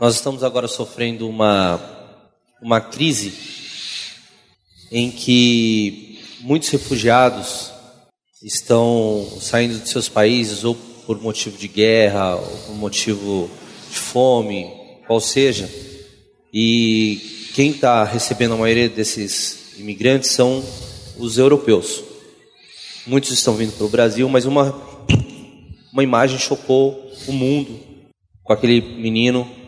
Nós 0.00 0.14
estamos 0.14 0.42
agora 0.42 0.66
sofrendo 0.66 1.28
uma, 1.28 1.78
uma 2.62 2.80
crise 2.80 3.34
em 4.90 5.10
que 5.10 6.18
muitos 6.40 6.70
refugiados 6.70 7.70
estão 8.42 9.28
saindo 9.42 9.78
de 9.78 9.90
seus 9.90 10.08
países 10.08 10.64
ou 10.64 10.74
por 11.04 11.20
motivo 11.20 11.58
de 11.58 11.68
guerra, 11.68 12.36
ou 12.36 12.56
por 12.66 12.74
motivo 12.76 13.50
de 13.90 13.98
fome, 13.98 14.72
qual 15.06 15.20
seja, 15.20 15.70
e 16.50 17.50
quem 17.54 17.72
está 17.72 18.02
recebendo 18.02 18.54
a 18.54 18.56
maioria 18.56 18.88
desses 18.88 19.76
imigrantes 19.78 20.30
são 20.30 20.64
os 21.18 21.36
europeus. 21.36 22.02
Muitos 23.06 23.32
estão 23.32 23.54
vindo 23.54 23.72
para 23.72 23.84
o 23.84 23.90
Brasil, 23.90 24.26
mas 24.30 24.46
uma, 24.46 24.74
uma 25.92 26.02
imagem 26.02 26.38
chocou 26.38 27.12
o 27.28 27.32
mundo 27.32 27.78
com 28.42 28.54
aquele 28.54 28.80
menino 28.80 29.59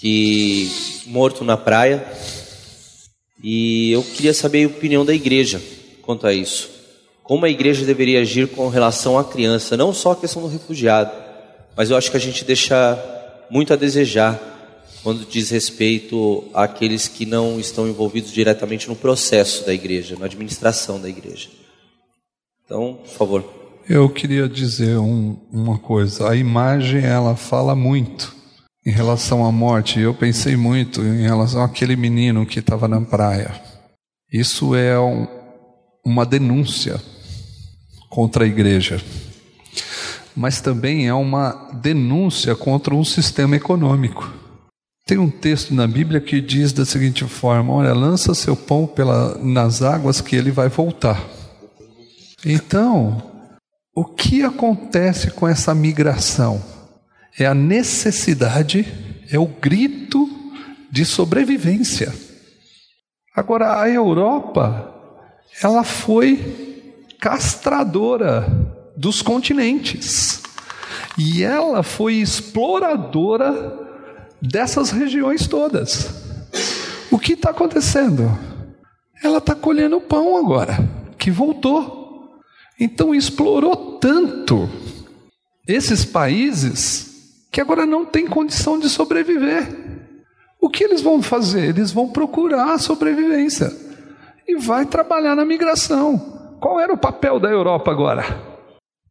que 0.00 0.70
morto 1.06 1.44
na 1.44 1.56
praia. 1.56 2.04
E 3.42 3.92
eu 3.92 4.02
queria 4.02 4.34
saber 4.34 4.64
a 4.64 4.68
opinião 4.68 5.04
da 5.04 5.14
igreja 5.14 5.60
quanto 6.02 6.26
a 6.26 6.32
isso. 6.32 6.70
Como 7.22 7.44
a 7.44 7.50
igreja 7.50 7.84
deveria 7.84 8.20
agir 8.20 8.48
com 8.48 8.68
relação 8.68 9.18
à 9.18 9.24
criança, 9.24 9.76
não 9.76 9.92
só 9.92 10.12
a 10.12 10.16
questão 10.16 10.42
do 10.42 10.48
refugiado, 10.48 11.12
mas 11.76 11.90
eu 11.90 11.96
acho 11.96 12.10
que 12.10 12.16
a 12.16 12.20
gente 12.20 12.44
deixa 12.44 12.98
muito 13.50 13.72
a 13.72 13.76
desejar 13.76 14.40
quando 15.02 15.24
diz 15.24 15.50
respeito 15.50 16.44
àqueles 16.52 17.06
que 17.06 17.24
não 17.24 17.60
estão 17.60 17.86
envolvidos 17.86 18.32
diretamente 18.32 18.88
no 18.88 18.96
processo 18.96 19.64
da 19.64 19.72
igreja, 19.72 20.16
na 20.18 20.26
administração 20.26 21.00
da 21.00 21.08
igreja. 21.08 21.48
Então, 22.64 22.98
por 23.04 23.10
favor. 23.10 23.44
Eu 23.88 24.08
queria 24.08 24.48
dizer 24.48 24.98
um, 24.98 25.36
uma 25.52 25.78
coisa. 25.78 26.28
A 26.28 26.36
imagem 26.36 27.04
ela 27.04 27.36
fala 27.36 27.74
muito 27.74 28.37
em 28.88 28.90
relação 28.90 29.44
à 29.44 29.52
morte. 29.52 30.00
Eu 30.00 30.14
pensei 30.14 30.56
muito 30.56 31.02
em 31.02 31.20
relação 31.20 31.62
àquele 31.62 31.94
menino 31.94 32.46
que 32.46 32.58
estava 32.58 32.88
na 32.88 32.98
praia. 32.98 33.52
Isso 34.32 34.74
é 34.74 34.98
um, 34.98 35.26
uma 36.04 36.24
denúncia 36.24 36.98
contra 38.08 38.44
a 38.44 38.46
igreja, 38.46 38.98
mas 40.34 40.62
também 40.62 41.06
é 41.06 41.12
uma 41.12 41.70
denúncia 41.82 42.56
contra 42.56 42.94
um 42.94 43.04
sistema 43.04 43.56
econômico. 43.56 44.32
Tem 45.06 45.18
um 45.18 45.28
texto 45.28 45.74
na 45.74 45.86
Bíblia 45.86 46.18
que 46.18 46.40
diz 46.40 46.72
da 46.72 46.86
seguinte 46.86 47.24
forma: 47.24 47.74
Olha, 47.74 47.92
lança 47.92 48.34
seu 48.34 48.56
pão 48.56 48.86
pela, 48.86 49.36
nas 49.38 49.82
águas 49.82 50.22
que 50.22 50.34
ele 50.34 50.50
vai 50.50 50.70
voltar. 50.70 51.22
Então, 52.42 53.22
o 53.94 54.04
que 54.04 54.42
acontece 54.42 55.30
com 55.30 55.46
essa 55.46 55.74
migração? 55.74 56.77
É 57.38 57.46
a 57.46 57.54
necessidade, 57.54 58.86
é 59.30 59.38
o 59.38 59.46
grito 59.46 60.28
de 60.90 61.04
sobrevivência. 61.04 62.12
Agora, 63.34 63.80
a 63.80 63.88
Europa, 63.88 64.92
ela 65.62 65.84
foi 65.84 67.04
castradora 67.20 68.46
dos 68.96 69.22
continentes 69.22 70.42
e 71.16 71.44
ela 71.44 71.82
foi 71.84 72.14
exploradora 72.14 73.78
dessas 74.42 74.90
regiões 74.90 75.46
todas. 75.46 76.08
O 77.10 77.18
que 77.18 77.34
está 77.34 77.50
acontecendo? 77.50 78.36
Ela 79.22 79.38
está 79.38 79.54
colhendo 79.54 80.00
pão 80.00 80.36
agora, 80.36 80.78
que 81.16 81.30
voltou. 81.30 82.40
Então 82.80 83.14
explorou 83.14 83.98
tanto 83.98 84.68
esses 85.66 86.04
países 86.04 87.07
que 87.50 87.60
agora 87.60 87.86
não 87.86 88.04
tem 88.04 88.26
condição 88.26 88.78
de 88.78 88.88
sobreviver. 88.88 89.66
O 90.60 90.68
que 90.68 90.84
eles 90.84 91.00
vão 91.00 91.22
fazer? 91.22 91.68
Eles 91.68 91.92
vão 91.92 92.08
procurar 92.08 92.72
a 92.72 92.78
sobrevivência 92.78 93.72
e 94.46 94.56
vai 94.56 94.84
trabalhar 94.86 95.36
na 95.36 95.44
migração. 95.44 96.56
Qual 96.60 96.80
era 96.80 96.92
o 96.92 96.98
papel 96.98 97.38
da 97.38 97.48
Europa 97.48 97.90
agora? 97.90 98.24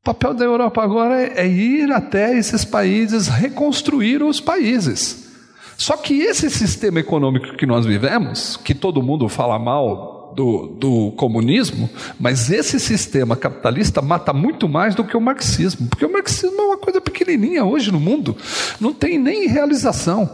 O 0.02 0.04
papel 0.04 0.34
da 0.34 0.46
Europa 0.46 0.84
agora 0.84 1.22
é, 1.22 1.42
é 1.42 1.48
ir 1.48 1.92
até 1.92 2.38
esses 2.38 2.66
países, 2.66 3.28
reconstruir 3.28 4.22
os 4.24 4.40
países. 4.40 5.28
Só 5.78 5.96
que 5.96 6.22
esse 6.22 6.50
sistema 6.50 7.00
econômico 7.00 7.56
que 7.56 7.66
nós 7.66 7.86
vivemos, 7.86 8.58
que 8.58 8.74
todo 8.74 9.04
mundo 9.04 9.30
fala 9.30 9.60
mal 9.60 10.17
do, 10.38 10.68
do 10.68 11.12
comunismo, 11.14 11.90
mas 12.20 12.52
esse 12.52 12.80
sistema 12.80 13.36
capitalista 13.36 14.04
mata 14.04 14.32
muito 14.32 14.70
mais 14.70 14.94
do 14.94 15.04
que 15.04 15.18
o 15.18 15.22
marxismo, 15.22 15.88
porque 15.88 16.06
o 16.06 16.14
marxismo 16.14 16.62
é 16.62 16.66
uma 16.66 16.78
coisa 16.78 17.02
pequenininha 17.02 17.66
hoje 17.66 17.92
no 17.92 18.00
mundo, 18.00 18.38
não 18.80 18.94
tem 18.94 19.18
nem 19.18 19.48
realização, 19.48 20.30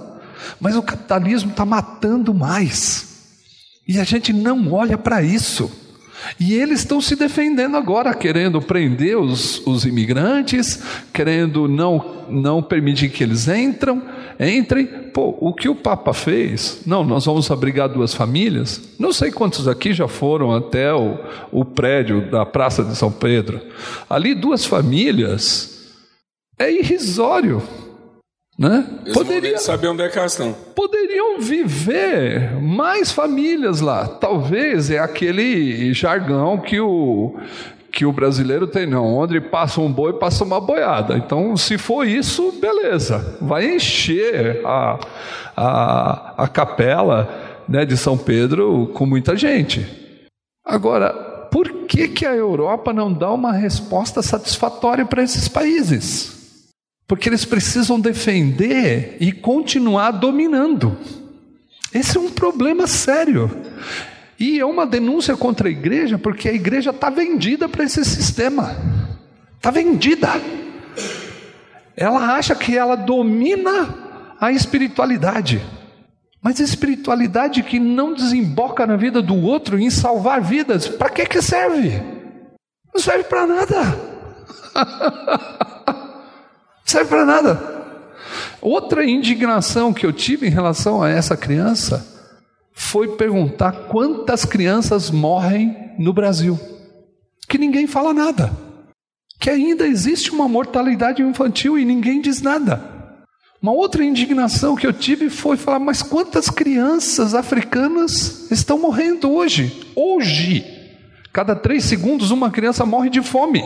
mas 0.60 0.76
o 0.76 0.84
capitalismo 0.84 1.52
está 1.52 1.66
matando 1.66 2.34
mais, 2.34 3.08
e 3.88 3.98
a 3.98 4.04
gente 4.04 4.34
não 4.34 4.74
olha 4.74 4.98
para 4.98 5.24
isso. 5.24 5.72
E 6.40 6.54
eles 6.54 6.80
estão 6.80 7.02
se 7.02 7.18
defendendo 7.18 7.76
agora, 7.76 8.14
querendo 8.14 8.62
prender 8.62 9.18
os, 9.18 9.62
os 9.66 9.86
imigrantes, 9.86 10.82
querendo 11.12 11.68
não, 11.68 12.26
não 12.30 12.64
permitir 12.64 13.10
que 13.10 13.24
eles 13.24 13.50
entram, 13.50 14.02
entrem. 14.40 14.86
Pô, 14.86 15.38
o 15.40 15.54
que 15.54 15.70
o 15.70 15.76
Papa 15.76 16.14
fez? 16.14 16.82
Não, 16.86 17.04
nós 17.04 17.26
vamos 17.26 17.50
abrigar 17.52 17.90
duas 17.90 18.14
famílias. 18.14 18.82
Não 19.00 19.14
sei 19.14 19.32
quantos 19.32 19.68
aqui 19.68 19.94
já 19.94 20.08
foram 20.08 20.54
até 20.54 20.94
o, 20.94 21.18
o 21.52 21.66
prédio 21.66 22.30
da 22.30 22.46
Praça 22.46 22.84
de 22.84 22.96
São 22.96 23.12
Pedro. 23.12 23.62
Ali, 24.10 24.34
duas 24.34 24.66
famílias 24.66 25.94
é 26.58 26.72
irrisório. 26.72 27.62
Né? 28.58 28.86
Poderia, 29.14 29.58
saber 29.58 29.88
onde 29.88 30.04
é 30.04 30.10
que 30.10 30.18
elas 30.18 30.34
estão. 30.34 30.54
Poderiam 30.76 31.40
viver 31.40 32.54
mais 32.62 33.12
famílias 33.12 33.82
lá. 33.82 34.08
Talvez 34.08 34.92
é 34.92 35.00
aquele 35.00 35.92
jargão 35.94 36.60
que 36.60 36.80
o, 36.80 37.36
que 37.94 38.08
o 38.08 38.12
brasileiro 38.12 38.66
tem, 38.66 38.88
não. 38.88 39.06
Onde 39.06 39.40
passa 39.40 39.80
um 39.80 39.94
boi, 39.94 40.14
passa 40.14 40.44
uma 40.44 40.60
boiada. 40.60 41.16
Então, 41.16 41.56
se 41.56 41.78
for 41.78 42.08
isso, 42.08 42.52
beleza. 42.60 43.38
Vai 43.40 43.76
encher 43.76 44.66
a, 44.66 45.00
a, 45.56 46.44
a 46.44 46.48
capela 46.48 47.62
né, 47.70 47.86
de 47.86 47.96
São 47.96 48.18
Pedro 48.18 48.90
com 48.96 49.06
muita 49.06 49.38
gente. 49.38 49.86
Agora, 50.66 51.14
por 51.52 51.72
que, 51.86 52.08
que 52.08 52.26
a 52.26 52.34
Europa 52.34 52.92
não 52.92 53.14
dá 53.14 53.32
uma 53.32 53.54
resposta 53.54 54.24
satisfatória 54.24 55.06
para 55.06 55.22
esses 55.22 55.48
países? 55.48 56.64
Porque 57.08 57.30
eles 57.30 57.46
precisam 57.46 58.00
defender 58.00 59.18
e 59.20 59.32
continuar 59.32 60.10
dominando. 60.10 60.98
Esse 61.94 62.18
é 62.18 62.20
um 62.20 62.32
problema 62.32 62.88
sério. 62.88 63.52
E 64.44 64.60
é 64.60 64.66
uma 64.66 64.86
denúncia 64.86 65.38
contra 65.38 65.70
a 65.70 65.72
igreja, 65.72 66.18
porque 66.18 66.50
a 66.50 66.54
igreja 66.54 66.90
está 66.90 67.10
vendida 67.10 67.70
para 67.70 67.86
esse 67.86 68.04
sistema. 68.04 68.76
Está 69.56 69.72
vendida. 69.72 70.32
Ela 71.96 72.36
acha 72.36 72.54
que 72.54 72.78
ela 72.78 72.98
domina 72.98 74.36
a 74.42 74.52
espiritualidade. 74.52 75.64
Mas 76.42 76.60
espiritualidade 76.60 77.64
que 77.64 77.80
não 77.80 78.14
desemboca 78.14 78.86
na 78.86 78.98
vida 78.98 79.22
do 79.22 79.42
outro 79.42 79.80
em 79.80 79.90
salvar 79.90 80.42
vidas, 80.42 80.90
para 80.90 81.10
que, 81.10 81.26
que 81.26 81.42
serve? 81.42 82.04
Não 82.94 83.02
serve 83.02 83.24
para 83.24 83.48
nada. 83.48 84.00
serve 86.84 87.10
para 87.10 87.26
nada. 87.26 87.86
Outra 88.60 89.06
indignação 89.06 89.94
que 89.94 90.06
eu 90.06 90.12
tive 90.12 90.48
em 90.48 90.52
relação 90.52 91.02
a 91.02 91.10
essa 91.10 91.38
criança 91.38 92.13
foi 92.74 93.16
perguntar 93.16 93.88
quantas 93.88 94.44
crianças 94.46 95.12
morrem 95.12 95.94
no 95.98 96.12
Brasil. 96.12 96.60
Que 97.48 97.58
ninguém 97.58 97.88
fala 97.88 98.14
nada. 98.14 98.52
Que 99.40 99.50
ainda 99.50 99.88
existe 99.88 100.32
uma 100.32 100.48
mortalidade 100.48 101.22
infantil 101.22 101.78
e 101.78 101.86
ninguém 101.86 102.20
diz 102.20 102.42
nada. 102.42 102.94
Uma 103.62 103.72
outra 103.72 104.04
indignação 104.04 104.76
que 104.76 104.86
eu 104.86 104.92
tive 104.92 105.30
foi 105.30 105.56
falar: 105.56 105.80
mas 105.80 106.02
quantas 106.02 106.50
crianças 106.50 107.34
africanas 107.34 108.52
estão 108.52 108.78
morrendo 108.78 109.32
hoje? 109.32 109.92
Hoje, 109.96 110.66
cada 111.32 111.56
três 111.56 111.86
segundos 111.86 112.32
uma 112.32 112.52
criança 112.52 112.86
morre 112.86 113.10
de 113.10 113.22
fome. 113.22 113.64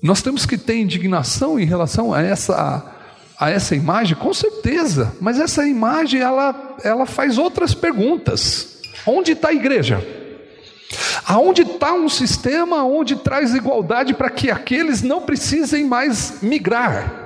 Nós 0.00 0.22
temos 0.22 0.46
que 0.46 0.58
ter 0.58 0.76
indignação 0.76 1.58
em 1.58 1.64
relação 1.64 2.12
a 2.12 2.22
essa, 2.22 2.93
a 3.38 3.50
essa 3.50 3.74
imagem, 3.74 4.16
com 4.16 4.32
certeza, 4.32 5.16
mas 5.20 5.40
essa 5.40 5.66
imagem 5.66 6.20
ela, 6.20 6.76
ela 6.82 7.06
faz 7.06 7.36
outras 7.38 7.74
perguntas. 7.74 8.78
Onde 9.06 9.32
está 9.32 9.48
a 9.48 9.54
igreja? 9.54 10.04
Aonde 11.26 11.62
está 11.62 11.92
um 11.92 12.08
sistema 12.08 12.84
onde 12.84 13.16
traz 13.16 13.54
igualdade 13.54 14.14
para 14.14 14.30
que 14.30 14.50
aqueles 14.50 15.02
não 15.02 15.22
precisem 15.22 15.84
mais 15.84 16.42
migrar? 16.42 17.22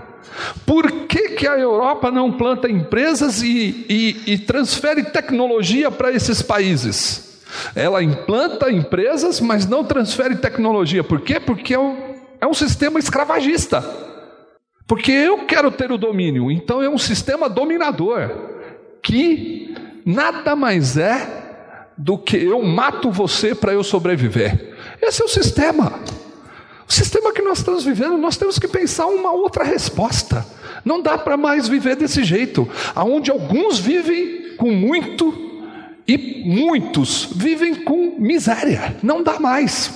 Por 0.64 0.90
que, 1.06 1.30
que 1.30 1.46
a 1.46 1.58
Europa 1.58 2.10
não 2.10 2.32
planta 2.32 2.70
empresas 2.70 3.42
e, 3.42 3.84
e, 3.88 4.32
e 4.32 4.38
transfere 4.38 5.04
tecnologia 5.04 5.90
para 5.90 6.12
esses 6.12 6.40
países? 6.40 7.40
Ela 7.74 8.02
implanta 8.02 8.70
empresas, 8.70 9.40
mas 9.40 9.66
não 9.66 9.82
transfere 9.82 10.36
tecnologia. 10.36 11.02
Por 11.02 11.20
quê? 11.20 11.40
Porque 11.40 11.74
é 11.74 11.78
um, 11.78 11.96
é 12.40 12.46
um 12.46 12.54
sistema 12.54 12.98
escravagista. 12.98 14.07
Porque 14.88 15.12
eu 15.12 15.44
quero 15.44 15.70
ter 15.70 15.92
o 15.92 15.98
domínio, 15.98 16.50
então 16.50 16.82
é 16.82 16.88
um 16.88 16.96
sistema 16.96 17.46
dominador, 17.46 18.30
que 19.02 19.76
nada 20.04 20.56
mais 20.56 20.96
é 20.96 21.46
do 21.96 22.16
que 22.16 22.38
eu 22.38 22.62
mato 22.62 23.10
você 23.10 23.54
para 23.54 23.74
eu 23.74 23.84
sobreviver. 23.84 24.74
Esse 25.02 25.20
é 25.20 25.24
o 25.26 25.28
sistema. 25.28 26.00
O 26.88 26.92
sistema 26.92 27.34
que 27.34 27.42
nós 27.42 27.58
estamos 27.58 27.84
vivendo, 27.84 28.16
nós 28.16 28.38
temos 28.38 28.58
que 28.58 28.66
pensar 28.66 29.06
uma 29.08 29.30
outra 29.30 29.62
resposta. 29.62 30.46
Não 30.82 31.02
dá 31.02 31.18
para 31.18 31.36
mais 31.36 31.68
viver 31.68 31.94
desse 31.94 32.24
jeito, 32.24 32.66
aonde 32.94 33.30
alguns 33.30 33.78
vivem 33.78 34.56
com 34.56 34.70
muito 34.70 35.48
e 36.06 36.42
muitos 36.46 37.28
vivem 37.30 37.74
com 37.74 38.16
miséria. 38.18 38.96
Não 39.02 39.22
dá 39.22 39.38
mais. 39.38 39.92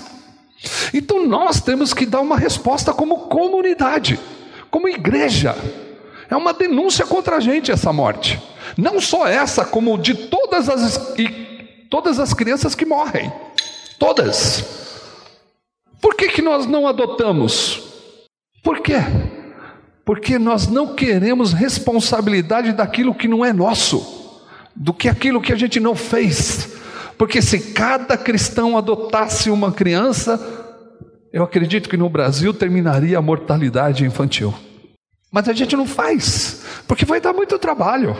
Então 0.93 1.27
nós 1.27 1.63
temos 1.63 1.95
que 1.95 2.05
dar 2.05 2.21
uma 2.21 2.37
resposta 2.37 2.93
como 2.93 3.29
comunidade, 3.29 4.21
como 4.73 4.89
igreja. 4.89 5.55
É 6.31 6.35
uma 6.35 6.55
denúncia 6.55 7.07
contra 7.07 7.37
a 7.37 7.41
gente 7.41 7.71
essa 7.71 7.93
morte. 7.93 8.43
Não 8.77 8.99
só 9.03 9.29
essa, 9.29 9.67
como 9.67 9.99
de 9.99 10.15
todas 10.15 10.69
as 10.69 11.15
todas 11.91 12.19
as 12.19 12.33
crianças 12.33 12.75
que 12.75 12.87
morrem. 12.87 13.31
Todas. 13.99 14.65
Por 16.01 16.17
que, 16.17 16.31
que 16.31 16.41
nós 16.41 16.67
não 16.67 16.89
adotamos? 16.89 17.83
Por 18.63 18.81
quê? 18.81 18.97
Porque 20.07 20.39
nós 20.39 20.67
não 20.67 20.95
queremos 20.95 21.53
responsabilidade 21.53 22.73
daquilo 22.73 23.15
que 23.15 23.29
não 23.29 23.45
é 23.45 23.53
nosso, 23.53 24.41
do 24.75 24.95
que 24.95 25.07
aquilo 25.07 25.41
que 25.41 25.53
a 25.53 25.57
gente 25.57 25.79
não 25.79 25.95
fez. 25.95 26.77
Porque 27.19 27.43
se 27.43 27.73
cada 27.73 28.17
cristão 28.17 28.79
adotasse 28.79 29.51
uma 29.51 29.71
criança, 29.71 30.62
eu 31.33 31.43
acredito 31.43 31.89
que 31.89 31.97
no 31.97 32.11
Brasil 32.11 32.53
terminaria 32.53 33.17
a 33.17 33.23
mortalidade 33.23 34.05
infantil. 34.05 34.55
Mas 35.31 35.49
a 35.49 35.55
gente 35.55 35.75
não 35.75 35.87
faz, 35.87 36.63
porque 36.87 37.07
vai 37.07 37.21
dar 37.21 37.33
muito 37.33 37.59
trabalho. 37.59 38.15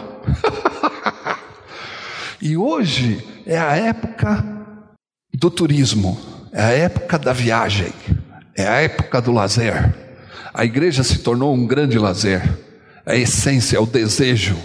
e 2.41 2.57
hoje 2.57 3.23
é 3.45 3.59
a 3.59 3.77
época 3.77 4.43
do 5.35 5.51
turismo, 5.51 6.19
é 6.53 6.63
a 6.63 6.71
época 6.71 7.19
da 7.19 7.35
viagem, 7.35 7.93
é 8.57 8.67
a 8.67 8.81
época 8.81 9.21
do 9.21 9.31
lazer. 9.31 9.95
A 10.55 10.65
igreja 10.65 11.05
se 11.05 11.19
tornou 11.19 11.55
um 11.55 11.67
grande 11.67 11.99
lazer, 11.99 12.43
a 13.05 13.15
essência, 13.15 13.81
o 13.81 13.87
desejo. 13.87 14.57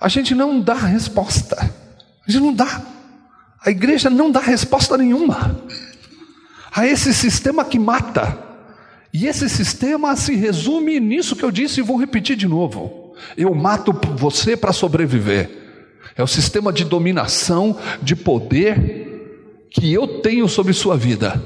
A 0.00 0.08
gente 0.08 0.34
não 0.34 0.60
dá 0.60 0.74
resposta, 0.74 1.56
a 1.56 2.30
gente 2.30 2.42
não 2.42 2.52
dá. 2.52 2.82
A 3.64 3.70
igreja 3.70 4.10
não 4.10 4.32
dá 4.32 4.40
resposta 4.40 4.98
nenhuma 4.98 5.62
a 6.72 6.86
esse 6.86 7.12
sistema 7.12 7.64
que 7.64 7.78
mata. 7.78 8.38
E 9.12 9.26
esse 9.26 9.48
sistema 9.48 10.14
se 10.14 10.34
resume 10.36 11.00
nisso 11.00 11.34
que 11.34 11.44
eu 11.44 11.50
disse 11.50 11.80
e 11.80 11.82
vou 11.82 11.96
repetir 11.96 12.36
de 12.36 12.46
novo. 12.46 13.14
Eu 13.36 13.54
mato 13.54 13.92
você 14.16 14.56
para 14.56 14.72
sobreviver. 14.72 15.50
É 16.16 16.22
o 16.22 16.26
sistema 16.26 16.72
de 16.72 16.84
dominação, 16.84 17.76
de 18.02 18.14
poder 18.14 19.68
que 19.70 19.92
eu 19.92 20.20
tenho 20.20 20.48
sobre 20.48 20.72
sua 20.72 20.96
vida. 20.96 21.42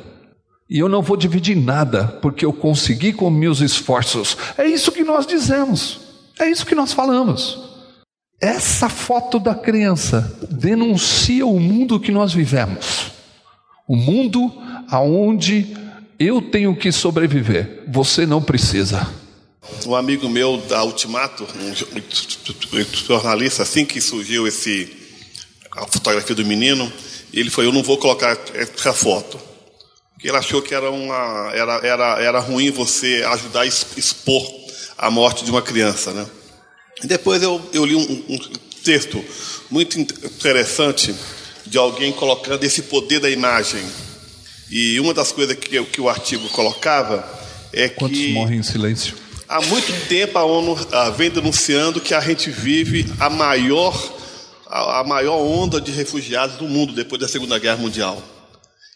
E 0.69 0.79
eu 0.79 0.89
não 0.89 1.03
vou 1.03 1.17
dividir 1.17 1.57
nada, 1.57 2.07
porque 2.23 2.45
eu 2.45 2.53
consegui 2.53 3.13
com 3.13 3.29
meus 3.31 3.61
esforços. 3.61 4.37
É 4.57 4.67
isso 4.67 4.93
que 4.93 5.05
nós 5.05 5.27
dizemos. 5.27 6.01
É 6.39 6.49
isso 6.49 6.67
que 6.67 6.75
nós 6.75 6.93
falamos. 6.93 7.61
Essa 8.41 8.89
foto 8.89 9.39
da 9.39 9.55
criança 9.55 10.39
denuncia 10.51 11.47
o 11.47 11.61
mundo 11.61 12.01
que 12.01 12.11
nós 12.11 12.33
vivemos. 12.33 13.13
O 13.87 13.95
mundo 13.95 14.53
aonde 14.91 15.77
eu 16.19 16.41
tenho 16.41 16.75
que 16.77 16.93
sobreviver. 16.93 17.83
Você 17.89 18.27
não 18.27 18.43
precisa. 18.43 19.09
Um 19.87 19.95
amigo 19.95 20.29
meu 20.29 20.59
da 20.69 20.85
Ultimato, 20.85 21.47
um 21.61 22.85
jornalista, 23.07 23.63
assim 23.63 23.85
que 23.85 24.01
surgiu 24.01 24.47
esse 24.47 25.05
a 25.77 25.87
fotografia 25.87 26.37
do 26.37 26.45
menino, 26.45 26.91
ele 27.33 27.51
foi: 27.51 27.67
eu 27.67 27.73
não 27.73 27.83
vou 27.83 27.99
colocar 27.99 28.39
essa 28.55 28.93
foto, 28.93 29.39
porque 30.13 30.29
ele 30.29 30.37
achou 30.37 30.63
que 30.63 30.75
era 30.75 30.91
uma 30.91 31.51
era 31.53 31.87
era 31.87 32.23
era 32.23 32.39
ruim 32.39 32.71
você 32.71 33.25
ajudar 33.29 33.63
a 33.63 33.67
expor 33.67 34.43
a 34.97 35.11
morte 35.11 35.45
de 35.45 35.51
uma 35.51 35.63
criança, 35.63 36.13
né? 36.13 36.27
E 37.03 37.07
depois 37.07 37.43
eu 37.43 37.61
eu 37.73 37.85
li 37.85 37.97
um, 37.97 38.25
um 38.29 38.39
texto 38.85 39.25
muito 39.71 39.99
interessante 39.99 41.15
de 41.67 41.79
alguém 41.79 42.13
colocando 42.13 42.63
esse 42.63 42.83
poder 42.83 43.19
da 43.21 43.31
imagem. 43.31 43.83
E 44.75 44.99
uma 44.99 45.15
das 45.15 45.31
coisas 45.31 45.57
que, 45.57 45.85
que 45.85 46.01
o 46.01 46.09
artigo 46.09 46.49
colocava 46.49 47.25
é 47.73 47.89
Quantos 47.89 48.19
que. 48.19 48.25
Quantos 48.25 48.35
morrem 48.35 48.59
em 48.59 48.63
silêncio? 48.65 49.15
Há 49.49 49.61
muito 49.63 49.93
tempo 50.09 50.37
a 50.37 50.43
ONU 50.43 50.77
vem 51.17 51.31
denunciando 51.31 52.01
que 52.01 52.13
a 52.13 52.19
gente 52.19 52.51
vive 52.51 53.07
a 53.21 53.31
maior, 53.31 53.95
a, 54.67 54.99
a 54.99 55.05
maior 55.05 55.37
onda 55.37 55.81
de 55.81 55.93
refugiados 55.93 56.57
do 56.57 56.67
mundo 56.67 56.93
depois 56.93 57.21
da 57.21 57.29
Segunda 57.29 57.57
Guerra 57.57 57.77
Mundial. 57.77 58.21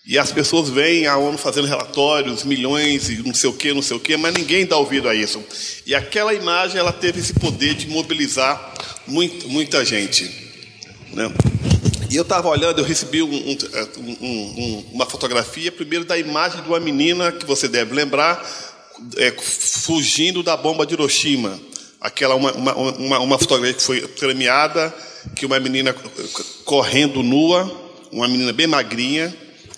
E 0.05 0.19
as 0.19 0.33
pessoas 0.33 0.69
veem 0.69 1.07
a 1.07 1.17
ONU 1.17 1.39
fazendo 1.39 1.69
relatórios, 1.69 2.43
milhões 2.43 3.09
e 3.09 3.19
não 3.19 3.33
sei 3.33 3.49
o 3.49 3.53
que, 3.53 3.73
não 3.73 3.83
sei 3.83 3.97
o 3.97 4.01
que, 4.01 4.17
mas 4.17 4.35
ninguém 4.35 4.67
dá 4.67 4.77
ouvido 4.77 5.09
a 5.09 5.15
isso. 5.15 5.41
E 5.87 5.95
aquela 5.95 6.35
imagem 6.35 6.81
ela 6.81 6.93
teve 6.93 7.21
esse 7.21 7.35
poder 7.35 7.75
de 7.75 7.87
mobilizar 7.87 8.75
muito, 9.07 9.49
muita 9.49 9.85
gente. 9.85 10.29
Né? 11.13 11.31
E 12.11 12.17
eu 12.17 12.23
estava 12.23 12.49
olhando, 12.49 12.79
eu 12.79 12.85
recebi 12.85 13.23
um, 13.23 13.31
um, 13.31 14.17
um, 14.23 14.85
uma 14.95 15.05
fotografia, 15.05 15.71
primeiro 15.71 16.07
da 16.07 16.17
imagem 16.17 16.63
de 16.63 16.69
uma 16.69 16.81
menina 16.81 17.31
que 17.31 17.45
você 17.45 17.69
deve 17.69 17.95
lembrar, 17.95 18.43
é, 19.17 19.31
fugindo 19.33 20.43
da 20.43 20.57
bomba 20.57 20.87
de 20.87 20.95
Hiroshima. 20.95 21.61
Aquela 22.01 22.35
uma, 22.35 22.51
uma, 22.53 22.75
uma, 22.75 23.19
uma 23.19 23.39
fotografia 23.39 23.75
que 23.75 23.83
foi 23.83 24.01
premiada, 24.09 24.95
que 25.37 25.45
uma 25.45 25.61
menina 25.61 25.95
correndo 26.65 27.23
nua, 27.23 27.71
uma 28.11 28.27
menina 28.27 28.55
bem 28.55 28.67
magrinha, 28.67 29.37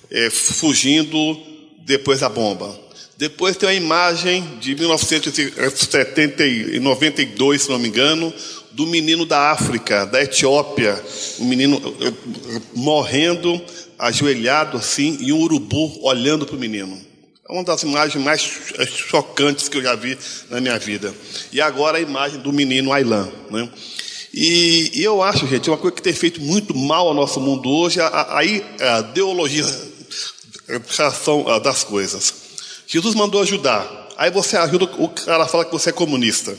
é, 0.09 0.31
fugindo 0.31 1.37
depois 1.81 2.21
da 2.21 2.29
bomba. 2.29 2.79
Depois 3.19 3.57
tem 3.57 3.69
a 3.69 3.75
imagem 3.75 4.59
de 4.61 4.77
1992, 4.77 7.63
se 7.63 7.69
não 7.69 7.79
me 7.79 7.89
engano, 7.89 8.33
do 8.73 8.87
menino 8.87 9.27
da 9.27 9.51
África, 9.51 10.07
da 10.07 10.23
Etiópia, 10.23 11.03
um 11.39 11.45
menino 11.45 11.81
morrendo, 12.75 13.61
ajoelhado 13.99 14.77
assim, 14.77 15.17
e 15.21 15.33
um 15.33 15.41
urubu 15.41 15.99
olhando 16.03 16.47
para 16.47 16.57
o 16.57 16.59
menino. 16.59 16.99
É 17.49 17.53
uma 17.53 17.65
das 17.65 17.83
imagens 17.83 18.23
mais 18.23 18.43
chocantes 18.87 19.69
que 19.69 19.79
eu 19.79 19.83
já 19.83 19.97
vi 19.97 20.17
na 20.49 20.61
minha 20.61 20.79
vida. 20.79 21.13
E 21.53 21.61
agora 21.61 21.99
a 21.99 22.01
imagem 22.01 22.39
do 22.41 22.53
menino 22.53 22.93
Ailan. 22.93 23.29
Né? 23.51 23.69
E, 24.33 24.93
e, 24.95 25.03
eu 25.03 25.21
acho, 25.21 25.49
gente, 25.49 25.69
uma 25.69 25.77
coisa 25.77 25.97
que 25.97 26.03
tem 26.03 26.13
feito 26.13 26.41
muito 26.41 26.77
mal 26.77 27.09
ao 27.09 27.15
nosso 27.15 27.41
mundo 27.41 27.69
hoje, 27.69 27.99
aí 28.29 28.65
a, 28.81 28.99
a 28.99 29.01
ideologização 29.01 31.45
das 31.61 31.83
coisas. 31.83 32.33
Jesus 32.87 33.17
mandou 33.17 33.43
ajudar. 33.43 34.09
Aí 34.17 34.31
você 34.31 34.57
ajuda, 34.57 34.85
o 34.99 35.09
cara 35.09 35.49
fala 35.49 35.65
que 35.65 35.73
você 35.73 35.91
é 35.91 35.93
comunista. 35.93 36.57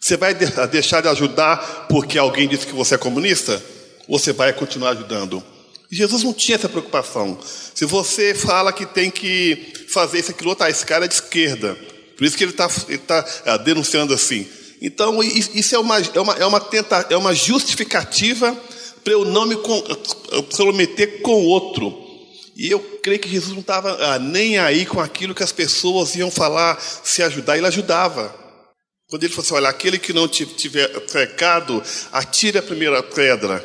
Você 0.00 0.16
vai 0.16 0.32
deixar 0.34 1.02
de 1.02 1.08
ajudar 1.08 1.86
porque 1.88 2.18
alguém 2.18 2.48
disse 2.48 2.66
que 2.66 2.72
você 2.72 2.94
é 2.94 2.98
comunista? 2.98 3.62
Ou 4.08 4.18
você 4.18 4.32
vai 4.32 4.50
continuar 4.52 4.90
ajudando? 4.90 5.44
Jesus 5.90 6.22
não 6.22 6.32
tinha 6.32 6.56
essa 6.56 6.68
preocupação. 6.68 7.38
Se 7.74 7.84
você 7.84 8.34
fala 8.34 8.72
que 8.72 8.86
tem 8.86 9.10
que 9.10 9.86
fazer 9.88 10.20
isso, 10.20 10.30
aquilo, 10.30 10.54
tá, 10.54 10.70
esse 10.70 10.86
cara 10.86 11.04
é 11.04 11.08
de 11.08 11.14
esquerda. 11.14 11.76
Por 12.16 12.24
isso 12.24 12.36
que 12.36 12.44
ele 12.44 12.52
está 12.52 12.68
tá, 13.06 13.24
é, 13.44 13.58
denunciando 13.58 14.14
assim. 14.14 14.46
Então, 14.80 15.22
isso 15.22 15.74
é 15.74 15.78
uma, 15.78 15.98
é 15.98 16.20
uma, 16.20 16.34
é 16.34 16.46
uma, 16.46 16.60
tenta, 16.60 17.06
é 17.10 17.16
uma 17.16 17.34
justificativa 17.34 18.56
para 19.04 19.12
eu 19.12 19.24
não 19.24 19.44
me 19.44 19.56
comprometer 19.56 21.20
com 21.20 21.32
o 21.32 21.44
outro. 21.44 21.94
E 22.56 22.70
eu 22.70 22.80
creio 23.02 23.18
que 23.18 23.28
Jesus 23.28 23.52
não 23.52 23.60
estava 23.60 23.92
ah, 24.02 24.18
nem 24.18 24.58
aí 24.58 24.86
com 24.86 25.00
aquilo 25.00 25.34
que 25.34 25.42
as 25.42 25.52
pessoas 25.52 26.14
iam 26.14 26.30
falar, 26.30 26.80
se 26.80 27.22
ajudar, 27.22 27.58
ele 27.58 27.66
ajudava. 27.66 28.39
Quando 29.10 29.24
ele 29.24 29.32
falou 29.32 29.44
assim: 29.44 29.54
olha, 29.54 29.68
aquele 29.68 29.98
que 29.98 30.12
não 30.12 30.28
tiver 30.28 30.88
pecado, 31.12 31.82
atire 32.12 32.58
a 32.58 32.62
primeira 32.62 33.02
pedra. 33.02 33.62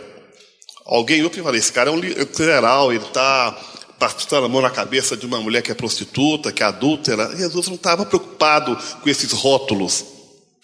Alguém 0.83 1.23
ouve 1.23 1.39
e 1.39 1.43
fala: 1.43 1.55
esse 1.55 1.71
cara 1.71 1.91
é 1.91 1.93
um 1.93 1.99
literal, 1.99 2.91
ele 2.91 3.05
está 3.05 3.55
passando 3.99 4.45
a 4.45 4.49
mão 4.49 4.61
na 4.61 4.71
cabeça 4.71 5.15
de 5.15 5.25
uma 5.25 5.39
mulher 5.39 5.61
que 5.61 5.71
é 5.71 5.75
prostituta, 5.75 6.51
que 6.51 6.63
é 6.63 6.65
adúltera. 6.65 7.35
Jesus 7.37 7.67
não 7.67 7.75
estava 7.75 8.05
preocupado 8.05 8.75
com 9.01 9.07
esses 9.07 9.31
rótulos. 9.31 10.03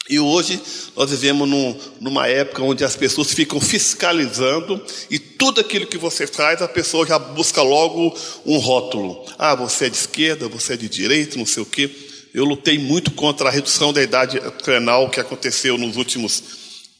E 0.10 0.20
hoje 0.20 0.60
nós 0.96 1.12
vivemos 1.12 1.48
num, 1.48 1.80
numa 2.02 2.28
época 2.28 2.64
onde 2.64 2.84
as 2.84 2.96
pessoas 2.96 3.32
ficam 3.32 3.62
fiscalizando 3.62 4.84
e 5.12 5.20
tudo 5.20 5.62
aquilo 5.62 5.86
que 5.86 5.98
você 5.98 6.26
faz, 6.26 6.62
a 6.62 6.68
pessoa 6.68 7.06
já 7.06 7.20
busca 7.20 7.62
logo 7.62 8.14
um 8.46 8.58
rótulo. 8.58 9.26
Ah, 9.38 9.54
você 9.54 9.86
é 9.86 9.90
de 9.90 9.98
esquerda, 9.98 10.50
você 10.50 10.74
é 10.74 10.78
de 10.78 10.90
direita, 10.90 11.38
não 11.38 11.46
sei 11.46 11.62
o 11.62 11.68
quê. 11.68 11.90
Eu 12.34 12.46
lutei 12.46 12.80
muito 12.80 13.12
contra 13.12 13.50
a 13.50 13.52
redução 13.52 13.92
da 13.92 14.02
idade 14.02 14.40
penal 14.64 15.10
que 15.10 15.20
aconteceu 15.20 15.78
nos 15.78 15.98
últimos 15.98 16.42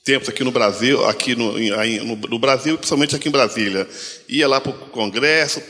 tempos 0.04 0.28
aqui 0.28 0.44
no 0.44 0.52
Brasil, 0.52 1.06
aqui 1.06 1.36
no, 1.36 1.58
no, 2.06 2.16
no 2.16 2.40
Brasil, 2.40 2.78
principalmente 2.78 3.16
aqui 3.16 3.30
em 3.30 3.32
Brasília. 3.32 3.88
Ia 4.28 4.48
lá 4.48 4.60
para 4.60 4.72
o 4.72 4.76
Congresso, 4.90 5.62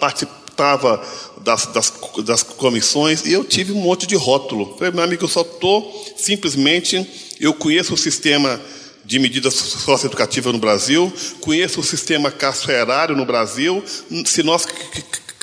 participava 0.00 1.04
das, 1.42 1.66
das, 1.66 1.92
das 2.24 2.42
comissões 2.42 3.26
e 3.26 3.32
eu 3.32 3.44
tive 3.44 3.72
um 3.72 3.82
monte 3.82 4.06
de 4.06 4.16
rótulo. 4.16 4.76
Falei, 4.78 4.94
meu 4.94 5.04
amigo, 5.04 5.24
eu 5.24 5.28
só 5.28 5.42
estou 5.42 6.14
simplesmente, 6.16 7.06
eu 7.38 7.52
conheço 7.52 7.92
o 7.92 7.98
sistema 7.98 8.58
de 9.04 9.18
medidas 9.18 9.54
socioeducativas 9.54 10.52
no 10.52 10.58
Brasil, 10.58 11.12
conheço 11.40 11.80
o 11.80 11.84
sistema 11.84 12.30
carcerário 12.30 13.14
no 13.14 13.26
Brasil. 13.26 13.82
Se 14.24 14.42
nós 14.42 14.66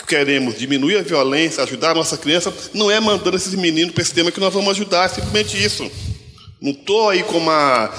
queremos 0.05 0.57
diminuir 0.57 0.97
a 0.97 1.01
violência, 1.01 1.63
ajudar 1.63 1.91
a 1.91 1.95
nossa 1.95 2.17
criança, 2.17 2.53
não 2.73 2.89
é 2.89 2.99
mandando 2.99 3.35
esses 3.35 3.53
meninos 3.55 3.93
para 3.93 4.01
esse 4.01 4.13
tema 4.13 4.31
que 4.31 4.39
nós 4.39 4.53
vamos 4.53 4.69
ajudar, 4.71 5.05
é 5.05 5.09
simplesmente 5.09 5.63
isso. 5.63 5.89
Não 6.61 6.71
estou 6.71 7.09
aí 7.09 7.21
com 7.23 7.37
uma 7.37 7.89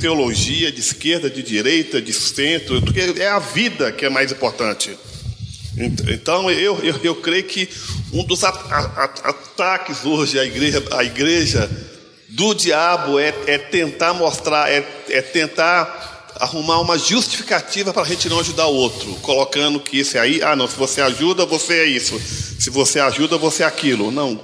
teologia 0.00 0.70
de 0.70 0.80
esquerda, 0.80 1.28
de 1.28 1.42
direita, 1.42 2.00
de 2.00 2.12
centro, 2.12 2.82
é 3.18 3.28
a 3.28 3.38
vida 3.38 3.90
que 3.92 4.04
é 4.04 4.08
mais 4.08 4.30
importante. 4.32 4.96
Então, 6.08 6.50
eu, 6.50 6.78
eu, 6.82 6.98
eu 7.02 7.14
creio 7.16 7.44
que 7.44 7.68
um 8.12 8.24
dos 8.24 8.42
ataques 8.44 10.04
hoje 10.06 10.38
à 10.38 10.44
igreja, 10.44 10.82
à 10.92 11.04
igreja 11.04 11.68
do 12.30 12.54
diabo 12.54 13.18
é, 13.18 13.34
é 13.46 13.58
tentar 13.58 14.14
mostrar, 14.14 14.70
é, 14.70 14.86
é 15.10 15.20
tentar 15.20 16.15
arrumar 16.40 16.80
uma 16.80 16.98
justificativa 16.98 17.92
para 17.92 18.02
a 18.02 18.06
gente 18.06 18.28
não 18.28 18.40
ajudar 18.40 18.66
o 18.66 18.74
outro, 18.74 19.14
colocando 19.22 19.80
que 19.80 19.98
esse 19.98 20.18
aí, 20.18 20.42
ah, 20.42 20.56
não, 20.56 20.68
se 20.68 20.76
você 20.76 21.00
ajuda, 21.00 21.44
você 21.46 21.74
é 21.80 21.86
isso, 21.86 22.18
se 22.20 22.70
você 22.70 23.00
ajuda, 23.00 23.36
você 23.36 23.62
é 23.62 23.66
aquilo. 23.66 24.10
Não, 24.10 24.40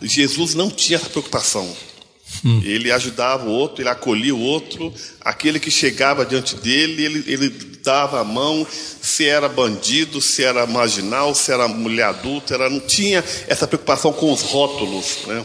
Jesus 0.00 0.54
não 0.54 0.70
tinha 0.70 0.96
essa 0.96 1.08
preocupação. 1.08 1.68
Hum. 2.44 2.60
Ele 2.64 2.90
ajudava 2.90 3.48
o 3.48 3.52
outro, 3.52 3.82
ele 3.82 3.88
acolhia 3.88 4.34
o 4.34 4.40
outro, 4.40 4.92
aquele 5.20 5.60
que 5.60 5.70
chegava 5.70 6.24
diante 6.24 6.56
dele, 6.56 7.04
ele, 7.04 7.24
ele 7.26 7.48
dava 7.82 8.20
a 8.20 8.24
mão, 8.24 8.66
se 9.00 9.26
era 9.26 9.48
bandido, 9.48 10.20
se 10.20 10.42
era 10.42 10.66
marginal, 10.66 11.34
se 11.34 11.52
era 11.52 11.68
mulher 11.68 12.06
adulta, 12.06 12.54
era, 12.54 12.70
não 12.70 12.80
tinha 12.80 13.22
essa 13.46 13.66
preocupação 13.66 14.12
com 14.12 14.32
os 14.32 14.42
rótulos. 14.42 15.18
Né? 15.26 15.44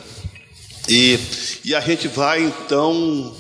E, 0.88 1.20
e 1.66 1.75
a 1.75 1.82
gente 1.82 2.08
vai 2.08 2.44
então. 2.44 3.36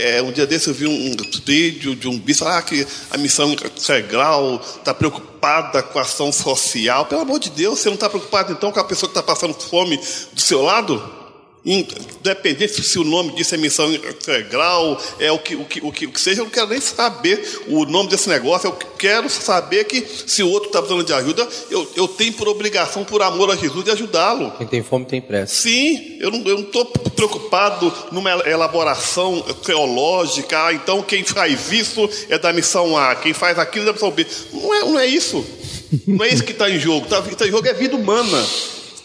É, 0.00 0.22
um 0.22 0.30
dia 0.30 0.46
desse 0.46 0.68
eu 0.68 0.74
vi 0.74 0.86
um, 0.86 1.16
vídeo 1.44 1.96
de 1.96 2.06
um 2.06 2.16
bispo 2.16 2.44
ah, 2.44 2.62
que 2.62 2.86
a 3.10 3.18
missão 3.18 3.52
integral 3.52 4.62
está 4.76 4.94
preocupada 4.94 5.82
com 5.82 5.98
a 5.98 6.02
ação 6.02 6.30
social. 6.30 7.06
Pelo 7.06 7.22
amor 7.22 7.40
de 7.40 7.50
Deus, 7.50 7.80
você 7.80 7.88
não 7.88 7.96
está 7.96 8.08
preocupado 8.08 8.52
então 8.52 8.70
com 8.70 8.78
a 8.78 8.84
pessoa 8.84 9.10
que 9.10 9.18
está 9.18 9.24
passando 9.24 9.54
fome 9.54 9.96
do 10.32 10.40
seu 10.40 10.62
lado? 10.62 11.17
Independente 11.68 12.82
se 12.82 12.98
o 12.98 13.04
nome 13.04 13.32
disso 13.32 13.54
é 13.54 13.58
missão 13.58 13.92
integral, 13.92 14.98
é 15.20 15.30
o 15.30 15.38
que, 15.38 15.54
o, 15.54 15.64
que, 15.66 15.80
o, 15.84 15.92
que, 15.92 16.06
o 16.06 16.12
que 16.12 16.18
seja, 16.18 16.40
eu 16.40 16.44
não 16.44 16.50
quero 16.50 16.68
nem 16.68 16.80
saber 16.80 17.62
o 17.68 17.84
nome 17.84 18.08
desse 18.08 18.26
negócio, 18.26 18.68
eu 18.68 18.72
quero 18.72 19.28
saber 19.28 19.84
que 19.84 20.02
se 20.26 20.42
o 20.42 20.48
outro 20.48 20.70
está 20.70 20.80
precisando 20.80 21.04
de 21.06 21.12
ajuda, 21.12 21.46
eu, 21.70 21.86
eu 21.94 22.08
tenho 22.08 22.32
por 22.32 22.48
obrigação, 22.48 23.04
por 23.04 23.20
amor 23.20 23.50
a 23.50 23.56
Jesus, 23.56 23.84
de 23.84 23.90
ajudá-lo. 23.90 24.50
Quem 24.52 24.66
tem 24.66 24.82
fome 24.82 25.04
tem 25.04 25.20
pressa. 25.20 25.54
Sim, 25.54 26.16
eu 26.20 26.30
não 26.30 26.60
estou 26.60 26.86
preocupado 26.86 27.92
numa 28.10 28.30
elaboração 28.48 29.42
teológica, 29.62 30.68
ah, 30.68 30.72
então 30.72 31.02
quem 31.02 31.22
faz 31.22 31.70
isso 31.70 32.08
é 32.30 32.38
da 32.38 32.50
missão 32.50 32.96
A, 32.96 33.14
quem 33.14 33.34
faz 33.34 33.58
aquilo 33.58 33.84
é 33.84 33.86
da 33.88 33.92
missão 33.92 34.10
B. 34.10 34.26
Não 34.54 34.74
é, 34.74 34.80
não 34.80 34.98
é 34.98 35.06
isso. 35.06 35.44
Não 36.06 36.24
é 36.24 36.28
isso 36.28 36.44
que 36.44 36.52
está 36.52 36.70
em 36.70 36.78
jogo. 36.78 37.06
O 37.06 37.22
que 37.22 37.32
está 37.32 37.46
em 37.46 37.50
jogo 37.50 37.66
é 37.66 37.74
vida 37.74 37.94
humana. 37.94 38.46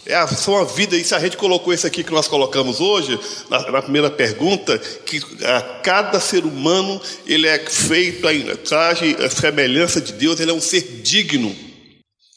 É 0.06 0.14
a 0.14 0.28
sua 0.28 0.64
vida, 0.64 0.96
e 0.96 1.02
se 1.02 1.14
a 1.14 1.18
gente 1.18 1.36
colocou 1.36 1.72
isso 1.72 1.86
aqui 1.86 2.04
que 2.04 2.12
nós 2.12 2.28
colocamos 2.28 2.78
hoje, 2.78 3.18
na, 3.48 3.70
na 3.70 3.82
primeira 3.82 4.10
pergunta, 4.10 4.78
que 4.78 5.18
a 5.42 5.62
cada 5.82 6.20
ser 6.20 6.44
humano 6.44 7.00
ele 7.26 7.46
é 7.46 7.58
feito 7.58 8.28
a 8.28 8.32
imagem, 8.32 9.16
a 9.18 9.30
semelhança 9.30 10.02
de 10.02 10.12
Deus, 10.12 10.38
ele 10.40 10.50
é 10.50 10.54
um 10.54 10.60
ser 10.60 11.00
digno. 11.02 11.56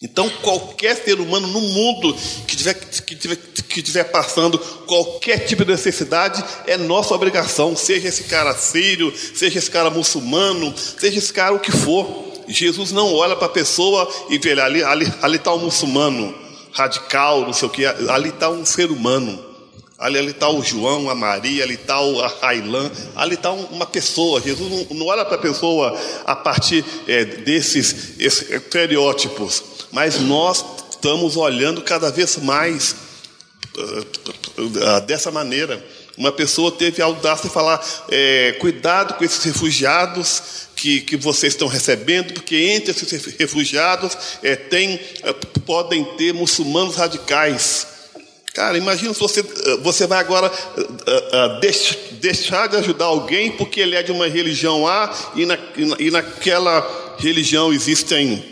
Então, 0.02 0.30
qualquer 0.42 0.96
ser 0.96 1.20
humano 1.20 1.48
no 1.48 1.60
mundo 1.60 2.16
que 2.48 2.56
estiver 2.56 2.76
que 2.76 3.16
tiver, 3.16 3.36
que 3.36 3.82
tiver 3.82 4.04
passando 4.06 4.58
qualquer 4.86 5.40
tipo 5.40 5.66
de 5.66 5.72
necessidade, 5.72 6.42
é 6.68 6.78
nossa 6.78 7.14
obrigação, 7.14 7.76
seja 7.76 8.08
esse 8.08 8.26
cara 8.26 8.56
sírio, 8.56 9.14
seja 9.36 9.58
esse 9.58 9.70
cara 9.70 9.90
muçulmano, 9.90 10.74
seja 10.78 11.18
esse 11.18 11.34
cara 11.34 11.54
o 11.54 11.60
que 11.60 11.72
for. 11.72 12.28
Jesus 12.48 12.94
não 12.94 13.14
olha 13.14 13.36
para 13.36 13.48
a 13.48 13.50
pessoa 13.50 14.10
e 14.30 14.38
vê 14.38 14.58
ali, 14.62 14.82
ali 14.84 15.36
está 15.36 15.52
o 15.52 15.60
muçulmano 15.60 16.47
radical, 16.72 17.42
não 17.42 17.54
sei 17.54 17.68
o 17.68 17.72
que. 17.72 17.86
Ali 17.86 18.30
está 18.30 18.50
um 18.50 18.66
ser 18.66 18.92
humano. 18.92 19.48
Ali 19.98 20.20
está 20.28 20.48
o 20.48 20.62
João, 20.62 21.10
a 21.10 21.16
Maria, 21.16 21.64
ali 21.64 21.74
está 21.74 22.00
o 22.00 22.22
Railan, 22.22 22.92
ali 23.16 23.34
está 23.34 23.52
uma 23.52 23.86
pessoa. 23.86 24.40
Jesus 24.40 24.70
não, 24.70 24.98
não 24.98 25.06
olha 25.08 25.26
para 25.26 25.36
a 25.36 25.40
pessoa 25.40 26.00
a 26.24 26.36
partir 26.36 26.86
é, 27.08 27.26
desses 27.26 28.20
estereótipos, 28.20 29.64
mas 29.92 30.20
nós 30.20 30.64
estamos 30.92 31.36
olhando 31.36 31.82
cada 31.82 32.12
vez 32.12 32.38
mais 32.38 32.96
uh, 33.76 35.02
dessa 35.08 35.32
maneira. 35.32 35.84
Uma 36.16 36.32
pessoa 36.32 36.72
teve 36.72 37.02
a 37.02 37.06
audácia 37.06 37.48
de 37.48 37.54
falar: 37.54 37.84
é, 38.10 38.56
cuidado 38.60 39.16
com 39.16 39.24
esses 39.24 39.44
refugiados 39.44 40.67
que, 40.78 41.02
que 41.02 41.18
vocês 41.18 41.54
estão 41.54 41.68
recebendo, 41.68 42.34
porque 42.34 42.56
entre 42.56 42.92
esses 42.92 43.36
refugiados 43.38 44.16
é, 44.44 44.56
tem, 44.56 45.00
é, 45.24 45.34
podem 45.66 46.06
ter 46.16 46.34
muçulmanos 46.34 46.96
radicais. 46.96 47.88
Cara, 48.54 48.78
imagina 48.78 49.14
se 49.14 49.20
você, 49.20 49.42
eh, 49.42 49.78
você 49.84 50.08
vai 50.08 50.20
agora 50.20 50.48
uh, 50.50 50.82
uh, 50.82 51.60
deix, 51.60 51.96
deixar 52.14 52.68
de 52.68 52.76
ajudar 52.78 53.06
alguém 53.06 53.52
porque 53.52 53.80
ele 53.80 53.96
é 53.96 54.02
de 54.02 54.12
uma 54.12 54.28
religião 54.28 54.88
A 54.88 55.14
e, 55.36 55.46
na, 55.46 55.58
e 56.00 56.10
naquela 56.10 57.16
religião 57.20 57.72
existem 57.72 58.44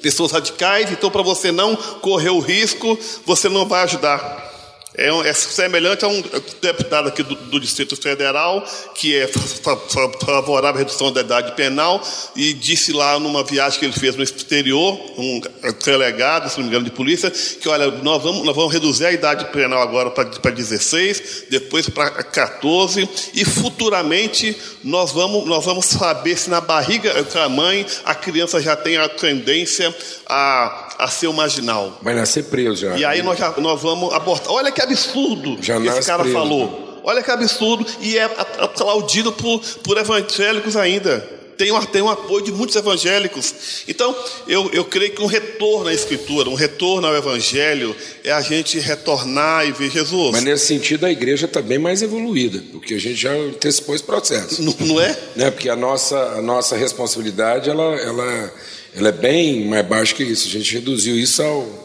pessoas 0.00 0.32
radicais, 0.32 0.90
então 0.90 1.10
para 1.10 1.20
você 1.20 1.52
não 1.52 1.76
correr 1.76 2.30
o 2.30 2.40
risco, 2.40 2.98
você 3.26 3.48
não 3.50 3.66
vai 3.66 3.84
ajudar. 3.84 4.51
É, 4.94 5.08
é, 5.08 5.32
semelhante 5.32 6.04
a 6.04 6.08
um 6.08 6.22
deputado 6.60 7.08
aqui 7.08 7.22
do, 7.22 7.34
do, 7.34 7.58
Distrito 7.58 7.96
Federal, 7.96 8.62
que 8.94 9.16
é 9.16 9.26
favorável 9.26 10.66
à 10.66 10.72
redução 10.72 11.10
da 11.10 11.22
idade 11.22 11.52
penal, 11.52 12.02
e 12.36 12.52
disse 12.52 12.92
lá 12.92 13.18
numa 13.18 13.42
viagem 13.42 13.78
que 13.78 13.86
ele 13.86 13.94
fez 13.94 14.16
no 14.16 14.22
exterior, 14.22 14.98
um 15.16 15.40
delegado, 15.82 16.50
se 16.50 16.58
não 16.58 16.64
me 16.64 16.68
engano, 16.68 16.84
de 16.84 16.90
polícia, 16.90 17.30
que 17.30 17.68
olha, 17.68 17.90
nós 18.02 18.22
vamos, 18.22 18.44
nós 18.44 18.54
vamos 18.54 18.72
reduzir 18.72 19.06
a 19.06 19.12
idade 19.12 19.46
penal 19.46 19.80
agora 19.80 20.10
para 20.10 20.50
16, 20.50 21.44
depois 21.48 21.88
para 21.88 22.10
14, 22.10 23.08
e 23.32 23.44
futuramente 23.46 24.54
nós 24.84 25.10
vamos, 25.10 25.46
nós 25.46 25.64
vamos 25.64 25.86
saber 25.86 26.36
se 26.36 26.50
na 26.50 26.60
barriga 26.60 27.22
da 27.22 27.48
mãe 27.48 27.86
a 28.04 28.14
criança 28.14 28.60
já 28.60 28.76
tem 28.76 28.98
a 28.98 29.08
tendência 29.08 29.94
a, 30.26 30.96
a 30.98 31.08
ser 31.08 31.28
o 31.28 31.32
marginal. 31.32 31.98
Vai 32.02 32.14
nascer 32.14 32.44
preso 32.44 32.76
já. 32.76 32.96
E 32.96 33.04
aí 33.04 33.22
nós, 33.22 33.38
já, 33.38 33.50
nós 33.58 33.80
vamos 33.80 34.12
abortar. 34.12 34.52
Olha 34.52 34.70
que 34.70 34.81
absurdo 34.82 35.58
já 35.60 35.80
que 35.80 35.88
esse 35.88 36.06
cara 36.06 36.24
falou. 36.24 37.00
Olha 37.04 37.22
que 37.22 37.30
absurdo. 37.30 37.84
E 38.00 38.16
é 38.16 38.24
aplaudido 38.24 39.32
por, 39.32 39.60
por 39.82 39.98
evangélicos 39.98 40.76
ainda. 40.76 41.42
Tem 41.56 41.70
um, 41.70 41.80
tem 41.84 42.02
um 42.02 42.08
apoio 42.08 42.44
de 42.44 42.50
muitos 42.50 42.74
evangélicos. 42.74 43.84
Então, 43.86 44.16
eu, 44.48 44.70
eu 44.72 44.84
creio 44.84 45.12
que 45.12 45.22
um 45.22 45.26
retorno 45.26 45.88
à 45.88 45.94
Escritura, 45.94 46.48
um 46.48 46.54
retorno 46.54 47.06
ao 47.06 47.14
Evangelho, 47.14 47.94
é 48.24 48.32
a 48.32 48.40
gente 48.40 48.78
retornar 48.80 49.66
e 49.66 49.72
ver 49.72 49.90
Jesus. 49.90 50.32
Mas 50.32 50.42
nesse 50.42 50.66
sentido, 50.66 51.06
a 51.06 51.10
igreja 51.10 51.46
está 51.46 51.60
bem 51.60 51.78
mais 51.78 52.02
evoluída, 52.02 52.62
porque 52.72 52.94
a 52.94 52.98
gente 52.98 53.14
já 53.14 53.32
antecipou 53.32 53.94
esse 53.94 54.02
processo. 54.02 54.62
Não, 54.62 54.74
não 54.80 55.00
é? 55.00 55.16
Né? 55.36 55.50
Porque 55.50 55.68
a 55.68 55.76
nossa, 55.76 56.16
a 56.16 56.42
nossa 56.42 56.74
responsabilidade, 56.74 57.68
ela, 57.70 57.94
ela, 57.96 58.52
ela 58.96 59.08
é 59.08 59.12
bem 59.12 59.66
mais 59.66 59.86
baixa 59.86 60.14
que 60.14 60.24
isso. 60.24 60.48
A 60.48 60.50
gente 60.50 60.72
reduziu 60.72 61.16
isso 61.16 61.42
ao 61.42 61.81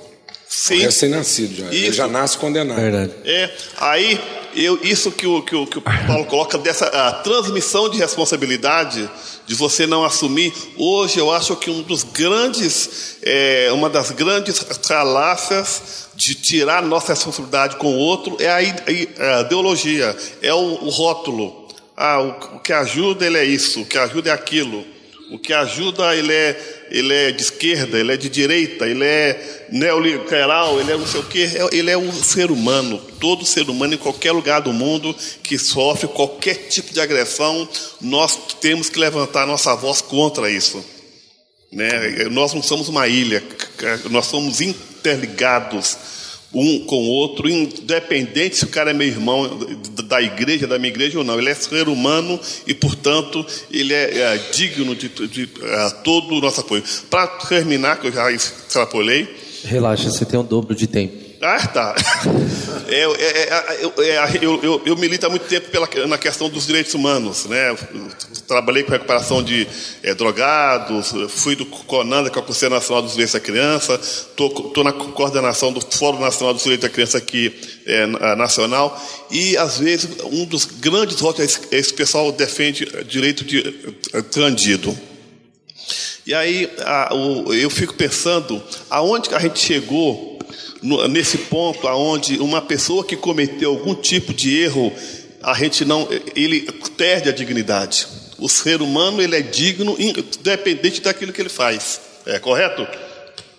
Sim. 0.49 0.79
Recém-nascido 0.79 1.55
já. 1.55 1.65
Ele 1.67 1.91
já 1.91 2.07
nasce 2.07 2.37
condenado. 2.37 2.79
Verdade. 2.79 3.11
É, 3.25 3.51
aí 3.77 4.19
eu, 4.55 4.79
isso 4.81 5.11
que 5.11 5.27
o, 5.27 5.41
que, 5.41 5.55
o, 5.55 5.67
que 5.67 5.77
o 5.77 5.81
Paulo 5.81 6.25
coloca 6.25 6.57
dessa 6.57 6.87
a 6.87 7.11
transmissão 7.11 7.89
de 7.89 7.99
responsabilidade, 7.99 9.09
de 9.45 9.55
você 9.55 9.85
não 9.85 10.03
assumir, 10.03 10.53
hoje 10.77 11.19
eu 11.19 11.31
acho 11.31 11.55
que 11.55 11.69
um 11.69 11.81
dos 11.81 12.03
grandes, 12.03 13.17
é, 13.21 13.69
uma 13.71 13.89
das 13.89 14.11
grandes 14.11 14.59
falácias 14.81 16.07
de 16.15 16.33
tirar 16.33 16.81
nossa 16.81 17.13
responsabilidade 17.13 17.75
com 17.75 17.87
o 17.87 17.97
outro 17.97 18.37
é 18.39 18.49
a, 18.49 18.57
a 18.57 19.41
ideologia, 19.41 20.15
é 20.41 20.53
o, 20.53 20.57
o 20.57 20.89
rótulo. 20.89 21.67
Ah, 21.95 22.21
o, 22.21 22.57
o 22.57 22.59
que 22.59 22.73
ajuda 22.73 23.25
ele 23.25 23.37
é 23.37 23.45
isso, 23.45 23.81
o 23.81 23.85
que 23.85 23.97
ajuda 23.97 24.29
é 24.29 24.33
aquilo. 24.33 24.83
O 25.29 25.37
que 25.37 25.51
ajuda, 25.51 26.15
ele 26.15 26.31
é, 26.31 26.85
ele 26.89 27.13
é 27.13 27.31
de 27.31 27.41
esquerda, 27.41 27.99
ele 27.99 28.13
é 28.13 28.17
de 28.17 28.29
direita, 28.29 28.87
ele 28.87 29.03
é 29.03 29.67
neoliberal, 29.69 30.79
ele 30.79 30.91
é 30.91 30.97
não 30.97 31.05
sei 31.05 31.19
o 31.19 31.25
quê. 31.25 31.49
Ele 31.73 31.91
é 31.91 31.97
um 31.97 32.11
ser 32.13 32.49
humano. 32.49 32.97
Todo 33.19 33.45
ser 33.45 33.69
humano, 33.69 33.95
em 33.95 33.97
qualquer 33.97 34.31
lugar 34.31 34.61
do 34.61 34.71
mundo, 34.71 35.13
que 35.43 35.57
sofre 35.57 36.07
qualquer 36.07 36.55
tipo 36.69 36.93
de 36.93 37.01
agressão, 37.01 37.67
nós 37.99 38.37
temos 38.61 38.89
que 38.89 38.99
levantar 38.99 39.45
nossa 39.45 39.75
voz 39.75 39.99
contra 39.99 40.49
isso. 40.49 40.83
Né? 41.73 41.89
Nós 42.31 42.53
não 42.53 42.63
somos 42.63 42.87
uma 42.87 43.07
ilha, 43.07 43.43
nós 44.09 44.27
somos 44.27 44.61
interligados 44.61 45.97
um 46.53 46.79
com 46.85 46.95
o 46.95 47.09
outro, 47.09 47.49
independente 47.49 48.57
se 48.57 48.63
o 48.63 48.69
cara 48.69 48.91
é 48.91 48.93
meu 48.93 49.07
irmão 49.07 49.59
da 50.05 50.21
igreja, 50.21 50.65
da 50.65 50.79
minha 50.79 50.89
igreja 50.89 51.17
ou 51.17 51.23
não. 51.23 51.37
Ele 51.37 51.49
é 51.49 51.53
ser 51.53 51.87
humano 51.87 52.39
e, 52.65 52.73
portanto, 52.73 53.45
ele 53.69 53.93
é, 53.93 54.19
é 54.19 54.37
digno 54.53 54.95
de, 54.95 55.09
de, 55.09 55.49
é, 55.61 55.89
todo 56.03 56.35
o 56.35 56.41
nosso 56.41 56.61
apoio. 56.61 56.83
Para 57.09 57.27
terminar, 57.27 57.99
que 57.99 58.07
eu 58.07 58.11
já 58.11 58.31
extrapolei, 58.31 59.27
Relaxa, 59.63 60.09
você 60.09 60.25
tem 60.25 60.39
o 60.39 60.43
dobro 60.43 60.75
de 60.75 60.87
tempo. 60.87 61.26
Ah, 61.41 61.67
tá. 61.67 61.95
É, 62.87 63.01
é, 63.01 63.03
é, 64.03 64.15
é 64.15 64.39
eu, 64.41 64.59
eu, 64.63 64.81
eu, 64.85 64.95
milito 64.95 65.25
há 65.25 65.29
muito 65.29 65.45
tempo 65.45 65.69
pela, 65.69 65.87
na 66.07 66.17
questão 66.17 66.49
dos 66.49 66.65
direitos 66.65 66.93
humanos. 66.93 67.45
Né? 67.45 67.75
Trabalhei 68.47 68.83
com 68.83 68.91
recuperação 68.91 69.43
de 69.43 69.67
é, 70.01 70.13
drogados, 70.13 71.13
fui 71.29 71.55
do 71.55 71.65
CONANDA, 71.65 72.29
que 72.29 72.39
é 72.39 72.41
o 72.41 72.45
Conselho 72.45 72.73
Nacional 72.73 73.03
dos 73.03 73.11
Direitos 73.11 73.33
da 73.33 73.39
Criança, 73.39 73.99
estou 74.01 74.83
na 74.83 74.93
coordenação 74.93 75.71
do 75.71 75.81
Fórum 75.81 76.19
Nacional 76.19 76.53
dos 76.53 76.63
Direitos 76.63 76.87
da 76.87 76.93
Criança 76.93 77.17
aqui, 77.17 77.53
é, 77.85 78.05
nacional, 78.35 78.99
e 79.29 79.57
às 79.57 79.79
vezes 79.79 80.09
um 80.31 80.45
dos 80.45 80.65
grandes 80.65 81.19
votos 81.19 81.41
é 81.41 81.45
esse, 81.45 81.59
esse 81.71 81.93
pessoal 81.93 82.31
defende 82.31 82.85
direito 83.05 83.43
de 83.43 83.61
trandido. 84.31 84.97
E 86.25 86.33
aí 86.33 86.69
a, 86.79 87.13
o, 87.13 87.53
eu 87.53 87.69
fico 87.69 87.93
pensando 87.93 88.61
aonde 88.89 89.29
que 89.29 89.35
a 89.35 89.39
gente 89.39 89.59
chegou 89.59 90.36
nesse 90.81 91.37
ponto 91.37 91.87
aonde 91.87 92.37
uma 92.37 92.61
pessoa 92.61 93.03
que 93.03 93.15
cometeu 93.15 93.71
algum 93.71 93.95
tipo 93.95 94.33
de 94.33 94.59
erro, 94.59 94.93
a 95.41 95.53
gente 95.53 95.85
não, 95.85 96.07
ele 96.35 96.61
perde 96.95 97.29
a 97.29 97.31
dignidade. 97.31 98.07
O 98.37 98.47
ser 98.47 98.81
humano 98.81 99.21
ele 99.21 99.35
é 99.35 99.41
digno, 99.41 99.95
independente 99.97 101.01
daquilo 101.01 101.33
que 101.33 101.41
ele 101.41 101.49
faz. 101.49 102.01
É 102.25 102.39
correto? 102.39 102.87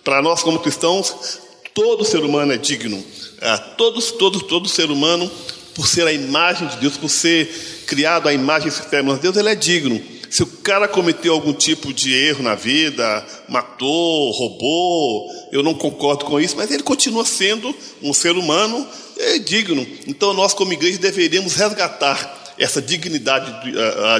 Para 0.03 0.21
nós 0.21 0.41
como 0.41 0.59
cristãos, 0.59 1.39
todo 1.73 2.05
ser 2.05 2.19
humano 2.19 2.53
é 2.53 2.57
digno. 2.57 3.03
É, 3.41 3.57
todos, 3.77 4.11
todos, 4.11 4.43
todo 4.43 4.67
ser 4.69 4.91
humano, 4.91 5.29
por 5.73 5.87
ser 5.87 6.07
a 6.07 6.13
imagem 6.13 6.67
de 6.67 6.77
Deus, 6.77 6.97
por 6.97 7.09
ser 7.09 7.47
criado 7.85 8.27
à 8.27 8.33
imagem 8.33 8.67
e 8.67 8.71
semelhança 8.71 9.15
de 9.17 9.21
Deus, 9.23 9.37
ele 9.37 9.49
é 9.49 9.55
digno. 9.55 10.01
Se 10.29 10.43
o 10.43 10.47
cara 10.47 10.87
cometeu 10.87 11.33
algum 11.33 11.53
tipo 11.53 11.93
de 11.93 12.13
erro 12.13 12.43
na 12.43 12.55
vida, 12.55 13.25
matou, 13.47 14.31
roubou, 14.31 15.27
eu 15.51 15.63
não 15.63 15.73
concordo 15.73 16.25
com 16.25 16.39
isso, 16.39 16.55
mas 16.55 16.69
ele 16.71 16.83
continua 16.83 17.25
sendo 17.25 17.75
um 18.01 18.13
ser 18.13 18.31
humano 18.31 18.87
é, 19.17 19.39
digno. 19.39 19.85
Então 20.07 20.33
nós, 20.33 20.53
como 20.53 20.73
igreja, 20.73 20.99
deveríamos 20.99 21.55
resgatar 21.55 22.53
essa 22.57 22.81
dignidade 22.81 23.63
de, 23.63 23.71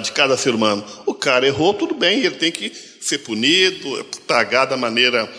de 0.04 0.12
cada 0.14 0.36
ser 0.38 0.56
humano. 0.56 0.84
O 1.06 1.14
cara 1.14 1.46
errou, 1.46 1.74
tudo 1.74 1.94
bem, 1.94 2.20
ele 2.20 2.36
tem 2.36 2.52
que 2.52 2.72
ser 3.02 3.20
punido, 3.20 4.06
pagar 4.26 4.66
da 4.66 4.78
maneira 4.78 5.30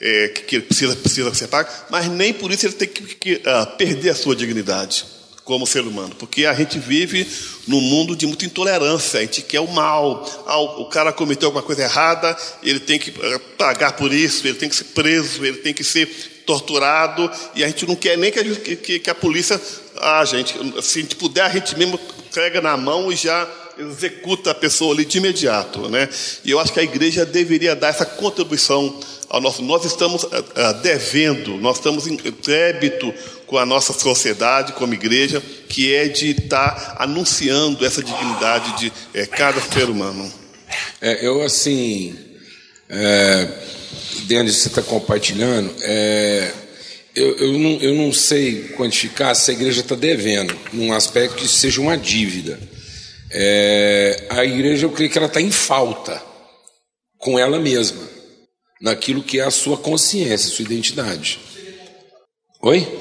é, 0.00 0.28
que 0.28 0.56
ele 0.56 0.64
precisa, 0.64 0.96
precisa 0.96 1.34
ser 1.34 1.48
pago, 1.48 1.68
mas 1.90 2.08
nem 2.08 2.32
por 2.32 2.50
isso 2.50 2.66
ele 2.66 2.74
tem 2.74 2.88
que, 2.88 3.14
que 3.14 3.34
uh, 3.34 3.76
perder 3.76 4.10
a 4.10 4.14
sua 4.14 4.34
dignidade 4.34 5.19
como 5.50 5.66
ser 5.66 5.80
humano, 5.80 6.14
porque 6.16 6.46
a 6.46 6.54
gente 6.54 6.78
vive 6.78 7.26
num 7.66 7.80
mundo 7.80 8.14
de 8.14 8.24
muita 8.24 8.44
intolerância, 8.44 9.18
a 9.18 9.22
gente 9.22 9.42
quer 9.42 9.58
o 9.58 9.66
mal. 9.66 10.24
Ah, 10.46 10.60
o 10.60 10.84
cara 10.84 11.12
cometeu 11.12 11.48
alguma 11.48 11.60
coisa 11.60 11.82
errada, 11.82 12.36
ele 12.62 12.78
tem 12.78 13.00
que 13.00 13.10
eh, 13.10 13.40
pagar 13.58 13.94
por 13.94 14.12
isso, 14.12 14.46
ele 14.46 14.56
tem 14.56 14.68
que 14.68 14.76
ser 14.76 14.84
preso, 14.84 15.44
ele 15.44 15.56
tem 15.56 15.74
que 15.74 15.82
ser 15.82 16.06
torturado, 16.46 17.28
e 17.56 17.64
a 17.64 17.66
gente 17.66 17.84
não 17.84 17.96
quer 17.96 18.16
nem 18.16 18.30
que 18.30 18.38
a, 18.38 18.44
que, 18.76 19.00
que 19.00 19.10
a 19.10 19.14
polícia. 19.14 19.60
Ah, 19.96 20.24
gente, 20.24 20.54
se 20.84 21.00
a 21.00 21.02
gente 21.02 21.16
puder, 21.16 21.42
a 21.42 21.48
gente 21.48 21.76
mesmo 21.76 21.98
pega 22.32 22.60
na 22.60 22.76
mão 22.76 23.10
e 23.10 23.16
já 23.16 23.48
executa 23.76 24.52
a 24.52 24.54
pessoa 24.54 24.94
ali 24.94 25.04
de 25.04 25.18
imediato. 25.18 25.88
Né? 25.88 26.08
E 26.44 26.52
eu 26.52 26.60
acho 26.60 26.72
que 26.72 26.78
a 26.78 26.84
igreja 26.84 27.26
deveria 27.26 27.74
dar 27.74 27.88
essa 27.88 28.06
contribuição 28.06 29.00
ao 29.28 29.40
nosso. 29.40 29.62
Nós 29.62 29.84
estamos 29.84 30.22
uh, 30.22 30.30
devendo, 30.80 31.56
nós 31.56 31.78
estamos 31.78 32.06
em 32.06 32.16
débito 32.16 33.12
com 33.50 33.58
a 33.58 33.66
nossa 33.66 33.92
sociedade, 33.92 34.74
como 34.74 34.94
igreja, 34.94 35.42
que 35.68 35.92
é 35.92 36.06
de 36.06 36.30
estar 36.30 36.70
tá 36.70 37.02
anunciando 37.02 37.84
essa 37.84 38.00
dignidade 38.00 38.78
de 38.78 38.92
é, 39.12 39.26
cada 39.26 39.60
ser 39.60 39.90
humano. 39.90 40.32
É, 41.00 41.26
eu, 41.26 41.42
assim, 41.42 42.16
é, 42.88 43.48
dentro 44.28 44.52
você 44.52 44.68
está 44.68 44.82
compartilhando, 44.82 45.74
é, 45.82 46.52
eu, 47.16 47.38
eu, 47.38 47.58
não, 47.58 47.70
eu 47.80 47.94
não 47.96 48.12
sei 48.12 48.68
quantificar 48.76 49.34
se 49.34 49.50
a 49.50 49.54
igreja 49.54 49.80
está 49.80 49.96
devendo, 49.96 50.56
num 50.72 50.92
aspecto 50.92 51.34
que 51.34 51.48
seja 51.48 51.80
uma 51.80 51.98
dívida. 51.98 52.56
É, 53.32 54.28
a 54.30 54.44
igreja, 54.44 54.86
eu 54.86 54.92
creio 54.92 55.10
que 55.10 55.18
ela 55.18 55.26
está 55.26 55.40
em 55.40 55.50
falta 55.50 56.22
com 57.18 57.36
ela 57.36 57.58
mesma, 57.58 58.08
naquilo 58.80 59.24
que 59.24 59.40
é 59.40 59.42
a 59.42 59.50
sua 59.50 59.76
consciência, 59.76 60.50
sua 60.50 60.64
identidade. 60.64 61.40
Oi? 62.62 62.99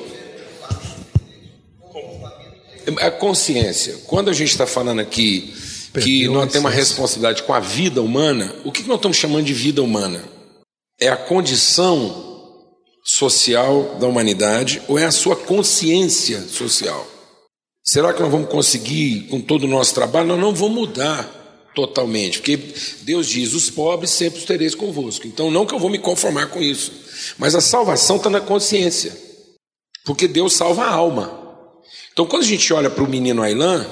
A 2.98 3.12
consciência. 3.12 3.98
Quando 4.08 4.30
a 4.30 4.34
gente 4.34 4.50
está 4.50 4.66
falando 4.66 5.00
aqui 5.00 5.54
que 5.94 6.28
nós 6.28 6.52
temos 6.52 6.66
uma 6.66 6.70
responsabilidade 6.70 7.44
com 7.44 7.54
a 7.54 7.60
vida 7.60 8.02
humana, 8.02 8.56
o 8.64 8.72
que 8.72 8.84
nós 8.84 8.98
estamos 8.98 9.18
chamando 9.18 9.46
de 9.46 9.54
vida 9.54 9.82
humana? 9.82 10.24
É 11.00 11.10
a 11.10 11.18
condição 11.18 12.28
social 13.04 13.98
da 14.00 14.08
humanidade 14.08 14.82
ou 14.88 15.00
é 15.00 15.06
a 15.06 15.12
sua 15.12 15.36
consciência 15.36 16.42
social? 16.42 17.08
Será 17.84 18.14
que 18.14 18.22
nós 18.22 18.32
vamos 18.32 18.50
conseguir, 18.50 19.28
com 19.30 19.42
todo 19.42 19.64
o 19.64 19.68
nosso 19.68 19.96
trabalho, 19.96 20.28
nós 20.28 20.40
não 20.40 20.54
vamos 20.54 20.76
mudar 20.76 21.40
totalmente, 21.74 22.40
porque 22.40 22.58
Deus 23.02 23.28
diz: 23.28 23.54
os 23.54 23.70
pobres 23.70 24.12
sempre 24.12 24.40
os 24.40 24.46
tereis 24.46 24.76
convosco. 24.76 25.26
Então, 25.28 25.50
não 25.50 25.66
que 25.66 25.74
eu 25.74 25.80
vou 25.80 25.90
me 25.90 25.98
conformar 25.98 26.48
com 26.48 26.62
isso, 26.62 26.92
mas 27.38 27.56
a 27.56 27.62
salvação 27.62 28.18
está 28.18 28.30
na 28.30 28.42
consciência, 28.42 29.16
porque 30.06 30.28
Deus 30.28 30.54
salva 30.54 30.84
a 30.84 30.92
alma. 30.92 31.39
Então, 32.12 32.26
quando 32.26 32.44
a 32.44 32.46
gente 32.46 32.74
olha 32.74 32.90
para 32.90 33.04
o 33.04 33.10
menino 33.10 33.42
Ailan, 33.42 33.86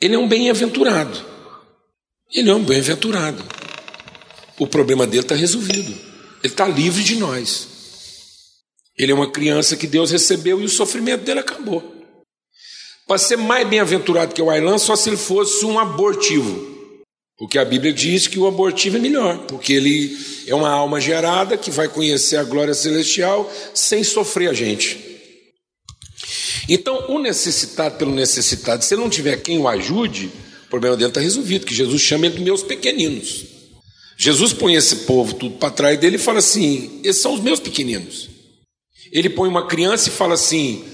ele 0.00 0.14
é 0.14 0.18
um 0.18 0.28
bem-aventurado. 0.28 1.24
Ele 2.34 2.50
é 2.50 2.54
um 2.54 2.64
bem-aventurado. 2.64 3.44
O 4.58 4.66
problema 4.66 5.06
dele 5.06 5.22
está 5.22 5.34
resolvido. 5.34 5.92
Ele 6.42 6.52
está 6.52 6.66
livre 6.66 7.04
de 7.04 7.16
nós. 7.16 7.68
Ele 8.98 9.12
é 9.12 9.14
uma 9.14 9.30
criança 9.30 9.76
que 9.76 9.86
Deus 9.86 10.10
recebeu 10.10 10.60
e 10.60 10.64
o 10.64 10.68
sofrimento 10.68 11.24
dele 11.24 11.40
acabou. 11.40 11.94
Para 13.06 13.18
ser 13.18 13.36
mais 13.36 13.68
bem-aventurado 13.68 14.34
que 14.34 14.42
o 14.42 14.50
Ailan, 14.50 14.78
só 14.78 14.96
se 14.96 15.08
ele 15.08 15.16
fosse 15.16 15.64
um 15.64 15.78
abortivo. 15.78 16.70
Porque 17.36 17.58
a 17.58 17.64
Bíblia 17.64 17.92
diz 17.92 18.26
que 18.26 18.38
o 18.38 18.46
abortivo 18.46 18.96
é 18.96 19.00
melhor, 19.00 19.38
porque 19.46 19.72
ele 19.72 20.16
é 20.46 20.54
uma 20.54 20.70
alma 20.70 21.00
gerada 21.00 21.56
que 21.56 21.70
vai 21.70 21.88
conhecer 21.88 22.36
a 22.36 22.44
glória 22.44 22.74
celestial 22.74 23.50
sem 23.74 24.04
sofrer 24.04 24.48
a 24.48 24.52
gente. 24.52 25.11
Então, 26.68 27.06
o 27.08 27.18
necessitado 27.18 27.96
pelo 27.96 28.14
necessitado, 28.14 28.84
se 28.84 28.94
ele 28.94 29.02
não 29.02 29.10
tiver 29.10 29.36
quem 29.36 29.58
o 29.58 29.68
ajude, 29.68 30.30
o 30.66 30.70
problema 30.70 30.96
dele 30.96 31.10
está 31.10 31.20
resolvido, 31.20 31.66
que 31.66 31.74
Jesus 31.74 32.00
chama 32.00 32.26
ele 32.26 32.36
de 32.36 32.42
meus 32.42 32.62
pequeninos. 32.62 33.44
Jesus 34.16 34.52
põe 34.52 34.74
esse 34.74 34.96
povo 34.96 35.34
tudo 35.34 35.56
para 35.56 35.70
trás 35.70 35.98
dele 35.98 36.16
e 36.16 36.18
fala 36.18 36.38
assim: 36.38 37.00
esses 37.02 37.20
são 37.20 37.34
os 37.34 37.40
meus 37.40 37.58
pequeninos. 37.58 38.28
Ele 39.10 39.28
põe 39.28 39.48
uma 39.48 39.66
criança 39.66 40.08
e 40.08 40.12
fala 40.12 40.34
assim: 40.34 40.84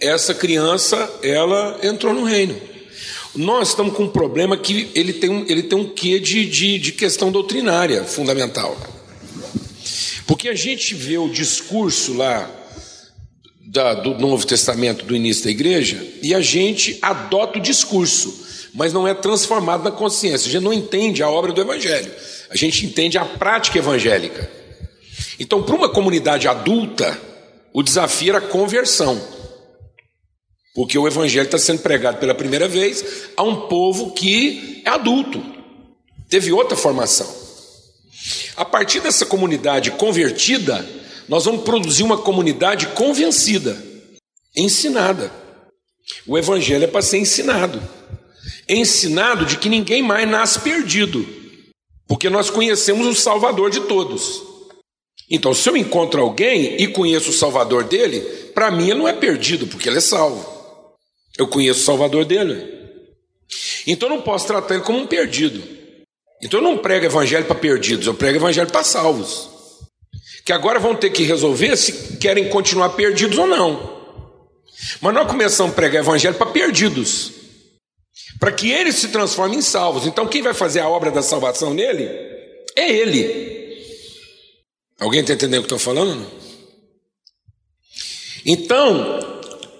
essa 0.00 0.34
criança, 0.34 1.10
ela 1.22 1.78
entrou 1.82 2.12
no 2.12 2.24
reino. 2.24 2.60
Nós 3.34 3.68
estamos 3.68 3.94
com 3.94 4.04
um 4.04 4.10
problema 4.10 4.56
que 4.56 4.90
ele 4.94 5.12
tem 5.12 5.30
um, 5.30 5.44
ele 5.48 5.62
tem 5.62 5.78
um 5.78 5.88
quê 5.88 6.18
de, 6.18 6.44
de, 6.44 6.78
de 6.78 6.92
questão 6.92 7.32
doutrinária 7.32 8.04
fundamental. 8.04 8.76
Porque 10.26 10.48
a 10.48 10.54
gente 10.54 10.94
vê 10.94 11.16
o 11.16 11.28
discurso 11.28 12.14
lá 12.14 12.50
da, 13.72 13.94
do 13.94 14.18
Novo 14.18 14.46
Testamento, 14.46 15.06
do 15.06 15.16
início 15.16 15.44
da 15.44 15.50
igreja, 15.50 16.06
e 16.22 16.34
a 16.34 16.42
gente 16.42 16.98
adota 17.00 17.58
o 17.58 17.62
discurso, 17.62 18.68
mas 18.74 18.92
não 18.92 19.08
é 19.08 19.14
transformado 19.14 19.82
na 19.82 19.90
consciência. 19.90 20.46
A 20.46 20.52
gente 20.52 20.62
não 20.62 20.74
entende 20.74 21.22
a 21.22 21.30
obra 21.30 21.52
do 21.52 21.60
Evangelho, 21.62 22.12
a 22.50 22.56
gente 22.56 22.84
entende 22.84 23.16
a 23.16 23.24
prática 23.24 23.78
evangélica. 23.78 24.50
Então, 25.40 25.62
para 25.62 25.74
uma 25.74 25.88
comunidade 25.88 26.46
adulta, 26.46 27.18
o 27.72 27.82
desafio 27.82 28.36
era 28.36 28.38
a 28.44 28.48
conversão, 28.48 29.18
porque 30.74 30.98
o 30.98 31.08
Evangelho 31.08 31.46
está 31.46 31.58
sendo 31.58 31.80
pregado 31.80 32.18
pela 32.18 32.34
primeira 32.34 32.68
vez 32.68 33.02
a 33.34 33.42
um 33.42 33.68
povo 33.68 34.10
que 34.10 34.82
é 34.84 34.90
adulto, 34.90 35.42
teve 36.28 36.52
outra 36.52 36.76
formação. 36.76 37.40
A 38.54 38.66
partir 38.66 39.00
dessa 39.00 39.24
comunidade 39.24 39.92
convertida, 39.92 40.86
nós 41.28 41.44
vamos 41.44 41.62
produzir 41.62 42.02
uma 42.02 42.18
comunidade 42.18 42.88
convencida, 42.88 43.76
ensinada. 44.56 45.32
O 46.26 46.36
Evangelho 46.36 46.84
é 46.84 46.86
para 46.86 47.02
ser 47.02 47.18
ensinado. 47.18 47.80
Ensinado 48.68 49.44
de 49.44 49.56
que 49.56 49.68
ninguém 49.68 50.02
mais 50.02 50.28
nasce 50.28 50.60
perdido, 50.60 51.26
porque 52.06 52.28
nós 52.28 52.50
conhecemos 52.50 53.06
o 53.06 53.14
Salvador 53.14 53.70
de 53.70 53.80
todos. 53.82 54.42
Então, 55.30 55.54
se 55.54 55.68
eu 55.68 55.76
encontro 55.76 56.20
alguém 56.20 56.76
e 56.80 56.88
conheço 56.88 57.30
o 57.30 57.34
Salvador 57.34 57.84
dele, 57.84 58.20
para 58.54 58.70
mim 58.70 58.90
ele 58.90 58.98
não 58.98 59.08
é 59.08 59.12
perdido, 59.12 59.66
porque 59.66 59.88
ele 59.88 59.98
é 59.98 60.00
salvo. 60.00 60.44
Eu 61.38 61.46
conheço 61.48 61.80
o 61.80 61.84
Salvador 61.84 62.24
dele. 62.24 62.82
Então 63.86 64.08
eu 64.08 64.16
não 64.16 64.22
posso 64.22 64.46
tratar 64.46 64.74
ele 64.74 64.84
como 64.84 64.98
um 64.98 65.06
perdido. 65.06 65.62
Então 66.42 66.60
eu 66.60 66.64
não 66.64 66.78
prego 66.78 67.06
evangelho 67.06 67.46
para 67.46 67.54
perdidos, 67.54 68.06
eu 68.06 68.14
prego 68.14 68.36
evangelho 68.38 68.70
para 68.70 68.82
salvos 68.82 69.51
que 70.44 70.52
agora 70.52 70.78
vão 70.78 70.94
ter 70.94 71.10
que 71.10 71.22
resolver 71.22 71.76
se 71.76 72.16
querem 72.16 72.48
continuar 72.48 72.90
perdidos 72.90 73.38
ou 73.38 73.46
não. 73.46 74.02
Mas 75.00 75.14
nós 75.14 75.28
começamos 75.28 75.72
a 75.72 75.76
pregar 75.76 76.02
evangelho 76.02 76.34
para 76.34 76.50
perdidos, 76.50 77.30
para 78.40 78.50
que 78.50 78.70
eles 78.70 78.96
se 78.96 79.08
transformem 79.08 79.58
em 79.58 79.62
salvos. 79.62 80.06
Então, 80.06 80.26
quem 80.26 80.42
vai 80.42 80.54
fazer 80.54 80.80
a 80.80 80.88
obra 80.88 81.10
da 81.10 81.22
salvação 81.22 81.72
nele 81.72 82.04
é 82.76 82.90
ele. 82.90 83.52
Alguém 84.98 85.20
está 85.20 85.32
entendendo 85.34 85.60
o 85.60 85.62
que 85.62 85.74
estou 85.74 85.78
falando? 85.78 86.26
Então, 88.44 89.20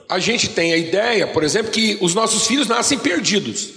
a 0.08 0.18
gente 0.18 0.48
tem 0.48 0.72
a 0.72 0.76
ideia, 0.76 1.26
por 1.26 1.42
exemplo, 1.42 1.72
que 1.72 1.98
os 2.00 2.14
nossos 2.14 2.46
filhos 2.46 2.68
nascem 2.68 2.98
perdidos 2.98 3.70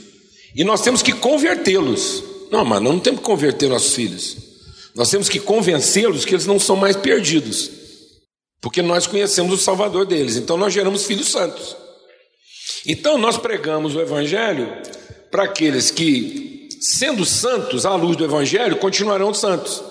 e 0.55 0.63
nós 0.63 0.81
temos 0.81 1.01
que 1.01 1.11
convertê-los. 1.11 2.23
Não, 2.51 2.63
mas 2.63 2.81
não 2.81 2.99
temos 2.99 3.19
que 3.19 3.25
converter 3.25 3.67
nossos 3.67 3.95
filhos. 3.95 4.44
Nós 4.95 5.09
temos 5.09 5.27
que 5.27 5.39
convencê-los 5.39 6.23
que 6.23 6.33
eles 6.33 6.45
não 6.45 6.57
são 6.57 6.75
mais 6.75 6.95
perdidos, 6.95 7.69
porque 8.61 8.81
nós 8.81 9.05
conhecemos 9.05 9.53
o 9.53 9.63
Salvador 9.63 10.05
deles. 10.05 10.37
Então 10.37 10.55
nós 10.57 10.73
geramos 10.73 11.05
filhos 11.05 11.29
santos. 11.29 11.75
Então 12.87 13.17
nós 13.17 13.37
pregamos 13.37 13.95
o 13.95 14.01
Evangelho 14.01 14.71
para 15.29 15.43
aqueles 15.43 15.91
que, 15.91 16.69
sendo 16.79 17.25
santos 17.25 17.85
à 17.85 17.95
luz 17.95 18.15
do 18.15 18.23
Evangelho, 18.23 18.77
continuarão 18.77 19.33
santos, 19.33 19.83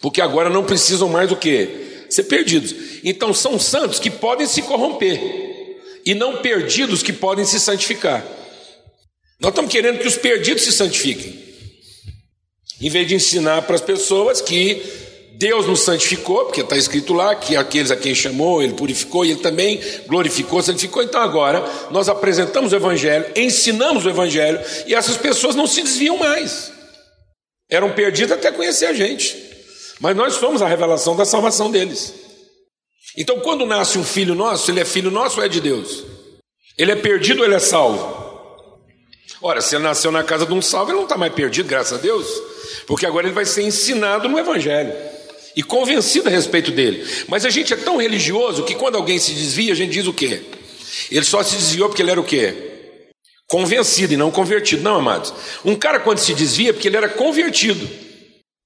porque 0.00 0.20
agora 0.20 0.50
não 0.50 0.64
precisam 0.64 1.08
mais 1.08 1.28
do 1.28 1.36
que 1.36 2.06
ser 2.10 2.24
perdidos. 2.24 2.74
Então 3.04 3.32
são 3.32 3.58
santos 3.60 4.00
que 4.00 4.10
podem 4.10 4.46
se 4.46 4.62
corromper 4.62 5.20
e 6.04 6.14
não 6.14 6.38
perdidos 6.38 7.02
que 7.02 7.12
podem 7.12 7.44
se 7.44 7.60
santificar. 7.60 8.26
Nós 9.38 9.50
estamos 9.52 9.70
querendo 9.70 10.00
que 10.00 10.08
os 10.08 10.16
perdidos 10.16 10.64
se 10.64 10.72
santifiquem, 10.72 11.49
em 12.80 12.88
vez 12.88 13.06
de 13.06 13.14
ensinar 13.14 13.62
para 13.62 13.74
as 13.74 13.80
pessoas 13.80 14.40
que 14.40 14.82
Deus 15.40 15.66
nos 15.66 15.80
santificou, 15.80 16.44
porque 16.44 16.60
está 16.60 16.76
escrito 16.76 17.14
lá 17.14 17.34
que 17.34 17.56
aqueles 17.56 17.90
a 17.90 17.96
quem 17.96 18.14
chamou, 18.14 18.62
Ele 18.62 18.74
purificou 18.74 19.24
e 19.24 19.30
Ele 19.30 19.40
também 19.40 19.80
glorificou, 20.06 20.62
santificou. 20.62 21.02
Então 21.02 21.18
agora 21.18 21.64
nós 21.90 22.10
apresentamos 22.10 22.72
o 22.72 22.76
Evangelho, 22.76 23.24
ensinamos 23.34 24.04
o 24.04 24.10
Evangelho 24.10 24.60
e 24.86 24.94
essas 24.94 25.16
pessoas 25.16 25.54
não 25.54 25.66
se 25.66 25.82
desviam 25.82 26.18
mais. 26.18 26.70
Eram 27.70 27.92
perdidas 27.92 28.32
até 28.32 28.52
conhecer 28.52 28.84
a 28.84 28.92
gente, 28.92 29.34
mas 29.98 30.14
nós 30.14 30.34
somos 30.34 30.60
a 30.60 30.68
revelação 30.68 31.16
da 31.16 31.24
salvação 31.24 31.70
deles. 31.70 32.12
Então 33.16 33.40
quando 33.40 33.64
nasce 33.64 33.98
um 33.98 34.04
filho 34.04 34.34
nosso, 34.34 34.70
ele 34.70 34.80
é 34.80 34.84
filho 34.84 35.10
nosso 35.10 35.38
ou 35.38 35.46
é 35.46 35.48
de 35.48 35.60
Deus? 35.60 36.04
Ele 36.76 36.92
é 36.92 36.96
perdido 36.96 37.40
ou 37.40 37.46
ele 37.46 37.54
é 37.54 37.60
salvo? 37.60 38.29
Ora, 39.42 39.60
se 39.60 39.74
ele 39.74 39.84
nasceu 39.84 40.12
na 40.12 40.22
casa 40.22 40.44
de 40.44 40.52
um 40.52 40.60
salvo, 40.60 40.90
ele 40.90 40.98
não 40.98 41.04
está 41.04 41.16
mais 41.16 41.32
perdido, 41.32 41.68
graças 41.68 41.98
a 41.98 42.00
Deus, 42.00 42.26
porque 42.86 43.06
agora 43.06 43.26
ele 43.26 43.34
vai 43.34 43.46
ser 43.46 43.62
ensinado 43.62 44.28
no 44.28 44.38
Evangelho 44.38 44.92
e 45.56 45.62
convencido 45.62 46.28
a 46.28 46.32
respeito 46.32 46.70
dele. 46.70 47.06
Mas 47.26 47.44
a 47.44 47.50
gente 47.50 47.72
é 47.72 47.76
tão 47.76 47.96
religioso 47.96 48.64
que 48.64 48.74
quando 48.74 48.96
alguém 48.96 49.18
se 49.18 49.32
desvia, 49.32 49.72
a 49.72 49.76
gente 49.76 49.92
diz 49.92 50.06
o 50.06 50.12
quê? 50.12 50.42
Ele 51.10 51.24
só 51.24 51.42
se 51.42 51.56
desviou 51.56 51.88
porque 51.88 52.02
ele 52.02 52.10
era 52.10 52.20
o 52.20 52.24
quê? 52.24 52.54
Convencido 53.46 54.12
e 54.12 54.16
não 54.16 54.30
convertido. 54.30 54.82
Não, 54.82 54.96
amados. 54.96 55.32
Um 55.64 55.74
cara 55.74 55.98
quando 56.00 56.18
se 56.18 56.34
desvia 56.34 56.70
é 56.70 56.72
porque 56.72 56.88
ele 56.88 56.96
era 56.96 57.08
convertido. 57.08 57.88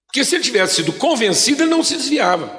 Porque 0.07 0.25
se 0.25 0.35
ele 0.35 0.45
tivesse 0.45 0.77
sido 0.77 0.93
convencido, 0.93 1.63
ele 1.63 1.71
não 1.71 1.83
se 1.83 1.97
desviava. 1.97 2.55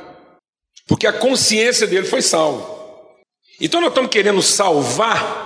Porque 0.87 1.05
a 1.05 1.13
consciência 1.13 1.85
dele 1.85 2.07
foi 2.07 2.21
salva. 2.21 2.73
Então 3.59 3.79
nós 3.79 3.89
estamos 3.89 4.09
querendo 4.09 4.41
salvar 4.41 5.44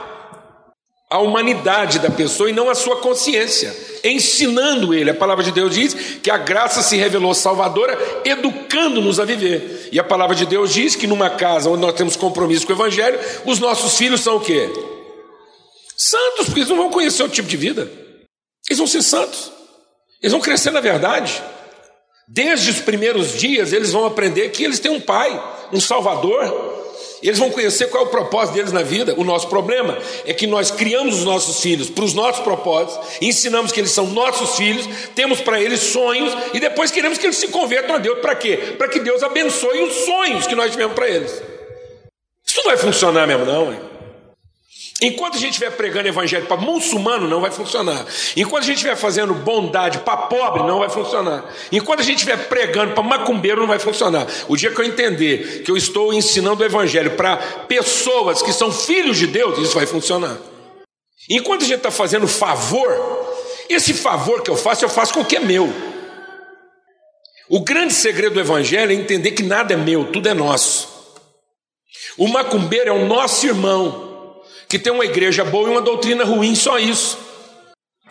a 1.10 1.18
humanidade 1.18 1.98
da 1.98 2.12
pessoa 2.12 2.50
e 2.50 2.54
não 2.54 2.70
a 2.70 2.76
sua 2.76 2.98
consciência, 2.98 3.76
ensinando 4.04 4.94
ele. 4.94 5.10
A 5.10 5.16
palavra 5.16 5.44
de 5.44 5.52
Deus 5.52 5.74
diz 5.74 5.94
que 6.22 6.30
a 6.30 6.38
graça 6.38 6.84
se 6.84 6.96
revelou 6.96 7.34
salvadora, 7.34 7.98
educando-nos 8.24 9.20
a 9.20 9.26
viver. 9.26 9.90
E 9.92 10.00
a 10.00 10.04
palavra 10.04 10.36
de 10.36 10.46
Deus 10.46 10.72
diz 10.72 10.96
que 10.96 11.08
numa 11.08 11.32
casa 11.32 11.70
onde 11.70 11.82
nós 11.82 11.96
temos 11.96 12.16
compromisso 12.16 12.68
com 12.68 12.74
o 12.74 12.76
evangelho, 12.76 13.20
os 13.46 13.60
nossos 13.60 13.98
filhos 13.98 14.22
são 14.22 14.36
o 14.36 14.40
quê? 14.40 14.70
Santos, 15.98 16.46
porque 16.46 16.60
eles 16.60 16.70
não 16.70 16.78
vão 16.78 16.92
conhecer 16.92 17.24
o 17.24 17.30
tipo 17.30 17.48
de 17.48 17.58
vida. 17.58 17.92
Eles 18.70 18.78
vão 18.78 18.88
ser 18.88 19.02
santos. 19.02 19.52
Eles 20.22 20.32
vão 20.32 20.42
crescer 20.42 20.70
na 20.70 20.80
verdade. 20.80 21.42
Desde 22.28 22.70
os 22.70 22.82
primeiros 22.82 23.34
dias, 23.34 23.74
eles 23.74 23.92
vão 23.92 24.06
aprender 24.06 24.50
que 24.50 24.64
eles 24.64 24.80
têm 24.80 24.92
um 24.92 25.02
pai, 25.02 25.44
um 25.74 25.82
salvador, 25.82 26.89
eles 27.28 27.40
vão 27.40 27.50
conhecer 27.50 27.88
qual 27.90 28.04
é 28.04 28.08
o 28.08 28.10
propósito 28.10 28.56
deles 28.56 28.72
na 28.72 28.82
vida. 28.82 29.14
O 29.18 29.24
nosso 29.24 29.48
problema 29.48 29.98
é 30.26 30.34
que 30.34 30.48
nós 30.48 30.72
criamos 30.72 31.20
os 31.20 31.26
nossos 31.26 31.62
filhos 31.62 31.90
para 31.90 32.04
os 32.04 32.14
nossos 32.14 32.44
propósitos, 32.44 33.18
ensinamos 33.22 33.72
que 33.72 33.80
eles 33.80 33.92
são 33.92 34.08
nossos 34.08 34.56
filhos, 34.56 34.88
temos 35.16 35.42
para 35.42 35.62
eles 35.62 35.80
sonhos 35.80 36.34
e 36.54 36.60
depois 36.60 36.92
queremos 36.92 37.18
que 37.18 37.26
eles 37.26 37.38
se 37.38 37.48
convertam 37.50 37.96
a 37.96 38.00
Deus. 38.00 38.20
Para 38.20 38.36
quê? 38.36 38.76
Para 38.78 38.88
que 38.88 39.00
Deus 39.00 39.24
abençoe 39.24 39.82
os 39.84 39.94
sonhos 40.06 40.48
que 40.48 40.56
nós 40.56 40.72
tivemos 40.72 40.94
para 40.94 41.08
eles. 41.10 41.42
Isso 42.46 42.58
não 42.58 42.66
vai 42.66 42.78
funcionar 42.78 43.28
mesmo, 43.28 43.46
não. 43.46 43.72
Hein? 43.72 43.89
Enquanto 45.02 45.36
a 45.36 45.40
gente 45.40 45.52
estiver 45.52 45.72
pregando 45.72 46.10
evangelho 46.10 46.46
para 46.46 46.58
muçulmano, 46.58 47.26
não 47.26 47.40
vai 47.40 47.52
funcionar. 47.52 48.06
Enquanto 48.36 48.64
a 48.64 48.66
gente 48.66 48.78
estiver 48.78 48.98
fazendo 48.98 49.34
bondade 49.34 50.00
para 50.00 50.18
pobre, 50.18 50.64
não 50.64 50.80
vai 50.80 50.90
funcionar. 50.90 51.46
Enquanto 51.72 52.02
a 52.02 52.04
gente 52.04 52.18
estiver 52.18 52.50
pregando 52.50 52.94
para 52.94 53.02
macumbeiro, 53.02 53.62
não 53.62 53.68
vai 53.68 53.80
funcionar. 53.80 54.28
O 54.50 54.58
dia 54.58 54.72
que 54.72 54.82
eu 54.82 54.86
entender 54.86 55.64
que 55.64 55.72
eu 55.72 55.78
estou 55.78 56.14
ensinando 56.14 56.62
o 56.62 56.66
evangelho 56.66 57.12
para 57.12 57.38
pessoas 57.38 58.42
que 58.42 58.52
são 58.52 58.74
filhos 58.74 59.18
de 59.18 59.28
Deus, 59.28 59.58
isso 59.58 59.74
vai 59.74 59.86
funcionar. 59.86 60.38
Enquanto 61.30 61.62
a 61.62 61.68
gente 61.68 61.78
está 61.78 61.92
fazendo 61.92 62.28
favor, 62.28 62.92
esse 63.70 63.94
favor 63.94 64.42
que 64.42 64.52
eu 64.52 64.58
faço, 64.58 64.84
eu 64.84 64.90
faço 64.90 65.14
com 65.14 65.22
o 65.22 65.26
que 65.26 65.38
é 65.38 65.40
meu. 65.40 65.74
O 67.48 67.62
grande 67.62 67.94
segredo 67.94 68.34
do 68.34 68.42
evangelho 68.42 68.92
é 68.92 68.96
entender 68.96 69.32
que 69.32 69.44
nada 69.44 69.74
é 69.74 69.78
meu, 69.78 70.12
tudo 70.12 70.28
é 70.28 70.34
nosso. 70.34 70.90
O 72.18 72.28
macumbeiro 72.28 72.90
é 72.90 72.94
o 72.94 73.06
nosso 73.06 73.48
irmão 73.48 74.09
que 74.70 74.78
tem 74.78 74.94
uma 74.94 75.04
igreja 75.04 75.44
boa 75.44 75.68
e 75.68 75.72
uma 75.72 75.82
doutrina 75.82 76.24
ruim, 76.24 76.54
só 76.54 76.78
isso. 76.78 77.18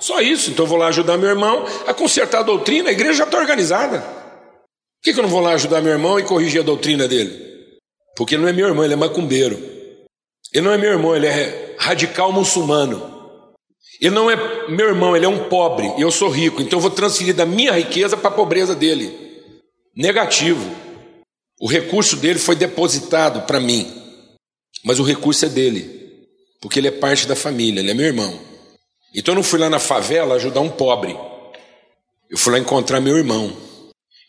Só 0.00 0.20
isso. 0.20 0.50
Então 0.50 0.64
eu 0.64 0.68
vou 0.68 0.76
lá 0.76 0.88
ajudar 0.88 1.16
meu 1.16 1.28
irmão 1.28 1.64
a 1.86 1.94
consertar 1.94 2.40
a 2.40 2.42
doutrina, 2.42 2.88
a 2.88 2.92
igreja 2.92 3.14
já 3.14 3.24
está 3.24 3.38
organizada. 3.38 4.00
Por 4.00 5.04
que, 5.04 5.14
que 5.14 5.20
eu 5.20 5.22
não 5.22 5.30
vou 5.30 5.40
lá 5.40 5.52
ajudar 5.52 5.80
meu 5.80 5.92
irmão 5.92 6.18
e 6.18 6.24
corrigir 6.24 6.60
a 6.60 6.64
doutrina 6.64 7.06
dele? 7.06 7.78
Porque 8.16 8.34
ele 8.34 8.42
não 8.42 8.48
é 8.48 8.52
meu 8.52 8.66
irmão, 8.66 8.84
ele 8.84 8.94
é 8.94 8.96
macumbeiro. 8.96 9.56
Ele 10.52 10.66
não 10.66 10.72
é 10.72 10.78
meu 10.78 10.90
irmão, 10.90 11.14
ele 11.14 11.28
é 11.28 11.76
radical 11.78 12.32
muçulmano. 12.32 13.16
Ele 14.00 14.14
não 14.14 14.28
é 14.28 14.36
meu 14.68 14.88
irmão, 14.88 15.16
ele 15.16 15.26
é 15.26 15.28
um 15.28 15.48
pobre 15.48 15.92
e 15.96 16.02
eu 16.02 16.10
sou 16.10 16.28
rico, 16.28 16.60
então 16.60 16.78
eu 16.78 16.80
vou 16.80 16.90
transferir 16.90 17.34
da 17.34 17.46
minha 17.46 17.72
riqueza 17.72 18.16
para 18.16 18.28
a 18.28 18.34
pobreza 18.34 18.74
dele. 18.74 19.12
Negativo. 19.94 20.68
O 21.60 21.68
recurso 21.68 22.16
dele 22.16 22.38
foi 22.38 22.54
depositado 22.54 23.42
para 23.42 23.58
mim, 23.58 23.92
mas 24.84 25.00
o 25.00 25.02
recurso 25.02 25.44
é 25.44 25.48
dele 25.48 25.97
porque 26.60 26.78
ele 26.78 26.88
é 26.88 26.92
parte 26.92 27.26
da 27.26 27.36
família, 27.36 27.80
ele 27.80 27.90
é 27.90 27.94
meu 27.94 28.06
irmão. 28.06 28.38
Então 29.14 29.32
eu 29.32 29.36
não 29.36 29.42
fui 29.42 29.58
lá 29.58 29.70
na 29.70 29.78
favela 29.78 30.34
ajudar 30.34 30.60
um 30.60 30.68
pobre, 30.68 31.16
eu 32.30 32.36
fui 32.36 32.52
lá 32.52 32.58
encontrar 32.58 33.00
meu 33.00 33.16
irmão. 33.16 33.56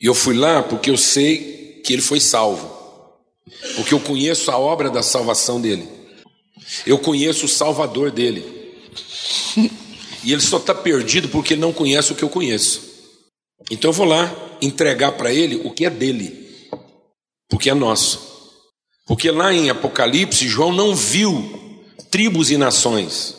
E 0.01 0.05
eu 0.05 0.13
fui 0.13 0.33
lá 0.33 0.63
porque 0.63 0.89
eu 0.89 0.97
sei 0.97 1.81
que 1.83 1.91
ele 1.91 2.01
foi 2.01 2.19
salvo, 2.19 2.69
porque 3.75 3.93
eu 3.93 3.99
conheço 3.99 4.49
a 4.49 4.57
obra 4.57 4.89
da 4.89 5.03
salvação 5.03 5.59
dele, 5.59 5.87
eu 6.85 6.97
conheço 6.97 7.45
o 7.45 7.49
Salvador 7.49 8.11
dele. 8.11 8.57
E 10.23 10.33
ele 10.33 10.41
só 10.41 10.57
está 10.57 10.75
perdido 10.75 11.29
porque 11.29 11.53
ele 11.53 11.61
não 11.61 11.71
conhece 11.71 12.11
o 12.11 12.15
que 12.15 12.23
eu 12.23 12.29
conheço. 12.29 12.81
Então 13.71 13.89
eu 13.89 13.93
vou 13.93 14.05
lá 14.05 14.33
entregar 14.61 15.13
para 15.13 15.33
ele 15.33 15.61
o 15.63 15.71
que 15.71 15.85
é 15.85 15.89
dele, 15.89 16.67
porque 17.49 17.69
é 17.69 17.73
nosso. 17.73 18.27
Porque 19.05 19.31
lá 19.31 19.53
em 19.53 19.69
Apocalipse, 19.69 20.47
João 20.47 20.71
não 20.71 20.95
viu 20.95 21.68
tribos 22.09 22.51
e 22.51 22.57
nações. 22.57 23.35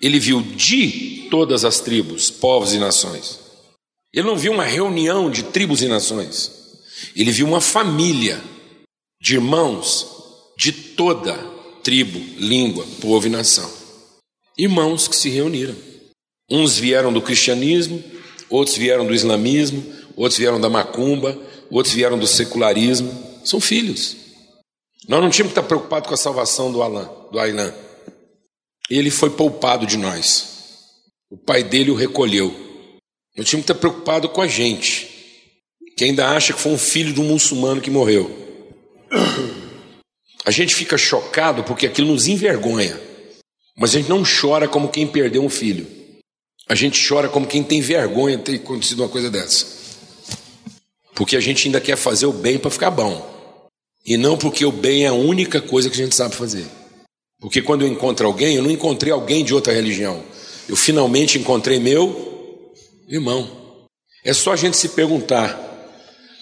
Ele 0.00 0.18
viu 0.18 0.40
de 0.40 1.28
todas 1.30 1.64
as 1.64 1.80
tribos, 1.80 2.30
povos 2.30 2.72
e 2.72 2.78
nações. 2.78 3.38
Ele 4.12 4.26
não 4.26 4.36
viu 4.36 4.52
uma 4.52 4.64
reunião 4.64 5.30
de 5.30 5.44
tribos 5.44 5.82
e 5.82 5.88
nações. 5.88 6.50
Ele 7.14 7.30
viu 7.30 7.46
uma 7.46 7.60
família 7.60 8.40
de 9.20 9.34
irmãos 9.34 10.06
de 10.56 10.72
toda 10.72 11.34
tribo, 11.82 12.18
língua, 12.38 12.86
povo 13.00 13.26
e 13.26 13.30
nação. 13.30 13.70
Irmãos 14.58 15.06
que 15.06 15.16
se 15.16 15.28
reuniram. 15.28 15.74
Uns 16.50 16.76
vieram 16.76 17.12
do 17.12 17.22
cristianismo, 17.22 18.02
outros 18.48 18.76
vieram 18.76 19.06
do 19.06 19.14
islamismo, 19.14 19.84
outros 20.16 20.38
vieram 20.38 20.60
da 20.60 20.68
macumba, 20.68 21.38
outros 21.70 21.94
vieram 21.94 22.18
do 22.18 22.26
secularismo. 22.26 23.40
São 23.44 23.60
filhos. 23.60 24.16
Nós 25.08 25.22
não 25.22 25.30
tínhamos 25.30 25.52
que 25.52 25.58
estar 25.58 25.68
preocupados 25.68 26.08
com 26.08 26.14
a 26.14 26.18
salvação 26.18 26.72
do 26.72 26.82
Alain, 26.82 27.08
do 27.30 27.38
Ailan 27.38 27.72
ele 28.90 29.10
foi 29.10 29.30
poupado 29.30 29.86
de 29.86 29.96
nós. 29.96 30.48
O 31.30 31.36
pai 31.36 31.62
dele 31.62 31.92
o 31.92 31.94
recolheu. 31.94 32.48
Nós 33.36 33.48
tínhamos 33.48 33.64
que 33.64 33.72
estar 33.72 33.74
preocupado 33.76 34.28
com 34.28 34.42
a 34.42 34.48
gente, 34.48 35.08
que 35.96 36.04
ainda 36.04 36.28
acha 36.28 36.52
que 36.52 36.60
foi 36.60 36.72
um 36.72 36.78
filho 36.78 37.12
de 37.12 37.20
um 37.20 37.24
muçulmano 37.24 37.80
que 37.80 37.90
morreu. 37.90 38.36
A 40.44 40.50
gente 40.50 40.74
fica 40.74 40.98
chocado 40.98 41.62
porque 41.62 41.86
aquilo 41.86 42.08
nos 42.12 42.26
envergonha, 42.26 43.00
mas 43.76 43.94
a 43.94 43.98
gente 43.98 44.08
não 44.08 44.24
chora 44.24 44.66
como 44.66 44.88
quem 44.88 45.06
perdeu 45.06 45.44
um 45.44 45.48
filho. 45.48 45.86
A 46.68 46.74
gente 46.74 47.06
chora 47.06 47.28
como 47.28 47.46
quem 47.46 47.62
tem 47.62 47.80
vergonha 47.80 48.36
de 48.36 48.42
ter 48.42 48.54
acontecido 48.56 49.02
uma 49.02 49.08
coisa 49.08 49.30
dessa. 49.30 49.66
Porque 51.14 51.36
a 51.36 51.40
gente 51.40 51.66
ainda 51.66 51.80
quer 51.80 51.96
fazer 51.96 52.26
o 52.26 52.32
bem 52.32 52.58
para 52.58 52.70
ficar 52.70 52.90
bom. 52.90 53.28
E 54.04 54.16
não 54.16 54.36
porque 54.36 54.64
o 54.64 54.72
bem 54.72 55.04
é 55.04 55.08
a 55.08 55.12
única 55.12 55.60
coisa 55.60 55.90
que 55.90 56.00
a 56.00 56.04
gente 56.04 56.16
sabe 56.16 56.34
fazer. 56.34 56.66
Porque 57.40 57.62
quando 57.62 57.82
eu 57.82 57.88
encontro 57.88 58.26
alguém, 58.26 58.56
eu 58.56 58.62
não 58.62 58.70
encontrei 58.70 59.12
alguém 59.12 59.44
de 59.44 59.54
outra 59.54 59.72
religião. 59.72 60.22
Eu 60.68 60.76
finalmente 60.76 61.38
encontrei 61.38 61.78
meu 61.78 62.74
irmão. 63.08 63.86
É 64.22 64.32
só 64.32 64.52
a 64.52 64.56
gente 64.56 64.76
se 64.76 64.90
perguntar. 64.90 65.68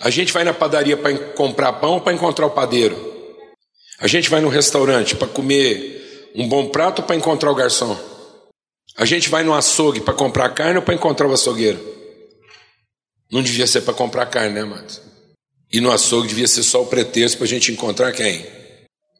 A 0.01 0.11
gente 0.11 0.33
vai 0.33 0.45
na 0.45 0.53
padaria 0.53 0.97
para 0.97 1.17
comprar 1.33 1.73
pão 1.75 1.95
ou 1.95 2.01
para 2.01 2.13
encontrar 2.13 2.47
o 2.47 2.51
padeiro? 2.51 2.97
A 4.01 4.07
gente 4.07 4.29
vai 4.29 4.41
no 4.41 4.49
restaurante 4.49 5.17
para 5.17 5.29
comer 5.29 6.31
um 6.35 6.49
bom 6.49 6.69
prato 6.69 7.01
ou 7.01 7.07
para 7.07 7.17
encontrar 7.17 7.51
o 7.51 7.55
garçom? 7.55 7.97
A 8.97 9.05
gente 9.05 9.29
vai 9.29 9.45
no 9.45 9.55
açougue 9.55 10.01
para 10.01 10.15
comprar 10.15 10.49
carne 10.51 10.77
ou 10.77 10.83
para 10.83 10.95
encontrar 10.95 11.29
o 11.29 11.33
açougueiro? 11.33 11.79
Não 13.31 13.43
devia 13.43 13.67
ser 13.67 13.83
para 13.83 13.95
comprar 13.95 14.27
carne, 14.27 14.55
né, 14.55 14.65
Matos? 14.65 15.01
E 15.71 15.81
no 15.81 15.91
açougue 15.93 16.29
devia 16.29 16.49
ser 16.49 16.63
só 16.63 16.83
o 16.83 16.87
pretexto 16.87 17.39
para 17.39 17.47
a 17.47 17.49
gente 17.49 17.71
encontrar 17.71 18.13
quem? 18.13 18.47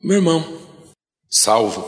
Meu 0.03 0.17
irmão, 0.17 0.68
salvo. 1.31 1.83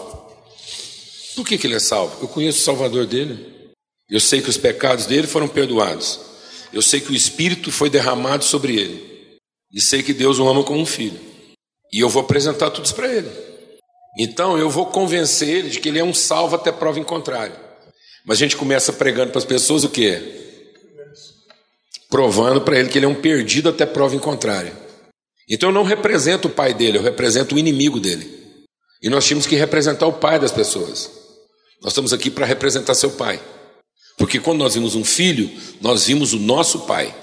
Por 1.34 1.46
que, 1.46 1.56
que 1.56 1.66
ele 1.66 1.76
é 1.76 1.80
salvo? 1.80 2.16
Eu 2.20 2.28
conheço 2.28 2.58
o 2.58 2.62
Salvador 2.62 3.06
dele. 3.06 3.72
Eu 4.08 4.20
sei 4.20 4.42
que 4.42 4.50
os 4.50 4.56
pecados 4.56 5.06
dele 5.06 5.26
foram 5.26 5.48
perdoados. 5.48 6.20
Eu 6.72 6.82
sei 6.82 7.00
que 7.00 7.10
o 7.10 7.14
Espírito 7.14 7.70
foi 7.70 7.88
derramado 7.88 8.44
sobre 8.44 8.76
ele. 8.76 9.38
E 9.72 9.80
sei 9.80 10.02
que 10.02 10.12
Deus 10.12 10.38
o 10.38 10.48
ama 10.48 10.64
como 10.64 10.80
um 10.80 10.86
filho. 10.86 11.18
E 11.92 12.00
eu 12.00 12.08
vou 12.08 12.22
apresentar 12.22 12.70
tudo 12.70 12.84
isso 12.84 12.94
para 12.94 13.12
ele. 13.12 13.30
Então 14.18 14.58
eu 14.58 14.68
vou 14.68 14.86
convencer 14.86 15.48
ele 15.48 15.70
de 15.70 15.80
que 15.80 15.88
ele 15.88 15.98
é 15.98 16.04
um 16.04 16.14
salvo 16.14 16.56
até 16.56 16.72
prova 16.72 16.98
em 16.98 17.04
contrário. 17.04 17.56
Mas 18.24 18.36
a 18.36 18.40
gente 18.40 18.56
começa 18.56 18.92
pregando 18.92 19.30
para 19.30 19.38
as 19.38 19.44
pessoas 19.44 19.84
o 19.84 19.88
quê? 19.88 20.40
provando 22.10 22.60
para 22.60 22.78
ele 22.78 22.88
que 22.88 22.98
ele 22.98 23.06
é 23.06 23.08
um 23.08 23.14
perdido 23.14 23.68
até 23.68 23.86
prova 23.86 24.16
em 24.16 24.18
contrário. 24.18 24.72
Então 25.48 25.68
eu 25.68 25.72
não 25.72 25.84
represento 25.84 26.48
o 26.48 26.50
pai 26.50 26.74
dele, 26.74 26.98
eu 26.98 27.02
represento 27.02 27.54
o 27.54 27.58
inimigo 27.58 28.00
dele. 28.00 28.39
E 29.02 29.08
nós 29.08 29.24
tínhamos 29.24 29.46
que 29.46 29.56
representar 29.56 30.06
o 30.06 30.12
pai 30.12 30.38
das 30.38 30.52
pessoas. 30.52 31.10
Nós 31.82 31.92
estamos 31.92 32.12
aqui 32.12 32.30
para 32.30 32.44
representar 32.44 32.94
seu 32.94 33.10
pai. 33.10 33.40
Porque 34.18 34.38
quando 34.38 34.58
nós 34.58 34.74
vimos 34.74 34.94
um 34.94 35.04
filho, 35.04 35.50
nós 35.80 36.06
vimos 36.06 36.34
o 36.34 36.38
nosso 36.38 36.80
pai. 36.80 37.14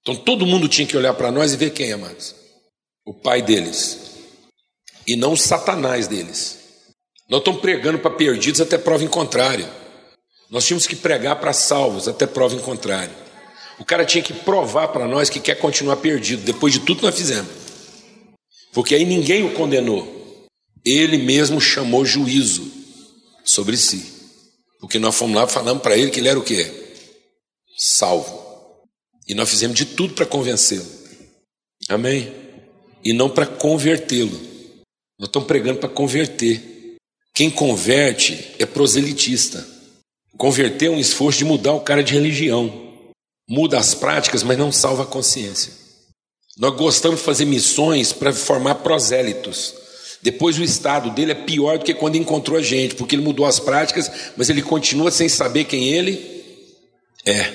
Então 0.00 0.16
todo 0.16 0.46
mundo 0.46 0.68
tinha 0.68 0.86
que 0.86 0.96
olhar 0.96 1.12
para 1.14 1.30
nós 1.30 1.52
e 1.52 1.56
ver 1.56 1.70
quem, 1.70 1.92
amados? 1.92 2.34
O 3.04 3.12
pai 3.12 3.42
deles. 3.42 4.12
E 5.06 5.16
não 5.16 5.32
o 5.32 5.36
satanás 5.36 6.08
deles. 6.08 6.58
Nós 7.28 7.40
estamos 7.40 7.60
pregando 7.60 7.98
para 7.98 8.10
perdidos 8.10 8.60
até 8.60 8.78
prova 8.78 9.04
em 9.04 9.08
contrário. 9.08 9.68
Nós 10.50 10.64
tínhamos 10.64 10.86
que 10.86 10.96
pregar 10.96 11.36
para 11.40 11.52
salvos 11.52 12.08
até 12.08 12.26
prova 12.26 12.54
em 12.54 12.60
contrário. 12.60 13.14
O 13.78 13.84
cara 13.84 14.04
tinha 14.04 14.22
que 14.22 14.32
provar 14.32 14.88
para 14.88 15.06
nós 15.06 15.28
que 15.28 15.40
quer 15.40 15.56
continuar 15.56 15.96
perdido, 15.96 16.42
depois 16.42 16.72
de 16.72 16.80
tudo 16.80 16.98
que 16.98 17.06
nós 17.06 17.16
fizemos. 17.16 17.50
Porque 18.72 18.94
aí 18.94 19.04
ninguém 19.04 19.44
o 19.44 19.52
condenou. 19.52 20.23
Ele 20.84 21.18
mesmo 21.18 21.60
chamou 21.60 22.04
juízo 22.04 22.70
sobre 23.44 23.76
si. 23.76 24.12
Porque 24.80 24.98
nós 24.98 25.14
fomos 25.14 25.36
lá 25.36 25.46
falando 25.46 25.80
para 25.80 25.96
ele 25.96 26.10
que 26.10 26.20
ele 26.20 26.28
era 26.28 26.38
o 26.38 26.44
quê? 26.44 26.70
Salvo. 27.76 28.42
E 29.26 29.34
nós 29.34 29.48
fizemos 29.48 29.76
de 29.76 29.86
tudo 29.86 30.14
para 30.14 30.26
convencê-lo. 30.26 30.86
Amém? 31.88 32.32
E 33.02 33.12
não 33.12 33.30
para 33.30 33.46
convertê-lo. 33.46 34.38
Nós 35.18 35.28
estamos 35.28 35.46
pregando 35.46 35.80
para 35.80 35.88
converter. 35.88 36.96
Quem 37.34 37.50
converte 37.50 38.54
é 38.58 38.66
proselitista. 38.66 39.66
Converter 40.36 40.86
é 40.86 40.90
um 40.90 41.00
esforço 41.00 41.38
de 41.38 41.44
mudar 41.44 41.72
o 41.72 41.80
cara 41.80 42.02
de 42.02 42.12
religião 42.12 42.84
muda 43.48 43.78
as 43.78 43.94
práticas, 43.94 44.42
mas 44.42 44.58
não 44.58 44.72
salva 44.72 45.02
a 45.02 45.06
consciência. 45.06 45.72
Nós 46.56 46.74
gostamos 46.76 47.18
de 47.18 47.26
fazer 47.26 47.44
missões 47.44 48.12
para 48.12 48.32
formar 48.32 48.76
prosélitos. 48.76 49.74
Depois 50.24 50.58
o 50.58 50.64
estado 50.64 51.10
dele 51.10 51.32
é 51.32 51.34
pior 51.34 51.76
do 51.76 51.84
que 51.84 51.92
quando 51.92 52.16
encontrou 52.16 52.58
a 52.58 52.62
gente, 52.62 52.94
porque 52.94 53.14
ele 53.14 53.22
mudou 53.22 53.44
as 53.44 53.60
práticas, 53.60 54.10
mas 54.38 54.48
ele 54.48 54.62
continua 54.62 55.10
sem 55.10 55.28
saber 55.28 55.64
quem 55.64 55.90
ele 55.90 56.42
é. 57.26 57.52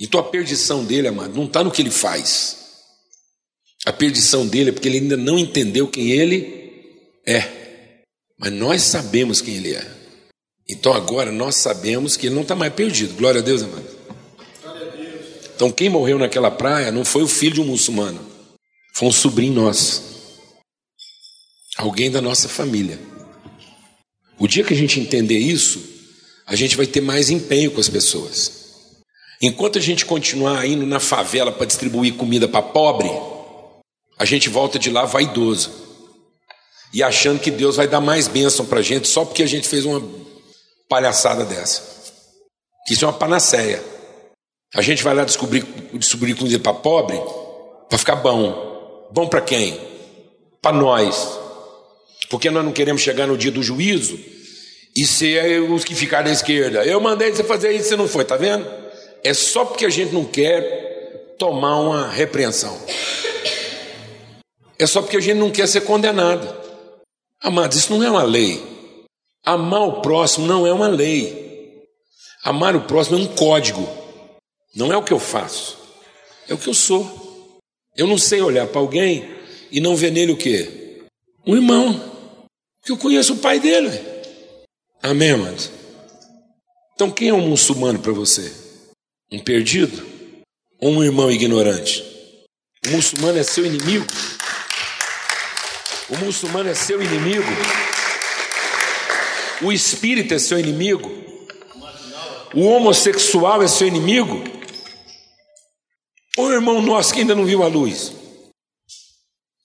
Então 0.00 0.18
a 0.18 0.24
perdição 0.24 0.84
dele, 0.84 1.06
amado, 1.06 1.36
não 1.36 1.44
está 1.44 1.62
no 1.62 1.70
que 1.70 1.80
ele 1.80 1.92
faz. 1.92 2.56
A 3.86 3.92
perdição 3.92 4.44
dele 4.44 4.70
é 4.70 4.72
porque 4.72 4.88
ele 4.88 4.98
ainda 4.98 5.16
não 5.16 5.38
entendeu 5.38 5.86
quem 5.86 6.10
ele 6.10 6.82
é. 7.24 7.44
Mas 8.36 8.52
nós 8.52 8.82
sabemos 8.82 9.40
quem 9.40 9.54
ele 9.54 9.72
é. 9.74 9.86
Então 10.68 10.92
agora 10.92 11.30
nós 11.30 11.54
sabemos 11.54 12.16
que 12.16 12.26
ele 12.26 12.34
não 12.34 12.42
está 12.42 12.56
mais 12.56 12.72
perdido. 12.72 13.14
Glória 13.14 13.40
a 13.40 13.44
Deus, 13.44 13.62
amado. 13.62 13.86
Então, 15.54 15.70
quem 15.70 15.88
morreu 15.88 16.18
naquela 16.18 16.50
praia 16.50 16.90
não 16.90 17.04
foi 17.04 17.22
o 17.22 17.28
filho 17.28 17.54
de 17.54 17.60
um 17.60 17.64
muçulmano, 17.64 18.20
foi 18.94 19.08
um 19.08 19.12
sobrinho 19.12 19.54
nosso, 19.54 20.17
alguém 21.78 22.10
da 22.10 22.20
nossa 22.20 22.48
família. 22.48 22.98
O 24.36 24.48
dia 24.48 24.64
que 24.64 24.74
a 24.74 24.76
gente 24.76 24.98
entender 24.98 25.38
isso, 25.38 25.80
a 26.44 26.56
gente 26.56 26.76
vai 26.76 26.86
ter 26.86 27.00
mais 27.00 27.30
empenho 27.30 27.70
com 27.70 27.80
as 27.80 27.88
pessoas. 27.88 28.58
Enquanto 29.40 29.78
a 29.78 29.80
gente 29.80 30.04
continuar 30.04 30.66
indo 30.66 30.84
na 30.84 30.98
favela 30.98 31.52
para 31.52 31.66
distribuir 31.66 32.14
comida 32.14 32.48
para 32.48 32.60
pobre, 32.60 33.10
a 34.18 34.24
gente 34.24 34.48
volta 34.48 34.78
de 34.78 34.90
lá 34.90 35.04
vaidoso 35.04 35.70
e 36.92 37.02
achando 37.02 37.38
que 37.38 37.50
Deus 37.50 37.76
vai 37.76 37.86
dar 37.86 38.00
mais 38.00 38.26
bênção 38.26 38.66
para 38.66 38.80
a 38.80 38.82
gente 38.82 39.06
só 39.06 39.24
porque 39.24 39.44
a 39.44 39.46
gente 39.46 39.68
fez 39.68 39.84
uma 39.84 40.02
palhaçada 40.88 41.44
dessa. 41.44 41.82
Isso 42.90 43.04
é 43.04 43.08
uma 43.08 43.14
panaceia. 43.14 43.84
A 44.74 44.82
gente 44.82 45.04
vai 45.04 45.14
lá 45.14 45.24
descobrir, 45.24 45.62
descobrir 45.94 46.34
comida 46.34 46.58
para 46.58 46.74
pobre, 46.74 47.20
para 47.88 47.98
ficar 47.98 48.16
bom. 48.16 49.08
Bom 49.12 49.28
para 49.28 49.40
quem? 49.40 49.78
Para 50.60 50.76
nós. 50.76 51.47
Porque 52.28 52.50
nós 52.50 52.64
não 52.64 52.72
queremos 52.72 53.02
chegar 53.02 53.26
no 53.26 53.36
dia 53.36 53.50
do 53.50 53.62
juízo 53.62 54.18
e 54.94 55.06
ser 55.06 55.62
os 55.62 55.84
que 55.84 55.94
ficaram 55.94 56.28
à 56.28 56.32
esquerda. 56.32 56.84
Eu 56.84 57.00
mandei 57.00 57.32
você 57.32 57.44
fazer 57.44 57.72
isso, 57.72 57.88
você 57.88 57.96
não 57.96 58.08
foi, 58.08 58.24
tá 58.24 58.36
vendo? 58.36 58.66
É 59.22 59.32
só 59.32 59.64
porque 59.64 59.84
a 59.84 59.90
gente 59.90 60.12
não 60.12 60.24
quer 60.24 61.34
tomar 61.38 61.80
uma 61.80 62.08
repreensão. 62.08 62.78
É 64.78 64.86
só 64.86 65.02
porque 65.02 65.16
a 65.16 65.20
gente 65.20 65.38
não 65.38 65.50
quer 65.50 65.66
ser 65.66 65.82
condenado. 65.82 66.54
Amados, 67.40 67.78
isso 67.78 67.92
não 67.92 68.02
é 68.02 68.10
uma 68.10 68.22
lei. 68.22 68.62
Amar 69.44 69.82
o 69.82 70.00
próximo 70.02 70.46
não 70.46 70.66
é 70.66 70.72
uma 70.72 70.88
lei. 70.88 71.86
Amar 72.44 72.76
o 72.76 72.82
próximo 72.82 73.18
é 73.18 73.20
um 73.20 73.26
código. 73.26 73.88
Não 74.74 74.92
é 74.92 74.96
o 74.96 75.02
que 75.02 75.12
eu 75.12 75.18
faço, 75.18 75.78
é 76.48 76.54
o 76.54 76.58
que 76.58 76.68
eu 76.68 76.74
sou. 76.74 77.60
Eu 77.96 78.06
não 78.06 78.18
sei 78.18 78.40
olhar 78.40 78.66
para 78.68 78.80
alguém 78.80 79.28
e 79.72 79.80
não 79.80 79.96
ver 79.96 80.12
nele 80.12 80.32
o 80.32 80.36
quê? 80.36 81.00
Um 81.46 81.56
irmão, 81.56 82.00
que 82.88 82.92
eu 82.92 82.96
conheço 82.96 83.34
o 83.34 83.36
pai 83.36 83.60
dele. 83.60 84.00
Amém, 85.02 85.32
amados? 85.32 85.70
Então, 86.94 87.10
quem 87.10 87.28
é 87.28 87.34
um 87.34 87.46
muçulmano 87.46 87.98
para 87.98 88.12
você? 88.12 88.50
Um 89.30 89.38
perdido? 89.38 90.06
Ou 90.80 90.92
um 90.92 91.04
irmão 91.04 91.30
ignorante? 91.30 92.02
O 92.86 92.92
muçulmano 92.92 93.38
é 93.38 93.42
seu 93.42 93.66
inimigo? 93.66 94.06
O 96.08 96.16
muçulmano 96.16 96.70
é 96.70 96.74
seu 96.74 97.02
inimigo? 97.02 97.44
O 99.60 99.70
espírito 99.70 100.32
é 100.32 100.38
seu 100.38 100.58
inimigo? 100.58 101.10
O 102.54 102.64
homossexual 102.64 103.62
é 103.62 103.68
seu 103.68 103.86
inimigo? 103.86 104.42
Ou 106.38 106.50
irmão 106.50 106.80
nosso 106.80 107.12
que 107.12 107.20
ainda 107.20 107.34
não 107.34 107.44
viu 107.44 107.62
a 107.62 107.66
luz? 107.66 108.14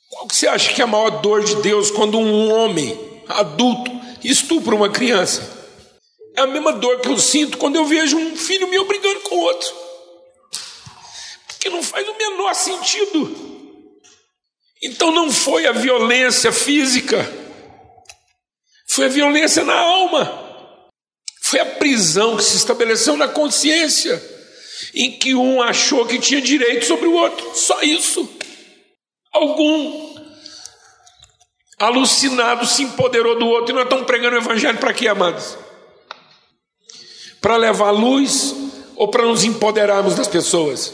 Qual 0.10 0.28
que 0.28 0.36
você 0.36 0.46
acha 0.46 0.74
que 0.74 0.82
é 0.82 0.84
a 0.84 0.88
maior 0.88 1.22
dor 1.22 1.42
de 1.42 1.56
Deus 1.62 1.90
quando 1.90 2.20
um 2.20 2.52
homem 2.52 3.13
adulto 3.28 3.92
estupra 4.24 4.76
uma 4.76 4.90
criança? 4.90 5.62
É 6.36 6.42
a 6.42 6.48
mesma 6.48 6.74
dor 6.74 7.00
que 7.00 7.10
eu 7.10 7.18
sinto 7.18 7.58
quando 7.58 7.76
eu 7.76 7.86
vejo 7.86 8.18
um 8.18 8.36
filho 8.36 8.68
meu 8.68 8.86
brigando 8.86 9.20
com 9.22 9.36
outro. 9.36 9.70
Porque 11.48 11.70
não 11.70 11.84
faz 11.84 12.08
o 12.08 12.18
menor 12.18 12.54
sentido. 12.56 13.54
Então 14.82 15.12
não 15.12 15.32
foi 15.32 15.66
a 15.66 15.72
violência 15.72 16.52
física, 16.52 17.18
foi 18.90 19.06
a 19.06 19.10
violência 19.10 19.64
na 19.64 19.80
alma, 19.80 20.70
foi 21.42 21.62
a 21.62 21.66
prisão 21.66 22.36
que 22.36 22.44
se 22.44 22.58
estabeleceu 22.58 23.16
na 23.16 23.30
consciência 23.30 24.22
em 24.94 25.12
que 25.12 25.34
um 25.34 25.62
achou 25.62 26.06
que 26.06 26.20
tinha 26.20 26.42
direito 26.42 26.86
sobre 26.86 27.08
o 27.08 27.14
outro. 27.14 27.56
Só 27.56 27.82
isso. 27.82 28.28
Algum 29.32 30.13
alucinado 31.80 32.66
se 32.66 32.84
empoderou 32.84 33.38
do 33.38 33.48
outro 33.48 33.72
e 33.72 33.76
nós 33.76 33.84
estamos 33.84 34.06
pregando 34.06 34.36
o 34.36 34.40
evangelho 34.40 34.78
para 34.78 34.94
quê, 34.94 35.08
amados? 35.08 35.58
Para 37.42 37.58
levar 37.58 37.92
luz 37.92 38.56
ou 38.96 39.08
para 39.10 39.26
nos 39.26 39.44
empoderarmos 39.44 40.16
das 40.16 40.28
pessoas? 40.28 40.94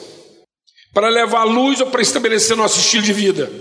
Para 0.94 1.10
levar 1.10 1.44
luz 1.44 1.80
ou 1.82 1.88
para 1.88 2.02
estabelecer 2.02 2.58
nosso 2.58 2.80
estilo 2.80 3.04
de 3.04 3.14
vida? 3.14 3.52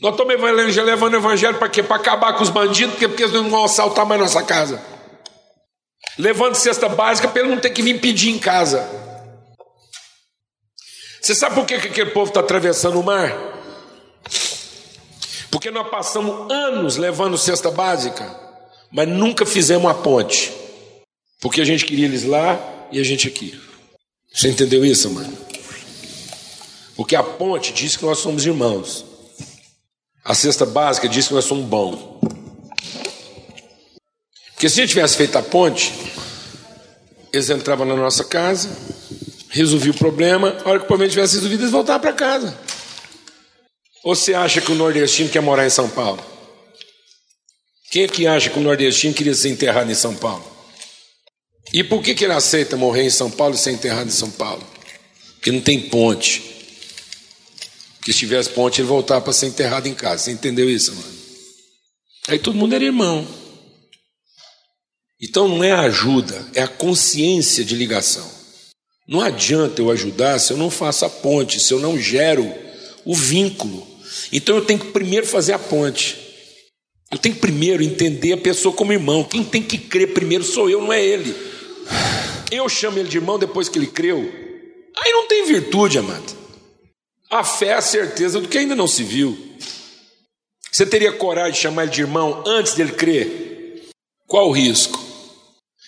Nós 0.00 0.12
estamos 0.12 0.76
levando 0.76 1.14
o 1.14 1.16
evangelho 1.16 1.58
para 1.58 1.68
quê? 1.68 1.82
Para 1.82 1.96
acabar 1.96 2.34
com 2.34 2.42
os 2.42 2.50
bandidos, 2.50 2.92
porque, 2.92 3.08
porque 3.08 3.24
eles 3.24 3.34
não 3.34 3.50
vão 3.50 3.64
assaltar 3.64 4.06
mais 4.06 4.20
nossa 4.20 4.42
casa 4.42 4.80
levando 6.20 6.54
cesta 6.54 6.88
básica 6.88 7.28
para 7.28 7.40
ele 7.40 7.50
não 7.50 7.58
ter 7.58 7.70
que 7.70 7.82
vir 7.82 8.00
pedir 8.00 8.30
em 8.30 8.38
casa. 8.38 8.88
Você 11.20 11.34
sabe 11.34 11.54
por 11.54 11.66
que, 11.66 11.78
que 11.78 11.88
aquele 11.88 12.10
povo 12.10 12.28
está 12.28 12.40
atravessando 12.40 12.98
o 12.98 13.02
mar? 13.02 13.32
Porque 15.50 15.70
nós 15.70 15.88
passamos 15.88 16.50
anos 16.50 16.96
levando 16.96 17.36
cesta 17.36 17.70
básica, 17.70 18.34
mas 18.90 19.08
nunca 19.08 19.44
fizemos 19.44 19.90
a 19.90 19.94
ponte. 19.94 20.52
Porque 21.40 21.60
a 21.60 21.64
gente 21.64 21.84
queria 21.84 22.04
eles 22.04 22.24
lá 22.24 22.58
e 22.92 23.00
a 23.00 23.02
gente 23.02 23.26
aqui. 23.26 23.58
Você 24.32 24.48
entendeu 24.48 24.84
isso, 24.84 25.10
mano? 25.10 25.36
Porque 26.94 27.16
a 27.16 27.22
ponte 27.22 27.72
diz 27.72 27.96
que 27.96 28.04
nós 28.04 28.18
somos 28.18 28.44
irmãos. 28.44 29.04
A 30.24 30.34
cesta 30.34 30.66
básica 30.66 31.08
diz 31.08 31.28
que 31.28 31.34
nós 31.34 31.46
somos 31.46 31.64
bons. 31.64 31.98
Porque 34.52 34.68
se 34.68 34.80
a 34.80 34.82
gente 34.82 34.90
tivesse 34.90 35.16
feito 35.16 35.36
a 35.36 35.42
ponte, 35.42 35.92
eles 37.32 37.48
entravam 37.48 37.86
na 37.86 37.96
nossa 37.96 38.22
casa, 38.22 38.68
resolviam 39.48 39.94
o 39.94 39.98
problema, 39.98 40.56
a 40.64 40.68
hora 40.68 40.78
que 40.78 40.84
o 40.84 40.88
problema 40.88 41.10
tivesse 41.10 41.36
resolvido, 41.36 41.62
eles 41.62 41.72
voltavam 41.72 42.02
para 42.02 42.12
casa. 42.12 42.58
Ou 44.02 44.14
você 44.14 44.34
acha 44.34 44.60
que 44.60 44.72
o 44.72 44.74
nordestino 44.74 45.28
quer 45.28 45.40
morar 45.40 45.66
em 45.66 45.70
São 45.70 45.88
Paulo? 45.88 46.24
Quem 47.90 48.04
é 48.04 48.08
que 48.08 48.26
acha 48.26 48.48
que 48.48 48.58
o 48.58 48.62
nordestino 48.62 49.12
queria 49.12 49.34
ser 49.34 49.50
enterrado 49.50 49.90
em 49.90 49.94
São 49.94 50.14
Paulo? 50.14 50.44
E 51.72 51.84
por 51.84 52.02
que, 52.02 52.14
que 52.14 52.24
ele 52.24 52.32
aceita 52.32 52.76
morrer 52.76 53.04
em 53.04 53.10
São 53.10 53.30
Paulo 53.30 53.54
e 53.54 53.58
ser 53.58 53.72
enterrado 53.72 54.08
em 54.08 54.12
São 54.12 54.30
Paulo? 54.30 54.66
Porque 55.34 55.52
não 55.52 55.60
tem 55.60 55.80
ponte. 55.88 56.42
Porque 57.96 58.12
se 58.12 58.20
tivesse 58.20 58.50
ponte, 58.50 58.80
ele 58.80 58.88
voltava 58.88 59.20
para 59.20 59.32
ser 59.32 59.46
enterrado 59.46 59.86
em 59.86 59.94
casa. 59.94 60.24
Você 60.24 60.30
entendeu 60.30 60.70
isso, 60.70 60.94
mano? 60.94 61.20
Aí 62.28 62.38
todo 62.38 62.56
mundo 62.56 62.74
era 62.74 62.84
irmão. 62.84 63.26
Então 65.20 65.48
não 65.48 65.62
é 65.62 65.72
a 65.72 65.80
ajuda, 65.80 66.46
é 66.54 66.62
a 66.62 66.68
consciência 66.68 67.64
de 67.64 67.74
ligação. 67.74 68.28
Não 69.06 69.20
adianta 69.20 69.82
eu 69.82 69.90
ajudar 69.90 70.38
se 70.38 70.52
eu 70.52 70.56
não 70.56 70.70
faço 70.70 71.04
a 71.04 71.10
ponte, 71.10 71.60
se 71.60 71.74
eu 71.74 71.80
não 71.80 71.98
gero 71.98 72.50
o 73.04 73.14
vínculo. 73.14 73.86
Então 74.32 74.56
eu 74.56 74.64
tenho 74.64 74.78
que 74.78 74.92
primeiro 74.92 75.26
fazer 75.26 75.52
a 75.52 75.58
ponte. 75.58 76.16
Eu 77.10 77.18
tenho 77.18 77.34
que 77.34 77.40
primeiro 77.40 77.82
entender 77.82 78.32
a 78.32 78.36
pessoa 78.36 78.74
como 78.74 78.92
irmão. 78.92 79.24
Quem 79.24 79.42
tem 79.42 79.62
que 79.62 79.76
crer 79.76 80.14
primeiro 80.14 80.44
sou 80.44 80.70
eu, 80.70 80.80
não 80.80 80.92
é 80.92 81.04
ele. 81.04 81.34
Eu 82.50 82.68
chamo 82.68 82.98
ele 82.98 83.08
de 83.08 83.16
irmão 83.16 83.38
depois 83.38 83.68
que 83.68 83.78
ele 83.78 83.88
creu. 83.88 84.18
Aí 84.96 85.12
não 85.12 85.26
tem 85.26 85.46
virtude, 85.46 85.98
amado. 85.98 86.36
A 87.30 87.42
fé 87.42 87.68
é 87.68 87.74
a 87.74 87.80
certeza 87.80 88.40
do 88.40 88.48
que 88.48 88.58
ainda 88.58 88.76
não 88.76 88.86
se 88.86 89.02
viu. 89.02 89.38
Você 90.70 90.86
teria 90.86 91.12
coragem 91.12 91.52
de 91.52 91.58
chamar 91.58 91.84
ele 91.84 91.92
de 91.92 92.00
irmão 92.00 92.44
antes 92.46 92.74
dele 92.74 92.92
crer? 92.92 93.90
Qual 94.26 94.48
o 94.48 94.52
risco? 94.52 95.00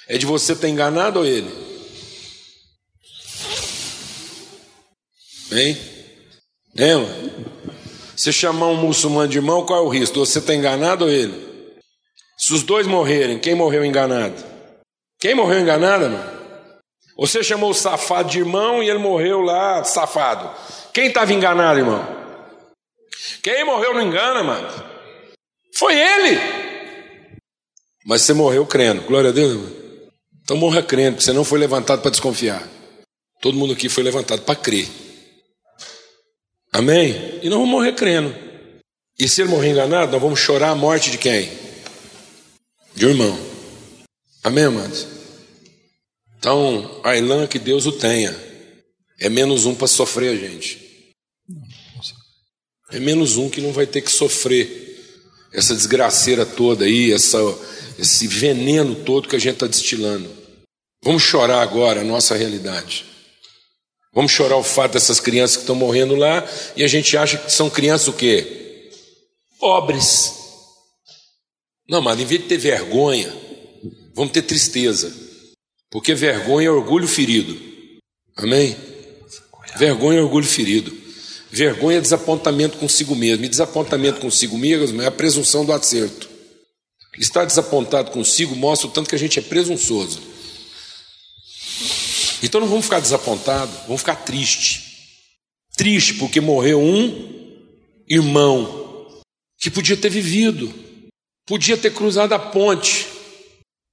É 0.08 0.18
de 0.18 0.26
você 0.26 0.52
estar 0.52 0.68
enganado 0.68 1.20
ou 1.20 1.24
ele? 1.24 1.50
Hein? 5.52 5.78
É, 6.76 6.94
mano? 6.94 7.32
Você 8.22 8.30
chamar 8.30 8.68
um 8.68 8.76
muçulmano 8.76 9.26
de 9.26 9.38
irmão, 9.38 9.66
qual 9.66 9.82
é 9.82 9.82
o 9.84 9.88
risco? 9.88 10.20
Você 10.20 10.38
está 10.38 10.54
enganado 10.54 11.06
ou 11.06 11.10
ele? 11.10 11.34
Se 12.38 12.54
os 12.54 12.62
dois 12.62 12.86
morrerem, 12.86 13.36
quem 13.36 13.52
morreu 13.52 13.84
enganado? 13.84 14.40
Quem 15.18 15.34
morreu 15.34 15.58
enganado, 15.58 16.08
mano? 16.08 16.30
Você 17.18 17.42
chamou 17.42 17.70
o 17.70 17.74
safado 17.74 18.30
de 18.30 18.38
irmão 18.38 18.80
e 18.80 18.88
ele 18.88 19.00
morreu 19.00 19.40
lá 19.40 19.82
safado. 19.82 20.48
Quem 20.94 21.08
estava 21.08 21.32
enganado, 21.32 21.80
irmão? 21.80 22.06
Quem 23.42 23.64
morreu 23.64 23.92
não 23.92 24.02
engana, 24.02 24.44
mano. 24.44 24.68
Foi 25.76 25.92
ele. 25.92 26.38
Mas 28.06 28.22
você 28.22 28.32
morreu 28.32 28.64
crendo. 28.64 29.02
Glória 29.02 29.30
a 29.30 29.32
Deus, 29.32 29.50
irmão. 29.50 29.72
Então 30.44 30.56
morra 30.56 30.80
crendo, 30.80 31.14
porque 31.14 31.24
você 31.24 31.32
não 31.32 31.42
foi 31.42 31.58
levantado 31.58 32.02
para 32.02 32.10
desconfiar. 32.12 32.62
Todo 33.40 33.58
mundo 33.58 33.72
aqui 33.72 33.88
foi 33.88 34.04
levantado 34.04 34.42
para 34.42 34.54
crer. 34.54 34.86
Amém? 36.72 37.38
E 37.42 37.48
nós 37.48 37.58
vamos 37.58 37.68
morrer 37.68 37.92
crendo. 37.92 38.34
E 39.18 39.28
se 39.28 39.42
ele 39.42 39.50
morrer 39.50 39.70
enganado, 39.70 40.10
nós 40.10 40.20
vamos 40.20 40.40
chorar 40.40 40.70
a 40.70 40.74
morte 40.74 41.10
de 41.10 41.18
quem? 41.18 41.50
De 42.94 43.06
um 43.06 43.10
irmão. 43.10 43.38
Amém, 44.42 44.64
amados? 44.64 45.06
Então, 46.38 47.00
a 47.04 47.16
Ilan, 47.16 47.46
que 47.46 47.58
Deus 47.58 47.86
o 47.86 47.92
tenha. 47.92 48.34
É 49.20 49.28
menos 49.28 49.66
um 49.66 49.74
para 49.74 49.86
sofrer 49.86 50.30
a 50.30 50.36
gente. 50.36 51.12
É 52.90 52.98
menos 52.98 53.36
um 53.36 53.48
que 53.48 53.60
não 53.60 53.72
vai 53.72 53.86
ter 53.86 54.00
que 54.00 54.10
sofrer 54.10 54.82
essa 55.52 55.74
desgraceira 55.74 56.44
toda 56.44 56.84
aí, 56.84 57.12
essa, 57.12 57.38
esse 57.98 58.26
veneno 58.26 58.94
todo 58.94 59.28
que 59.28 59.36
a 59.36 59.38
gente 59.38 59.54
está 59.54 59.66
destilando. 59.66 60.28
Vamos 61.04 61.22
chorar 61.22 61.62
agora 61.62 62.00
a 62.00 62.04
nossa 62.04 62.34
realidade. 62.34 63.11
Vamos 64.14 64.32
chorar 64.32 64.56
o 64.56 64.62
fato 64.62 64.92
dessas 64.92 65.20
crianças 65.20 65.56
que 65.56 65.62
estão 65.62 65.74
morrendo 65.74 66.14
lá 66.14 66.46
e 66.76 66.84
a 66.84 66.88
gente 66.88 67.16
acha 67.16 67.38
que 67.38 67.50
são 67.50 67.70
crianças 67.70 68.08
o 68.08 68.12
quê? 68.12 68.90
Pobres. 69.58 70.34
Não, 71.88 72.02
mas 72.02 72.20
em 72.20 72.24
vez 72.26 72.42
de 72.42 72.48
ter 72.48 72.58
vergonha, 72.58 73.32
vamos 74.14 74.32
ter 74.32 74.42
tristeza. 74.42 75.12
Porque 75.90 76.14
vergonha 76.14 76.68
é 76.68 76.70
orgulho 76.70 77.08
ferido. 77.08 77.58
Amém? 78.36 78.76
Vergonha 79.76 80.18
é 80.18 80.22
orgulho 80.22 80.46
ferido. 80.46 80.92
Vergonha 81.50 81.98
é 81.98 82.00
desapontamento 82.00 82.78
consigo 82.78 83.14
mesmo. 83.14 83.44
E 83.44 83.48
desapontamento 83.48 84.20
consigo 84.20 84.56
mesmo 84.58 85.00
é 85.02 85.06
a 85.06 85.10
presunção 85.10 85.64
do 85.64 85.72
acerto. 85.72 86.28
Estar 87.18 87.44
desapontado 87.44 88.10
consigo 88.10 88.56
mostra 88.56 88.88
o 88.88 88.90
tanto 88.90 89.08
que 89.08 89.14
a 89.14 89.18
gente 89.18 89.38
é 89.38 89.42
presunçoso. 89.42 90.31
Então 92.42 92.60
não 92.60 92.68
vamos 92.68 92.84
ficar 92.84 93.00
desapontados, 93.00 93.74
vamos 93.86 94.00
ficar 94.00 94.16
triste. 94.16 94.90
Triste 95.76 96.14
porque 96.14 96.40
morreu 96.40 96.80
um 96.80 98.02
irmão 98.08 99.22
que 99.58 99.70
podia 99.70 99.96
ter 99.96 100.10
vivido, 100.10 100.72
podia 101.46 101.76
ter 101.76 101.94
cruzado 101.94 102.32
a 102.32 102.38
ponte, 102.38 103.06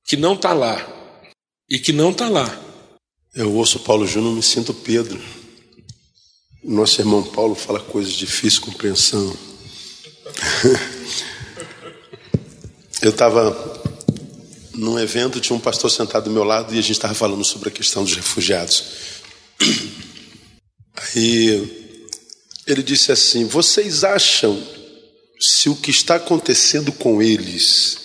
que 0.05 0.17
não 0.17 0.33
está 0.33 0.51
lá 0.51 0.77
e 1.69 1.77
que 1.77 1.93
não 1.93 2.09
está 2.09 2.27
lá. 2.27 2.59
Eu 3.35 3.53
ouço 3.53 3.79
Paulo 3.79 4.07
Júnior, 4.07 4.33
me 4.33 4.41
sinto 4.41 4.73
Pedro. 4.73 5.21
Nosso 6.63 6.99
irmão 6.99 7.23
Paulo 7.23 7.53
fala 7.55 7.79
coisas 7.79 8.13
de 8.13 8.59
compreensão. 8.59 9.37
Eu 13.01 13.11
estava 13.11 13.51
num 14.79 14.97
evento, 14.97 15.39
tinha 15.39 15.55
um 15.55 15.59
pastor 15.59 15.91
sentado 15.91 16.25
do 16.25 16.31
meu 16.31 16.43
lado 16.43 16.73
e 16.73 16.79
a 16.79 16.81
gente 16.81 16.93
estava 16.93 17.13
falando 17.13 17.43
sobre 17.43 17.69
a 17.69 17.71
questão 17.71 18.03
dos 18.03 18.15
refugiados. 18.15 18.83
Aí 20.95 21.97
ele 22.65 22.81
disse 22.81 23.11
assim: 23.11 23.45
Vocês 23.45 24.03
acham 24.03 24.61
se 25.39 25.69
o 25.69 25.75
que 25.75 25.91
está 25.91 26.15
acontecendo 26.15 26.91
com 26.91 27.21
eles 27.21 27.97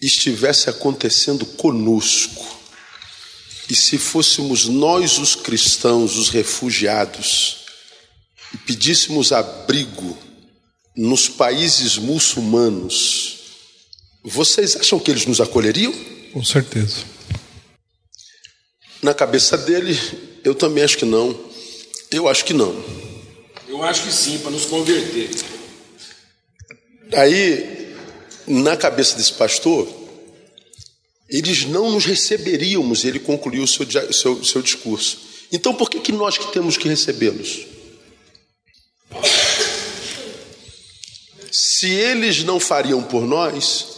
estivesse 0.00 0.68
acontecendo 0.68 1.46
conosco, 1.46 2.44
e 3.68 3.74
se 3.74 3.96
fôssemos 3.96 4.66
nós 4.66 5.18
os 5.18 5.34
cristãos, 5.34 6.16
os 6.16 6.28
refugiados, 6.28 7.64
e 8.52 8.58
pedíssemos 8.58 9.32
abrigo 9.32 10.18
nos 10.94 11.28
países 11.28 11.96
muçulmanos, 11.96 13.43
vocês 14.24 14.74
acham 14.74 14.98
que 14.98 15.10
eles 15.10 15.26
nos 15.26 15.38
acolheriam? 15.38 15.92
Com 16.32 16.42
certeza. 16.42 17.04
Na 19.02 19.12
cabeça 19.12 19.58
dele, 19.58 19.98
eu 20.42 20.54
também 20.54 20.82
acho 20.82 20.96
que 20.96 21.04
não. 21.04 21.38
Eu 22.10 22.26
acho 22.26 22.42
que 22.42 22.54
não. 22.54 22.74
Eu 23.68 23.82
acho 23.82 24.04
que 24.04 24.12
sim, 24.12 24.38
para 24.38 24.50
nos 24.50 24.64
converter. 24.64 25.28
Aí, 27.12 27.94
na 28.46 28.78
cabeça 28.78 29.14
desse 29.14 29.34
pastor, 29.34 29.86
eles 31.28 31.66
não 31.66 31.90
nos 31.90 32.06
receberíamos, 32.06 33.04
ele 33.04 33.18
concluiu 33.18 33.64
o 33.64 33.68
seu, 33.68 33.86
seu, 34.10 34.42
seu 34.42 34.62
discurso. 34.62 35.18
Então, 35.52 35.74
por 35.74 35.90
que, 35.90 36.00
que 36.00 36.12
nós 36.12 36.38
que 36.38 36.50
temos 36.50 36.78
que 36.78 36.88
recebê-los? 36.88 37.66
Se 41.52 41.90
eles 41.90 42.42
não 42.42 42.58
fariam 42.58 43.02
por 43.02 43.26
nós, 43.26 43.93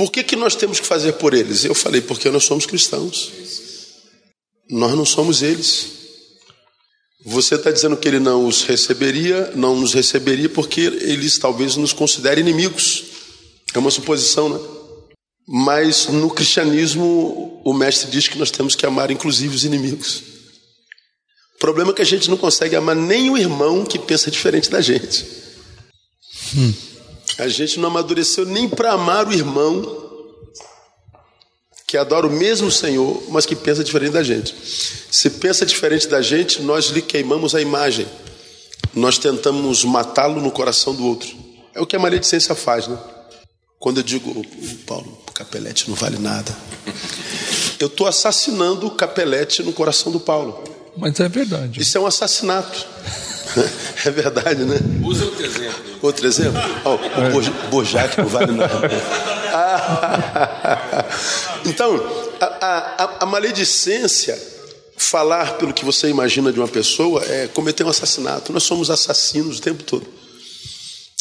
por 0.00 0.10
que, 0.10 0.24
que 0.24 0.34
nós 0.34 0.56
temos 0.56 0.80
que 0.80 0.86
fazer 0.86 1.12
por 1.12 1.34
eles? 1.34 1.62
Eu 1.62 1.74
falei, 1.74 2.00
porque 2.00 2.30
nós 2.30 2.44
somos 2.44 2.64
cristãos. 2.64 3.30
Nós 4.70 4.94
não 4.94 5.04
somos 5.04 5.42
eles. 5.42 5.88
Você 7.22 7.56
está 7.56 7.70
dizendo 7.70 7.98
que 7.98 8.08
ele 8.08 8.18
não 8.18 8.46
os 8.46 8.62
receberia, 8.62 9.52
não 9.54 9.76
nos 9.76 9.92
receberia, 9.92 10.48
porque 10.48 10.80
eles 10.80 11.36
talvez 11.36 11.76
nos 11.76 11.92
considerem 11.92 12.42
inimigos. 12.42 13.04
É 13.74 13.78
uma 13.78 13.90
suposição, 13.90 14.48
né? 14.48 14.58
Mas 15.46 16.06
no 16.06 16.30
cristianismo, 16.30 17.60
o 17.62 17.74
mestre 17.74 18.10
diz 18.10 18.26
que 18.26 18.38
nós 18.38 18.50
temos 18.50 18.74
que 18.74 18.86
amar, 18.86 19.10
inclusive, 19.10 19.54
os 19.54 19.64
inimigos. 19.66 20.22
O 21.56 21.58
problema 21.58 21.90
é 21.90 21.94
que 21.94 22.00
a 22.00 22.06
gente 22.06 22.30
não 22.30 22.38
consegue 22.38 22.74
amar 22.74 22.96
nem 22.96 23.28
o 23.28 23.36
irmão 23.36 23.84
que 23.84 23.98
pensa 23.98 24.30
diferente 24.30 24.70
da 24.70 24.80
gente. 24.80 25.26
Hum. 26.56 26.89
A 27.40 27.48
gente 27.48 27.80
não 27.80 27.88
amadureceu 27.88 28.44
nem 28.44 28.68
para 28.68 28.92
amar 28.92 29.26
o 29.26 29.32
irmão 29.32 29.98
que 31.86 31.96
adora 31.96 32.26
o 32.26 32.30
mesmo 32.30 32.70
Senhor, 32.70 33.20
mas 33.30 33.44
que 33.44 33.56
pensa 33.56 33.82
diferente 33.82 34.12
da 34.12 34.22
gente. 34.22 34.54
Se 35.10 35.28
pensa 35.28 35.66
diferente 35.66 36.06
da 36.06 36.22
gente, 36.22 36.62
nós 36.62 36.86
lhe 36.86 37.02
queimamos 37.02 37.54
a 37.54 37.60
imagem. 37.60 38.06
Nós 38.94 39.18
tentamos 39.18 39.84
matá-lo 39.84 40.40
no 40.40 40.50
coração 40.50 40.94
do 40.94 41.04
outro. 41.04 41.34
É 41.74 41.80
o 41.80 41.86
que 41.86 41.96
a 41.96 41.98
maledicência 41.98 42.54
faz, 42.54 42.86
né? 42.86 42.96
Quando 43.78 43.96
eu 43.96 44.02
digo, 44.02 44.44
Paulo, 44.86 45.18
o 45.28 45.32
capelete 45.32 45.88
não 45.88 45.96
vale 45.96 46.18
nada. 46.18 46.56
Eu 47.80 47.86
estou 47.86 48.06
assassinando 48.06 48.86
o 48.86 48.90
capelete 48.90 49.62
no 49.62 49.72
coração 49.72 50.12
do 50.12 50.20
Paulo. 50.20 50.62
Mas 50.96 51.20
é 51.20 51.28
verdade. 51.28 51.80
Isso 51.80 51.96
é 51.96 52.00
um 52.00 52.06
assassinato. 52.06 52.86
é 54.04 54.10
verdade, 54.10 54.64
né? 54.64 54.78
Usa 55.02 55.24
outro 55.24 55.44
exemplo. 55.44 55.84
Outro 56.02 56.26
exemplo? 56.26 56.60
Oh, 56.84 56.94
o 56.94 57.70
Bojac 57.70 58.20
vale 58.22 58.52
nada. 58.52 58.80
então, 61.66 61.94
a, 62.40 63.04
a, 63.04 63.16
a 63.20 63.26
maledicência, 63.26 64.40
falar 64.96 65.54
pelo 65.54 65.72
que 65.72 65.84
você 65.84 66.08
imagina 66.08 66.52
de 66.52 66.58
uma 66.58 66.68
pessoa, 66.68 67.24
é 67.24 67.48
cometer 67.48 67.84
um 67.84 67.88
assassinato. 67.88 68.52
Nós 68.52 68.62
somos 68.62 68.90
assassinos 68.90 69.58
o 69.58 69.62
tempo 69.62 69.82
todo. 69.82 70.06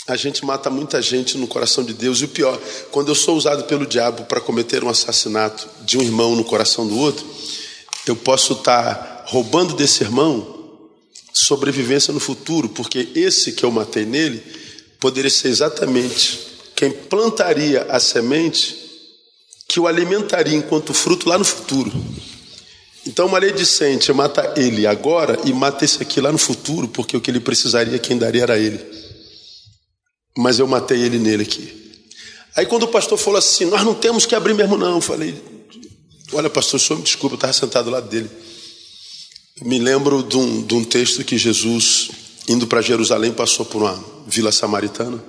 A 0.08 0.16
gente 0.16 0.44
mata 0.44 0.70
muita 0.70 1.02
gente 1.02 1.38
no 1.38 1.48
coração 1.48 1.84
de 1.84 1.94
Deus. 1.94 2.20
E 2.20 2.26
o 2.26 2.28
pior, 2.28 2.60
quando 2.92 3.10
eu 3.10 3.16
sou 3.16 3.38
usado 3.38 3.64
pelo 3.66 3.86
diabo 3.86 4.24
para 4.24 4.42
cometer 4.42 4.84
um 4.84 4.90
assassinato 4.90 5.68
de 5.82 5.98
um 5.98 6.02
irmão 6.02 6.36
no 6.36 6.44
coração 6.44 6.88
do 6.88 6.98
outro, 6.98 7.26
eu 8.08 8.16
posso 8.16 8.54
estar 8.54 9.19
roubando 9.30 9.76
desse 9.76 10.04
irmão 10.04 10.58
sobrevivência 11.32 12.12
no 12.12 12.20
futuro, 12.20 12.68
porque 12.70 13.10
esse 13.14 13.52
que 13.54 13.64
eu 13.64 13.72
matei 13.72 14.04
nele 14.04 14.44
poderia 15.00 15.30
ser 15.30 15.50
exatamente 15.50 16.40
quem 16.76 16.92
plantaria 16.92 17.84
a 17.84 18.00
semente 18.00 18.76
que 19.68 19.80
o 19.80 19.86
alimentaria 19.86 20.58
enquanto 20.58 20.96
fruto 20.96 21.30
lá 21.30 21.38
no 21.38 21.46
futuro. 21.46 21.92
Então, 23.06 23.28
uma 23.28 23.34
maledicente 23.34 24.12
mata 24.12 24.54
ele 24.58 24.88
agora 24.88 25.40
e 25.46 25.54
mata 25.54 25.86
esse 25.86 26.02
aqui 26.02 26.20
lá 26.20 26.32
no 26.32 26.40
futuro, 26.40 26.88
porque 26.88 27.16
o 27.16 27.22
que 27.22 27.30
ele 27.30 27.40
precisaria, 27.40 28.00
quem 28.00 28.18
daria 28.18 28.44
era 28.44 28.58
ele. 28.58 28.84
Mas 30.36 30.58
eu 30.58 30.68
matei 30.68 31.02
ele 31.02 31.20
nele 31.20 31.44
aqui. 31.44 32.02
Aí, 32.56 32.66
quando 32.66 32.84
o 32.84 32.88
pastor 32.88 33.18
falou 33.18 33.38
assim: 33.38 33.66
Nós 33.66 33.84
não 33.84 33.94
temos 33.94 34.26
que 34.26 34.34
abrir 34.34 34.54
mesmo, 34.54 34.76
não. 34.76 34.96
Eu 34.96 35.02
falei: 35.02 35.40
Olha, 36.34 36.50
pastor, 36.50 36.80
só 36.80 36.96
me 36.96 37.04
desculpa, 37.04 37.36
eu 37.36 37.38
estava 37.38 37.54
sentado 37.54 37.86
do 37.86 37.92
lado 37.92 38.10
dele. 38.10 38.30
Me 39.62 39.78
lembro 39.78 40.24
de 40.24 40.38
um, 40.38 40.62
de 40.62 40.74
um 40.74 40.84
texto 40.84 41.24
que 41.24 41.38
Jesus, 41.38 42.10
indo 42.48 42.66
para 42.66 42.82
Jerusalém, 42.82 43.34
passou 43.34 43.66
por 43.66 43.82
uma 43.82 44.02
vila 44.26 44.54
samaritana, 44.54 45.22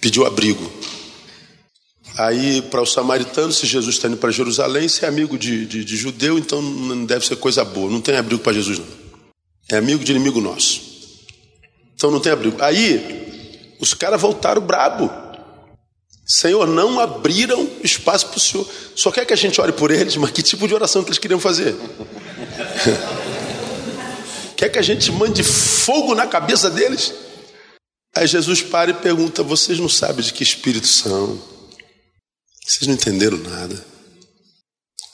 pediu 0.00 0.24
abrigo. 0.24 0.70
Aí, 2.16 2.62
para 2.62 2.80
os 2.80 2.92
samaritanos, 2.92 3.58
se 3.58 3.66
Jesus 3.66 3.96
está 3.96 4.08
indo 4.08 4.16
para 4.16 4.30
Jerusalém, 4.30 4.88
se 4.88 5.04
é 5.04 5.08
amigo 5.08 5.36
de, 5.36 5.66
de, 5.66 5.84
de, 5.84 5.96
judeu, 5.96 6.38
então 6.38 6.62
não 6.62 7.04
deve 7.04 7.26
ser 7.26 7.36
coisa 7.36 7.62
boa. 7.62 7.90
Não 7.90 8.00
tem 8.00 8.16
abrigo 8.16 8.42
para 8.42 8.54
Jesus, 8.54 8.78
não. 8.78 8.86
É 9.70 9.76
amigo 9.76 10.02
de 10.02 10.12
inimigo 10.12 10.40
nosso. 10.40 10.80
Então 11.94 12.10
não 12.10 12.20
tem 12.20 12.32
abrigo. 12.32 12.56
Aí, 12.62 13.76
os 13.78 13.92
caras 13.92 14.20
voltaram 14.20 14.62
brabo. 14.62 15.10
Senhor, 16.26 16.66
não 16.66 16.98
abriram 16.98 17.68
espaço 17.84 18.28
para 18.28 18.38
o 18.38 18.40
Senhor. 18.40 18.66
Só 18.96 19.10
quer 19.10 19.26
que 19.26 19.32
a 19.32 19.36
gente 19.36 19.60
ore 19.60 19.72
por 19.72 19.90
eles, 19.90 20.16
mas 20.16 20.30
que 20.30 20.42
tipo 20.42 20.66
de 20.66 20.74
oração 20.74 21.02
que 21.04 21.10
eles 21.10 21.18
queriam 21.18 21.38
fazer? 21.38 21.76
quer 24.58 24.68
que 24.68 24.78
a 24.78 24.82
gente 24.82 25.12
mande 25.12 25.44
fogo 25.44 26.16
na 26.16 26.26
cabeça 26.26 26.68
deles? 26.68 27.14
Aí 28.14 28.26
Jesus 28.26 28.60
para 28.60 28.90
e 28.90 28.94
pergunta: 28.94 29.42
Vocês 29.44 29.78
não 29.78 29.88
sabem 29.88 30.24
de 30.24 30.32
que 30.32 30.42
espírito 30.42 30.88
são? 30.88 31.40
Vocês 32.66 32.88
não 32.88 32.94
entenderam 32.94 33.38
nada. 33.38 33.82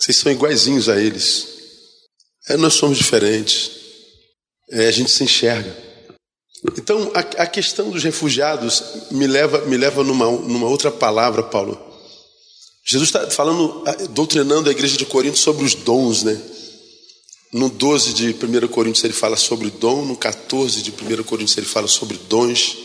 Vocês 0.00 0.16
são 0.16 0.32
iguaizinhos 0.32 0.88
a 0.88 0.98
eles. 0.98 1.46
É, 2.48 2.56
nós 2.56 2.74
somos 2.74 2.96
diferentes. 2.96 3.70
É, 4.70 4.88
a 4.88 4.90
gente 4.90 5.10
se 5.10 5.22
enxerga. 5.22 5.76
Então, 6.78 7.12
a, 7.14 7.42
a, 7.42 7.46
questão 7.46 7.90
dos 7.90 8.02
refugiados 8.02 8.82
me 9.10 9.26
leva, 9.26 9.66
me 9.66 9.76
leva 9.76 10.02
numa, 10.02 10.24
numa 10.24 10.66
outra 10.66 10.90
palavra, 10.90 11.42
Paulo. 11.42 11.78
Jesus 12.86 13.10
está 13.10 13.30
falando, 13.30 13.84
doutrinando 14.10 14.68
a 14.68 14.72
igreja 14.72 14.96
de 14.96 15.04
Corinto 15.04 15.38
sobre 15.38 15.64
os 15.64 15.74
dons, 15.74 16.22
né? 16.22 16.40
No 17.54 17.68
12 17.68 18.14
de 18.14 18.30
1 18.30 18.66
Coríntios 18.66 19.04
ele 19.04 19.12
fala 19.12 19.36
sobre 19.36 19.70
dom, 19.70 20.04
no 20.04 20.16
14 20.16 20.82
de 20.82 20.90
1 20.90 21.22
Coríntios 21.22 21.56
ele 21.56 21.68
fala 21.68 21.86
sobre 21.86 22.18
dons. 22.28 22.76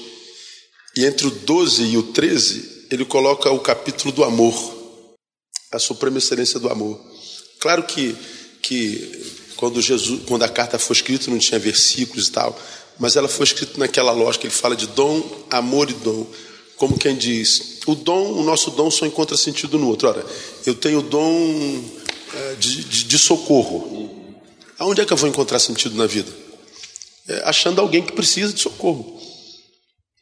E 0.95 1.05
entre 1.05 1.26
o 1.26 1.32
12 1.32 1.86
e 1.86 1.97
o 1.97 2.03
13, 2.03 2.86
ele 2.91 3.03
coloca 3.03 3.49
o 3.49 3.59
capítulo 3.61 4.11
do 4.11 4.24
amor, 4.24 4.53
a 5.72 5.80
suprema 5.80 6.20
excelência 6.20 6.59
do 6.59 6.70
amor. 6.70 7.01
Claro 7.59 7.82
que, 7.82 8.15
que 8.61 9.34
quando, 9.55 9.82
Jesus, 9.82 10.22
quando 10.28 10.43
a 10.43 10.49
carta 10.49 10.78
foi 10.78 10.95
escrita 10.97 11.32
não 11.32 11.39
tinha 11.39 11.59
versículos 11.59 12.28
e 12.28 12.32
tal, 12.32 12.55
mas 12.99 13.15
ela 13.15 13.28
foi 13.28 13.45
escrita 13.45 13.80
naquela 13.80 14.11
lógica, 14.11 14.45
ele 14.45 14.53
fala 14.53 14.76
de 14.76 14.86
dom, 14.86 15.47
amor 15.49 15.89
e 15.89 15.93
dom. 15.93 16.28
Como 16.76 16.95
quem 16.95 17.17
diz, 17.17 17.80
o 17.88 17.95
dom, 17.95 18.34
o 18.34 18.43
nosso 18.43 18.70
dom 18.70 18.91
só 18.91 19.07
encontra 19.07 19.36
sentido 19.36 19.80
no 19.80 19.88
outro. 19.88 20.09
Ora, 20.09 20.24
eu 20.63 20.76
tenho 20.76 20.99
o 20.99 21.01
dom 21.01 21.84
é, 22.36 22.53
de, 22.53 22.84
de, 22.84 23.03
de 23.05 23.17
socorro. 23.17 24.18
Aonde 24.80 25.01
é 25.01 25.05
que 25.05 25.13
eu 25.13 25.17
vou 25.17 25.30
encontrar 25.30 25.59
sentido 25.59 25.95
na 25.95 26.07
vida? 26.07 26.32
É 27.27 27.43
achando 27.45 27.80
alguém 27.80 28.01
que 28.01 28.13
precisa 28.13 28.53
de 28.53 28.59
socorro. 28.59 29.19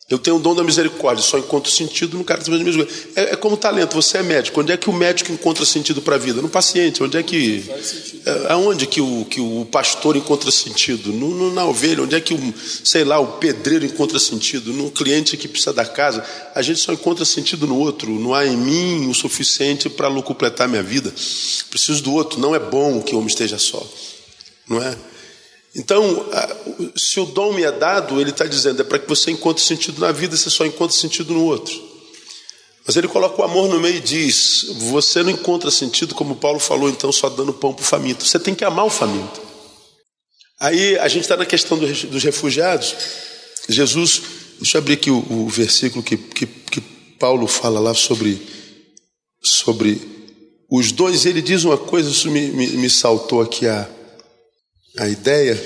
Eu 0.10 0.18
tenho 0.18 0.38
o 0.38 0.40
dom 0.40 0.56
da 0.56 0.64
misericórdia, 0.64 1.22
só 1.22 1.38
encontro 1.38 1.70
sentido 1.70 2.18
no 2.18 2.24
cara 2.24 2.42
que 2.42 2.50
mesmo. 2.50 2.88
É, 3.14 3.34
é 3.34 3.36
como 3.36 3.58
talento, 3.58 3.94
você 3.94 4.20
é 4.20 4.24
médico. 4.24 4.62
Onde 4.62 4.72
é 4.72 4.78
que 4.78 4.90
o 4.90 4.94
médico 4.94 5.34
encontra 5.34 5.66
sentido 5.66 6.02
para 6.02 6.16
a 6.16 6.18
vida? 6.18 6.42
No 6.42 6.48
paciente. 6.48 7.04
Onde 7.04 7.18
é 7.18 7.24
que. 7.24 7.70
É, 8.26 8.54
aonde 8.54 8.88
que 8.88 9.02
o, 9.02 9.26
que 9.26 9.42
o 9.42 9.68
pastor 9.70 10.16
encontra 10.16 10.50
sentido? 10.50 11.12
No, 11.12 11.36
no, 11.36 11.54
na 11.54 11.66
ovelha. 11.66 12.04
Onde 12.04 12.16
é 12.16 12.22
que 12.22 12.34
o, 12.34 12.54
sei 12.86 13.04
lá, 13.04 13.20
o 13.20 13.34
pedreiro 13.34 13.86
encontra 13.86 14.18
sentido? 14.18 14.72
No 14.72 14.90
cliente 14.92 15.36
que 15.36 15.46
precisa 15.46 15.74
da 15.74 15.86
casa. 15.86 16.24
A 16.56 16.62
gente 16.62 16.80
só 16.80 16.94
encontra 16.94 17.26
sentido 17.26 17.68
no 17.68 17.78
outro. 17.78 18.10
Não 18.10 18.34
há 18.34 18.46
em 18.46 18.56
mim 18.56 19.10
o 19.10 19.14
suficiente 19.14 19.90
para 19.90 20.10
completar 20.22 20.70
minha 20.70 20.84
vida. 20.84 21.14
Preciso 21.70 22.02
do 22.02 22.14
outro. 22.14 22.40
Não 22.40 22.56
é 22.56 22.60
bom 22.60 23.02
que 23.02 23.14
o 23.14 23.18
homem 23.18 23.28
esteja 23.28 23.58
só. 23.58 23.86
Não 24.68 24.82
é? 24.82 24.98
Então, 25.76 26.26
se 26.96 27.20
o 27.20 27.26
dom 27.26 27.54
me 27.54 27.64
é 27.64 27.72
dado, 27.72 28.20
ele 28.20 28.32
está 28.32 28.46
dizendo, 28.46 28.82
é 28.82 28.84
para 28.84 28.98
que 28.98 29.08
você 29.08 29.30
encontre 29.30 29.64
sentido 29.64 30.02
na 30.02 30.12
vida, 30.12 30.36
você 30.36 30.50
só 30.50 30.66
encontra 30.66 30.98
sentido 30.98 31.34
no 31.34 31.44
outro. 31.44 31.88
Mas 32.86 32.96
ele 32.96 33.08
coloca 33.08 33.42
o 33.42 33.46
amor 33.46 33.70
no 33.70 33.80
meio 33.80 33.98
e 33.98 34.00
diz: 34.00 34.66
você 34.90 35.22
não 35.22 35.30
encontra 35.30 35.70
sentido, 35.70 36.16
como 36.16 36.38
Paulo 36.38 36.58
falou, 36.58 36.90
então, 36.90 37.12
só 37.12 37.30
dando 37.30 37.54
pão 37.54 37.74
para 37.74 37.84
o 37.84 37.86
faminto. 37.86 38.26
Você 38.26 38.40
tem 38.40 38.56
que 38.56 38.66
amar 38.66 38.86
o 38.86 38.90
faminto. 38.90 39.42
Aí 40.60 40.98
a 40.98 41.08
gente 41.08 41.24
está 41.24 41.38
na 41.38 41.46
questão 41.46 41.78
dos 41.78 42.24
refugiados. 42.24 42.96
Jesus, 43.70 44.22
deixa 44.58 44.78
eu 44.78 44.82
abrir 44.82 44.94
aqui 44.94 45.12
o, 45.12 45.18
o 45.30 45.48
versículo 45.50 46.02
que, 46.02 46.18
que, 46.18 46.48
que, 46.48 46.82
Paulo 47.20 47.48
fala 47.48 47.80
lá 47.80 47.94
sobre, 47.94 48.42
sobre 49.44 50.00
os 50.72 50.92
dois. 50.92 51.26
Ele 51.26 51.42
diz 51.42 51.64
uma 51.64 51.78
coisa, 51.78 52.10
isso 52.10 52.32
me, 52.32 52.48
me, 52.48 52.68
me 52.68 52.90
saltou 52.90 53.42
aqui 53.42 53.68
a 53.68 53.90
a 54.98 55.08
ideia, 55.08 55.60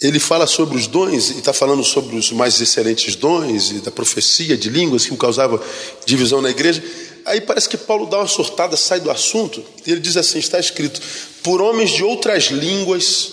ele 0.00 0.18
fala 0.18 0.46
sobre 0.46 0.76
os 0.76 0.86
dons, 0.86 1.30
e 1.30 1.38
está 1.38 1.52
falando 1.52 1.84
sobre 1.84 2.16
os 2.16 2.32
mais 2.32 2.60
excelentes 2.60 3.14
dons, 3.14 3.70
e 3.70 3.80
da 3.80 3.90
profecia 3.90 4.56
de 4.56 4.68
línguas 4.68 5.06
que 5.06 5.16
causava 5.16 5.62
divisão 6.04 6.42
na 6.42 6.50
igreja. 6.50 6.82
Aí 7.24 7.40
parece 7.40 7.68
que 7.68 7.76
Paulo 7.76 8.06
dá 8.06 8.18
uma 8.18 8.26
sortada, 8.26 8.76
sai 8.76 8.98
do 9.00 9.10
assunto, 9.10 9.62
e 9.86 9.92
ele 9.92 10.00
diz 10.00 10.16
assim: 10.16 10.38
está 10.38 10.58
escrito, 10.58 11.00
por 11.42 11.60
homens 11.60 11.90
de 11.90 12.02
outras 12.02 12.44
línguas 12.44 13.32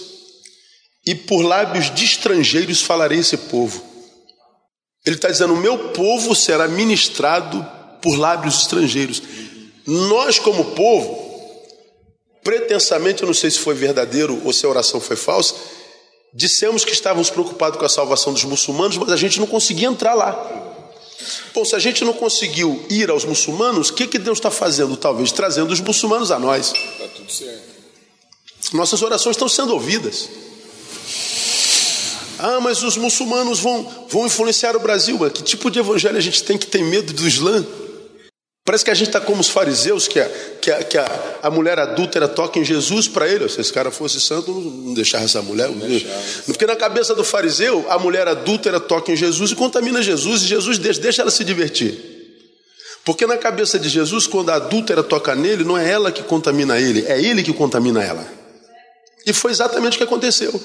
e 1.06 1.16
por 1.16 1.42
lábios 1.42 1.94
de 1.94 2.06
estrangeiros 2.06 2.82
falarei 2.82 3.20
esse 3.20 3.38
povo. 3.38 3.84
Ele 5.06 5.16
está 5.16 5.30
dizendo: 5.30 5.54
o 5.54 5.58
meu 5.58 5.90
povo 5.90 6.36
será 6.36 6.68
ministrado 6.68 7.66
por 8.02 8.16
lábios 8.16 8.62
estrangeiros. 8.62 9.24
Nós, 9.88 10.38
como 10.38 10.66
povo, 10.76 11.29
pretensamente, 12.44 13.22
eu 13.22 13.28
não 13.28 13.34
sei 13.34 13.52
se 13.52 13.60
foi 13.60 13.76
verdadeiro 13.76 14.42
ou 14.46 14.54
se 14.54 14.66
a 14.66 14.70
oração 14.70 15.00
foi 15.00 15.16
falsa, 15.16 15.56
dissemos 16.34 16.86
que 16.86 16.92
estávamos 16.92 17.30
preocupados 17.30 17.80
com 17.80 17.86
a 17.86 17.90
salvação 17.90 18.34
dos 18.34 18.44
muçulmanos, 18.44 18.98
mas 18.98 19.12
a 19.12 19.18
gente 19.18 19.40
não 19.40 19.48
conseguia 19.48 19.88
entrar 19.88 20.14
lá. 20.14 20.68
Bom, 21.54 21.66
se 21.66 21.76
a 21.76 21.80
gente 21.80 22.06
não 22.06 22.14
conseguiu 22.14 22.86
ir 22.90 23.10
aos 23.10 23.26
muçulmanos, 23.26 23.90
o 23.90 23.94
que, 23.94 24.08
que 24.08 24.18
Deus 24.18 24.38
está 24.38 24.50
fazendo? 24.50 24.96
Talvez 24.96 25.32
trazendo 25.32 25.72
os 25.72 25.82
muçulmanos 25.82 26.32
a 26.32 26.40
nós. 26.40 26.74
Está 26.74 27.08
tudo 27.16 27.32
certo. 27.32 27.80
Nossas 28.74 29.02
orações 29.02 29.36
estão 29.36 29.50
sendo 29.50 29.74
ouvidas. 29.74 30.30
Ah, 32.38 32.60
mas 32.62 32.84
os 32.84 32.96
muçulmanos 32.96 33.60
vão, 33.60 34.06
vão 34.08 34.26
influenciar 34.26 34.76
o 34.76 34.80
Brasil. 34.80 35.18
Mas 35.20 35.34
que 35.34 35.44
tipo 35.44 35.70
de 35.70 35.80
evangelho 35.80 36.18
a 36.18 36.22
gente 36.22 36.44
tem 36.44 36.58
que 36.58 36.68
ter 36.68 36.82
medo 36.84 37.12
do 37.12 37.28
Islã? 37.28 37.66
Parece 38.70 38.86
que 38.86 38.92
a 38.92 38.94
gente 38.94 39.08
está 39.08 39.20
como 39.20 39.42
os 39.42 39.50
fariseus, 39.50 40.08
que 40.08 40.20
a, 40.20 40.30
que 40.62 40.70
a, 40.70 40.84
que 40.84 40.96
a, 40.96 41.40
a 41.42 41.50
mulher 41.50 41.80
adúltera 41.80 42.28
toca 42.28 42.60
em 42.60 42.64
Jesus 42.64 43.08
para 43.08 43.28
ele. 43.28 43.50
Se 43.50 43.60
esse 43.60 43.74
cara 43.74 43.90
fosse 43.90 44.22
santo, 44.22 44.52
não 44.52 44.94
deixava 44.94 45.26
essa 45.26 45.42
mulher. 45.42 45.68
Porque 46.46 46.68
na 46.68 46.76
cabeça 46.76 47.16
do 47.16 47.24
fariseu, 47.24 47.88
a 47.90 47.98
mulher 47.98 48.28
adúltera 48.28 48.80
toca 48.80 49.12
em 49.12 49.16
Jesus 49.16 49.50
e 49.50 49.56
contamina 49.56 50.04
Jesus, 50.04 50.44
e 50.44 50.46
Jesus 50.46 50.78
deixa, 50.78 51.02
deixa 51.02 51.22
ela 51.24 51.32
se 51.32 51.44
divertir. 51.44 51.98
Porque 53.04 53.26
na 53.26 53.40
cabeça 53.40 53.80
de 53.80 53.90
Jesus, 53.90 54.28
quando 54.28 54.52
a 54.52 54.58
adúltera 54.58 55.02
toca 55.02 55.34
nele, 55.34 55.64
não 55.64 55.76
é 55.76 55.90
ela 55.90 56.12
que 56.12 56.22
contamina 56.22 56.80
ele, 56.80 57.04
é 57.08 57.20
ele 57.20 57.42
que 57.42 57.52
contamina 57.52 58.04
ela. 58.04 58.24
E 59.26 59.34
foi 59.34 59.50
exatamente 59.50 59.96
o 59.96 59.98
que 59.98 60.04
aconteceu. 60.04 60.64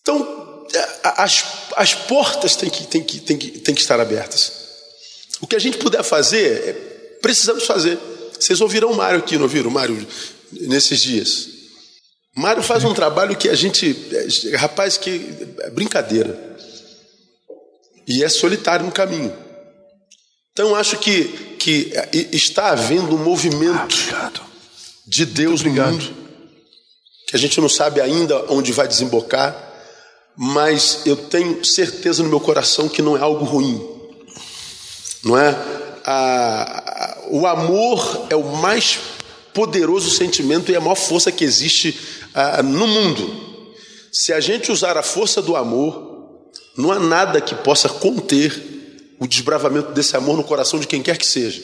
Então, 0.00 0.66
as, 1.04 1.44
as 1.76 1.92
portas 1.94 2.56
têm 2.56 2.70
que, 2.70 2.86
têm, 2.86 3.02
que, 3.02 3.20
têm, 3.20 3.36
que, 3.36 3.58
têm 3.58 3.74
que 3.74 3.82
estar 3.82 4.00
abertas. 4.00 4.61
O 5.42 5.46
que 5.46 5.56
a 5.56 5.58
gente 5.58 5.76
puder 5.76 6.04
fazer, 6.04 6.68
é, 6.68 6.72
precisamos 7.20 7.66
fazer. 7.66 7.98
Vocês 8.38 8.60
ouviram 8.60 8.90
o 8.90 8.96
Mário 8.96 9.18
aqui, 9.18 9.34
não 9.34 9.42
ouviram 9.42 9.68
o 9.68 9.72
Mário 9.72 10.06
nesses 10.52 11.02
dias? 11.02 11.48
Mário 12.34 12.62
faz 12.62 12.84
um 12.84 12.94
trabalho 12.94 13.36
que 13.36 13.48
a 13.48 13.54
gente. 13.54 13.94
É, 14.12 14.56
rapaz, 14.56 14.96
que 14.96 15.30
é 15.60 15.70
brincadeira. 15.70 16.56
E 18.06 18.22
é 18.24 18.28
solitário 18.28 18.86
no 18.86 18.92
caminho. 18.92 19.32
Então 20.52 20.74
acho 20.74 20.98
que, 20.98 21.24
que 21.58 21.92
está 22.30 22.70
havendo 22.70 23.14
um 23.14 23.18
movimento 23.18 23.96
ah, 24.12 24.30
de 25.06 25.24
Deus 25.24 25.62
no 25.62 25.70
mundo, 25.70 26.14
que 27.26 27.34
a 27.34 27.38
gente 27.38 27.58
não 27.60 27.68
sabe 27.68 28.00
ainda 28.00 28.52
onde 28.52 28.70
vai 28.70 28.86
desembocar, 28.86 29.56
mas 30.36 31.00
eu 31.06 31.16
tenho 31.16 31.64
certeza 31.64 32.22
no 32.22 32.28
meu 32.28 32.40
coração 32.40 32.88
que 32.88 33.00
não 33.00 33.16
é 33.16 33.20
algo 33.20 33.44
ruim. 33.44 33.91
Não 35.24 35.38
é? 35.38 35.50
A, 36.04 36.14
a, 36.14 37.18
o 37.30 37.46
amor 37.46 38.26
é 38.28 38.36
o 38.36 38.56
mais 38.56 38.98
poderoso 39.54 40.10
sentimento 40.10 40.70
e 40.72 40.76
a 40.76 40.80
maior 40.80 40.94
força 40.94 41.30
que 41.30 41.44
existe 41.44 41.98
a, 42.34 42.62
no 42.62 42.86
mundo. 42.86 43.40
Se 44.10 44.32
a 44.32 44.40
gente 44.40 44.72
usar 44.72 44.96
a 44.96 45.02
força 45.02 45.40
do 45.40 45.56
amor, 45.56 46.12
não 46.76 46.90
há 46.90 46.98
nada 46.98 47.40
que 47.40 47.54
possa 47.54 47.88
conter 47.88 48.72
o 49.18 49.26
desbravamento 49.26 49.92
desse 49.92 50.16
amor 50.16 50.36
no 50.36 50.44
coração 50.44 50.80
de 50.80 50.86
quem 50.86 51.02
quer 51.02 51.16
que 51.16 51.26
seja. 51.26 51.62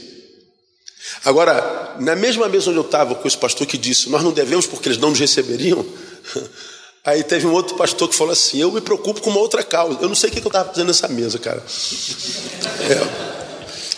Agora, 1.24 1.96
na 1.98 2.14
mesma 2.14 2.48
mesa 2.48 2.70
onde 2.70 2.78
eu 2.78 2.84
estava 2.84 3.14
com 3.14 3.26
esse 3.26 3.36
pastor 3.36 3.66
que 3.66 3.76
disse, 3.76 4.08
nós 4.08 4.22
não 4.22 4.30
devemos 4.30 4.66
porque 4.66 4.88
eles 4.88 4.98
não 4.98 5.10
nos 5.10 5.18
receberiam, 5.18 5.84
aí 7.04 7.24
teve 7.24 7.46
um 7.46 7.52
outro 7.52 7.76
pastor 7.76 8.08
que 8.08 8.14
falou 8.14 8.32
assim, 8.32 8.60
eu 8.60 8.70
me 8.70 8.80
preocupo 8.80 9.20
com 9.20 9.30
uma 9.30 9.40
outra 9.40 9.64
causa. 9.64 9.98
Eu 10.00 10.08
não 10.08 10.14
sei 10.14 10.30
o 10.30 10.32
que 10.32 10.38
eu 10.38 10.46
estava 10.46 10.68
fazendo 10.68 10.88
nessa 10.88 11.08
mesa, 11.08 11.38
cara. 11.38 11.62
É. 12.80 13.37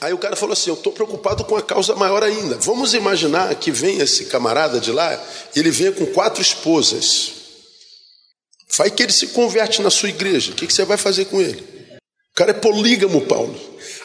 Aí 0.01 0.13
o 0.13 0.19
cara 0.19 0.35
falou 0.35 0.55
assim: 0.55 0.71
Eu 0.71 0.75
estou 0.75 0.93
preocupado 0.93 1.45
com 1.45 1.57
a 1.57 1.63
causa 1.63 1.95
maior 1.95 2.23
ainda. 2.23 2.57
Vamos 2.57 2.95
imaginar 2.95 3.55
que 3.57 3.71
vem 3.71 3.99
esse 3.99 4.27
camarada 4.27 4.81
de 4.81 4.91
lá, 4.91 5.23
ele 5.55 5.71
vem 5.71 5.93
com 5.93 6.07
quatro 6.07 6.41
esposas. 6.41 7.33
Vai 8.77 8.91
que 8.91 9.03
ele 9.03 9.13
se 9.13 9.29
converte 9.29 9.83
na 9.83 9.91
sua 9.91 10.09
igreja. 10.09 10.53
O 10.53 10.55
que, 10.55 10.67
que 10.67 10.73
você 10.73 10.85
vai 10.85 10.97
fazer 10.97 11.27
com 11.27 11.41
ele? 11.41 11.63
O 12.33 12.37
cara 12.37 12.53
é 12.53 12.55
polígamo, 12.55 13.21
Paulo. 13.23 13.55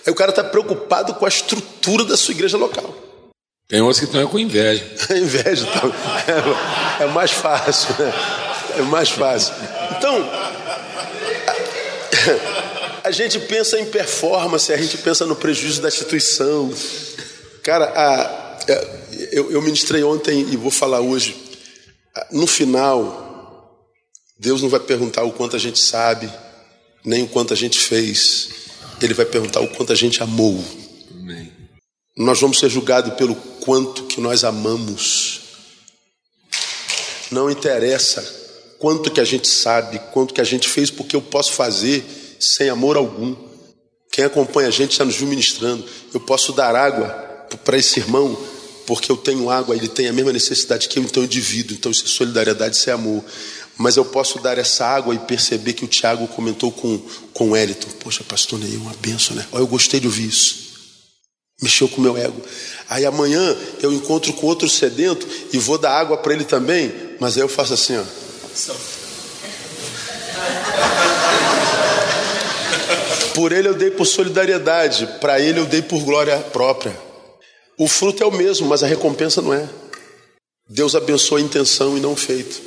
Aí 0.05 0.11
o 0.11 0.15
cara 0.15 0.31
está 0.31 0.43
preocupado 0.43 1.13
com 1.13 1.25
a 1.25 1.29
estrutura 1.29 2.03
da 2.03 2.17
sua 2.17 2.33
igreja 2.33 2.57
local. 2.57 2.93
Tem 3.67 3.81
outros 3.81 3.99
que 3.99 4.05
estão 4.05 4.27
com 4.27 4.37
inveja. 4.37 4.85
inveja 5.15 5.65
tá? 5.65 5.81
é, 6.99 7.03
é, 7.03 7.07
mais 7.07 7.31
fácil, 7.31 7.95
né? 7.97 8.13
É 8.77 8.81
mais 8.81 9.09
fácil. 9.09 9.53
Então, 9.97 10.29
a, 13.05 13.07
a, 13.07 13.11
gente 13.11 13.39
pensa 13.39 13.79
em 13.79 13.85
performance, 13.85 14.71
a 14.71 14.77
gente 14.77 14.97
pensa 14.97 15.25
no 15.25 15.35
prejuízo 15.35 15.81
da 15.81 15.87
instituição. 15.87 16.73
Cara, 17.61 17.85
a, 17.85 18.59
eu, 19.31 19.51
eu 19.51 19.61
ministrei 19.61 20.03
ontem 20.03 20.41
e 20.51 20.57
vou 20.57 20.71
falar 20.71 21.01
hoje. 21.01 21.35
No 22.31 22.47
final, 22.47 23.85
Deus 24.39 24.61
não 24.61 24.69
vai 24.69 24.79
perguntar 24.79 25.23
o 25.23 25.31
quanto 25.31 25.55
a 25.55 25.59
gente 25.59 25.79
sabe, 25.79 26.31
nem 27.03 27.23
o 27.23 27.27
quanto 27.27 27.53
a 27.53 27.57
gente 27.57 27.79
fez. 27.79 28.49
Ele 29.01 29.13
vai 29.13 29.25
perguntar 29.25 29.59
o 29.61 29.67
quanto 29.67 29.91
a 29.91 29.95
gente 29.95 30.23
amou. 30.23 30.63
Amém. 31.11 31.51
Nós 32.17 32.39
vamos 32.39 32.59
ser 32.59 32.69
julgados 32.69 33.13
pelo 33.15 33.35
quanto 33.35 34.03
que 34.05 34.21
nós 34.21 34.43
amamos. 34.43 35.41
Não 37.29 37.49
interessa 37.49 38.23
quanto 38.79 39.11
que 39.11 39.19
a 39.19 39.25
gente 39.25 39.47
sabe, 39.47 39.99
quanto 40.13 40.33
que 40.33 40.41
a 40.41 40.45
gente 40.45 40.69
fez, 40.69 40.89
porque 40.89 41.15
eu 41.15 41.21
posso 41.21 41.53
fazer 41.53 42.05
sem 42.39 42.69
amor 42.69 42.97
algum. 42.97 43.35
Quem 44.11 44.25
acompanha 44.25 44.67
a 44.67 44.71
gente 44.71 44.97
já 44.97 45.05
nos 45.05 45.15
viu 45.15 45.27
ministrando. 45.27 45.83
Eu 46.13 46.19
posso 46.19 46.53
dar 46.53 46.75
água 46.75 47.09
para 47.63 47.77
esse 47.77 47.99
irmão, 47.99 48.37
porque 48.87 49.11
eu 49.11 49.17
tenho 49.17 49.49
água, 49.49 49.75
ele 49.75 49.87
tem 49.87 50.07
a 50.07 50.13
mesma 50.13 50.31
necessidade 50.31 50.87
que 50.87 50.97
eu, 50.97 51.03
então 51.03 51.23
eu 51.23 51.27
divido. 51.27 51.73
Então 51.73 51.91
isso 51.91 52.05
é 52.05 52.07
solidariedade, 52.07 52.75
isso 52.75 52.89
é 52.89 52.93
amor. 52.93 53.23
Mas 53.77 53.97
eu 53.97 54.05
posso 54.05 54.39
dar 54.39 54.57
essa 54.57 54.85
água 54.85 55.13
e 55.13 55.19
perceber 55.19 55.73
que 55.73 55.83
o 55.83 55.87
Tiago 55.87 56.27
comentou 56.29 56.71
com, 56.71 57.01
com 57.33 57.51
o 57.51 57.57
Eliton. 57.57 57.89
Poxa, 57.99 58.23
pastor 58.23 58.57
Ney, 58.57 58.77
uma 58.77 58.93
benção, 59.01 59.35
né? 59.35 59.45
Olha, 59.51 59.61
eu 59.61 59.67
gostei 59.67 59.99
de 59.99 60.07
ouvir 60.07 60.27
isso. 60.27 60.65
Mexeu 61.61 61.87
com 61.87 61.99
o 61.99 62.01
meu 62.01 62.17
ego. 62.17 62.41
Aí 62.89 63.05
amanhã 63.05 63.55
eu 63.81 63.91
encontro 63.91 64.31
com 64.33 64.47
outro 64.47 64.69
sedento 64.69 65.27
e 65.51 65.57
vou 65.57 65.77
dar 65.77 65.97
água 65.97 66.17
para 66.17 66.33
ele 66.33 66.43
também, 66.43 66.93
mas 67.19 67.35
aí 67.35 67.43
eu 67.43 67.49
faço 67.49 67.73
assim, 67.73 67.97
ó. 67.97 68.03
Por 73.35 73.51
ele 73.51 73.67
eu 73.67 73.75
dei 73.75 73.91
por 73.91 74.05
solidariedade, 74.05 75.05
para 75.19 75.39
ele 75.39 75.59
eu 75.59 75.65
dei 75.65 75.81
por 75.81 76.01
glória 76.03 76.37
própria. 76.39 76.97
O 77.77 77.87
fruto 77.87 78.23
é 78.23 78.25
o 78.25 78.31
mesmo, 78.31 78.65
mas 78.67 78.81
a 78.81 78.87
recompensa 78.87 79.41
não 79.41 79.53
é. 79.53 79.67
Deus 80.69 80.95
abençoa 80.95 81.39
a 81.39 81.41
intenção 81.41 81.97
e 81.97 81.99
não 81.99 82.13
o 82.13 82.15
feito. 82.15 82.61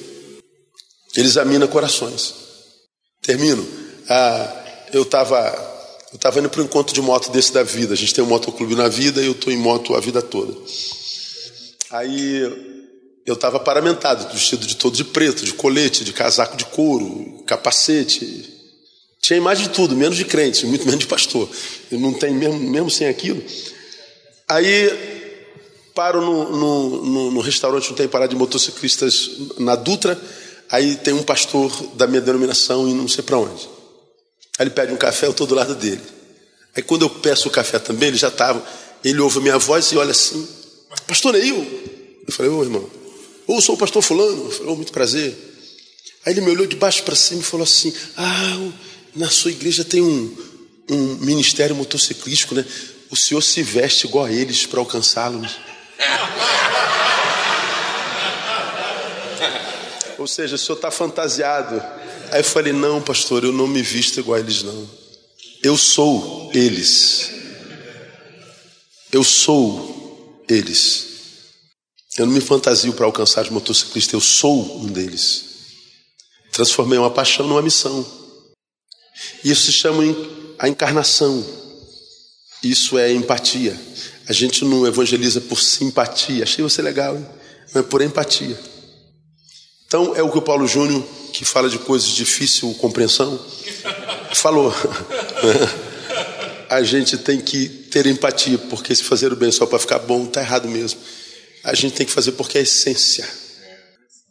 Ele 1.16 1.26
examina 1.26 1.66
corações. 1.66 2.34
Termino. 3.22 3.66
Ah, 4.08 4.86
eu 4.92 5.02
estava 5.02 5.66
eu 6.12 6.18
tava 6.18 6.38
indo 6.38 6.48
para 6.48 6.60
um 6.62 6.64
encontro 6.64 6.94
de 6.94 7.00
moto 7.00 7.30
desse 7.30 7.52
da 7.52 7.62
vida. 7.62 7.94
A 7.94 7.96
gente 7.96 8.14
tem 8.14 8.22
um 8.22 8.28
motoclube 8.28 8.74
na 8.74 8.88
vida 8.88 9.22
e 9.22 9.26
eu 9.26 9.32
estou 9.32 9.52
em 9.52 9.56
moto 9.56 9.94
a 9.94 10.00
vida 10.00 10.20
toda. 10.20 10.54
Aí 11.90 12.40
eu 13.26 13.34
estava 13.34 13.58
paramentado, 13.58 14.30
vestido 14.32 14.66
de 14.66 14.76
todo 14.76 14.96
de 14.96 15.04
preto, 15.04 15.44
de 15.44 15.52
colete, 15.52 16.04
de 16.04 16.12
casaco 16.12 16.56
de 16.56 16.64
couro, 16.66 17.42
capacete. 17.46 18.57
Tinha 19.28 19.36
imagem 19.36 19.64
de 19.68 19.74
tudo, 19.74 19.94
menos 19.94 20.16
de 20.16 20.24
crente, 20.24 20.64
muito 20.64 20.86
menos 20.86 21.00
de 21.00 21.06
pastor. 21.06 21.46
Eu 21.92 22.00
não 22.00 22.14
tenho 22.14 22.34
mesmo, 22.34 22.58
mesmo 22.58 22.90
sem 22.90 23.06
aquilo. 23.06 23.44
Aí 24.48 24.90
paro 25.94 26.22
no, 26.22 26.50
no, 26.50 27.04
no, 27.04 27.30
no 27.32 27.40
restaurante, 27.42 27.90
não 27.90 27.94
tem 27.94 28.08
parada 28.08 28.30
de 28.30 28.36
motociclistas 28.36 29.32
na 29.58 29.76
Dutra. 29.76 30.18
Aí 30.70 30.96
tem 30.96 31.12
um 31.12 31.22
pastor 31.22 31.70
da 31.92 32.06
minha 32.06 32.22
denominação 32.22 32.88
e 32.88 32.94
não 32.94 33.06
sei 33.06 33.22
para 33.22 33.36
onde. 33.36 33.68
Aí 34.58 34.64
ele 34.64 34.70
pede 34.70 34.94
um 34.94 34.96
café, 34.96 35.26
eu 35.26 35.32
estou 35.32 35.46
do 35.46 35.54
lado 35.54 35.74
dele. 35.74 36.00
Aí 36.74 36.82
quando 36.82 37.02
eu 37.02 37.10
peço 37.10 37.48
o 37.48 37.50
café 37.50 37.78
também, 37.78 38.08
ele 38.08 38.16
já 38.16 38.28
estava. 38.28 38.66
Ele 39.04 39.20
ouve 39.20 39.40
a 39.40 39.42
minha 39.42 39.58
voz 39.58 39.92
e 39.92 39.98
olha 39.98 40.12
assim: 40.12 40.48
Pastor 41.06 41.34
Neil. 41.34 41.66
Eu 42.26 42.32
falei: 42.32 42.50
Ô 42.50 42.62
irmão, 42.62 42.88
ou 43.46 43.60
sou 43.60 43.74
o 43.74 43.78
pastor 43.78 44.00
Fulano. 44.00 44.46
Eu 44.46 44.50
falei: 44.50 44.72
oh, 44.72 44.76
muito 44.76 44.90
prazer. 44.90 45.36
Aí 46.24 46.32
ele 46.32 46.40
me 46.40 46.50
olhou 46.50 46.66
de 46.66 46.76
baixo 46.76 47.02
para 47.02 47.14
cima 47.14 47.42
e 47.42 47.44
falou 47.44 47.64
assim: 47.64 47.92
Ah, 48.16 48.70
na 49.14 49.30
sua 49.30 49.50
igreja 49.50 49.84
tem 49.84 50.02
um, 50.02 50.36
um 50.90 51.14
ministério 51.16 51.74
motociclístico, 51.76 52.54
né? 52.54 52.64
O 53.10 53.16
senhor 53.16 53.40
se 53.40 53.62
veste 53.62 54.06
igual 54.06 54.26
a 54.26 54.32
eles 54.32 54.66
para 54.66 54.80
alcançá-los. 54.80 55.52
Ou 60.18 60.26
seja, 60.26 60.56
o 60.56 60.58
senhor 60.58 60.76
está 60.76 60.90
fantasiado. 60.90 61.80
Aí 62.30 62.40
eu 62.40 62.44
falei: 62.44 62.72
Não, 62.72 63.00
pastor, 63.00 63.44
eu 63.44 63.52
não 63.52 63.66
me 63.66 63.82
visto 63.82 64.20
igual 64.20 64.36
a 64.36 64.40
eles, 64.40 64.62
não. 64.62 64.90
Eu 65.62 65.76
sou 65.76 66.50
eles. 66.54 67.30
Eu 69.10 69.24
sou 69.24 70.44
eles. 70.48 71.06
Eu 72.18 72.26
não 72.26 72.32
me 72.32 72.40
fantasio 72.40 72.92
para 72.92 73.06
alcançar 73.06 73.44
os 73.44 73.50
motociclistas, 73.50 74.12
eu 74.12 74.20
sou 74.20 74.80
um 74.80 74.86
deles. 74.86 75.44
Transformei 76.52 76.98
uma 76.98 77.10
paixão 77.10 77.46
numa 77.46 77.62
missão. 77.62 78.04
Isso 79.44 79.66
se 79.66 79.72
chama 79.72 80.02
a 80.58 80.68
encarnação. 80.68 81.44
Isso 82.62 82.98
é 82.98 83.12
empatia. 83.12 83.78
A 84.28 84.32
gente 84.32 84.64
não 84.64 84.86
evangeliza 84.86 85.40
por 85.40 85.60
simpatia. 85.60 86.42
Achei 86.42 86.62
você 86.62 86.82
legal, 86.82 87.16
hein? 87.16 87.26
Mas 87.72 87.86
por 87.86 88.02
empatia. 88.02 88.58
Então 89.86 90.14
é 90.14 90.22
o 90.22 90.30
que 90.30 90.38
o 90.38 90.42
Paulo 90.42 90.66
Júnior, 90.66 91.02
que 91.32 91.44
fala 91.44 91.68
de 91.68 91.78
coisas 91.78 92.08
de 92.08 92.16
difícil 92.16 92.72
compreensão, 92.74 93.38
falou. 94.34 94.74
A 96.68 96.82
gente 96.82 97.16
tem 97.16 97.40
que 97.40 97.66
ter 97.66 98.06
empatia, 98.06 98.58
porque 98.58 98.94
se 98.94 99.02
fazer 99.02 99.32
o 99.32 99.36
bem 99.36 99.50
só 99.50 99.64
para 99.64 99.78
ficar 99.78 100.00
bom, 100.00 100.24
está 100.24 100.42
errado 100.42 100.68
mesmo. 100.68 101.00
A 101.64 101.74
gente 101.74 101.94
tem 101.94 102.04
que 102.04 102.12
fazer 102.12 102.32
porque 102.32 102.58
é 102.58 102.60
essência. 102.60 103.26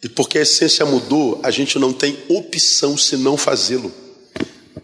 E 0.03 0.07
porque 0.07 0.38
a 0.38 0.41
essência 0.43 0.85
mudou, 0.85 1.39
a 1.41 1.49
gente 1.49 1.79
não 1.79 1.91
tem 1.91 2.15
opção 2.29 2.95
se 2.95 3.17
não 3.17 3.35
fazê-lo. 3.35 3.91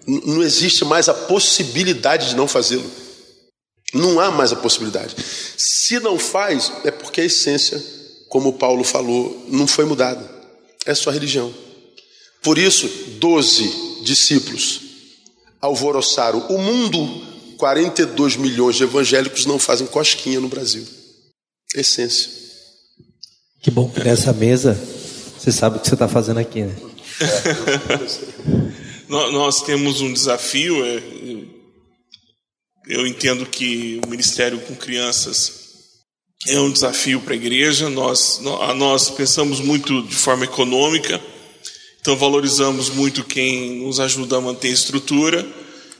Não 0.06 0.44
existe 0.44 0.84
mais 0.86 1.08
a 1.08 1.14
possibilidade 1.14 2.30
de 2.30 2.36
não 2.36 2.48
fazê-lo. 2.48 2.90
Não 3.94 4.20
há 4.20 4.32
mais 4.32 4.52
a 4.52 4.56
possibilidade. 4.56 5.16
Se 5.58 6.00
não 6.00 6.18
faz, 6.18 6.72
é 6.84 6.92
porque 6.92 7.22
a 7.22 7.26
essência, 7.26 7.82
como 8.30 8.54
Paulo 8.54 8.84
falou, 8.84 9.46
não 9.50 9.68
foi 9.68 9.86
mudada 9.86 10.34
é 10.86 10.94
sua 10.94 11.14
religião. 11.14 11.54
Por 12.42 12.58
isso, 12.58 12.88
doze 13.20 13.72
discípulos 14.04 14.82
alvoroçaram 15.62 16.40
o 16.48 16.58
mundo. 16.58 17.34
42 17.58 18.36
milhões 18.36 18.76
de 18.76 18.84
evangélicos 18.84 19.46
não 19.46 19.58
fazem 19.58 19.88
cosquinha 19.88 20.40
no 20.40 20.50
Brasil. 20.50 20.86
Essência. 21.74 22.30
Que 23.62 23.72
bom 23.72 23.90
que 23.90 24.04
nessa 24.04 24.34
mesa 24.34 24.78
você 25.40 25.52
sabe 25.52 25.78
o 25.78 25.80
que 25.80 25.88
você 25.88 25.96
está 25.96 26.10
fazendo 26.10 26.40
aqui, 26.40 26.64
né? 26.64 26.76
Nós 29.14 29.62
temos 29.62 30.02
um 30.02 30.12
desafio. 30.12 30.84
É, 30.84 31.04
eu 32.88 33.06
entendo 33.06 33.46
que 33.46 34.02
o 34.04 34.10
ministério 34.10 34.60
com 34.62 34.76
crianças 34.76 35.62
é 36.48 36.60
um 36.60 36.72
desafio 36.72 37.22
para 37.22 37.34
a 37.34 37.36
igreja. 37.38 37.90
Nós, 37.90 38.40
nós 38.76 39.12
pensamos 39.12 39.60
muito 39.60 40.02
de 40.02 40.16
forma 40.16 40.46
econômica, 40.46 41.22
então 42.02 42.18
valorizamos 42.18 42.90
muito 42.90 43.24
quem 43.24 43.84
nos 43.84 44.00
ajuda 44.00 44.38
a 44.38 44.42
manter 44.42 44.70
a 44.70 44.72
estrutura 44.72 45.48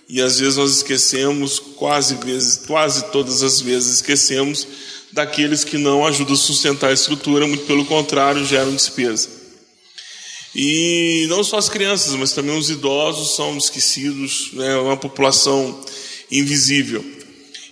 e 0.10 0.20
às 0.20 0.40
vezes 0.40 0.58
nós 0.58 0.72
esquecemos, 0.72 1.60
quase, 1.60 2.16
vezes, 2.16 2.66
quase 2.66 3.12
todas 3.12 3.44
as 3.44 3.62
vezes 3.62 3.96
esquecemos 3.96 4.68
daqueles 5.12 5.64
que 5.64 5.78
não 5.78 6.04
ajudam 6.04 6.34
a 6.34 6.38
sustentar 6.38 6.90
a 6.90 6.94
estrutura, 6.94 7.46
muito 7.46 7.66
pelo 7.66 7.86
contrário, 7.86 8.44
geram 8.44 8.76
despesa. 8.76 9.43
E 10.56 11.26
não 11.30 11.44
só 11.44 11.58
as 11.58 11.68
crianças, 11.68 12.14
mas 12.16 12.34
também 12.34 12.56
os 12.56 12.70
idosos 12.70 13.36
são 13.36 13.58
esquecidos, 13.58 14.52
né, 14.54 14.74
é 14.74 14.78
uma 14.78 14.98
população 14.98 15.84
invisível. 16.32 17.04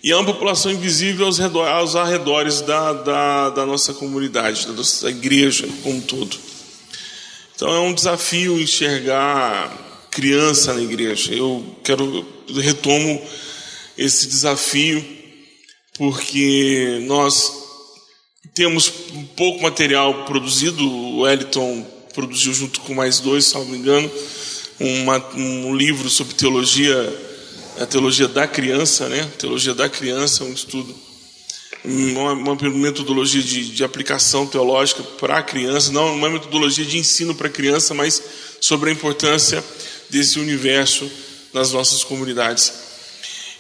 E 0.04 0.12
é 0.12 0.16
uma 0.16 0.26
população 0.26 0.72
invisível 0.72 1.28
aos, 1.28 1.38
redor, 1.38 1.68
aos 1.68 1.96
arredores 1.96 2.62
da, 2.62 2.92
da, 2.94 3.50
da 3.52 3.66
nossa 3.68 3.94
comunidade, 3.94 4.66
da 4.66 4.74
nossa 4.74 5.10
igreja 5.10 5.68
como 5.84 5.98
um 5.98 6.02
todo. 6.02 6.38
Então 7.56 7.72
é 7.72 7.80
um 7.80 7.94
desafio 7.94 8.60
enxergar 8.60 9.72
criança 10.10 10.74
na 10.74 10.82
igreja. 10.82 11.32
Eu 11.36 11.64
quero 11.84 12.26
eu 12.50 12.56
retomo 12.56 13.22
esse 13.96 14.28
desafio 14.28 15.06
porque 15.96 17.04
nós 17.04 17.54
temos 18.56 18.92
pouco 19.36 19.62
material 19.62 20.26
produzido. 20.26 20.84
O 20.84 21.20
Wellington 21.20 21.86
produziu 22.14 22.54
junto 22.54 22.82
com 22.82 22.94
mais 22.94 23.20
dois, 23.20 23.46
se 23.46 23.54
não 23.56 23.66
me 23.66 23.78
engano, 23.78 24.12
uma, 24.80 25.36
um 25.36 25.76
livro 25.76 26.10
sobre 26.10 26.34
teologia 26.34 27.30
a 27.80 27.86
teologia 27.86 28.28
da 28.28 28.48
criança, 28.48 29.08
né? 29.08 29.30
Teologia 29.38 29.74
da 29.74 29.90
criança, 29.90 30.44
um 30.44 30.54
estudo, 30.54 30.94
uma, 31.84 32.34
uma 32.34 32.56
metodologia 32.70 33.42
de, 33.42 33.70
de, 33.72 33.84
aplicação 33.84 34.46
teológica 34.46 35.02
para 35.20 35.38
a 35.38 35.44
criança, 35.44 35.92
não 35.92 36.14
uma 36.14 36.30
metodologia 36.30 36.86
de 36.86 36.98
ensino 36.98 37.34
para 37.34 37.48
a 37.48 37.52
criança, 37.52 37.94
mas 37.94 38.22
sobre 38.60 38.90
a 38.90 38.94
importância 38.94 39.64
desse 40.10 40.40
universo 40.40 41.10
nas 41.54 41.72
nossas 41.72 42.04
comunidades. 42.04 42.72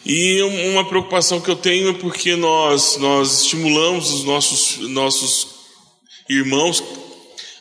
E 0.05 0.41
uma 0.41 0.87
preocupação 0.87 1.39
que 1.39 1.49
eu 1.49 1.55
tenho 1.55 1.89
é 1.89 1.93
porque 1.93 2.35
nós, 2.35 2.97
nós 2.97 3.41
estimulamos 3.41 4.11
os 4.11 4.23
nossos, 4.23 4.77
nossos 4.89 5.47
irmãos 6.27 6.83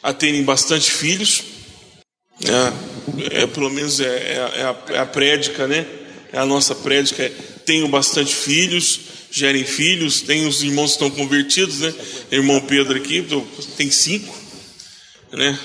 a 0.03 0.12
terem 0.12 0.42
bastante 0.42 0.90
filhos, 0.90 1.42
é, 2.44 3.42
é 3.42 3.46
pelo 3.46 3.70
menos 3.70 4.01
é, 4.01 4.07
é, 4.07 4.34
é 4.34 4.62
a, 4.62 4.76
é 4.94 4.98
a 4.98 5.07
prédica, 5.07 5.66
né? 5.66 5.86
é 6.32 6.38
a 6.38 6.46
nossa 6.46 6.74
prédica, 6.74 7.22
é, 7.22 7.32
tenham 7.64 7.88
bastante 7.88 8.34
filhos, 8.34 9.01
gerem 9.30 9.64
filhos, 9.64 10.22
tem 10.22 10.46
os 10.46 10.62
irmãos 10.62 10.96
que 10.96 11.05
estão 11.05 11.11
convertidos, 11.11 11.80
né? 11.80 11.94
Irmão 12.30 12.61
Pedro 12.61 12.96
aqui, 12.96 13.24
tem 13.76 13.90
cinco, 13.90 14.34
né? 15.32 15.59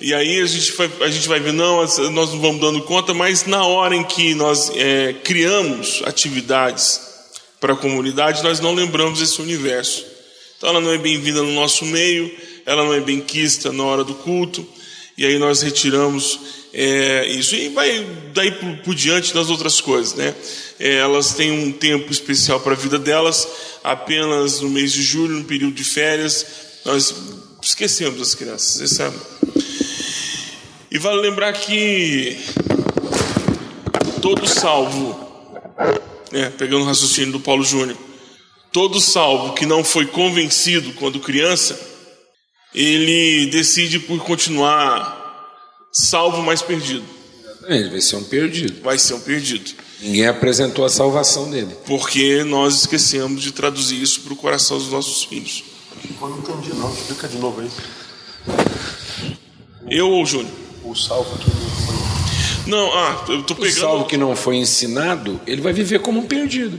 E 0.00 0.12
aí 0.12 0.40
a 0.40 0.46
gente 0.46 0.72
vai, 0.72 0.90
a 1.00 1.08
gente 1.08 1.26
vai 1.26 1.40
ver, 1.40 1.52
não, 1.52 1.76
nós 1.76 2.32
não 2.32 2.40
vamos 2.40 2.60
dando 2.60 2.82
conta, 2.82 3.14
mas 3.14 3.46
na 3.46 3.64
hora 3.64 3.96
em 3.96 4.04
que 4.04 4.34
nós 4.34 4.70
é, 4.74 5.14
criamos 5.24 6.02
atividades 6.04 7.00
para 7.58 7.72
a 7.72 7.76
comunidade, 7.76 8.42
nós 8.42 8.60
não 8.60 8.74
lembramos 8.74 9.20
esse 9.20 9.40
universo. 9.40 10.04
Então 10.56 10.70
ela 10.70 10.80
não 10.80 10.92
é 10.92 10.98
bem-vinda 10.98 11.42
no 11.42 11.52
nosso 11.52 11.84
meio, 11.86 12.30
ela 12.66 12.84
não 12.84 12.92
é 12.92 13.00
bem-quista 13.00 13.72
na 13.72 13.84
hora 13.84 14.02
do 14.02 14.14
culto, 14.14 14.66
e 15.16 15.24
aí 15.24 15.38
nós 15.38 15.62
retiramos 15.62 16.40
é, 16.74 17.26
isso. 17.28 17.54
E 17.54 17.70
vai 17.70 18.04
daí 18.34 18.50
por, 18.50 18.76
por, 18.78 18.94
diante 18.94 19.32
das 19.32 19.48
outras 19.48 19.80
coisas, 19.80 20.14
né? 20.14 20.34
É, 20.78 20.96
elas 20.96 21.32
têm 21.32 21.50
um 21.50 21.72
tempo 21.72 22.12
especial 22.12 22.60
para 22.60 22.72
a 22.72 22.76
vida 22.76 22.98
delas, 22.98 23.48
apenas 23.82 24.60
no 24.60 24.68
mês 24.68 24.92
de 24.92 25.02
julho, 25.02 25.38
no 25.38 25.44
período 25.44 25.74
de 25.74 25.84
férias, 25.84 26.44
nós 26.84 27.14
esquecemos 27.62 28.20
as 28.20 28.34
crianças. 28.34 28.80
Esse 28.80 29.02
é... 29.02 29.12
E 30.90 30.98
vale 30.98 31.20
lembrar 31.20 31.52
que 31.52 32.38
todo 34.20 34.46
salvo, 34.46 35.18
né, 36.30 36.52
pegando 36.58 36.82
o 36.82 36.86
raciocínio 36.86 37.32
do 37.32 37.40
Paulo 37.40 37.64
Júnior, 37.64 37.96
todo 38.70 39.00
salvo 39.00 39.54
que 39.54 39.64
não 39.64 39.82
foi 39.82 40.06
convencido 40.06 40.92
quando 40.92 41.20
criança, 41.20 41.95
ele 42.76 43.46
decide 43.46 43.98
por 43.98 44.22
continuar 44.22 45.16
salvo, 45.90 46.42
mas 46.42 46.60
perdido. 46.60 47.04
Ele 47.66 47.88
vai 47.88 48.00
ser 48.02 48.16
um 48.16 48.24
perdido. 48.24 48.82
Vai 48.82 48.98
ser 48.98 49.14
um 49.14 49.20
perdido. 49.20 49.72
Ninguém 50.00 50.26
apresentou 50.26 50.84
a 50.84 50.90
salvação 50.90 51.50
dele. 51.50 51.74
Porque 51.86 52.44
nós 52.44 52.80
esquecemos 52.80 53.42
de 53.42 53.50
traduzir 53.50 54.00
isso 54.00 54.20
para 54.20 54.34
o 54.34 54.36
coração 54.36 54.76
dos 54.76 54.90
nossos 54.90 55.24
filhos. 55.24 55.64
Eu 56.20 56.28
não 56.28 56.38
entendi, 56.38 56.74
não. 56.74 56.92
Explica 56.92 57.26
de 57.26 57.38
novo 57.38 57.62
aí. 57.62 57.70
Eu 59.88 60.10
ou 60.10 60.22
o 60.22 60.26
Júnior? 60.26 60.52
O 60.84 60.94
salvo 60.94 61.36
que 61.38 61.48
não 61.48 61.70
foi. 61.70 62.70
Não, 62.70 62.92
ah, 62.92 63.24
eu 63.28 63.42
tô 63.42 63.54
pegando. 63.54 63.76
O 63.76 63.80
salvo 63.80 64.04
que 64.04 64.16
não 64.16 64.36
foi 64.36 64.56
ensinado, 64.56 65.40
ele 65.46 65.62
vai 65.62 65.72
viver 65.72 66.00
como 66.00 66.20
um 66.20 66.26
perdido. 66.26 66.78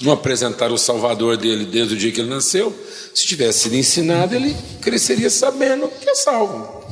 Não 0.00 0.12
apresentar 0.12 0.72
o 0.72 0.78
Salvador 0.78 1.36
dele 1.36 1.64
desde 1.64 1.94
o 1.94 1.96
dia 1.96 2.10
que 2.10 2.20
ele 2.20 2.30
nasceu. 2.30 2.74
Se 3.14 3.26
tivesse 3.26 3.60
sido 3.60 3.76
ensinado, 3.76 4.34
ele 4.34 4.56
cresceria 4.80 5.30
sabendo 5.30 5.88
que 5.88 6.08
é 6.08 6.14
salvo. 6.14 6.84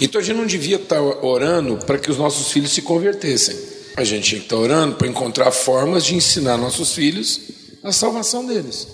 Então 0.00 0.20
a 0.20 0.24
gente 0.24 0.36
não 0.36 0.46
devia 0.46 0.76
estar 0.76 1.00
orando 1.00 1.76
para 1.84 1.98
que 1.98 2.10
os 2.10 2.16
nossos 2.16 2.52
filhos 2.52 2.70
se 2.70 2.82
convertessem. 2.82 3.56
A 3.96 4.04
gente 4.04 4.28
tinha 4.28 4.38
que 4.40 4.46
estar 4.46 4.56
orando 4.56 4.94
para 4.94 5.08
encontrar 5.08 5.50
formas 5.50 6.04
de 6.04 6.14
ensinar 6.14 6.56
nossos 6.56 6.92
filhos 6.94 7.40
a 7.82 7.90
salvação 7.90 8.46
deles. 8.46 8.86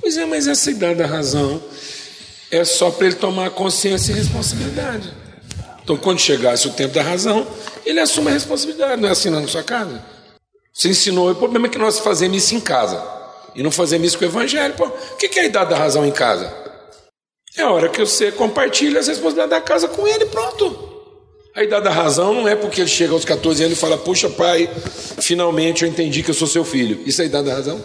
Pois 0.00 0.16
é, 0.16 0.24
mas 0.24 0.46
essa 0.46 0.70
idade 0.70 0.98
da 0.98 1.06
razão 1.06 1.62
é 2.50 2.64
só 2.64 2.90
para 2.90 3.06
ele 3.06 3.16
tomar 3.16 3.50
consciência 3.50 4.12
e 4.12 4.14
responsabilidade. 4.14 5.12
Então, 5.82 5.96
quando 5.96 6.20
chegasse 6.20 6.66
o 6.68 6.72
tempo 6.72 6.94
da 6.94 7.02
razão, 7.02 7.46
ele 7.86 8.00
assume 8.00 8.28
a 8.28 8.32
responsabilidade, 8.32 9.00
não 9.00 9.08
é 9.08 9.40
na 9.40 9.48
sua 9.48 9.62
casa. 9.62 10.04
Você 10.74 10.88
ensinou, 10.88 11.30
o 11.30 11.34
problema 11.34 11.68
é 11.68 11.70
que 11.70 11.78
nós 11.78 12.00
fazemos 12.00 12.36
isso 12.36 12.54
em 12.54 12.60
casa 12.60 13.02
e 13.54 13.62
não 13.62 13.70
fazemos 13.70 14.08
isso 14.08 14.18
com 14.18 14.24
o 14.24 14.28
evangelho. 14.28 14.74
Pô, 14.74 14.86
o 14.86 15.16
que 15.16 15.38
é 15.38 15.42
a 15.42 15.46
idade 15.46 15.70
da 15.70 15.76
razão 15.76 16.04
em 16.04 16.10
casa? 16.10 16.52
É 17.56 17.62
a 17.62 17.70
hora 17.70 17.88
que 17.88 18.00
você 18.00 18.30
compartilha 18.30 19.00
as 19.00 19.06
responsabilidades 19.06 19.50
da 19.50 19.60
casa 19.60 19.88
com 19.88 20.06
ele, 20.06 20.26
pronto. 20.26 20.94
A 21.54 21.62
idade 21.62 21.84
da 21.84 21.90
razão 21.90 22.34
não 22.34 22.46
é 22.46 22.54
porque 22.54 22.82
ele 22.82 22.90
chega 22.90 23.14
aos 23.14 23.24
14 23.24 23.64
anos 23.64 23.78
e 23.78 23.80
fala, 23.80 23.96
puxa 23.96 24.28
pai, 24.28 24.68
finalmente 25.18 25.84
eu 25.84 25.88
entendi 25.88 26.22
que 26.22 26.30
eu 26.30 26.34
sou 26.34 26.46
seu 26.46 26.64
filho. 26.66 27.00
Isso 27.06 27.22
é 27.22 27.24
a 27.24 27.26
idade 27.26 27.46
da 27.46 27.54
razão? 27.54 27.80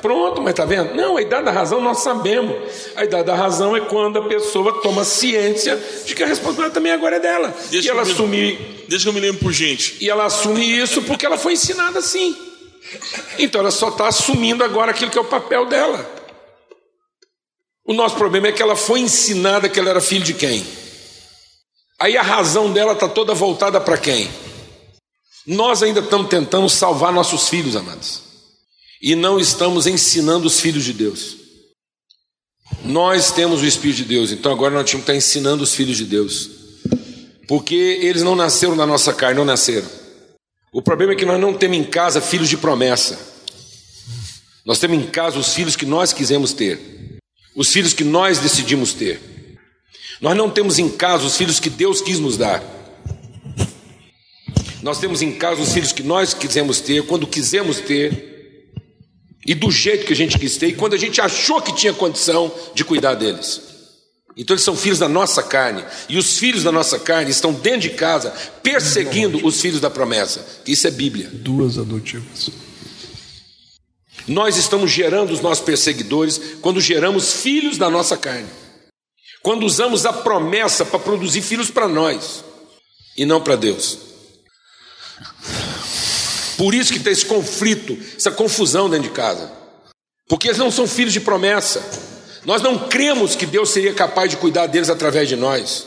Pronto, 0.00 0.40
mas 0.40 0.54
tá 0.54 0.64
vendo? 0.64 0.94
Não, 0.94 1.16
a 1.16 1.22
idade 1.22 1.44
da 1.44 1.50
razão 1.50 1.80
nós 1.80 1.98
sabemos. 1.98 2.54
A 2.96 3.04
idade 3.04 3.24
da 3.24 3.34
razão 3.34 3.76
é 3.76 3.80
quando 3.80 4.18
a 4.18 4.28
pessoa 4.28 4.80
toma 4.80 5.04
ciência 5.04 5.78
de 6.04 6.14
que 6.14 6.22
a 6.22 6.26
responsabilidade 6.26 6.74
também 6.74 6.92
agora 6.92 7.16
é 7.16 7.20
dela. 7.20 7.54
Deixa 7.70 7.88
e 7.88 7.90
ela 7.90 8.04
me, 8.04 8.12
assume. 8.12 8.52
Deixa 8.88 9.04
que 9.04 9.08
eu 9.08 9.12
me 9.12 9.20
lembro 9.20 9.40
por 9.40 9.52
gente. 9.52 9.96
E 10.00 10.08
ela 10.08 10.24
assume 10.24 10.78
isso 10.78 11.02
porque 11.02 11.26
ela 11.26 11.36
foi 11.36 11.52
ensinada 11.52 11.98
assim. 11.98 12.36
Então 13.38 13.60
ela 13.60 13.70
só 13.70 13.88
está 13.88 14.08
assumindo 14.08 14.64
agora 14.64 14.90
aquilo 14.90 15.10
que 15.10 15.18
é 15.18 15.20
o 15.20 15.24
papel 15.24 15.66
dela. 15.66 16.08
O 17.84 17.92
nosso 17.92 18.16
problema 18.16 18.48
é 18.48 18.52
que 18.52 18.62
ela 18.62 18.76
foi 18.76 19.00
ensinada 19.00 19.68
que 19.68 19.78
ela 19.78 19.90
era 19.90 20.00
filho 20.00 20.24
de 20.24 20.34
quem? 20.34 20.64
Aí 21.98 22.16
a 22.16 22.22
razão 22.22 22.72
dela 22.72 22.92
está 22.92 23.08
toda 23.08 23.34
voltada 23.34 23.80
para 23.80 23.98
quem? 23.98 24.30
Nós 25.46 25.82
ainda 25.82 26.00
estamos 26.00 26.28
tentando 26.28 26.68
salvar 26.68 27.12
nossos 27.12 27.48
filhos, 27.48 27.74
amados, 27.74 28.22
e 29.00 29.14
não 29.14 29.38
estamos 29.38 29.86
ensinando 29.86 30.46
os 30.46 30.60
filhos 30.60 30.84
de 30.84 30.92
Deus. 30.92 31.36
Nós 32.84 33.32
temos 33.32 33.62
o 33.62 33.66
Espírito 33.66 33.98
de 33.98 34.04
Deus, 34.04 34.32
então 34.32 34.52
agora 34.52 34.74
nós 34.74 34.90
temos 34.90 35.04
que 35.04 35.10
estar 35.10 35.16
ensinando 35.16 35.62
os 35.62 35.74
filhos 35.74 35.96
de 35.96 36.04
Deus, 36.04 36.50
porque 37.46 37.74
eles 37.74 38.22
não 38.22 38.36
nasceram 38.36 38.76
na 38.76 38.86
nossa 38.86 39.12
carne, 39.12 39.38
não 39.38 39.44
nasceram. 39.44 39.88
O 40.72 40.80
problema 40.80 41.12
é 41.12 41.16
que 41.16 41.26
nós 41.26 41.40
não 41.40 41.52
temos 41.52 41.76
em 41.76 41.84
casa 41.84 42.20
filhos 42.20 42.48
de 42.48 42.56
promessa, 42.56 43.18
nós 44.64 44.78
temos 44.78 44.98
em 44.98 45.06
casa 45.06 45.38
os 45.38 45.54
filhos 45.54 45.76
que 45.76 45.86
nós 45.86 46.12
quisemos 46.12 46.52
ter 46.52 47.00
os 47.54 47.72
filhos 47.72 47.92
que 47.92 48.04
nós 48.04 48.38
decidimos 48.38 48.94
ter. 48.94 49.20
Nós 50.20 50.36
não 50.36 50.50
temos 50.50 50.78
em 50.78 50.88
casa 50.88 51.24
os 51.24 51.36
filhos 51.36 51.58
que 51.58 51.70
Deus 51.70 52.00
quis 52.00 52.18
nos 52.18 52.36
dar. 52.36 52.62
Nós 54.82 54.98
temos 54.98 55.20
em 55.20 55.32
casa 55.32 55.60
os 55.60 55.72
filhos 55.72 55.92
que 55.92 56.02
nós 56.02 56.32
quisemos 56.32 56.80
ter, 56.80 57.04
quando 57.04 57.26
quisemos 57.26 57.80
ter, 57.80 58.39
e 59.44 59.54
do 59.54 59.70
jeito 59.70 60.06
que 60.06 60.12
a 60.12 60.16
gente 60.16 60.38
quis 60.38 60.56
ter, 60.56 60.68
e 60.68 60.74
quando 60.74 60.94
a 60.94 60.98
gente 60.98 61.20
achou 61.20 61.60
que 61.60 61.74
tinha 61.74 61.92
condição 61.92 62.52
de 62.74 62.84
cuidar 62.84 63.14
deles. 63.14 63.62
Então 64.36 64.54
eles 64.54 64.64
são 64.64 64.76
filhos 64.76 64.98
da 64.98 65.08
nossa 65.08 65.42
carne, 65.42 65.84
e 66.08 66.16
os 66.16 66.38
filhos 66.38 66.62
da 66.62 66.72
nossa 66.72 66.98
carne 66.98 67.30
estão 67.30 67.52
dentro 67.52 67.80
de 67.80 67.90
casa 67.90 68.30
perseguindo 68.62 69.44
os 69.46 69.60
filhos 69.60 69.80
da 69.80 69.90
promessa. 69.90 70.44
Isso 70.66 70.86
é 70.86 70.90
Bíblia. 70.90 71.30
Duas 71.32 71.78
adotivas. 71.78 72.50
Nós 74.28 74.56
estamos 74.56 74.90
gerando 74.90 75.32
os 75.32 75.40
nossos 75.40 75.64
perseguidores 75.64 76.40
quando 76.60 76.80
geramos 76.80 77.34
filhos 77.34 77.76
da 77.76 77.90
nossa 77.90 78.16
carne. 78.16 78.48
Quando 79.42 79.64
usamos 79.64 80.04
a 80.04 80.12
promessa 80.12 80.84
para 80.84 80.98
produzir 80.98 81.40
filhos 81.40 81.70
para 81.70 81.88
nós 81.88 82.44
e 83.16 83.24
não 83.24 83.40
para 83.40 83.56
Deus. 83.56 84.09
Por 86.60 86.74
isso 86.74 86.92
que 86.92 87.00
tem 87.00 87.14
esse 87.14 87.24
conflito, 87.24 87.96
essa 88.14 88.30
confusão 88.30 88.90
dentro 88.90 89.08
de 89.08 89.14
casa. 89.14 89.50
Porque 90.28 90.46
eles 90.46 90.58
não 90.58 90.70
são 90.70 90.86
filhos 90.86 91.14
de 91.14 91.18
promessa. 91.18 91.82
Nós 92.44 92.60
não 92.60 92.86
cremos 92.86 93.34
que 93.34 93.46
Deus 93.46 93.70
seria 93.70 93.94
capaz 93.94 94.28
de 94.30 94.36
cuidar 94.36 94.66
deles 94.66 94.90
através 94.90 95.26
de 95.26 95.36
nós. 95.36 95.86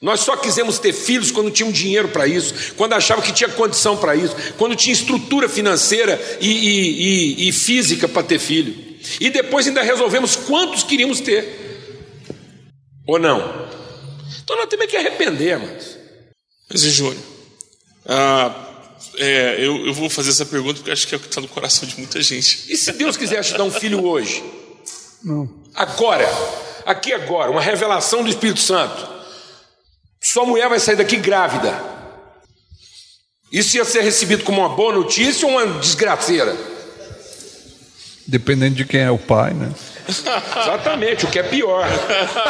Nós 0.00 0.20
só 0.20 0.38
quisemos 0.38 0.78
ter 0.78 0.94
filhos 0.94 1.30
quando 1.30 1.50
tinham 1.50 1.70
dinheiro 1.70 2.08
para 2.08 2.26
isso, 2.26 2.72
quando 2.78 2.94
achavam 2.94 3.22
que 3.22 3.30
tinha 3.30 3.50
condição 3.50 3.94
para 3.94 4.16
isso, 4.16 4.34
quando 4.56 4.74
tinha 4.74 4.94
estrutura 4.94 5.50
financeira 5.50 6.18
e, 6.40 6.48
e, 6.48 7.44
e, 7.44 7.48
e 7.50 7.52
física 7.52 8.08
para 8.08 8.22
ter 8.22 8.38
filho. 8.38 8.74
E 9.20 9.28
depois 9.28 9.66
ainda 9.66 9.82
resolvemos 9.82 10.34
quantos 10.34 10.82
queríamos 10.82 11.20
ter. 11.20 12.24
Ou 13.06 13.18
não? 13.18 13.68
Então 14.42 14.56
nós 14.56 14.66
temos 14.70 14.86
que 14.86 14.96
arrepender, 14.96 15.58
mas. 15.58 15.98
Mas, 16.70 16.80
Júnior, 16.80 17.22
ah, 18.06 18.69
é, 19.20 19.56
eu, 19.58 19.86
eu, 19.86 19.92
vou 19.92 20.08
fazer 20.08 20.30
essa 20.30 20.46
pergunta 20.46 20.76
porque 20.76 20.90
acho 20.90 21.06
que 21.06 21.14
é 21.14 21.18
o 21.18 21.20
que 21.20 21.28
está 21.28 21.42
no 21.42 21.48
coração 21.48 21.86
de 21.86 21.96
muita 21.98 22.22
gente. 22.22 22.72
E 22.72 22.76
se 22.76 22.90
Deus 22.92 23.18
quiser 23.18 23.44
te 23.44 23.52
dar 23.52 23.64
um 23.64 23.70
filho 23.70 24.02
hoje? 24.04 24.42
Não. 25.22 25.48
Agora, 25.74 26.26
aqui 26.86 27.12
agora, 27.12 27.50
uma 27.50 27.60
revelação 27.60 28.22
do 28.22 28.30
Espírito 28.30 28.60
Santo. 28.60 29.06
Sua 30.22 30.46
mulher 30.46 30.68
vai 30.70 30.80
sair 30.80 30.96
daqui 30.96 31.16
grávida. 31.16 31.78
Isso 33.52 33.76
ia 33.76 33.84
ser 33.84 34.02
recebido 34.02 34.42
como 34.42 34.60
uma 34.60 34.70
boa 34.70 34.94
notícia 34.94 35.46
ou 35.46 35.52
uma 35.52 35.80
desgraceira? 35.80 36.56
Dependendo 38.26 38.76
de 38.76 38.84
quem 38.86 39.00
é 39.00 39.10
o 39.10 39.18
pai, 39.18 39.52
né? 39.52 39.70
Exatamente, 40.10 41.24
o 41.24 41.28
que 41.28 41.38
é 41.38 41.42
pior. 41.42 41.86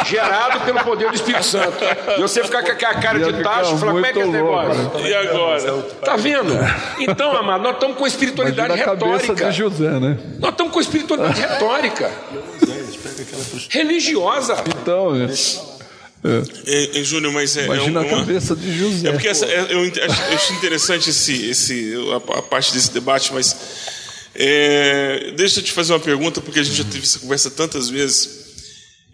Gerado 0.05 0.65
pelo 0.65 0.83
poder 0.83 1.09
do 1.09 1.15
Espírito 1.15 1.45
Santo. 1.45 1.77
E 2.17 2.21
você 2.21 2.43
ficar 2.43 2.63
com 2.63 2.71
aquela 2.71 2.95
cara 2.95 3.19
de 3.19 3.43
tacho 3.43 3.75
e 3.75 3.79
falar, 3.79 3.91
como 3.93 4.05
é 4.05 4.13
que 4.13 4.19
é 4.19 4.21
esse 4.21 4.31
negócio? 4.31 4.83
Né? 4.83 5.09
E 5.09 5.13
agora? 5.13 5.81
Tá 6.03 6.15
vendo? 6.15 6.53
Então, 6.99 7.35
amado, 7.35 7.63
nós 7.63 7.73
estamos 7.75 7.97
com 7.97 8.07
espiritualidade 8.07 8.75
retórica. 8.75 9.51
De 9.51 9.57
José, 9.57 9.99
né? 9.99 10.17
Nós 10.39 10.51
estamos 10.51 10.73
com 10.73 10.81
espiritualidade 10.81 11.41
retórica. 11.41 12.11
Religiosa. 13.69 14.63
Então, 14.67 15.15
é. 15.15 15.27
É, 16.23 16.99
é, 16.99 17.03
Júnior, 17.03 17.33
mas 17.33 17.57
é. 17.57 17.65
Imagina 17.65 18.01
é 18.01 18.03
uma, 18.03 18.15
a 18.15 18.19
cabeça 18.19 18.55
de 18.55 18.77
José. 18.77 19.09
É 19.09 19.11
porque 19.11 19.27
essa, 19.27 19.45
é, 19.45 19.67
eu, 19.71 19.83
eu 19.85 20.11
acho 20.35 20.53
interessante 20.53 21.09
esse, 21.09 21.49
esse, 21.49 21.95
a, 22.13 22.37
a 22.37 22.41
parte 22.43 22.73
desse 22.73 22.91
debate, 22.91 23.33
mas 23.33 23.55
é, 24.33 25.33
deixa 25.35 25.59
eu 25.59 25.63
te 25.63 25.71
fazer 25.71 25.93
uma 25.93 25.99
pergunta, 25.99 26.41
porque 26.41 26.59
a 26.59 26.63
gente 26.63 26.77
já 26.77 26.83
teve 26.83 27.03
essa 27.03 27.19
conversa 27.19 27.49
tantas 27.51 27.89
vezes. 27.89 28.41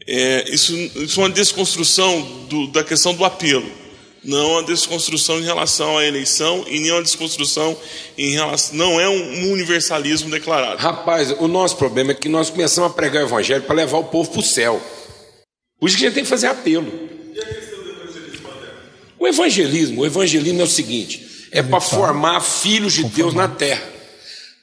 É, 0.05 0.49
isso, 0.49 0.74
isso 0.95 1.20
é 1.20 1.24
uma 1.24 1.30
desconstrução 1.30 2.45
do, 2.49 2.68
da 2.68 2.84
questão 2.84 3.13
do 3.13 3.26
apelo, 3.26 3.70
não 4.24 4.51
uma 4.51 4.63
desconstrução 4.63 5.39
em 5.39 5.43
relação 5.43 5.97
à 5.97 6.05
eleição 6.05 6.65
e 6.68 6.80
nem 6.80 6.91
uma 6.91 7.03
desconstrução 7.03 7.78
em 8.18 8.32
relação. 8.32 8.76
Não 8.76 9.01
é 9.01 9.09
um 9.09 9.51
universalismo 9.51 10.30
declarado. 10.30 10.82
Rapaz, 10.82 11.32
o 11.32 11.47
nosso 11.47 11.76
problema 11.78 12.11
é 12.11 12.15
que 12.15 12.30
nós 12.30 12.49
começamos 12.49 12.91
a 12.91 12.93
pregar 12.93 13.24
o 13.24 13.28
evangelho 13.28 13.63
para 13.63 13.76
levar 13.76 13.97
o 13.97 14.05
povo 14.05 14.32
para 14.32 14.39
o 14.39 14.43
céu. 14.43 14.82
Por 15.80 15.89
isso 15.89 15.97
que 15.97 16.05
a 16.05 16.07
gente 16.07 16.15
tem 16.15 16.24
que 16.24 16.30
fazer 16.30 16.47
apelo. 16.47 16.91
O 19.20 19.28
evangelismo, 19.28 20.01
o 20.01 20.05
evangelismo 20.05 20.61
é 20.61 20.63
o 20.63 20.68
seguinte: 20.68 21.47
é 21.51 21.61
para 21.61 21.82
formar 21.82 22.39
filhos 22.39 22.93
de 22.93 23.03
Deus 23.03 23.34
na 23.34 23.47
terra. 23.47 23.96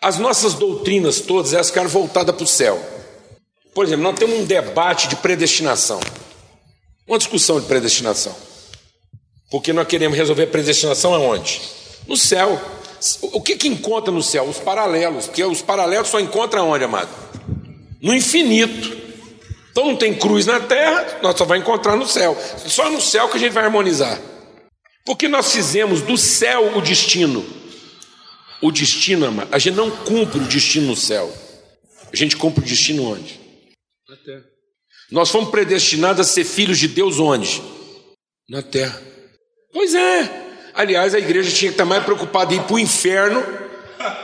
As 0.05 0.19
nossas 0.19 0.53
doutrinas 0.53 1.23
todas, 1.23 1.55
elas 1.55 1.69
ficaram 1.69 1.89
voltadas 1.89 2.35
para 2.35 2.45
o 2.45 2.47
céu. 2.47 2.79
Por 3.73 3.87
exemplo, 3.87 4.03
nós 4.03 4.19
temos 4.19 4.39
um 4.39 4.45
debate 4.45 5.09
de 5.09 5.17
predestinação. 5.17 5.99
Uma 7.09 7.17
discussão 7.17 7.59
de 7.59 7.65
predestinação. 7.67 8.37
Porque 9.51 9.73
nós 9.73 9.89
queremos 9.89 10.15
resolver 10.15 10.49
predestinação 10.49 11.15
aonde? 11.15 11.63
No 12.07 12.19
céu. 12.19 12.61
O 13.23 13.41
que, 13.41 13.57
que 13.57 13.67
encontra 13.67 14.13
no 14.13 14.23
céu? 14.23 14.45
Os 14.45 14.59
paralelos. 14.59 15.25
Porque 15.25 15.43
os 15.43 15.63
paralelos 15.63 16.09
só 16.09 16.21
encontram 16.21 16.69
onde, 16.69 16.85
amado? 16.85 17.09
No 18.03 18.15
infinito. 18.15 18.95
Então 19.71 19.87
não 19.87 19.97
tem 19.97 20.13
cruz 20.13 20.45
na 20.45 20.61
terra, 20.61 21.21
nós 21.23 21.35
só 21.39 21.47
vai 21.47 21.57
encontrar 21.57 21.97
no 21.97 22.07
céu. 22.07 22.37
Só 22.67 22.91
no 22.91 23.01
céu 23.01 23.31
que 23.31 23.39
a 23.39 23.41
gente 23.41 23.53
vai 23.53 23.65
harmonizar. 23.65 24.21
Porque 25.03 25.29
nós 25.29 25.51
fizemos 25.51 26.03
do 26.03 26.19
céu 26.19 26.77
o 26.77 26.83
destino. 26.83 27.64
O 28.65 28.73
destino, 28.73 29.27
amado, 29.27 29.49
a 29.53 29.59
gente 29.59 29.75
não 29.75 29.91
cumpre 29.91 30.39
o 30.39 30.45
destino 30.45 30.87
no 30.87 30.97
céu. 30.97 31.31
A 32.11 32.17
gente 32.17 32.35
cumpre 32.35 32.65
o 32.65 32.67
destino 32.67 33.05
onde? 33.05 33.39
Na 34.09 34.17
terra. 34.17 34.45
Nós 35.11 35.29
fomos 35.29 35.51
predestinados 35.51 36.19
a 36.19 36.25
ser 36.25 36.45
filhos 36.45 36.79
de 36.79 36.89
Deus 36.89 37.21
onde? 37.21 37.63
Na 38.49 38.63
terra. 38.63 38.99
Pois 39.71 39.95
é. 39.95 40.47
Aliás, 40.73 41.15
a 41.15 41.19
igreja 41.19 41.51
tinha 41.51 41.71
que 41.71 41.75
estar 41.75 41.85
mais 41.85 42.03
preocupada 42.05 42.55
em 42.55 42.57
ir 42.57 42.63
para 42.63 42.75
o 42.77 42.79
inferno 42.79 43.45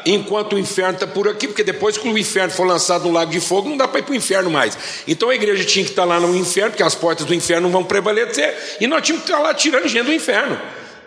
enquanto 0.07 0.55
o 0.55 0.59
inferno 0.59 0.95
está 0.95 1.07
por 1.07 1.29
aqui, 1.29 1.47
porque 1.47 1.63
depois 1.63 1.99
que 1.99 2.09
o 2.09 2.17
inferno 2.17 2.51
for 2.51 2.67
lançado 2.67 3.05
no 3.05 3.13
lago 3.13 3.31
de 3.31 3.41
fogo, 3.41 3.69
não 3.69 3.77
dá 3.77 3.87
para 3.87 4.01
ir 4.01 4.05
para 4.05 4.13
o 4.13 4.17
inferno 4.17 4.51
mais. 4.51 5.05
Então 5.07 5.29
a 5.29 5.35
igreja 5.35 5.67
tinha 5.67 5.85
que 5.85 5.91
estar 5.91 6.07
lá 6.07 6.19
no 6.19 6.35
inferno, 6.35 6.71
porque 6.71 6.83
as 6.83 6.95
portas 6.95 7.27
do 7.27 7.35
inferno 7.35 7.65
não 7.69 7.73
vão 7.73 7.85
prevalecer, 7.85 8.79
e 8.81 8.87
nós 8.87 9.03
tínhamos 9.03 9.27
que 9.27 9.31
estar 9.31 9.43
lá 9.43 9.53
tirando 9.53 9.87
gente 9.87 10.07
do 10.07 10.15
inferno, 10.15 10.59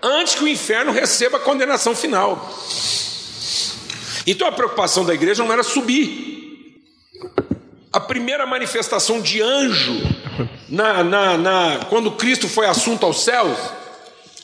antes 0.04 0.36
que 0.36 0.44
o 0.44 0.48
inferno 0.48 0.92
receba 0.92 1.38
a 1.38 1.40
condenação 1.40 1.96
final. 1.96 3.12
Então 4.26 4.48
a 4.48 4.52
preocupação 4.52 5.06
da 5.06 5.14
igreja 5.14 5.44
não 5.44 5.52
era 5.52 5.64
subir. 5.64 6.82
A 7.92 8.00
primeira 8.00 8.46
manifestação 8.46 9.22
de 9.22 9.42
anjo, 9.42 9.94
na, 10.68 11.04
na, 11.04 11.38
na 11.38 11.86
quando 11.90 12.12
Cristo 12.12 12.48
foi 12.48 12.66
assunto 12.66 13.06
aos 13.06 13.24
céus, 13.24 13.58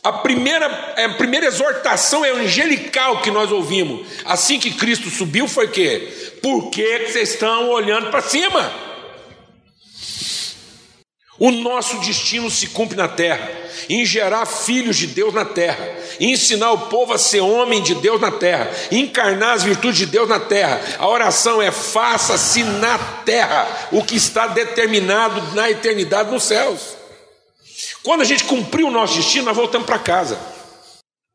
a 0.03 0.13
primeira, 0.13 0.67
a 1.05 1.09
primeira 1.15 1.47
exortação 1.47 2.23
angelical 2.23 3.21
que 3.21 3.31
nós 3.31 3.51
ouvimos, 3.51 4.07
assim 4.25 4.59
que 4.59 4.71
Cristo 4.71 5.09
subiu, 5.09 5.47
foi 5.47 5.67
que? 5.67 5.99
Por 6.41 6.69
que 6.69 7.07
vocês 7.07 7.33
estão 7.33 7.69
olhando 7.69 8.09
para 8.09 8.21
cima? 8.21 8.88
O 11.39 11.51
nosso 11.51 11.97
destino 11.99 12.51
se 12.51 12.67
cumpre 12.67 12.97
na 12.97 13.07
terra, 13.07 13.49
em 13.87 14.05
gerar 14.05 14.45
filhos 14.45 14.97
de 14.97 15.07
Deus 15.07 15.33
na 15.33 15.45
terra, 15.45 15.89
em 16.19 16.33
ensinar 16.33 16.73
o 16.73 16.87
povo 16.87 17.13
a 17.13 17.17
ser 17.17 17.39
homem 17.39 17.81
de 17.81 17.95
Deus 17.95 18.19
na 18.19 18.29
terra, 18.29 18.69
encarnar 18.91 19.53
as 19.53 19.63
virtudes 19.63 19.99
de 19.99 20.05
Deus 20.05 20.27
na 20.27 20.39
terra. 20.39 20.81
A 20.99 21.07
oração 21.07 21.61
é: 21.61 21.71
faça-se 21.71 22.61
na 22.63 22.97
terra 23.23 23.89
o 23.91 24.03
que 24.03 24.17
está 24.17 24.47
determinado 24.47 25.55
na 25.55 25.71
eternidade 25.71 26.29
nos 26.29 26.43
céus. 26.43 26.97
Quando 28.03 28.21
a 28.21 28.25
gente 28.25 28.43
cumpriu 28.43 28.87
o 28.87 28.91
nosso 28.91 29.15
destino, 29.15 29.45
nós 29.45 29.55
voltamos 29.55 29.87
para 29.87 29.97
casa. 29.97 30.37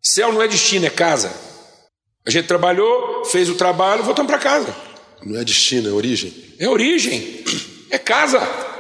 Céu 0.03 0.31
não 0.31 0.43
é 0.43 0.47
destino, 0.47 0.85
é 0.85 0.91
casa. 0.91 1.33
A 2.27 2.31
gente 2.31 2.47
trabalhou, 2.47 3.25
fez 3.25 3.49
o 3.49 3.55
trabalho, 3.55 4.03
voltamos 4.03 4.31
para 4.31 4.39
casa. 4.39 4.75
Não 5.25 5.41
é 5.41 5.45
destino, 5.45 5.89
é 5.89 5.93
origem. 5.93 6.35
É 6.59 6.69
origem, 6.69 7.43
é 7.91 7.99
casa. 7.99 8.74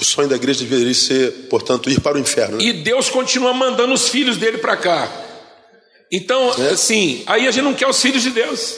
O 0.00 0.04
sonho 0.04 0.28
da 0.28 0.36
igreja 0.36 0.64
deveria 0.64 0.94
ser, 0.94 1.30
portanto, 1.50 1.90
ir 1.90 2.00
para 2.00 2.16
o 2.16 2.20
inferno. 2.20 2.56
Né? 2.56 2.64
E 2.64 2.72
Deus 2.72 3.10
continua 3.10 3.52
mandando 3.52 3.92
os 3.92 4.08
filhos 4.08 4.38
dele 4.38 4.58
para 4.58 4.76
cá. 4.76 5.26
Então, 6.10 6.54
é. 6.54 6.70
assim, 6.70 7.22
aí 7.26 7.46
a 7.46 7.50
gente 7.50 7.64
não 7.64 7.74
quer 7.74 7.86
os 7.86 8.00
filhos 8.00 8.22
de 8.22 8.30
Deus. 8.30 8.76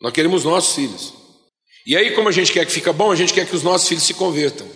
Nós 0.00 0.12
queremos 0.12 0.44
nossos 0.44 0.74
filhos. 0.74 1.12
E 1.84 1.96
aí, 1.96 2.12
como 2.12 2.28
a 2.28 2.32
gente 2.32 2.52
quer 2.52 2.64
que 2.64 2.72
fica 2.72 2.92
bom, 2.92 3.10
a 3.10 3.16
gente 3.16 3.32
quer 3.32 3.46
que 3.46 3.56
os 3.56 3.62
nossos 3.62 3.88
filhos 3.88 4.04
se 4.04 4.14
convertam. 4.14 4.66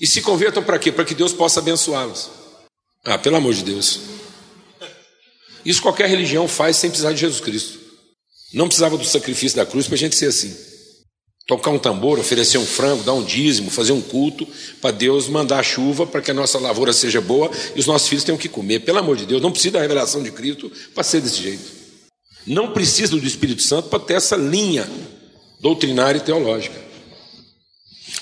E 0.00 0.06
se 0.06 0.22
convertam 0.22 0.62
para 0.62 0.78
quê? 0.78 0.92
Para 0.92 1.04
que 1.04 1.14
Deus 1.14 1.32
possa 1.32 1.58
abençoá-los. 1.58 2.30
Ah, 3.04 3.18
pelo 3.18 3.36
amor 3.36 3.54
de 3.54 3.64
Deus. 3.64 4.00
Isso 5.64 5.82
qualquer 5.82 6.08
religião 6.08 6.46
faz 6.46 6.76
sem 6.76 6.88
precisar 6.88 7.12
de 7.12 7.20
Jesus 7.20 7.40
Cristo. 7.40 7.78
Não 8.52 8.66
precisava 8.66 8.96
do 8.96 9.04
sacrifício 9.04 9.56
da 9.56 9.66
cruz 9.66 9.86
para 9.86 9.96
a 9.96 9.98
gente 9.98 10.14
ser 10.14 10.26
assim. 10.26 10.56
Tocar 11.48 11.70
um 11.70 11.78
tambor, 11.78 12.18
oferecer 12.18 12.58
um 12.58 12.66
frango, 12.66 13.02
dar 13.02 13.14
um 13.14 13.24
dízimo, 13.24 13.70
fazer 13.70 13.92
um 13.92 14.02
culto, 14.02 14.46
para 14.82 14.90
Deus 14.90 15.28
mandar 15.28 15.64
chuva 15.64 16.06
para 16.06 16.20
que 16.20 16.30
a 16.30 16.34
nossa 16.34 16.58
lavoura 16.58 16.92
seja 16.92 17.22
boa 17.22 17.50
e 17.74 17.80
os 17.80 17.86
nossos 17.86 18.06
filhos 18.06 18.22
tenham 18.22 18.36
que 18.36 18.50
comer. 18.50 18.80
Pelo 18.80 18.98
amor 18.98 19.16
de 19.16 19.24
Deus, 19.24 19.40
não 19.40 19.50
precisa 19.50 19.72
da 19.72 19.80
revelação 19.80 20.22
de 20.22 20.30
Cristo 20.30 20.70
para 20.94 21.02
ser 21.02 21.22
desse 21.22 21.40
jeito. 21.40 21.64
Não 22.46 22.74
precisa 22.74 23.16
do 23.16 23.26
Espírito 23.26 23.62
Santo 23.62 23.88
para 23.88 23.98
ter 23.98 24.14
essa 24.14 24.36
linha 24.36 24.86
doutrinária 25.58 26.18
e 26.18 26.22
teológica. 26.22 26.78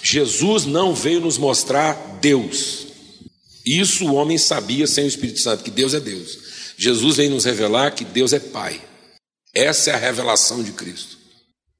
Jesus 0.04 0.64
não 0.64 0.94
veio 0.94 1.20
nos 1.20 1.36
mostrar 1.36 2.18
Deus. 2.20 2.86
Isso 3.66 4.06
o 4.06 4.14
homem 4.14 4.38
sabia 4.38 4.86
sem 4.86 5.04
o 5.04 5.08
Espírito 5.08 5.40
Santo, 5.40 5.64
que 5.64 5.70
Deus 5.72 5.94
é 5.94 5.98
Deus. 5.98 6.38
Jesus 6.78 7.16
veio 7.16 7.30
nos 7.30 7.44
revelar 7.44 7.90
que 7.90 8.04
Deus 8.04 8.32
é 8.32 8.38
Pai. 8.38 8.80
Essa 9.52 9.90
é 9.90 9.94
a 9.94 9.98
revelação 9.98 10.62
de 10.62 10.70
Cristo. 10.70 11.15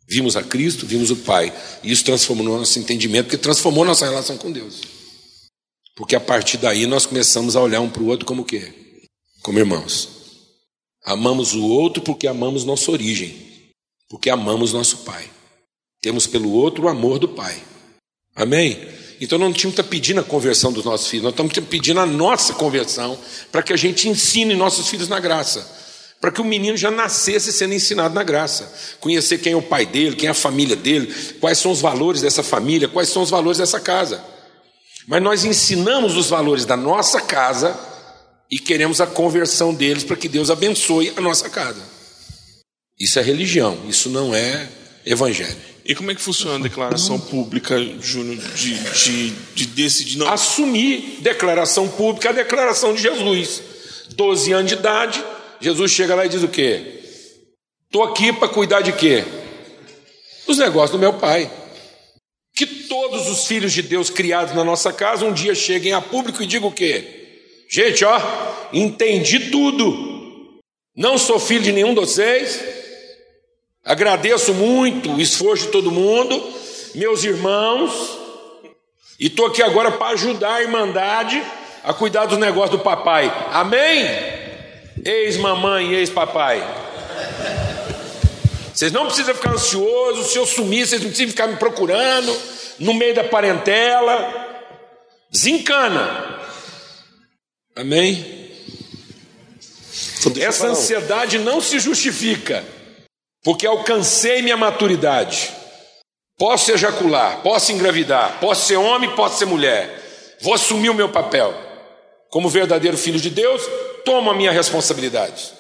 Vimos 0.09 0.37
a 0.37 0.43
Cristo, 0.43 0.87
vimos 0.87 1.11
o 1.11 1.17
Pai. 1.17 1.53
E 1.83 1.91
isso 1.91 2.05
transformou 2.05 2.45
nosso 2.45 2.79
entendimento, 2.79 3.25
porque 3.25 3.39
transformou 3.39 3.85
nossa 3.85 4.05
relação 4.05 4.37
com 4.37 4.53
Deus. 4.53 4.81
Porque 5.97 6.15
a 6.15 6.21
partir 6.21 6.59
daí 6.59 6.87
nós 6.87 7.07
começamos 7.07 7.57
a 7.57 7.61
olhar 7.61 7.81
um 7.81 7.91
para 7.91 8.03
o 8.03 8.07
outro 8.07 8.27
como 8.27 8.43
o 8.43 8.45
quê? 8.45 8.73
Como 9.43 9.59
irmãos. 9.59 10.09
Amamos 11.05 11.55
o 11.55 11.65
outro 11.65 12.03
porque 12.03 12.27
amamos 12.27 12.65
nossa 12.65 12.91
origem. 12.91 13.37
Porque 14.09 14.31
amamos 14.31 14.73
nosso 14.73 14.99
Pai. 14.99 15.29
Temos 16.01 16.27
pelo 16.27 16.53
outro 16.53 16.85
o 16.85 16.89
amor 16.89 17.19
do 17.19 17.29
Pai. 17.29 17.61
Amém? 18.35 18.79
Então 19.21 19.39
não 19.39 19.51
estar 19.51 19.83
pedindo 19.85 20.21
a 20.21 20.25
conversão 20.25 20.73
dos 20.73 20.85
nossos 20.85 21.09
filhos, 21.09 21.25
nós 21.25 21.33
estamos 21.33 21.53
pedindo 21.71 22.01
a 22.01 22.07
nossa 22.07 22.53
conversão 22.53 23.19
para 23.51 23.63
que 23.63 23.73
a 23.73 23.77
gente 23.77 24.09
ensine 24.09 24.55
nossos 24.55 24.89
filhos 24.89 25.09
na 25.09 25.19
graça, 25.19 25.67
para 26.27 26.33
que 26.33 26.41
o 26.41 26.45
menino 26.45 26.77
já 26.77 26.91
nascesse 26.91 27.53
sendo 27.53 27.75
ensinado 27.75 28.13
na 28.13 28.25
graça, 28.25 28.97
conhecer 28.99 29.39
quem 29.39 29.53
é 29.53 29.57
o 29.57 29.63
pai 29.63 29.87
dele, 29.87 30.17
quem 30.17 30.27
é 30.27 30.33
a 30.33 30.35
família 30.35 30.75
dele, 30.75 31.07
quais 31.39 31.57
são 31.57 31.71
os 31.71 31.81
valores 31.81 32.21
dessa 32.21 32.43
família, 32.43 32.89
quais 32.89 33.11
são 33.11 33.23
os 33.23 33.31
valores 33.31 33.59
dessa 33.59 33.79
casa. 33.79 34.21
Mas 35.07 35.23
nós 35.23 35.45
ensinamos 35.45 36.17
os 36.17 36.29
valores 36.29 36.65
da 36.65 36.77
nossa 36.77 37.21
casa 37.21 37.79
e 38.51 38.59
queremos 38.59 39.01
a 39.01 39.07
conversão 39.07 39.73
deles 39.73 40.03
para 40.03 40.17
que 40.17 40.29
Deus 40.29 40.51
abençoe 40.51 41.13
a 41.17 41.21
nossa 41.21 41.49
casa. 41.49 41.81
Isso 42.99 43.21
é 43.21 43.23
religião, 43.23 43.79
isso 43.89 44.11
não 44.11 44.35
é 44.35 44.69
evangelho. 45.05 45.57
E 45.85 45.95
como 45.95 46.11
é 46.11 46.15
que 46.17 46.21
funciona 46.21 46.57
a 46.57 46.69
declaração 46.69 47.21
pública, 47.21 47.79
Júnior, 48.01 48.43
de, 48.57 48.75
de, 48.75 49.31
de 49.55 49.67
decidir 49.67 50.19
não. 50.19 50.29
Assumir 50.29 51.19
declaração 51.21 51.87
pública, 51.87 52.31
a 52.31 52.33
declaração 52.33 52.93
de 52.95 53.03
Jesus. 53.03 53.63
12 54.17 54.53
anos 54.53 54.69
de 54.69 54.75
idade, 54.75 55.25
Jesus 55.61 55.91
chega 55.91 56.15
lá 56.15 56.27
e 56.27 56.29
diz 56.29 56.43
o 56.43 56.49
quê? 56.49 57.01
Estou 57.85 58.03
aqui 58.03 58.33
para 58.33 58.49
cuidar 58.49 58.81
de 58.81 58.93
quê? 58.93 59.25
Dos 60.47 60.59
negócios 60.59 60.93
do 60.93 60.99
meu 60.99 61.15
pai. 61.15 61.51
Que 62.55 62.67
todos 62.67 63.29
os 63.29 63.47
filhos 63.47 63.73
de 63.73 63.83
Deus 63.83 64.11
criados 64.11 64.55
na 64.55 64.65
nossa 64.65 64.93
casa 64.93 65.25
um 65.25 65.33
dia 65.33 65.55
cheguem 65.55 65.93
a 65.93 66.01
público 66.01 66.43
e 66.43 66.47
digam 66.47 66.69
o 66.69 66.73
quê? 66.73 67.65
Gente, 67.71 68.05
ó, 68.05 68.21
entendi 68.73 69.51
tudo. 69.51 70.61
Não 70.97 71.19
sou 71.19 71.39
filho 71.39 71.63
de 71.63 71.73
nenhum 71.73 71.95
de 71.95 72.01
vocês. 72.01 72.63
Agradeço 73.85 74.53
muito 74.55 75.13
o 75.13 75.21
esforço 75.21 75.67
de 75.67 75.73
todo 75.73 75.93
mundo, 75.93 76.43
meus 76.95 77.23
irmãos, 77.23 78.19
e 79.19 79.29
estou 79.29 79.47
aqui 79.47 79.63
agora 79.63 79.93
para 79.93 80.15
ajudar 80.15 80.55
a 80.55 80.63
Irmandade 80.63 81.41
a 81.85 81.95
cuidar 81.95 82.27
dos 82.27 82.37
negócios 82.37 82.79
do 82.79 82.83
papai. 82.83 83.33
Amém? 83.53 84.36
Ex-mamãe 85.05 85.93
e 85.93 85.95
ex-papai. 85.97 86.63
Vocês 88.73 88.93
não 88.93 89.07
precisam 89.07 89.35
ficar 89.35 89.53
ansiosos, 89.53 90.33
se 90.33 90.39
eu 90.39 90.47
sumir, 90.47 90.87
vocês 90.87 91.01
não 91.01 91.09
precisam 91.09 91.31
ficar 91.31 91.47
me 91.47 91.57
procurando 91.57 92.37
no 92.79 92.93
meio 92.93 93.15
da 93.15 93.25
parentela. 93.25 94.35
Desencana. 95.31 96.41
Amém? 97.75 98.51
Então, 100.27 100.43
Essa 100.43 100.67
ansiedade 100.69 101.39
não 101.39 101.61
se 101.61 101.79
justifica, 101.79 102.65
porque 103.43 103.67
alcancei 103.67 104.43
minha 104.43 104.57
maturidade. 104.57 105.53
Posso 106.39 106.71
ejacular, 106.71 107.41
posso 107.43 107.73
engravidar, 107.73 108.39
posso 108.41 108.67
ser 108.67 108.77
homem, 108.77 109.15
posso 109.15 109.39
ser 109.39 109.47
mulher. 109.47 110.37
Vou 110.43 110.53
assumir 110.53 110.91
o 110.91 110.95
meu 110.95 111.09
papel 111.09 111.55
como 112.29 112.51
verdadeiro 112.51 112.99
filho 112.99 113.19
de 113.19 113.31
Deus 113.31 113.63
tomo 114.07 114.31
a 114.31 114.35
minha 114.35 114.53
responsabilidade. 114.53 115.53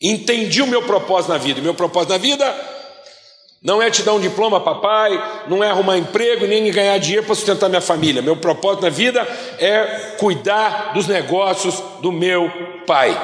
Entendi 0.00 0.62
o 0.62 0.66
meu 0.66 0.82
propósito 0.82 1.32
na 1.32 1.38
vida. 1.38 1.60
meu 1.60 1.74
propósito 1.74 2.10
na 2.10 2.18
vida 2.18 2.54
não 3.62 3.82
é 3.82 3.90
te 3.90 4.02
dar 4.02 4.14
um 4.14 4.20
diploma, 4.20 4.60
papai, 4.60 5.10
não 5.48 5.64
é 5.64 5.68
arrumar 5.68 5.98
emprego, 5.98 6.46
nem 6.46 6.70
ganhar 6.70 6.96
dinheiro 6.98 7.26
para 7.26 7.34
sustentar 7.34 7.68
minha 7.68 7.80
família. 7.80 8.22
Meu 8.22 8.36
propósito 8.36 8.82
na 8.82 8.90
vida 8.90 9.20
é 9.58 10.14
cuidar 10.18 10.92
dos 10.94 11.06
negócios 11.08 11.82
do 12.00 12.12
meu 12.12 12.50
pai. 12.86 13.18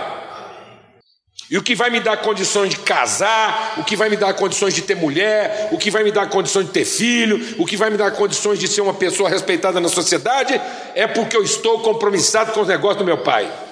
E 1.50 1.56
o 1.56 1.62
que 1.62 1.74
vai 1.74 1.90
me 1.90 2.00
dar 2.00 2.16
condições 2.18 2.70
de 2.70 2.78
casar, 2.78 3.74
o 3.78 3.84
que 3.84 3.94
vai 3.94 4.08
me 4.08 4.16
dar 4.16 4.34
condições 4.34 4.74
de 4.74 4.82
ter 4.82 4.96
mulher, 4.96 5.68
o 5.70 5.78
que 5.78 5.90
vai 5.90 6.02
me 6.02 6.10
dar 6.10 6.28
condições 6.28 6.66
de 6.66 6.72
ter 6.72 6.84
filho, 6.84 7.54
o 7.58 7.64
que 7.64 7.76
vai 7.76 7.88
me 7.88 7.96
dar 7.96 8.10
condições 8.10 8.58
de 8.58 8.66
ser 8.66 8.80
uma 8.80 8.94
pessoa 8.94 9.30
respeitada 9.30 9.80
na 9.80 9.88
sociedade, 9.88 10.60
é 10.94 11.06
porque 11.06 11.36
eu 11.36 11.44
estou 11.44 11.80
compromissado 11.80 12.52
com 12.52 12.60
os 12.60 12.68
negócios 12.68 12.98
do 12.98 13.04
meu 13.04 13.18
pai. 13.18 13.65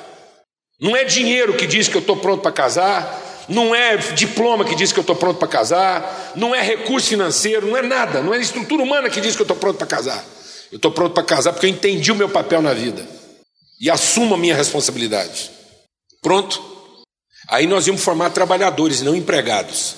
Não 0.81 0.97
é 0.97 1.05
dinheiro 1.05 1.57
que 1.57 1.67
diz 1.67 1.89
que 1.89 1.97
eu 1.97 2.01
estou 2.01 2.17
pronto 2.17 2.43
para 2.43 2.53
casar, 2.53 3.47
não 3.49 3.75
é 3.75 3.97
diploma 3.97 4.65
que 4.65 4.75
diz 4.75 4.93
que 4.93 4.99
eu 4.99 5.03
estou 5.03 5.17
pronto 5.17 5.39
para 5.39 5.49
casar, 5.49 6.33
não 6.35 6.55
é 6.55 6.63
recurso 6.63 7.09
financeiro, 7.09 7.67
não 7.67 7.77
é 7.77 7.83
nada, 7.83 8.23
não 8.23 8.35
é 8.35 8.39
estrutura 8.39 8.83
humana 8.83 9.11
que 9.11 9.21
diz 9.21 9.37
que 9.37 9.43
eu 9.43 9.45
estou 9.45 9.57
pronto 9.57 9.77
para 9.77 9.87
casar. 9.87 10.25
Eu 10.73 10.77
estou 10.77 10.91
pronto 10.91 11.13
para 11.13 11.23
casar 11.23 11.53
porque 11.53 11.67
eu 11.67 11.71
entendi 11.71 12.11
o 12.11 12.17
meu 12.17 12.29
papel 12.29 12.61
na 12.61 12.75
vida 12.75 13.07
e 13.81 13.91
assumo 13.91 14.35
a 14.35 14.39
minha 14.39 14.57
responsabilidade. 14.57 15.51
Pronto? 16.21 16.63
Aí 17.49 17.67
nós 17.67 17.87
íamos 17.87 18.03
formar 18.03 18.31
trabalhadores 18.31 19.03
não 19.03 19.15
empregados. 19.15 19.97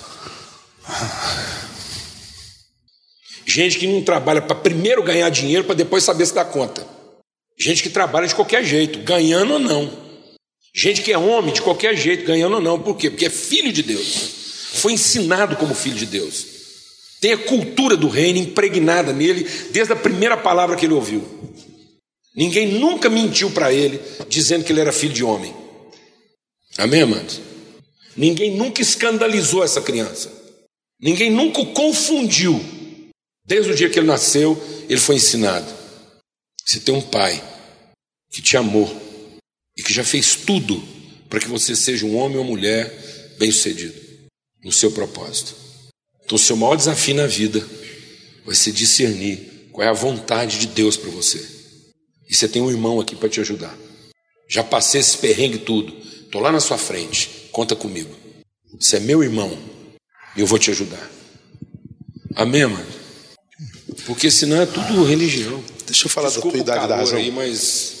Gente 3.45 3.79
que 3.79 3.87
não 3.87 4.03
trabalha 4.03 4.41
para 4.41 4.55
primeiro 4.55 5.01
ganhar 5.01 5.29
dinheiro 5.29 5.63
para 5.63 5.73
depois 5.73 6.03
saber 6.03 6.25
se 6.25 6.33
dá 6.33 6.43
conta. 6.43 6.85
Gente 7.57 7.81
que 7.81 7.89
trabalha 7.89 8.27
de 8.27 8.35
qualquer 8.35 8.63
jeito, 8.63 8.99
ganhando 8.99 9.53
ou 9.53 9.59
não. 9.59 10.06
Gente 10.77 11.01
que 11.01 11.11
é 11.11 11.17
homem 11.17 11.51
de 11.51 11.61
qualquer 11.63 11.97
jeito, 11.97 12.23
ganhando 12.23 12.57
ou 12.57 12.61
não. 12.61 12.79
Por 12.79 12.95
quê? 12.95 13.09
Porque 13.09 13.25
é 13.25 13.31
filho 13.31 13.73
de 13.73 13.81
Deus. 13.81 14.05
Foi 14.73 14.93
ensinado 14.93 15.55
como 15.55 15.73
filho 15.73 15.95
de 15.95 16.05
Deus. 16.05 16.45
Tem 17.19 17.33
a 17.33 17.37
cultura 17.37 17.97
do 17.97 18.07
reino 18.07 18.37
impregnada 18.37 19.11
nele 19.11 19.43
desde 19.71 19.93
a 19.93 19.95
primeira 19.95 20.37
palavra 20.37 20.75
que 20.75 20.85
ele 20.85 20.93
ouviu. 20.93 21.23
Ninguém 22.35 22.67
nunca 22.67 23.09
mentiu 23.09 23.49
para 23.49 23.73
ele 23.73 23.99
dizendo 24.29 24.63
que 24.63 24.71
ele 24.71 24.79
era 24.79 24.91
filho 24.91 25.13
de 25.13 25.23
homem. 25.23 25.51
Amém, 26.77 27.01
amados? 27.01 27.41
Ninguém 28.15 28.55
nunca 28.55 28.79
escandalizou 28.79 29.63
essa 29.63 29.81
criança. 29.81 30.31
Ninguém 31.01 31.31
nunca 31.31 31.59
o 31.59 31.73
confundiu. 31.73 32.63
Desde 33.43 33.71
o 33.71 33.75
dia 33.75 33.89
que 33.89 33.97
ele 33.97 34.05
nasceu, 34.05 34.61
ele 34.87 34.99
foi 34.99 35.15
ensinado. 35.15 35.73
Você 36.63 36.79
tem 36.79 36.93
um 36.93 37.01
pai 37.01 37.41
que 38.29 38.43
te 38.43 38.55
amou 38.55 39.06
e 39.77 39.83
que 39.83 39.93
já 39.93 40.03
fez 40.03 40.35
tudo 40.35 40.81
para 41.29 41.39
que 41.39 41.47
você 41.47 41.75
seja 41.75 42.05
um 42.05 42.17
homem 42.17 42.37
ou 42.37 42.43
mulher 42.43 43.35
bem-sucedido 43.37 43.93
no 44.63 44.71
seu 44.71 44.91
propósito. 44.91 45.55
Então, 46.25 46.35
o 46.35 46.39
seu 46.39 46.57
maior 46.57 46.75
desafio 46.75 47.15
na 47.15 47.27
vida 47.27 47.65
vai 48.45 48.55
ser 48.55 48.71
discernir 48.71 49.69
qual 49.71 49.85
é 49.85 49.89
a 49.89 49.93
vontade 49.93 50.59
de 50.59 50.67
Deus 50.67 50.97
para 50.97 51.09
você. 51.09 51.45
E 52.29 52.35
você 52.35 52.47
tem 52.47 52.61
um 52.61 52.69
irmão 52.69 52.99
aqui 52.99 53.15
para 53.15 53.29
te 53.29 53.39
ajudar. 53.39 53.77
Já 54.49 54.63
passei 54.63 55.01
esse 55.01 55.17
perrengue 55.17 55.59
tudo, 55.59 55.95
estou 56.23 56.41
lá 56.41 56.51
na 56.51 56.59
sua 56.59 56.77
frente, 56.77 57.29
conta 57.51 57.75
comigo. 57.75 58.13
Você 58.79 58.97
é 58.97 58.99
meu 58.99 59.23
irmão 59.23 59.57
e 60.35 60.41
eu 60.41 60.47
vou 60.47 60.59
te 60.59 60.71
ajudar. 60.71 61.09
Amém, 62.35 62.65
mano? 62.65 62.85
Porque 64.05 64.29
senão 64.29 64.61
é 64.61 64.65
tudo 64.65 65.03
religião. 65.03 65.63
Deixa 65.85 66.05
eu 66.05 66.09
falar 66.09 66.29
Desculpa 66.29 66.57
da 66.57 66.63
tua 66.63 66.73
idade 66.73 66.87
da 66.87 66.95
razão. 66.97 67.17
Aí, 67.17 67.31
mas 67.31 67.96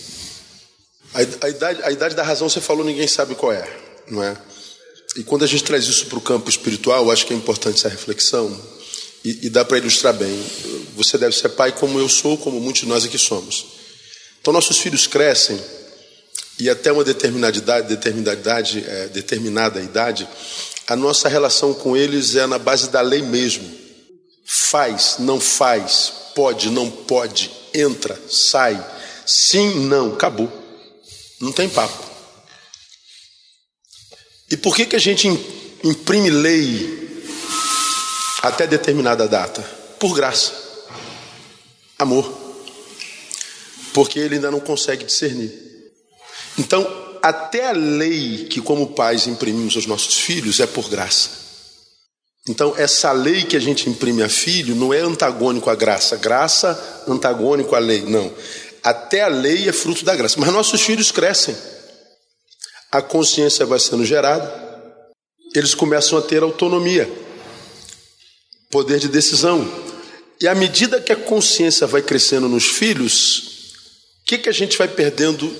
a, 1.13 1.49
idade, 1.49 1.83
a 1.83 1.91
idade 1.91 2.15
da 2.15 2.23
razão, 2.23 2.49
você 2.49 2.61
falou, 2.61 2.85
ninguém 2.85 3.07
sabe 3.07 3.35
qual 3.35 3.51
é, 3.51 3.67
não 4.09 4.23
é? 4.23 4.37
E 5.15 5.23
quando 5.23 5.43
a 5.43 5.47
gente 5.47 5.63
traz 5.63 5.85
isso 5.85 6.05
para 6.07 6.17
o 6.17 6.21
campo 6.21 6.49
espiritual, 6.49 7.09
acho 7.09 7.25
que 7.25 7.33
é 7.33 7.35
importante 7.35 7.77
essa 7.77 7.89
reflexão 7.89 8.55
e, 9.23 9.47
e 9.47 9.49
dá 9.49 9.65
para 9.65 9.77
ilustrar 9.77 10.13
bem. 10.13 10.45
Você 10.95 11.17
deve 11.17 11.35
ser 11.35 11.49
pai 11.49 11.71
como 11.71 11.99
eu 11.99 12.07
sou, 12.07 12.37
como 12.37 12.59
muitos 12.59 12.81
de 12.81 12.87
nós 12.87 13.05
aqui 13.05 13.17
somos. 13.17 13.65
Então, 14.39 14.53
nossos 14.53 14.77
filhos 14.77 15.07
crescem 15.07 15.59
e 16.59 16.69
até 16.69 16.91
uma 16.91 17.03
determinada 17.03 17.57
idade, 17.57 17.87
determinada 17.87 18.39
idade, 18.39 18.85
é, 18.87 19.07
determinada 19.07 19.81
idade, 19.81 20.27
a 20.87 20.95
nossa 20.95 21.27
relação 21.27 21.73
com 21.73 21.97
eles 21.97 22.35
é 22.35 22.45
na 22.47 22.57
base 22.57 22.89
da 22.89 23.01
lei 23.01 23.21
mesmo. 23.21 23.69
Faz, 24.45 25.15
não 25.19 25.39
faz, 25.39 26.13
pode, 26.33 26.69
não 26.69 26.89
pode, 26.89 27.51
entra, 27.73 28.17
sai, 28.29 28.81
sim, 29.25 29.87
não, 29.87 30.13
acabou. 30.13 30.66
Não 31.39 31.51
tem 31.51 31.69
papo. 31.69 32.03
E 34.49 34.57
por 34.57 34.75
que, 34.75 34.85
que 34.85 34.95
a 34.95 34.99
gente 34.99 35.27
imprime 35.83 36.29
lei 36.29 37.23
até 38.41 38.65
determinada 38.65 39.27
data? 39.27 39.61
Por 39.99 40.15
graça. 40.15 40.53
Amor. 41.99 42.31
Porque 43.93 44.19
ele 44.19 44.35
ainda 44.35 44.51
não 44.51 44.59
consegue 44.59 45.05
discernir. 45.05 45.51
Então, 46.57 47.19
até 47.21 47.67
a 47.67 47.71
lei 47.73 48.45
que, 48.45 48.61
como 48.61 48.93
pais, 48.93 49.27
imprimimos 49.27 49.75
aos 49.75 49.85
nossos 49.85 50.17
filhos 50.17 50.59
é 50.59 50.67
por 50.67 50.89
graça. 50.89 51.47
Então, 52.47 52.73
essa 52.77 53.11
lei 53.11 53.43
que 53.43 53.57
a 53.57 53.59
gente 53.59 53.89
imprime 53.89 54.23
a 54.23 54.29
filho 54.29 54.75
não 54.75 54.93
é 54.93 54.99
antagônico 54.99 55.69
à 55.69 55.75
graça. 55.75 56.15
Graça 56.15 57.03
antagônico 57.07 57.75
à 57.75 57.79
lei. 57.79 58.03
Não. 58.03 58.31
Até 58.87 59.21
a 59.21 59.27
lei 59.27 59.67
é 59.67 59.73
fruto 59.73 60.05
da 60.05 60.15
graça. 60.15 60.39
Mas 60.39 60.49
nossos 60.53 60.81
filhos 60.81 61.11
crescem. 61.11 61.53
A 62.89 63.01
consciência 63.01 63.65
vai 63.65 63.79
sendo 63.79 64.05
gerada. 64.05 64.49
Eles 65.53 65.75
começam 65.75 66.17
a 66.17 66.21
ter 66.21 66.41
autonomia, 66.41 67.11
poder 68.71 68.97
de 68.97 69.09
decisão. 69.09 69.69
E 70.39 70.47
à 70.47 70.55
medida 70.55 71.01
que 71.01 71.11
a 71.11 71.17
consciência 71.17 71.85
vai 71.85 72.01
crescendo 72.01 72.47
nos 72.47 72.65
filhos, 72.65 73.73
o 74.21 74.25
que, 74.25 74.37
que 74.37 74.47
a 74.47 74.53
gente 74.53 74.77
vai 74.77 74.87
perdendo 74.87 75.53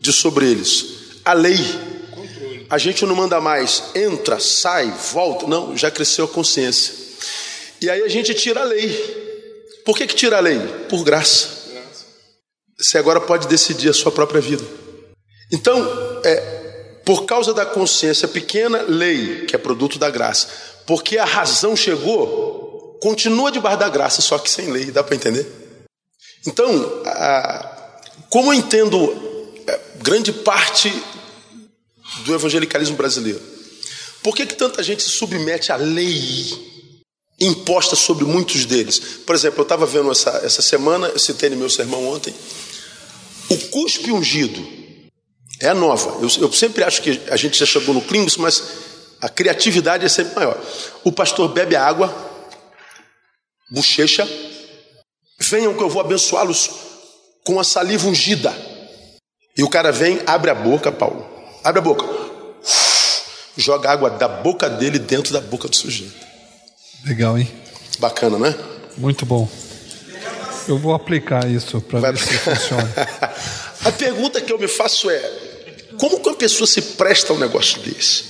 de 0.00 0.10
sobre 0.10 0.50
eles? 0.50 0.86
A 1.22 1.34
lei. 1.34 1.58
A 2.70 2.78
gente 2.78 3.04
não 3.04 3.14
manda 3.14 3.42
mais, 3.42 3.82
entra, 3.94 4.40
sai, 4.40 4.90
volta. 5.12 5.46
Não, 5.46 5.76
já 5.76 5.90
cresceu 5.90 6.24
a 6.24 6.28
consciência. 6.28 6.94
E 7.78 7.90
aí 7.90 8.00
a 8.00 8.08
gente 8.08 8.32
tira 8.32 8.62
a 8.62 8.64
lei. 8.64 8.88
Por 9.84 9.94
que, 9.98 10.06
que 10.06 10.14
tira 10.14 10.38
a 10.38 10.40
lei? 10.40 10.58
Por 10.88 11.04
graça. 11.04 11.59
Você 12.80 12.98
agora 12.98 13.20
pode 13.20 13.46
decidir 13.46 13.90
a 13.90 13.94
sua 13.94 14.10
própria 14.10 14.40
vida. 14.40 14.64
Então, 15.52 15.78
é, 16.24 16.60
Por 17.04 17.24
causa 17.24 17.52
da 17.52 17.66
consciência 17.66 18.28
pequena, 18.28 18.82
lei, 18.82 19.44
que 19.46 19.56
é 19.56 19.58
produto 19.58 19.98
da 19.98 20.08
graça. 20.10 20.48
Porque 20.86 21.18
a 21.18 21.24
razão 21.24 21.74
chegou, 21.74 22.98
continua 23.00 23.50
debaixo 23.50 23.78
da 23.78 23.88
graça, 23.88 24.22
só 24.22 24.38
que 24.38 24.50
sem 24.50 24.70
lei. 24.70 24.92
Dá 24.92 25.02
para 25.02 25.16
entender? 25.16 25.46
Então, 26.46 27.02
como 28.28 28.52
eu 28.52 28.54
entendo 28.54 29.12
é, 29.66 29.80
grande 30.02 30.32
parte 30.32 30.92
do 32.24 32.34
evangelicalismo 32.34 32.96
brasileiro, 32.96 33.40
por 34.22 34.36
que, 34.36 34.46
que 34.46 34.54
tanta 34.54 34.82
gente 34.82 35.02
se 35.02 35.10
submete 35.10 35.72
à 35.72 35.76
lei 35.76 36.70
imposta 37.40 37.96
sobre 37.96 38.24
muitos 38.24 38.66
deles? 38.66 38.98
Por 39.26 39.34
exemplo, 39.34 39.60
eu 39.60 39.64
estava 39.64 39.86
vendo 39.86 40.12
essa, 40.12 40.30
essa 40.44 40.62
semana, 40.62 41.08
eu 41.08 41.18
citei 41.18 41.50
no 41.50 41.56
meu 41.56 41.70
sermão 41.70 42.06
ontem, 42.06 42.34
o 43.50 43.58
cuspe 43.70 44.12
ungido 44.12 44.66
é 45.60 45.74
nova. 45.74 46.22
Eu, 46.22 46.42
eu 46.42 46.52
sempre 46.52 46.84
acho 46.84 47.02
que 47.02 47.20
a 47.30 47.36
gente 47.36 47.58
já 47.58 47.66
chegou 47.66 47.94
no 47.94 48.00
clímax, 48.00 48.36
mas 48.36 48.62
a 49.20 49.28
criatividade 49.28 50.06
é 50.06 50.08
sempre 50.08 50.34
maior. 50.34 50.58
O 51.04 51.12
pastor 51.12 51.48
bebe 51.48 51.76
água, 51.76 52.14
bochecha, 53.70 54.26
venham 55.38 55.74
que 55.74 55.82
eu 55.82 55.90
vou 55.90 56.00
abençoá-los 56.00 56.70
com 57.44 57.60
a 57.60 57.64
saliva 57.64 58.08
ungida. 58.08 58.54
E 59.56 59.62
o 59.62 59.68
cara 59.68 59.92
vem, 59.92 60.20
abre 60.26 60.50
a 60.50 60.54
boca, 60.54 60.90
Paulo, 60.92 61.26
abre 61.62 61.80
a 61.80 61.82
boca, 61.82 62.06
joga 63.56 63.90
água 63.90 64.10
da 64.10 64.28
boca 64.28 64.70
dele 64.70 64.98
dentro 64.98 65.32
da 65.32 65.40
boca 65.40 65.68
do 65.68 65.76
sujeito. 65.76 66.14
Legal, 67.04 67.36
hein? 67.36 67.50
Bacana, 67.98 68.38
né? 68.38 68.54
Muito 68.96 69.26
bom. 69.26 69.48
Eu 70.68 70.78
vou 70.78 70.94
aplicar 70.94 71.50
isso 71.50 71.80
para 71.80 72.00
ver 72.12 72.18
se 72.18 72.38
funciona. 72.38 72.92
a 73.84 73.92
pergunta 73.92 74.40
que 74.40 74.52
eu 74.52 74.58
me 74.58 74.68
faço 74.68 75.10
é: 75.10 75.20
como 75.98 76.20
que 76.20 76.28
uma 76.28 76.36
pessoa 76.36 76.66
se 76.66 76.80
presta 76.80 77.32
a 77.32 77.36
um 77.36 77.38
negócio 77.38 77.80
desse? 77.80 78.24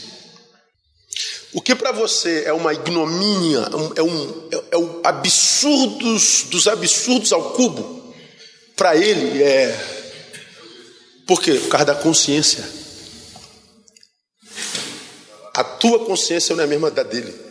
O 1.52 1.60
que 1.60 1.74
para 1.74 1.90
você 1.90 2.44
é 2.46 2.52
uma 2.52 2.72
ignomínia, 2.72 3.68
é 3.96 4.02
um, 4.02 4.48
é, 4.52 4.64
é 4.72 4.76
o 4.76 5.00
absurdos 5.02 6.44
dos 6.48 6.68
absurdos 6.68 7.32
ao 7.32 7.52
cubo, 7.52 8.14
para 8.76 8.96
ele 8.96 9.42
é. 9.42 9.98
Por 11.26 11.40
quê? 11.40 11.54
Por 11.54 11.68
causa 11.68 11.86
da 11.86 11.94
consciência. 11.94 12.64
A 15.54 15.64
tua 15.64 16.04
consciência 16.04 16.54
não 16.54 16.62
é 16.62 16.66
a 16.66 16.68
mesma 16.68 16.90
da 16.90 17.02
dele. 17.02 17.49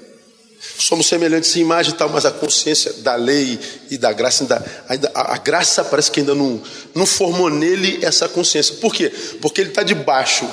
Somos 0.80 1.08
semelhantes 1.08 1.54
em 1.58 1.60
imagem 1.60 1.94
e 1.94 1.98
tal, 1.98 2.08
mas 2.08 2.26
a 2.26 2.32
consciência 2.32 2.94
da 2.94 3.14
lei 3.16 3.60
e 3.92 3.98
da 3.98 4.14
graça, 4.14 4.44
ainda, 4.44 4.86
ainda, 4.88 5.12
a, 5.14 5.36
a 5.36 5.38
graça 5.38 5.84
parece 5.84 6.10
que 6.10 6.22
ainda 6.22 6.34
não, 6.34 6.62
não 6.96 7.06
formou 7.06 7.50
nele 7.50 8.00
essa 8.02 8.30
consciência. 8.30 8.76
Por 8.76 8.96
quê? 8.96 9.12
Porque 9.42 9.60
ele 9.60 9.72
está 9.72 9.84
debaixo 9.84 10.50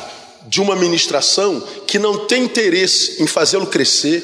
de 0.48 0.60
uma 0.60 0.74
ministração 0.74 1.60
que 1.86 1.96
não 1.96 2.26
tem 2.26 2.42
interesse 2.42 3.22
em 3.22 3.26
fazê-lo 3.28 3.68
crescer, 3.68 4.20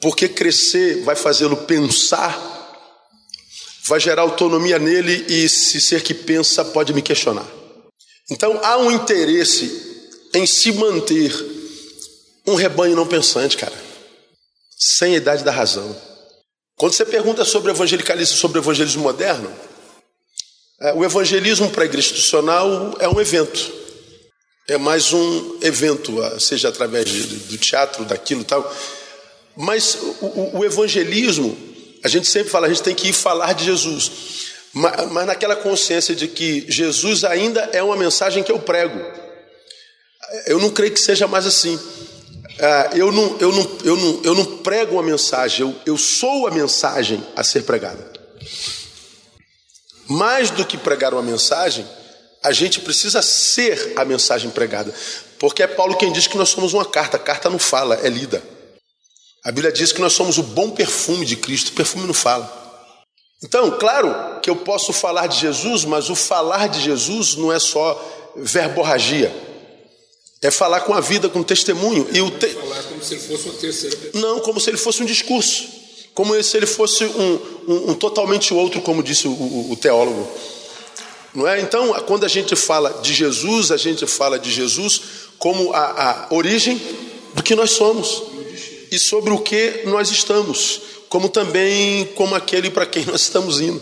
porque 0.00 0.28
crescer 0.28 1.02
vai 1.02 1.16
fazê-lo 1.16 1.56
pensar, 1.56 2.40
vai 3.88 3.98
gerar 3.98 4.22
autonomia 4.22 4.78
nele 4.78 5.26
e, 5.28 5.48
se 5.48 5.80
ser 5.80 6.02
que 6.02 6.14
pensa, 6.14 6.64
pode 6.64 6.94
me 6.94 7.02
questionar. 7.02 7.46
Então 8.30 8.60
há 8.62 8.78
um 8.78 8.92
interesse 8.92 10.08
em 10.32 10.46
se 10.46 10.70
manter 10.72 11.34
um 12.46 12.54
rebanho 12.54 12.94
não 12.94 13.06
pensante, 13.06 13.56
cara 13.56 13.81
sem 14.82 15.14
a 15.14 15.18
idade 15.18 15.44
da 15.44 15.52
razão. 15.52 15.96
Quando 16.76 16.92
você 16.92 17.04
pergunta 17.04 17.44
sobre 17.44 17.70
evangelicalismo, 17.70 18.36
sobre 18.36 18.58
evangelismo 18.58 19.02
moderno, 19.02 19.48
é, 20.80 20.92
o 20.92 21.04
evangelismo 21.04 21.70
para 21.70 21.84
a 21.84 21.86
igreja 21.86 22.08
institucional 22.08 22.96
é 22.98 23.08
um 23.08 23.20
evento. 23.20 23.72
É 24.68 24.76
mais 24.76 25.12
um 25.12 25.58
evento, 25.60 26.12
seja 26.40 26.68
através 26.68 27.08
do 27.08 27.58
teatro, 27.58 28.04
daquilo 28.04 28.42
tal. 28.42 28.74
Mas 29.56 29.96
o, 30.20 30.58
o, 30.58 30.64
evangelismo, 30.64 31.56
a 32.02 32.08
gente 32.08 32.26
sempre 32.26 32.50
fala, 32.50 32.66
a 32.66 32.70
gente 32.70 32.82
tem 32.82 32.94
que 32.94 33.08
ir 33.08 33.12
falar 33.12 33.52
de 33.52 33.64
Jesus. 33.64 34.10
Mas, 34.72 35.10
mas 35.12 35.26
naquela 35.26 35.54
consciência 35.54 36.16
de 36.16 36.26
que 36.26 36.64
Jesus 36.68 37.22
ainda 37.22 37.60
é 37.72 37.82
uma 37.82 37.96
mensagem 37.96 38.42
que 38.42 38.50
eu 38.50 38.58
prego. 38.58 38.98
Eu 40.46 40.58
não 40.58 40.70
creio 40.70 40.92
que 40.92 41.00
seja 41.00 41.28
mais 41.28 41.46
assim. 41.46 41.78
Ah, 42.64 42.90
eu, 42.94 43.10
não, 43.10 43.36
eu, 43.40 43.50
não, 43.50 43.78
eu, 43.82 43.96
não, 43.96 44.20
eu 44.22 44.34
não 44.36 44.44
prego 44.58 44.92
uma 44.92 45.02
mensagem, 45.02 45.62
eu, 45.66 45.74
eu 45.84 45.98
sou 45.98 46.46
a 46.46 46.50
mensagem 46.52 47.20
a 47.34 47.42
ser 47.42 47.64
pregada. 47.64 48.12
Mais 50.06 50.48
do 50.48 50.64
que 50.64 50.78
pregar 50.78 51.12
uma 51.12 51.22
mensagem, 51.22 51.84
a 52.40 52.52
gente 52.52 52.78
precisa 52.78 53.20
ser 53.20 53.94
a 53.96 54.04
mensagem 54.04 54.48
pregada. 54.48 54.94
Porque 55.40 55.64
é 55.64 55.66
Paulo 55.66 55.96
quem 55.96 56.12
diz 56.12 56.28
que 56.28 56.36
nós 56.36 56.50
somos 56.50 56.72
uma 56.72 56.84
carta, 56.84 57.16
a 57.16 57.20
carta 57.20 57.50
não 57.50 57.58
fala, 57.58 57.96
é 57.96 58.08
lida. 58.08 58.40
A 59.44 59.50
Bíblia 59.50 59.72
diz 59.72 59.90
que 59.90 60.00
nós 60.00 60.12
somos 60.12 60.38
o 60.38 60.42
bom 60.44 60.70
perfume 60.70 61.26
de 61.26 61.34
Cristo, 61.34 61.70
o 61.70 61.72
perfume 61.72 62.06
não 62.06 62.14
fala. 62.14 62.60
Então, 63.42 63.72
claro 63.72 64.40
que 64.40 64.48
eu 64.48 64.54
posso 64.54 64.92
falar 64.92 65.26
de 65.26 65.36
Jesus, 65.36 65.84
mas 65.84 66.08
o 66.08 66.14
falar 66.14 66.68
de 66.68 66.80
Jesus 66.80 67.34
não 67.34 67.52
é 67.52 67.58
só 67.58 68.32
verborragia. 68.36 69.51
É 70.42 70.50
falar 70.50 70.80
com 70.80 70.92
a 70.92 71.00
vida, 71.00 71.28
com 71.28 71.42
testemunho. 71.42 72.06
E 72.12 72.20
o 72.20 72.30
te... 72.30 72.48
Falar 72.48 72.82
como 72.82 73.02
se 73.02 73.14
ele 73.14 73.22
fosse 73.22 73.48
uma 73.48 73.54
terceira 73.54 73.96
pessoa. 73.96 74.20
Não, 74.20 74.40
como 74.40 74.60
se 74.60 74.68
ele 74.70 74.76
fosse 74.76 75.02
um 75.02 75.06
discurso. 75.06 75.68
Como 76.12 76.42
se 76.42 76.56
ele 76.56 76.66
fosse 76.66 77.04
um, 77.04 77.38
um, 77.68 77.90
um 77.90 77.94
totalmente 77.94 78.52
outro, 78.52 78.82
como 78.82 79.02
disse 79.02 79.28
o, 79.28 79.30
o, 79.30 79.72
o 79.72 79.76
teólogo. 79.76 80.28
Não 81.32 81.46
é? 81.48 81.60
Então, 81.60 81.94
quando 82.06 82.24
a 82.24 82.28
gente 82.28 82.54
fala 82.56 83.00
de 83.02 83.14
Jesus, 83.14 83.70
a 83.70 83.76
gente 83.76 84.06
fala 84.06 84.38
de 84.38 84.50
Jesus 84.50 85.00
como 85.38 85.72
a, 85.72 86.26
a 86.28 86.34
origem 86.34 86.80
do 87.34 87.42
que 87.42 87.54
nós 87.54 87.70
somos 87.70 88.22
e 88.90 88.98
sobre 88.98 89.32
o 89.32 89.38
que 89.38 89.82
nós 89.86 90.10
estamos, 90.10 90.80
como 91.08 91.28
também 91.28 92.04
como 92.14 92.34
aquele 92.34 92.70
para 92.70 92.84
quem 92.84 93.04
nós 93.06 93.22
estamos 93.22 93.60
indo. 93.60 93.80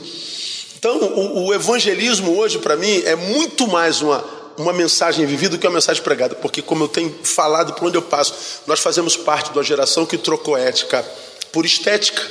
Então, 0.79 0.99
o, 0.99 1.47
o 1.47 1.55
evangelismo 1.55 2.39
hoje, 2.39 2.59
para 2.59 2.77
mim, 2.77 3.03
é 3.05 3.17
muito 3.17 3.67
mais 3.67 4.01
uma 4.01 4.40
uma 4.61 4.73
mensagem 4.73 5.25
vivida 5.27 5.57
que 5.59 5.67
uma 5.67 5.75
mensagem 5.75 6.03
pregada, 6.03 6.35
porque, 6.35 6.63
como 6.63 6.85
eu 6.85 6.89
tenho 6.89 7.15
falado 7.23 7.73
por 7.75 7.89
onde 7.89 7.97
eu 7.97 8.03
passo, 8.03 8.63
nós 8.67 8.81
fazemos 8.81 9.17
parte 9.17 9.51
de 9.51 9.59
uma 9.59 9.65
geração 9.65 10.07
que 10.07 10.19
trocou 10.19 10.57
ética 10.57 11.05
por 11.53 11.65
estética. 11.65 12.23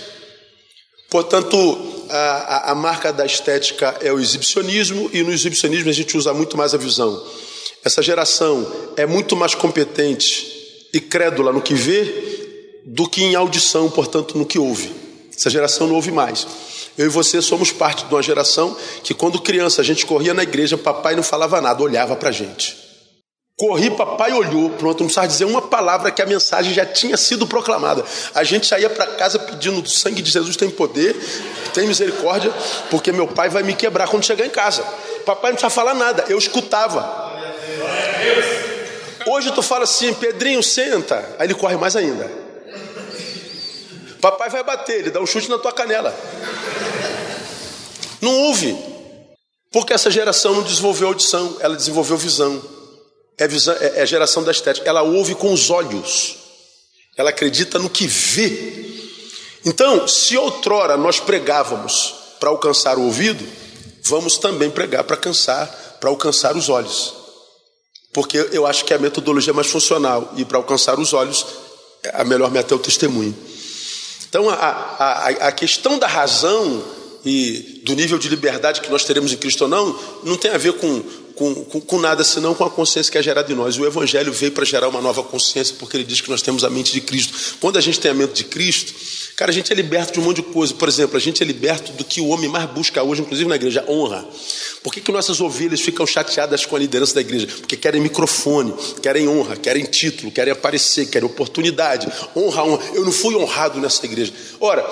Portanto, 1.10 2.06
a, 2.10 2.72
a, 2.72 2.76
marca 2.76 3.12
da 3.12 3.26
estética 3.26 3.98
é 4.02 4.14
o 4.14 4.20
exibicionismo, 4.20 5.10
e 5.12 5.24
no 5.24 5.32
exibicionismo 5.32 5.90
a 5.90 5.94
gente 5.94 6.16
usa 6.16 6.34
muito 6.34 6.56
mais 6.56 6.74
a 6.74 6.78
visão. 6.78 7.24
Essa 7.84 8.02
geração 8.02 8.72
é 8.96 9.06
muito 9.06 9.36
mais 9.36 9.56
competente 9.56 10.88
e 10.94 11.00
crédula 11.00 11.52
no 11.52 11.62
que 11.62 11.74
vê 11.74 12.82
do 12.86 13.08
que 13.08 13.24
em 13.24 13.36
audição, 13.36 13.90
portanto, 13.90 14.38
no 14.38 14.46
que 14.46 14.60
ouve. 14.60 14.92
Essa 15.36 15.50
geração 15.50 15.88
não 15.88 15.96
ouve 15.96 16.12
mais. 16.12 16.46
Eu 17.00 17.06
e 17.06 17.10
você 17.10 17.42
somos 17.42 17.72
parte 17.72 18.04
de 18.04 18.14
uma 18.14 18.22
geração 18.22 18.76
que, 19.02 19.14
quando 19.14 19.42
criança, 19.42 19.80
a 19.80 19.86
gente 19.86 20.06
corria 20.06 20.34
na 20.34 20.44
igreja, 20.44 20.78
papai 20.78 21.16
não 21.16 21.24
falava 21.24 21.62
nada, 21.62 21.82
olhava 21.82 22.14
para 22.14 22.28
a 22.28 22.32
gente. 22.34 22.78
Corri, 23.58 23.90
papai 23.90 24.34
olhou, 24.34 24.70
pronto, 24.72 25.00
não 25.00 25.06
precisava 25.06 25.26
dizer 25.26 25.46
uma 25.46 25.62
palavra 25.62 26.12
que 26.12 26.22
a 26.22 26.26
mensagem 26.26 26.74
já 26.74 26.86
tinha 26.86 27.16
sido 27.16 27.48
proclamada. 27.48 28.04
A 28.36 28.44
gente 28.44 28.68
saía 28.68 28.90
para 28.90 29.08
casa 29.16 29.40
pedindo: 29.40 29.80
o 29.80 29.88
sangue 29.88 30.22
de 30.22 30.30
Jesus 30.30 30.58
tem 30.58 30.70
poder, 30.70 31.16
tem 31.74 31.88
misericórdia, 31.88 32.52
porque 32.92 33.14
meu 33.14 33.30
pai 33.30 33.48
vai 33.48 33.64
me 33.64 33.74
quebrar 33.74 34.10
quando 34.10 34.26
chegar 34.26 34.46
em 34.46 34.50
casa. 34.50 34.84
Papai 35.26 35.52
não 35.52 35.56
precisa 35.56 35.70
falar 35.70 35.94
nada, 35.94 36.26
eu 36.28 36.38
escutava. 36.38 37.32
Hoje 39.26 39.54
tu 39.54 39.62
fala 39.62 39.86
assim, 39.86 40.14
Pedrinho, 40.14 40.62
senta. 40.62 41.38
Aí 41.40 41.48
ele 41.48 41.54
corre 41.54 41.78
mais 41.78 41.96
ainda. 41.96 42.49
Papai 44.22 44.50
vai 44.50 44.64
bater, 44.64 45.00
ele 45.00 45.12
dá 45.12 45.20
um 45.20 45.26
chute 45.26 45.50
na 45.50 45.58
tua 45.58 45.72
canela. 45.72 46.14
Não 48.22 48.34
ouve. 48.48 48.78
Porque 49.72 49.94
essa 49.94 50.10
geração 50.10 50.56
não 50.56 50.64
desenvolveu 50.64 51.08
audição, 51.08 51.58
ela 51.60 51.76
desenvolveu 51.76 52.18
visão. 52.18 52.62
É, 53.38 53.48
visão, 53.48 53.76
é, 53.80 54.02
é 54.02 54.06
geração 54.06 54.44
da 54.44 54.52
estética. 54.52 54.90
Ela 54.90 55.02
ouve 55.02 55.36
com 55.36 55.54
os 55.54 55.70
olhos. 55.70 56.38
Ela 57.16 57.30
acredita 57.30 57.80
no 57.80 57.90
que 57.90 58.08
vê. 58.08 58.86
Então, 59.66 60.08
se 60.08 60.38
outrora 60.38 60.98
nós 60.98 61.20
pregávamos 61.20 62.16
para 62.40 62.50
alcançar 62.50 62.98
o 62.98 63.04
ouvido, 63.04 63.46
vamos 64.04 64.38
também 64.38 64.70
pregar 64.70 65.04
para 65.04 65.16
alcançar, 65.16 65.68
para 66.00 66.10
alcançar 66.10 66.56
os 66.56 66.70
olhos. 66.70 67.14
Porque 68.14 68.50
eu 68.52 68.66
acho 68.66 68.86
que 68.86 68.94
a 68.94 68.98
metodologia 68.98 69.52
é 69.52 69.54
mais 69.54 69.68
funcional 69.68 70.34
e 70.36 70.44
para 70.44 70.58
alcançar 70.58 71.00
os 71.00 71.14
olhos, 71.14 71.46
a 72.14 72.24
melhor 72.24 72.50
meta 72.50 72.74
é 72.74 72.76
o 72.76 72.80
testemunho. 72.80 73.36
Então, 74.30 74.48
a, 74.50 74.56
a, 74.56 75.28
a 75.48 75.52
questão 75.52 75.98
da 75.98 76.08
razão 76.08 76.84
e 77.26 77.82
do 77.84 77.96
nível 77.96 78.18
de 78.18 78.30
liberdade 78.30 78.80
que 78.80 78.90
nós 78.90 79.04
teremos 79.04 79.34
em 79.34 79.38
Cristo 79.38 79.64
ou 79.64 79.68
não, 79.68 80.00
não 80.24 80.38
tem 80.38 80.52
a 80.52 80.58
ver 80.58 80.74
com, 80.74 81.04
com, 81.40 81.56
com, 81.56 81.82
com 81.82 82.00
nada 82.00 82.24
senão 82.24 82.54
com 82.54 82.64
a 82.64 82.70
consciência 82.70 83.12
que 83.12 83.18
é 83.18 83.24
gerada 83.24 83.52
em 83.52 83.56
nós. 83.56 83.78
O 83.78 83.86
Evangelho 83.86 84.32
veio 84.32 84.52
para 84.52 84.66
gerar 84.66 84.90
uma 84.90 85.02
nova 85.02 85.24
consciência, 85.24 85.74
porque 85.80 85.98
ele 85.98 86.04
diz 86.04 86.22
que 86.22 86.30
nós 86.30 86.42
temos 86.42 86.64
a 86.64 86.70
mente 86.70 86.92
de 86.92 87.02
Cristo. 87.02 87.58
Quando 87.60 87.78
a 87.78 87.82
gente 87.82 88.00
tem 88.00 88.12
a 88.12 88.14
mente 88.14 88.34
de 88.34 88.44
Cristo, 88.44 88.94
Cara, 89.40 89.52
a 89.52 89.54
gente 89.54 89.72
é 89.72 89.76
liberto 89.76 90.12
de 90.12 90.20
um 90.20 90.24
monte 90.24 90.42
de 90.42 90.44
coisa. 90.44 90.74
Por 90.74 90.90
exemplo, 90.90 91.16
a 91.16 91.20
gente 91.20 91.42
é 91.42 91.46
liberto 91.46 91.94
do 91.94 92.04
que 92.04 92.20
o 92.20 92.28
homem 92.28 92.50
mais 92.50 92.70
busca 92.70 93.02
hoje, 93.02 93.22
inclusive 93.22 93.48
na 93.48 93.56
igreja, 93.56 93.86
honra. 93.88 94.28
Por 94.84 94.94
que, 94.94 95.00
que 95.00 95.14
nossas 95.14 95.40
ovelhas 95.40 95.80
ficam 95.80 96.06
chateadas 96.06 96.66
com 96.66 96.76
a 96.76 96.80
liderança 96.80 97.16
da 97.16 97.22
igreja? 97.22 97.48
Porque 97.48 97.78
querem 97.78 98.02
microfone, 98.02 98.74
querem 99.02 99.30
honra, 99.30 99.56
querem 99.56 99.86
título, 99.86 100.30
querem 100.30 100.52
aparecer, 100.52 101.06
querem 101.06 101.26
oportunidade. 101.26 102.12
Honra, 102.36 102.66
honra. 102.66 102.84
Eu 102.94 103.06
não 103.06 103.14
fui 103.14 103.34
honrado 103.34 103.80
nessa 103.80 104.06
igreja. 104.06 104.34
Ora, 104.60 104.86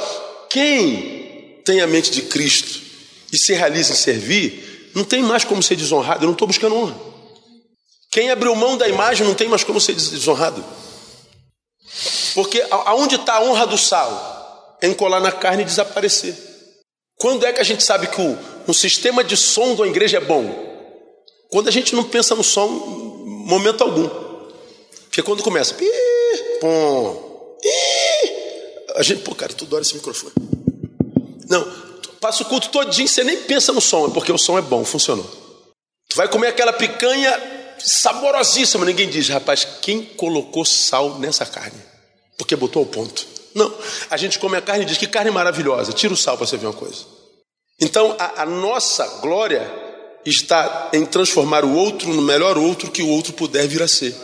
quem 0.49 1.59
tem 1.65 1.81
a 1.81 1.87
mente 1.87 2.09
de 2.09 2.21
Cristo 2.21 2.79
e 3.33 3.37
se 3.37 3.51
realiza 3.51 3.91
em 3.91 3.97
servir, 3.97 4.66
não 4.97 5.03
tem 5.03 5.21
mais 5.21 5.43
como 5.43 5.61
ser 5.61 5.75
desonrado. 5.75 6.23
Eu 6.23 6.25
não 6.25 6.33
estou 6.33 6.47
buscando 6.47 6.75
honra. 6.75 6.95
Quem 8.11 8.31
abriu 8.31 8.55
mão 8.55 8.75
da 8.75 8.89
imagem 8.89 9.27
não 9.27 9.35
tem 9.35 9.47
mais 9.47 9.63
como 9.63 9.79
ser 9.79 9.93
desonrado. 9.93 10.65
Porque 12.33 12.65
aonde 12.69 13.15
está 13.15 13.35
a 13.35 13.43
honra 13.43 13.67
do 13.67 13.77
sal? 13.77 14.77
É 14.81 14.87
encolar 14.87 15.21
na 15.21 15.31
carne 15.31 15.61
e 15.61 15.65
desaparecer. 15.65 16.35
Quando 17.15 17.45
é 17.45 17.53
que 17.53 17.61
a 17.61 17.63
gente 17.63 17.83
sabe 17.83 18.07
que 18.07 18.19
o, 18.19 18.37
um 18.67 18.73
sistema 18.73 19.23
de 19.23 19.37
som 19.37 19.75
da 19.75 19.85
igreja 19.85 20.17
é 20.17 20.21
bom? 20.21 20.65
Quando 21.51 21.67
a 21.67 21.71
gente 21.71 21.95
não 21.95 22.03
pensa 22.03 22.33
no 22.33 22.43
som 22.43 22.67
momento 22.67 23.83
algum. 23.83 24.09
Porque 25.03 25.21
quando 25.21 25.43
começa, 25.43 25.75
pi, 25.75 25.85
pom, 26.59 27.57
a 28.95 29.03
gente, 29.03 29.21
pô, 29.21 29.35
cara, 29.35 29.53
tu 29.53 29.65
adora 29.65 29.83
esse 29.83 29.93
microfone. 29.93 30.33
Não, 31.47 31.86
passa 32.19 32.43
o 32.43 32.45
culto 32.45 32.69
todinho, 32.69 33.07
você 33.07 33.23
nem 33.23 33.37
pensa 33.37 33.71
no 33.73 33.81
som, 33.81 34.07
é 34.07 34.09
porque 34.11 34.31
o 34.31 34.37
som 34.37 34.57
é 34.57 34.61
bom, 34.61 34.83
funcionou. 34.83 35.25
Tu 36.09 36.15
vai 36.15 36.27
comer 36.27 36.47
aquela 36.47 36.73
picanha 36.73 37.75
saborosíssima, 37.79 38.85
ninguém 38.85 39.09
diz, 39.09 39.29
rapaz, 39.29 39.67
quem 39.81 40.03
colocou 40.03 40.65
sal 40.65 41.19
nessa 41.19 41.45
carne? 41.45 41.81
Porque 42.37 42.55
botou 42.55 42.81
ao 42.81 42.85
ponto. 42.85 43.25
Não, 43.53 43.73
a 44.09 44.17
gente 44.17 44.37
come 44.39 44.57
a 44.57 44.61
carne 44.61 44.83
e 44.83 44.87
diz 44.87 44.97
que 44.97 45.07
carne 45.07 45.31
maravilhosa, 45.31 45.91
tira 45.91 46.13
o 46.13 46.17
sal 46.17 46.37
para 46.37 46.45
você 46.45 46.57
ver 46.57 46.67
uma 46.67 46.73
coisa. 46.73 47.05
Então 47.79 48.15
a, 48.19 48.43
a 48.43 48.45
nossa 48.45 49.05
glória 49.19 49.69
está 50.25 50.89
em 50.93 51.05
transformar 51.05 51.63
o 51.63 51.73
outro 51.75 52.13
no 52.13 52.21
melhor 52.21 52.57
outro 52.57 52.91
que 52.91 53.01
o 53.01 53.09
outro 53.09 53.33
puder 53.33 53.67
vir 53.67 53.81
a 53.81 53.87
ser. 53.87 54.15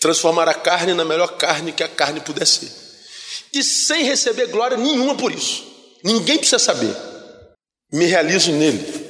Transformar 0.00 0.48
a 0.48 0.54
carne 0.54 0.94
na 0.94 1.04
melhor 1.04 1.36
carne 1.36 1.72
que 1.72 1.82
a 1.82 1.88
carne 1.88 2.20
puder 2.20 2.46
ser. 2.46 2.70
E 3.52 3.62
sem 3.62 4.04
receber 4.04 4.48
glória 4.48 4.76
nenhuma 4.76 5.14
por 5.14 5.32
isso. 5.32 5.73
Ninguém 6.04 6.36
precisa 6.36 6.58
saber. 6.58 6.94
Me 7.90 8.04
realizo 8.04 8.52
nele. 8.52 9.04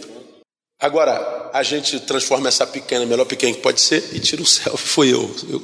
Agora, 0.81 1.51
a 1.53 1.63
gente 1.63 1.99
transforma 2.01 2.49
essa 2.49 2.67
pequena, 2.67 3.05
melhor 3.05 3.25
pequena 3.25 3.53
que 3.53 3.61
pode 3.61 3.81
ser, 3.81 4.11
e 4.13 4.21
tira 4.21 4.41
o 4.41 4.47
céu. 4.47 4.77
Foi 4.77 5.13
eu. 5.13 5.35
eu. 5.49 5.63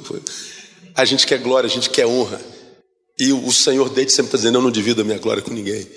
A 0.93 1.05
gente 1.05 1.25
quer 1.25 1.37
glória, 1.37 1.67
a 1.67 1.71
gente 1.71 1.89
quer 1.89 2.05
honra. 2.05 2.41
E 3.17 3.31
o 3.31 3.51
Senhor 3.51 3.89
desde 3.89 4.13
sempre 4.13 4.27
está 4.27 4.37
dizendo: 4.37 4.57
Eu 4.57 4.61
não 4.61 4.71
divido 4.71 5.01
a 5.01 5.05
minha 5.05 5.19
glória 5.19 5.41
com 5.41 5.53
ninguém. 5.53 5.87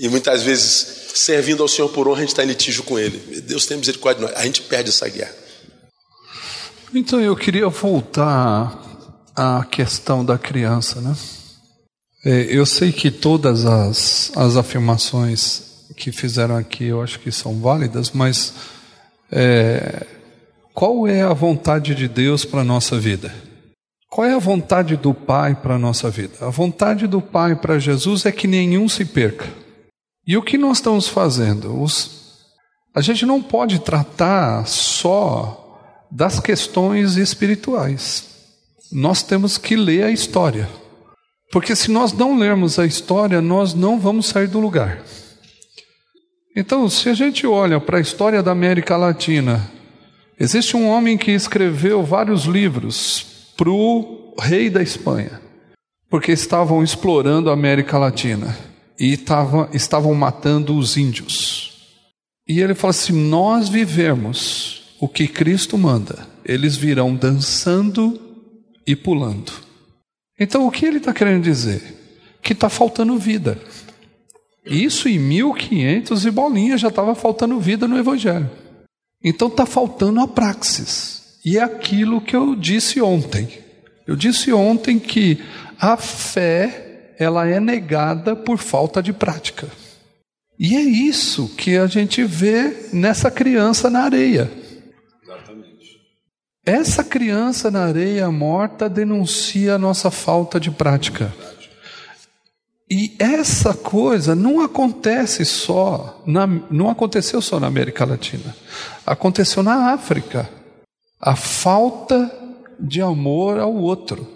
E 0.00 0.08
muitas 0.08 0.42
vezes, 0.42 1.12
servindo 1.14 1.62
ao 1.62 1.68
Senhor 1.68 1.88
por 1.90 2.08
honra, 2.08 2.18
a 2.18 2.20
gente 2.20 2.30
está 2.30 2.42
em 2.42 2.46
litígio 2.46 2.82
com 2.84 2.98
Ele. 2.98 3.40
Deus 3.42 3.66
tem 3.66 3.76
misericórdia 3.76 4.26
de 4.26 4.32
nós. 4.32 4.40
A 4.40 4.44
gente 4.44 4.62
perde 4.62 4.90
essa 4.90 5.08
guerra. 5.08 5.34
Então 6.94 7.20
eu 7.20 7.36
queria 7.36 7.68
voltar 7.68 8.80
à 9.36 9.64
questão 9.70 10.24
da 10.24 10.38
criança, 10.38 11.00
né? 11.00 11.14
É, 12.24 12.46
eu 12.50 12.66
sei 12.66 12.92
que 12.92 13.10
todas 13.10 13.64
as, 13.64 14.32
as 14.36 14.56
afirmações 14.56 15.86
que 15.96 16.12
fizeram 16.12 16.56
aqui 16.56 16.84
eu 16.84 17.02
acho 17.02 17.18
que 17.20 17.30
são 17.30 17.60
válidas, 17.60 18.10
mas 18.10 18.54
é, 19.30 20.06
qual 20.74 21.06
é 21.06 21.22
a 21.22 21.32
vontade 21.32 21.94
de 21.94 22.08
Deus 22.08 22.44
para 22.44 22.60
a 22.60 22.64
nossa 22.64 22.98
vida? 22.98 23.34
Qual 24.08 24.26
é 24.26 24.34
a 24.34 24.38
vontade 24.38 24.96
do 24.96 25.12
Pai 25.12 25.54
para 25.54 25.74
a 25.74 25.78
nossa 25.78 26.10
vida? 26.10 26.34
A 26.40 26.50
vontade 26.50 27.06
do 27.06 27.20
Pai 27.20 27.54
para 27.54 27.78
Jesus 27.78 28.24
é 28.24 28.32
que 28.32 28.46
nenhum 28.46 28.88
se 28.88 29.04
perca. 29.04 29.46
E 30.26 30.36
o 30.36 30.42
que 30.42 30.58
nós 30.58 30.78
estamos 30.78 31.08
fazendo? 31.08 31.80
Os, 31.80 32.38
a 32.94 33.00
gente 33.00 33.26
não 33.26 33.42
pode 33.42 33.78
tratar 33.80 34.66
só 34.66 36.06
das 36.10 36.40
questões 36.40 37.16
espirituais. 37.16 38.26
Nós 38.90 39.22
temos 39.22 39.58
que 39.58 39.76
ler 39.76 40.04
a 40.04 40.10
história. 40.10 40.68
Porque 41.50 41.74
se 41.74 41.90
nós 41.90 42.12
não 42.12 42.38
lermos 42.38 42.78
a 42.78 42.84
história, 42.84 43.40
nós 43.40 43.74
não 43.74 43.98
vamos 43.98 44.26
sair 44.26 44.48
do 44.48 44.60
lugar. 44.60 45.02
Então, 46.54 46.88
se 46.90 47.08
a 47.08 47.14
gente 47.14 47.46
olha 47.46 47.80
para 47.80 47.98
a 47.98 48.00
história 48.00 48.42
da 48.42 48.50
América 48.50 48.96
Latina, 48.96 49.70
existe 50.38 50.76
um 50.76 50.88
homem 50.88 51.16
que 51.16 51.30
escreveu 51.30 52.02
vários 52.02 52.44
livros 52.44 53.52
para 53.56 53.70
o 53.70 54.34
rei 54.40 54.68
da 54.68 54.82
Espanha, 54.82 55.40
porque 56.10 56.32
estavam 56.32 56.82
explorando 56.82 57.48
a 57.48 57.52
América 57.52 57.96
Latina 57.96 58.56
e 58.98 59.12
estavam, 59.12 59.68
estavam 59.72 60.14
matando 60.14 60.76
os 60.76 60.96
índios. 60.96 61.68
E 62.46 62.60
ele 62.60 62.74
fala 62.74 62.90
assim: 62.90 63.12
Nós 63.12 63.68
vivemos 63.68 64.96
o 65.00 65.08
que 65.08 65.28
Cristo 65.28 65.78
manda, 65.78 66.26
eles 66.44 66.76
virão 66.76 67.14
dançando 67.14 68.20
e 68.86 68.96
pulando. 68.96 69.67
Então, 70.38 70.66
o 70.66 70.70
que 70.70 70.86
ele 70.86 70.98
está 70.98 71.12
querendo 71.12 71.42
dizer? 71.42 71.82
Que 72.42 72.52
está 72.52 72.68
faltando 72.68 73.18
vida. 73.18 73.58
Isso 74.64 75.08
em 75.08 75.18
1500 75.18 76.26
e 76.26 76.30
bolinha 76.30 76.76
já 76.76 76.88
estava 76.88 77.14
faltando 77.14 77.58
vida 77.58 77.88
no 77.88 77.98
Evangelho. 77.98 78.50
Então 79.24 79.48
está 79.48 79.64
faltando 79.64 80.20
a 80.20 80.28
praxis. 80.28 81.38
E 81.44 81.56
é 81.56 81.62
aquilo 81.62 82.20
que 82.20 82.36
eu 82.36 82.54
disse 82.54 83.00
ontem. 83.00 83.48
Eu 84.06 84.14
disse 84.14 84.52
ontem 84.52 84.98
que 84.98 85.42
a 85.80 85.96
fé 85.96 87.14
ela 87.18 87.48
é 87.48 87.58
negada 87.58 88.36
por 88.36 88.58
falta 88.58 89.02
de 89.02 89.12
prática. 89.12 89.68
E 90.58 90.76
é 90.76 90.80
isso 90.80 91.48
que 91.56 91.76
a 91.76 91.86
gente 91.86 92.22
vê 92.24 92.88
nessa 92.92 93.30
criança 93.30 93.88
na 93.88 94.02
areia. 94.02 94.50
Essa 96.68 97.02
criança 97.02 97.70
na 97.70 97.84
areia 97.84 98.30
morta 98.30 98.90
denuncia 98.90 99.76
a 99.76 99.78
nossa 99.78 100.10
falta 100.10 100.60
de 100.60 100.70
prática. 100.70 101.34
E 102.90 103.16
essa 103.18 103.72
coisa 103.72 104.34
não 104.34 104.60
acontece 104.60 105.46
só, 105.46 106.22
na, 106.26 106.46
não 106.46 106.90
aconteceu 106.90 107.40
só 107.40 107.58
na 107.58 107.66
América 107.66 108.04
Latina, 108.04 108.54
aconteceu 109.06 109.62
na 109.62 109.94
África. 109.94 110.46
A 111.18 111.34
falta 111.34 112.30
de 112.78 113.00
amor 113.00 113.58
ao 113.58 113.74
outro. 113.74 114.28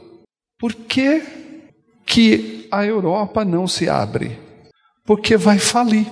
Por 0.59 0.73
que, 0.73 1.23
que 2.07 2.67
a 2.73 2.83
Europa 2.83 3.45
não 3.45 3.69
se 3.69 3.91
abre? 3.91 4.39
Porque 5.05 5.37
vai 5.37 5.59
falir. 5.59 6.07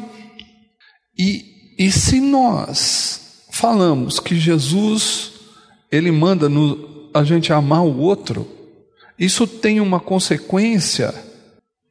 E, 1.18 1.46
e 1.78 1.90
se 1.90 2.20
nós 2.20 3.46
falamos 3.50 4.20
que 4.20 4.38
Jesus, 4.38 5.29
ele 5.90 6.10
manda 6.10 6.48
no, 6.48 7.10
a 7.12 7.24
gente 7.24 7.52
amar 7.52 7.82
o 7.82 7.98
outro, 7.98 8.46
isso 9.18 9.46
tem 9.46 9.80
uma 9.80 10.00
consequência 10.00 11.12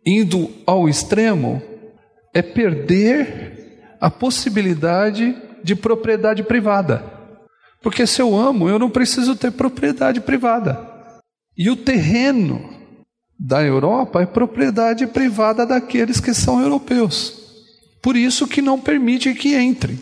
indo 0.05 0.49
ao 0.65 0.87
extremo, 0.87 1.61
é 2.33 2.41
perder 2.41 3.95
a 3.99 4.09
possibilidade 4.09 5.35
de 5.63 5.75
propriedade 5.75 6.43
privada. 6.43 7.03
Porque 7.81 8.07
se 8.07 8.21
eu 8.21 8.35
amo, 8.35 8.67
eu 8.67 8.79
não 8.79 8.89
preciso 8.89 9.35
ter 9.35 9.51
propriedade 9.51 10.21
privada. 10.21 10.87
E 11.57 11.69
o 11.69 11.75
terreno 11.75 12.69
da 13.39 13.63
Europa 13.63 14.21
é 14.21 14.25
propriedade 14.25 15.07
privada 15.07 15.65
daqueles 15.65 16.19
que 16.19 16.33
são 16.33 16.61
europeus. 16.61 17.37
Por 18.01 18.15
isso 18.15 18.47
que 18.47 18.61
não 18.61 18.79
permite 18.79 19.33
que 19.33 19.55
entrem. 19.55 19.99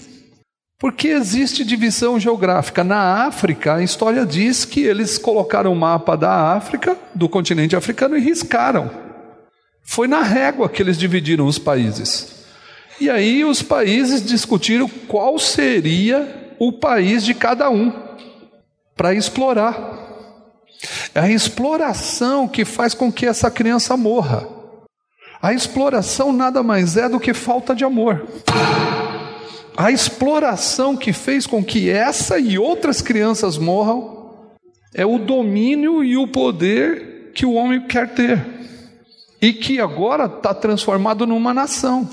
Porque 0.79 1.07
existe 1.07 1.65
divisão 1.65 2.19
geográfica. 2.19 2.83
Na 2.83 3.25
África, 3.25 3.75
a 3.75 3.83
história 3.83 4.25
diz 4.25 4.63
que 4.63 4.81
eles 4.81 5.17
colocaram 5.17 5.73
o 5.73 5.75
mapa 5.75 6.15
da 6.15 6.53
África, 6.53 6.95
do 7.15 7.27
continente 7.27 7.75
africano, 7.75 8.15
e 8.15 8.21
riscaram. 8.21 8.91
Foi 9.83 10.07
na 10.07 10.21
régua 10.21 10.69
que 10.69 10.81
eles 10.81 10.97
dividiram 10.97 11.47
os 11.47 11.57
países. 11.57 12.45
E 12.99 13.09
aí 13.09 13.43
os 13.43 13.63
países 13.63 14.23
discutiram 14.23 14.87
qual 15.07 15.39
seria 15.39 16.55
o 16.59 16.71
país 16.73 17.23
de 17.23 17.33
cada 17.33 17.69
um 17.69 17.91
para 18.95 19.13
explorar. 19.13 20.05
É 21.15 21.21
a 21.21 21.29
exploração 21.29 22.47
que 22.47 22.63
faz 22.63 22.93
com 22.93 23.11
que 23.11 23.25
essa 23.25 23.49
criança 23.49 23.97
morra. 23.97 24.47
A 25.41 25.53
exploração 25.53 26.31
nada 26.31 26.61
mais 26.61 26.97
é 26.97 27.07
do 27.09 27.19
que 27.19 27.33
falta 27.33 27.73
de 27.73 27.83
amor. 27.83 28.27
A 29.77 29.91
exploração 29.91 30.97
que 30.97 31.13
fez 31.13 31.45
com 31.45 31.63
que 31.63 31.89
essa 31.89 32.39
e 32.39 32.57
outras 32.57 33.01
crianças 33.01 33.57
morram 33.57 34.47
é 34.93 35.05
o 35.05 35.19
domínio 35.19 36.03
e 36.03 36.17
o 36.17 36.27
poder 36.27 37.31
que 37.35 37.45
o 37.45 37.53
homem 37.53 37.85
quer 37.85 38.13
ter 38.15 38.57
e 39.41 39.53
que 39.53 39.79
agora 39.79 40.25
está 40.25 40.53
transformado 40.53 41.25
numa 41.25 41.53
nação, 41.53 42.09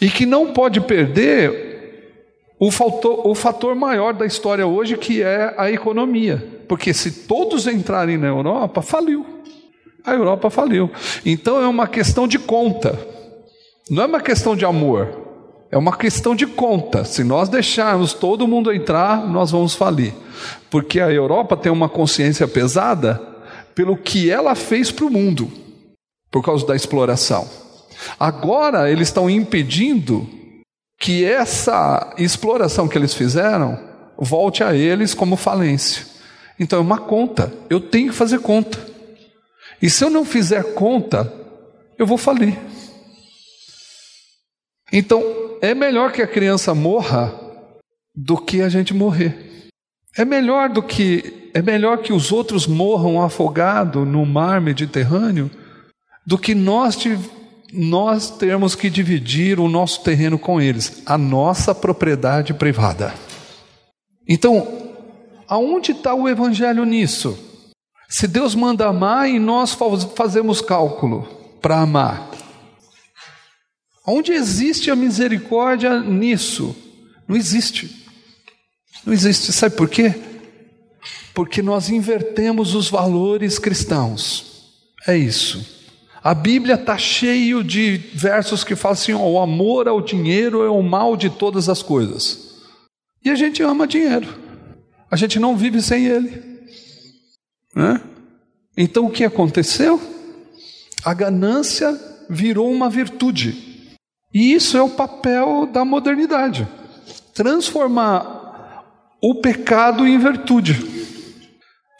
e 0.00 0.08
que 0.08 0.24
não 0.24 0.52
pode 0.52 0.80
perder 0.80 1.66
o 2.58 2.70
fator, 2.70 3.26
o 3.26 3.34
fator 3.34 3.74
maior 3.74 4.14
da 4.14 4.24
história 4.24 4.66
hoje, 4.66 4.96
que 4.96 5.22
é 5.22 5.54
a 5.58 5.70
economia, 5.70 6.62
porque 6.66 6.94
se 6.94 7.26
todos 7.26 7.66
entrarem 7.66 8.16
na 8.16 8.28
Europa, 8.28 8.80
faliu. 8.80 9.26
a 10.04 10.14
Europa 10.14 10.48
faliu. 10.48 10.90
Então 11.24 11.60
é 11.60 11.66
uma 11.66 11.86
questão 11.86 12.26
de 12.26 12.38
conta, 12.38 12.98
não 13.90 14.04
é 14.04 14.06
uma 14.06 14.20
questão 14.20 14.56
de 14.56 14.64
amor. 14.64 15.25
É 15.70 15.76
uma 15.76 15.96
questão 15.96 16.34
de 16.34 16.46
conta. 16.46 17.04
Se 17.04 17.24
nós 17.24 17.48
deixarmos 17.48 18.12
todo 18.12 18.46
mundo 18.46 18.72
entrar, 18.72 19.26
nós 19.26 19.50
vamos 19.50 19.74
falir. 19.74 20.14
Porque 20.70 21.00
a 21.00 21.10
Europa 21.10 21.56
tem 21.56 21.72
uma 21.72 21.88
consciência 21.88 22.46
pesada 22.46 23.20
pelo 23.74 23.96
que 23.96 24.30
ela 24.30 24.54
fez 24.54 24.90
para 24.90 25.04
o 25.04 25.10
mundo, 25.10 25.50
por 26.30 26.42
causa 26.42 26.66
da 26.66 26.76
exploração. 26.76 27.48
Agora 28.18 28.90
eles 28.90 29.08
estão 29.08 29.28
impedindo 29.28 30.28
que 30.98 31.24
essa 31.24 32.14
exploração 32.16 32.88
que 32.88 32.96
eles 32.96 33.12
fizeram 33.14 33.78
volte 34.18 34.62
a 34.64 34.74
eles 34.74 35.14
como 35.14 35.36
falência. 35.36 36.06
Então 36.58 36.78
é 36.78 36.82
uma 36.82 36.98
conta, 36.98 37.52
eu 37.68 37.80
tenho 37.80 38.10
que 38.10 38.16
fazer 38.16 38.38
conta. 38.40 38.78
E 39.80 39.90
se 39.90 40.02
eu 40.04 40.08
não 40.08 40.24
fizer 40.24 40.74
conta, 40.74 41.30
eu 41.98 42.06
vou 42.06 42.16
falir. 42.16 42.58
Então 44.92 45.22
é 45.60 45.74
melhor 45.74 46.12
que 46.12 46.22
a 46.22 46.26
criança 46.26 46.74
morra 46.74 47.34
do 48.14 48.36
que 48.36 48.62
a 48.62 48.68
gente 48.68 48.94
morrer. 48.94 49.68
É 50.16 50.24
melhor 50.24 50.68
do 50.68 50.82
que 50.82 51.50
é 51.52 51.62
melhor 51.62 51.98
que 51.98 52.12
os 52.12 52.32
outros 52.32 52.66
morram 52.66 53.22
afogados 53.22 54.06
no 54.06 54.26
mar 54.26 54.60
Mediterrâneo 54.60 55.50
do 56.26 56.36
que 56.36 56.54
nós 56.54 56.98
nós 57.72 58.30
termos 58.30 58.74
que 58.74 58.88
dividir 58.88 59.58
o 59.58 59.68
nosso 59.68 60.02
terreno 60.02 60.38
com 60.38 60.60
eles, 60.60 61.02
a 61.04 61.18
nossa 61.18 61.74
propriedade 61.74 62.54
privada. 62.54 63.12
Então, 64.28 64.92
aonde 65.48 65.92
está 65.92 66.14
o 66.14 66.28
evangelho 66.28 66.84
nisso? 66.84 67.38
Se 68.08 68.28
Deus 68.28 68.54
manda 68.54 68.86
amar 68.86 69.28
e 69.28 69.38
nós 69.38 69.76
fazemos 70.14 70.60
cálculo 70.60 71.22
para 71.60 71.80
amar, 71.80 72.30
onde 74.06 74.32
existe 74.32 74.90
a 74.90 74.96
misericórdia 74.96 76.00
nisso? 76.00 76.74
Não 77.26 77.36
existe. 77.36 78.06
Não 79.04 79.12
existe. 79.12 79.52
Sabe 79.52 79.76
por 79.76 79.88
quê? 79.88 80.14
Porque 81.34 81.62
nós 81.62 81.90
invertemos 81.90 82.74
os 82.74 82.88
valores 82.88 83.58
cristãos. 83.58 84.72
É 85.06 85.16
isso. 85.16 85.74
A 86.22 86.34
Bíblia 86.34 86.74
está 86.74 86.98
cheio 86.98 87.62
de 87.62 87.98
versos 88.12 88.64
que 88.64 88.74
falam 88.74 88.94
assim: 88.94 89.12
o 89.12 89.38
amor 89.38 89.86
ao 89.86 90.00
dinheiro 90.00 90.62
é 90.62 90.70
o 90.70 90.82
mal 90.82 91.16
de 91.16 91.30
todas 91.30 91.68
as 91.68 91.82
coisas. 91.82 92.64
E 93.24 93.30
a 93.30 93.34
gente 93.34 93.62
ama 93.62 93.86
dinheiro. 93.86 94.26
A 95.10 95.16
gente 95.16 95.38
não 95.38 95.56
vive 95.56 95.80
sem 95.80 96.06
ele. 96.06 96.42
Né? 97.74 98.00
Então 98.76 99.06
o 99.06 99.10
que 99.10 99.24
aconteceu? 99.24 100.00
A 101.04 101.14
ganância 101.14 101.98
virou 102.28 102.72
uma 102.72 102.90
virtude. 102.90 103.65
E 104.32 104.52
isso 104.52 104.76
é 104.76 104.82
o 104.82 104.90
papel 104.90 105.66
da 105.66 105.84
modernidade 105.84 106.68
transformar 107.36 108.82
o 109.22 109.34
pecado 109.34 110.06
em 110.06 110.18
virtude. 110.18 110.74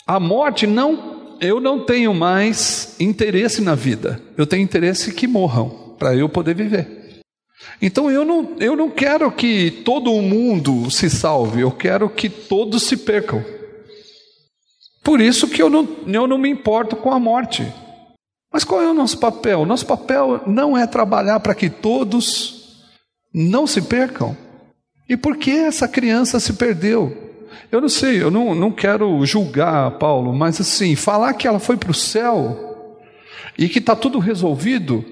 A 0.06 0.18
morte 0.18 0.66
não 0.66 1.14
eu 1.38 1.60
não 1.60 1.84
tenho 1.84 2.14
mais 2.14 2.96
interesse 2.98 3.60
na 3.60 3.74
vida, 3.74 4.18
eu 4.38 4.46
tenho 4.46 4.62
interesse 4.62 5.12
que 5.12 5.26
morram, 5.26 5.94
para 5.98 6.14
eu 6.16 6.30
poder 6.30 6.54
viver. 6.54 7.20
Então 7.82 8.10
eu 8.10 8.24
não, 8.24 8.56
eu 8.58 8.74
não 8.74 8.88
quero 8.88 9.30
que 9.30 9.70
todo 9.70 10.10
mundo 10.22 10.90
se 10.90 11.10
salve, 11.10 11.60
eu 11.60 11.70
quero 11.70 12.08
que 12.08 12.30
todos 12.30 12.84
se 12.84 12.96
percam. 12.96 13.44
Por 15.04 15.20
isso 15.20 15.46
que 15.46 15.60
eu 15.60 15.68
não, 15.68 15.86
eu 16.06 16.26
não 16.26 16.38
me 16.38 16.48
importo 16.48 16.96
com 16.96 17.12
a 17.12 17.20
morte. 17.20 17.70
Mas 18.52 18.64
qual 18.64 18.80
é 18.80 18.88
o 18.88 18.94
nosso 18.94 19.18
papel? 19.18 19.60
O 19.60 19.66
nosso 19.66 19.86
papel 19.86 20.42
não 20.46 20.76
é 20.76 20.86
trabalhar 20.86 21.40
para 21.40 21.54
que 21.54 21.68
todos 21.68 22.84
não 23.32 23.66
se 23.66 23.82
percam. 23.82 24.36
E 25.08 25.16
por 25.16 25.36
que 25.36 25.50
essa 25.50 25.86
criança 25.86 26.40
se 26.40 26.54
perdeu? 26.54 27.24
Eu 27.70 27.80
não 27.80 27.88
sei, 27.88 28.22
eu 28.22 28.30
não, 28.30 28.54
não 28.54 28.70
quero 28.70 29.24
julgar 29.24 29.98
Paulo, 29.98 30.32
mas 30.32 30.60
assim, 30.60 30.94
falar 30.94 31.34
que 31.34 31.46
ela 31.46 31.58
foi 31.58 31.76
para 31.76 31.90
o 31.90 31.94
céu 31.94 32.98
e 33.58 33.68
que 33.68 33.78
está 33.78 33.96
tudo 33.96 34.18
resolvido, 34.18 35.04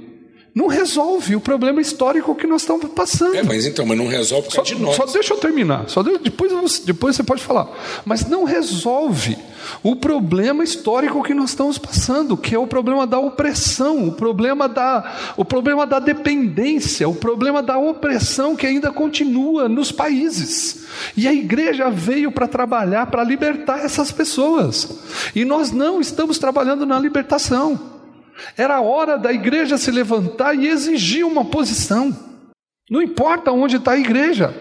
não 0.55 0.69
resolve 0.69 1.35
o 1.35 1.41
problema 1.41 1.81
histórico 1.81 2.35
que 2.35 2.47
nós 2.47 2.63
estamos 2.63 2.87
passando. 2.93 3.35
É, 3.35 3.43
mas 3.43 3.67
então, 3.67 3.85
mas 3.85 3.99
não 3.99 4.07
resolve 4.07 4.49
por 4.49 4.55
só, 4.55 4.63
de 4.63 4.77
nós. 4.77 4.95
Só 4.95 5.05
deixa 5.05 5.35
eu 5.35 5.39
terminar, 5.39 5.89
só 5.89 6.01
de, 6.01 6.17
depois, 6.19 6.79
depois 6.79 7.17
você 7.17 7.25
pode 7.25 7.43
falar. 7.43 7.69
Mas 8.05 8.25
não 8.27 8.45
resolve 8.45 9.37
o 9.83 9.97
problema 9.97 10.63
histórico 10.63 11.25
que 11.25 11.35
nós 11.35 11.51
estamos 11.51 11.77
passando, 11.77 12.37
que 12.37 12.55
é 12.55 12.59
o 12.59 12.69
problema 12.69 13.05
da 13.05 13.19
opressão, 13.19 14.07
o 14.07 14.13
problema 14.13 14.69
da, 14.69 15.33
o 15.37 15.45
problema 15.45 15.85
da 15.87 15.99
dependência, 15.99 17.09
o 17.09 17.15
problema 17.15 17.61
da 17.61 17.77
opressão 17.77 18.55
que 18.55 18.67
ainda 18.67 18.93
continua 18.93 19.69
nos 19.69 19.91
países. 19.91 20.85
E 21.17 21.27
a 21.27 21.33
igreja 21.33 21.91
veio 21.91 22.31
para 22.31 22.47
trabalhar, 22.47 23.07
para 23.07 23.25
libertar 23.25 23.85
essas 23.85 24.13
pessoas. 24.13 24.89
E 25.35 25.45
nós 25.45 25.73
não 25.73 26.01
estamos 26.01 26.39
trabalhando 26.39 26.87
na 26.87 26.99
libertação. 26.99 27.94
Era 28.57 28.81
hora 28.81 29.17
da 29.19 29.33
igreja 29.33 29.79
se 29.79 29.91
levantar 29.91 30.55
e 30.55 30.69
exigir 30.69 31.25
uma 31.25 31.45
posição. 31.45 32.17
Não 32.91 33.01
importa 33.01 33.51
onde 33.51 33.77
está 33.77 33.93
a 33.93 33.99
igreja, 33.99 34.55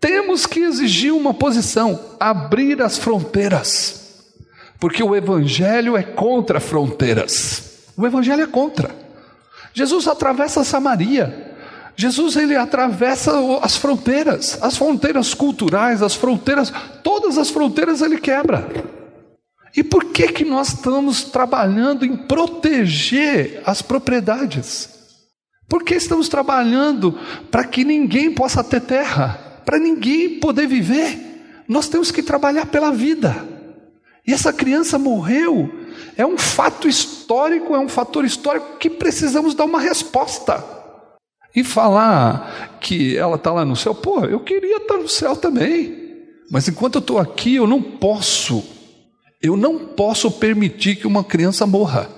temos 0.00 0.46
que 0.46 0.60
exigir 0.60 1.12
uma 1.12 1.34
posição, 1.34 1.98
abrir 2.18 2.80
as 2.80 2.96
fronteiras, 2.96 4.24
porque 4.78 5.02
o 5.02 5.14
Evangelho 5.14 5.96
é 5.96 6.02
contra 6.02 6.60
fronteiras. 6.60 7.92
O 7.96 8.06
Evangelho 8.06 8.42
é 8.42 8.46
contra. 8.46 8.90
Jesus 9.74 10.08
atravessa 10.08 10.64
Samaria. 10.64 11.48
Jesus 11.96 12.36
ele 12.36 12.56
atravessa 12.56 13.32
as 13.60 13.76
fronteiras, 13.76 14.58
as 14.62 14.76
fronteiras 14.76 15.34
culturais, 15.34 16.02
as 16.02 16.14
fronteiras, 16.14 16.72
todas 17.02 17.36
as 17.36 17.50
fronteiras 17.50 18.00
ele 18.00 18.18
quebra. 18.18 18.66
E 19.76 19.84
por 19.84 20.06
que, 20.06 20.28
que 20.28 20.44
nós 20.44 20.68
estamos 20.68 21.24
trabalhando 21.24 22.04
em 22.04 22.16
proteger 22.16 23.62
as 23.64 23.80
propriedades? 23.82 24.88
Por 25.68 25.84
que 25.84 25.94
estamos 25.94 26.28
trabalhando 26.28 27.16
para 27.50 27.64
que 27.64 27.84
ninguém 27.84 28.32
possa 28.32 28.64
ter 28.64 28.80
terra, 28.80 29.62
para 29.64 29.78
ninguém 29.78 30.40
poder 30.40 30.66
viver? 30.66 31.62
Nós 31.68 31.88
temos 31.88 32.10
que 32.10 32.22
trabalhar 32.22 32.66
pela 32.66 32.90
vida. 32.90 33.46
E 34.26 34.32
essa 34.32 34.52
criança 34.52 34.98
morreu, 34.98 35.72
é 36.16 36.26
um 36.26 36.36
fato 36.36 36.88
histórico, 36.88 37.74
é 37.74 37.78
um 37.78 37.88
fator 37.88 38.24
histórico 38.24 38.76
que 38.78 38.90
precisamos 38.90 39.54
dar 39.54 39.64
uma 39.64 39.80
resposta. 39.80 40.62
E 41.54 41.64
falar 41.64 42.78
que 42.80 43.16
ela 43.16 43.36
está 43.36 43.52
lá 43.52 43.64
no 43.64 43.76
céu, 43.76 43.94
pô, 43.94 44.24
eu 44.24 44.40
queria 44.40 44.78
estar 44.78 44.98
no 44.98 45.08
céu 45.08 45.36
também, 45.36 46.18
mas 46.50 46.68
enquanto 46.68 46.96
eu 46.96 47.00
estou 47.00 47.18
aqui, 47.18 47.56
eu 47.56 47.66
não 47.66 47.80
posso 47.80 48.64
eu 49.42 49.56
não 49.56 49.78
posso 49.78 50.30
permitir 50.30 50.96
que 50.96 51.06
uma 51.06 51.24
criança 51.24 51.66
morra. 51.66 52.10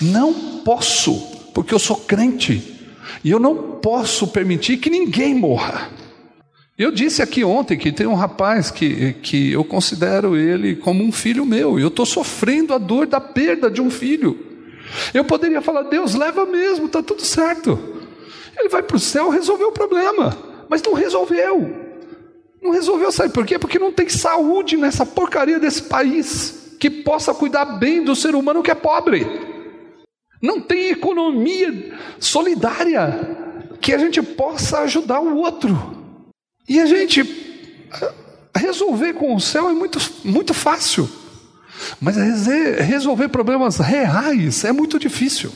Não 0.00 0.60
posso, 0.60 1.14
porque 1.54 1.72
eu 1.72 1.78
sou 1.78 1.96
crente. 1.96 2.74
E 3.24 3.30
eu 3.30 3.40
não 3.40 3.80
posso 3.80 4.28
permitir 4.28 4.76
que 4.76 4.90
ninguém 4.90 5.34
morra. 5.34 5.90
Eu 6.78 6.90
disse 6.90 7.22
aqui 7.22 7.42
ontem 7.42 7.78
que 7.78 7.90
tem 7.90 8.06
um 8.06 8.14
rapaz 8.14 8.70
que, 8.70 9.14
que 9.22 9.52
eu 9.52 9.64
considero 9.64 10.36
ele 10.36 10.76
como 10.76 11.02
um 11.02 11.10
filho 11.10 11.46
meu. 11.46 11.78
E 11.78 11.82
eu 11.82 11.88
estou 11.88 12.04
sofrendo 12.04 12.74
a 12.74 12.78
dor 12.78 13.06
da 13.06 13.20
perda 13.20 13.70
de 13.70 13.80
um 13.80 13.90
filho. 13.90 14.38
Eu 15.14 15.24
poderia 15.24 15.62
falar, 15.62 15.84
Deus, 15.84 16.14
leva 16.14 16.44
mesmo, 16.44 16.86
está 16.86 17.02
tudo 17.02 17.22
certo. 17.22 17.78
Ele 18.58 18.68
vai 18.68 18.82
para 18.82 18.96
o 18.96 19.00
céu 19.00 19.30
resolver 19.30 19.64
o 19.64 19.72
problema. 19.72 20.36
Mas 20.68 20.82
não 20.82 20.92
resolveu. 20.92 21.74
Não 22.62 22.70
resolveu, 22.70 23.10
sabe 23.10 23.32
por 23.32 23.46
quê? 23.46 23.58
Porque 23.58 23.78
não 23.78 23.92
tem 23.92 24.10
saúde 24.10 24.76
nessa 24.76 25.06
porcaria 25.06 25.58
desse 25.58 25.82
país 25.82 26.65
que 26.78 26.90
possa 26.90 27.34
cuidar 27.34 27.64
bem 27.64 28.02
do 28.02 28.14
ser 28.14 28.34
humano 28.34 28.62
que 28.62 28.70
é 28.70 28.74
pobre. 28.74 29.26
Não 30.40 30.60
tem 30.60 30.90
economia 30.90 31.92
solidária 32.20 33.46
que 33.80 33.94
a 33.94 33.98
gente 33.98 34.22
possa 34.22 34.80
ajudar 34.80 35.20
o 35.20 35.36
outro. 35.36 35.76
E 36.68 36.80
a 36.80 36.86
gente 36.86 37.20
eh, 37.20 38.12
resolver 38.56 39.14
com 39.14 39.34
o 39.34 39.40
céu 39.40 39.68
é 39.68 39.72
muito, 39.72 39.98
muito 40.24 40.52
fácil. 40.52 41.08
Mas 42.00 42.16
resolver 42.16 43.28
problemas 43.28 43.78
reais 43.78 44.64
é 44.64 44.72
muito 44.72 44.98
difícil. 44.98 45.52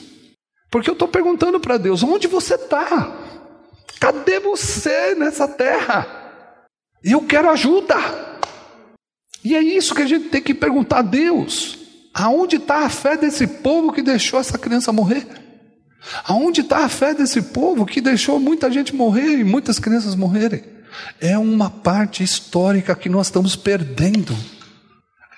Porque 0.71 0.89
eu 0.89 0.93
estou 0.93 1.09
perguntando 1.09 1.59
para 1.59 1.77
Deus: 1.77 2.03
onde 2.03 2.27
você 2.29 2.55
está? 2.55 3.13
Cadê 3.99 4.39
você 4.39 5.15
nessa 5.15 5.49
terra? 5.49 6.07
E 7.03 7.13
eu 7.13 7.23
quero 7.23 7.51
ajuda. 7.51 7.97
E 9.45 9.57
é 9.57 9.63
isso 9.63 9.95
que 9.95 10.03
a 10.03 10.07
gente 10.07 10.29
tem 10.29 10.43
que 10.43 10.55
perguntar 10.55 10.99
a 10.99 11.03
Deus: 11.03 11.79
aonde 12.13 12.57
está 12.57 12.85
a 12.85 12.91
fé 12.91 13.17
desse 13.17 13.47
povo 13.47 13.93
que 13.93 14.03
deixou 14.03 14.39
essa 14.39 14.59
criança 14.59 14.93
morrer? 14.93 15.27
Aonde 16.25 16.63
está 16.63 16.85
a 16.85 16.89
fé 16.89 17.15
desse 17.15 17.43
povo 17.43 17.85
que 17.85 18.01
deixou 18.01 18.41
muita 18.41 18.71
gente 18.71 18.95
morrer 18.95 19.39
e 19.39 19.45
muitas 19.45 19.79
crianças 19.79 20.15
morrerem? 20.15 20.63
É 21.21 21.37
uma 21.39 21.71
parte 21.71 22.23
histórica 22.23 22.95
que 22.95 23.09
nós 23.09 23.27
estamos 23.27 23.55
perdendo. 23.55 24.37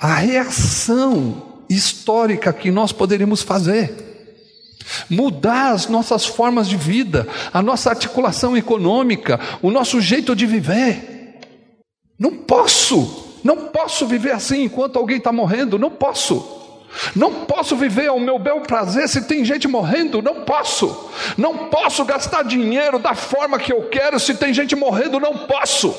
A 0.01 0.15
reação 0.15 1.65
histórica 1.69 2.53
que 2.53 2.71
nós 2.71 2.93
poderíamos 2.93 3.43
fazer. 3.43 4.11
Mudar 5.09 5.73
as 5.73 5.87
nossas 5.87 6.27
formas 6.27 6.69
de 6.69 6.77
vida, 6.77 7.27
a 7.53 7.63
nossa 7.63 7.91
articulação 7.91 8.57
econômica, 8.57 9.39
o 9.61 9.71
nosso 9.71 10.01
jeito 10.01 10.35
de 10.35 10.47
viver. 10.47 11.39
Não 12.19 12.37
posso, 12.37 13.22
não 13.43 13.69
posso 13.69 14.07
viver 14.07 14.33
assim 14.33 14.65
enquanto 14.65 14.99
alguém 14.99 15.19
está 15.19 15.33
morrendo, 15.33 15.79
não 15.79 15.91
posso. 15.91 16.61
Não 17.17 17.33
posso 17.47 17.75
viver 17.75 18.09
ao 18.09 18.21
meu 18.21 18.39
bel 18.39 18.61
prazer 18.61 19.09
se 19.09 19.23
tem 19.23 19.45
gente 19.45 19.67
morrendo, 19.67 20.21
não 20.21 20.43
posso. 20.43 21.11
Não 21.37 21.69
posso 21.69 22.05
gastar 22.05 22.45
dinheiro 22.45 22.99
da 22.99 23.15
forma 23.15 23.59
que 23.59 23.73
eu 23.73 23.83
quero 23.89 24.21
se 24.21 24.35
tem 24.35 24.53
gente 24.53 24.77
morrendo, 24.77 25.19
não 25.19 25.39
posso. 25.39 25.95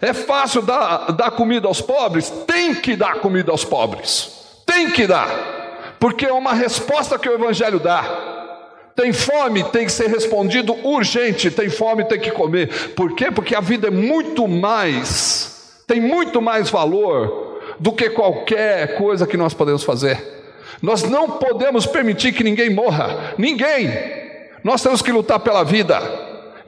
É 0.00 0.12
fácil 0.12 0.62
dar, 0.62 1.12
dar 1.12 1.30
comida 1.32 1.68
aos 1.68 1.80
pobres? 1.80 2.30
Tem 2.46 2.74
que 2.74 2.96
dar 2.96 3.16
comida 3.16 3.50
aos 3.52 3.64
pobres. 3.64 4.30
Tem 4.64 4.90
que 4.90 5.06
dar. 5.06 5.28
Porque 5.98 6.24
é 6.26 6.32
uma 6.32 6.54
resposta 6.54 7.18
que 7.18 7.28
o 7.28 7.34
Evangelho 7.34 7.78
dá. 7.78 8.38
Tem 8.96 9.12
fome, 9.12 9.64
tem 9.64 9.86
que 9.86 9.92
ser 9.92 10.08
respondido 10.08 10.74
urgente. 10.86 11.50
Tem 11.50 11.68
fome, 11.68 12.04
tem 12.04 12.18
que 12.18 12.30
comer. 12.30 12.94
Por 12.94 13.14
quê? 13.14 13.30
Porque 13.30 13.54
a 13.54 13.60
vida 13.60 13.88
é 13.88 13.90
muito 13.90 14.48
mais, 14.48 15.59
tem 15.90 16.00
muito 16.00 16.40
mais 16.40 16.70
valor 16.70 17.58
do 17.80 17.90
que 17.90 18.10
qualquer 18.10 18.96
coisa 18.96 19.26
que 19.26 19.36
nós 19.36 19.52
podemos 19.52 19.82
fazer. 19.82 20.22
Nós 20.80 21.02
não 21.02 21.30
podemos 21.30 21.84
permitir 21.84 22.30
que 22.30 22.44
ninguém 22.44 22.70
morra. 22.70 23.34
Ninguém. 23.36 23.90
Nós 24.62 24.80
temos 24.80 25.02
que 25.02 25.10
lutar 25.10 25.40
pela 25.40 25.64
vida. 25.64 26.00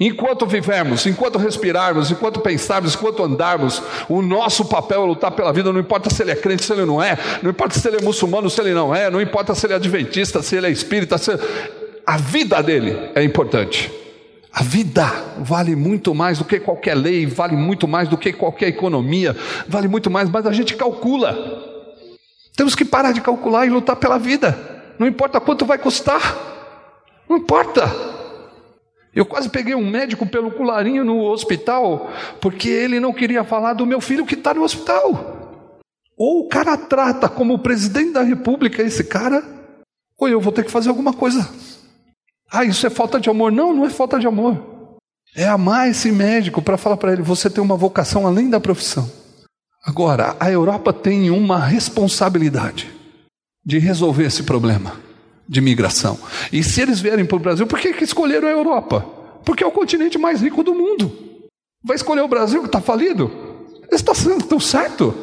Enquanto 0.01 0.45
vivermos, 0.45 1.07
enquanto 1.07 1.39
respirarmos, 1.39 2.11
enquanto 2.11 2.41
pensarmos, 2.41 2.97
enquanto 2.97 3.23
andarmos, 3.23 3.81
o 4.09 4.21
nosso 4.21 4.65
papel 4.65 5.05
é 5.05 5.07
lutar 5.07 5.31
pela 5.31 5.53
vida, 5.53 5.73
não 5.73 5.79
importa 5.79 6.11
se 6.11 6.21
ele 6.21 6.33
é 6.33 6.37
crente, 6.37 6.65
se 6.65 6.73
ele 6.73 6.85
não 6.85 7.01
é, 7.01 7.17
não 7.41 7.51
importa 7.51 7.79
se 7.79 7.87
ele 7.87 7.99
é 7.99 8.03
muçulmano, 8.03 8.51
se 8.51 8.61
ele 8.61 8.75
não 8.75 8.93
é, 8.93 9.09
não 9.09 9.21
importa 9.21 9.55
se 9.55 9.65
ele 9.67 9.75
é 9.75 9.77
adventista, 9.77 10.43
se 10.43 10.57
ele 10.57 10.67
é 10.67 10.71
espírita, 10.71 11.17
se... 11.17 11.31
a 12.05 12.17
vida 12.17 12.61
dele 12.61 12.99
é 13.15 13.23
importante. 13.23 14.02
A 14.53 14.63
vida 14.63 15.07
vale 15.39 15.75
muito 15.75 16.15
mais 16.15 16.39
do 16.39 16.45
que 16.45 16.61
qualquer 16.61 16.95
lei, 16.95 17.25
vale 17.25 17.57
muito 17.57 17.89
mais 17.89 18.09
do 18.09 18.19
que 18.19 18.33
qualquer 18.33 18.69
economia, 18.69 19.35
vale 19.67 19.89
muito 19.89 20.11
mais, 20.11 20.29
mas 20.29 20.47
a 20.47 20.53
gente 20.53 20.77
calcula. 20.77 21.35
Temos 22.55 22.75
que 22.75 22.85
parar 22.85 23.13
de 23.13 23.23
calcular 23.23 23.67
e 23.67 23.71
lutar 23.71 23.97
pela 23.97 24.19
vida. 24.19 24.57
Não 24.99 25.07
importa 25.07 25.41
quanto 25.41 25.65
vai 25.65 25.79
custar. 25.79 26.21
Não 27.29 27.39
importa. 27.39 27.91
Eu 29.15 29.25
quase 29.25 29.49
peguei 29.49 29.75
um 29.75 29.91
médico 29.91 30.27
pelo 30.27 30.51
colarinho 30.51 31.03
no 31.03 31.23
hospital, 31.25 32.11
porque 32.41 32.69
ele 32.69 33.01
não 33.01 33.13
queria 33.13 33.45
falar 33.45 33.73
do 33.73 33.87
meu 33.87 34.01
filho 34.01 34.27
que 34.27 34.35
está 34.35 34.53
no 34.53 34.63
hospital. 34.63 35.71
Ou 36.17 36.41
o 36.41 36.49
cara 36.49 36.77
trata 36.77 37.29
como 37.29 37.59
presidente 37.59 38.13
da 38.13 38.23
república 38.23 38.83
esse 38.83 39.05
cara, 39.05 39.43
ou 40.19 40.29
eu 40.29 40.41
vou 40.41 40.53
ter 40.53 40.65
que 40.65 40.71
fazer 40.71 40.91
alguma 40.91 41.13
coisa. 41.13 41.49
Ah, 42.53 42.65
isso 42.65 42.87
é 42.87 42.91
falta 42.91 43.19
de 43.19 43.31
amor. 43.31 43.51
Não, 43.51 43.73
não 43.73 43.87
é 43.87 43.91
falta 43.91 44.19
de 44.19 44.27
amor. 44.27 44.61
É 45.35 45.47
amar 45.47 45.89
esse 45.89 46.13
médico 46.13 46.61
para 46.61 46.77
falar 46.77 46.99
para 46.99 47.13
ele: 47.13 47.23
você 47.23 47.49
tem 47.49 47.65
uma 47.65 47.77
vocação 47.77 48.27
além 48.27 48.51
da 48.51 48.61
profissão. 48.61 49.11
Agora, 49.85 50.37
a 50.39 50.51
Europa 50.51 50.93
tem 50.93 51.31
uma 51.31 51.59
responsabilidade 51.59 52.91
de 53.65 53.79
resolver 53.79 54.27
esse 54.27 54.43
problema 54.43 54.93
de 55.49 55.61
migração. 55.61 56.19
E 56.53 56.63
se 56.63 56.81
eles 56.83 57.01
vierem 57.01 57.25
para 57.25 57.37
o 57.37 57.41
Brasil, 57.41 57.67
por 57.67 57.81
que, 57.81 57.93
que 57.95 58.05
escolheram 58.05 58.47
a 58.47 58.53
Europa? 58.53 59.05
Porque 59.45 59.65
é 59.65 59.67
o 59.67 59.73
continente 59.73 60.19
mais 60.19 60.41
rico 60.41 60.63
do 60.63 60.75
mundo. 60.75 61.11
Vai 61.83 61.97
escolher 61.97 62.21
o 62.21 62.29
Brasil 62.29 62.61
que 62.61 62.67
está 62.67 62.81
falido? 62.81 63.31
Eles 63.89 64.01
estão 64.01 64.15
tão 64.39 64.61
certo. 64.61 65.15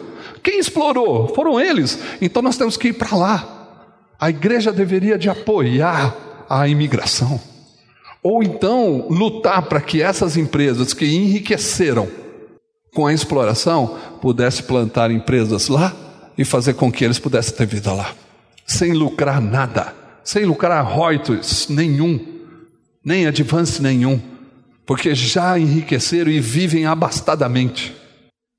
Quem 0.44 0.60
explorou? 0.60 1.34
Foram 1.34 1.60
eles. 1.60 1.98
Então 2.22 2.42
nós 2.42 2.58
temos 2.58 2.76
que 2.76 2.90
ir 2.90 2.94
para 2.94 3.16
lá. 3.16 3.86
A 4.20 4.30
igreja 4.30 4.72
deveria 4.72 5.18
de 5.18 5.30
apoiar 5.30 6.29
a 6.50 6.68
imigração. 6.68 7.40
Ou 8.24 8.44
então 8.44 9.08
lutar 9.10 9.62
para 9.64 9.80
que 9.80 10.02
essas 10.02 10.36
empresas 10.36 10.94
que 10.94 11.06
enriqueceram 11.06 12.08
com 12.94 13.06
a 13.06 13.14
exploração 13.14 13.98
pudessem 14.22 14.66
plantar 14.66 15.12
empresas 15.12 15.68
lá 15.68 15.96
e 16.38 16.44
fazer 16.44 16.74
com 16.74 16.92
que 16.92 17.06
eles 17.06 17.20
pudessem 17.20 17.56
ter 17.56 17.66
vida 17.66 17.94
lá, 17.94 18.14
sem 18.66 18.94
lucrar 18.94 19.40
nada 19.40 20.00
sem 20.30 20.46
lucrar 20.46 20.86
royalties 20.86 21.68
nenhum, 21.70 22.20
nem 23.04 23.26
advance 23.26 23.82
nenhum, 23.82 24.22
porque 24.86 25.16
já 25.16 25.58
enriqueceram 25.58 26.30
e 26.30 26.40
vivem 26.40 26.86
abastadamente. 26.86 27.96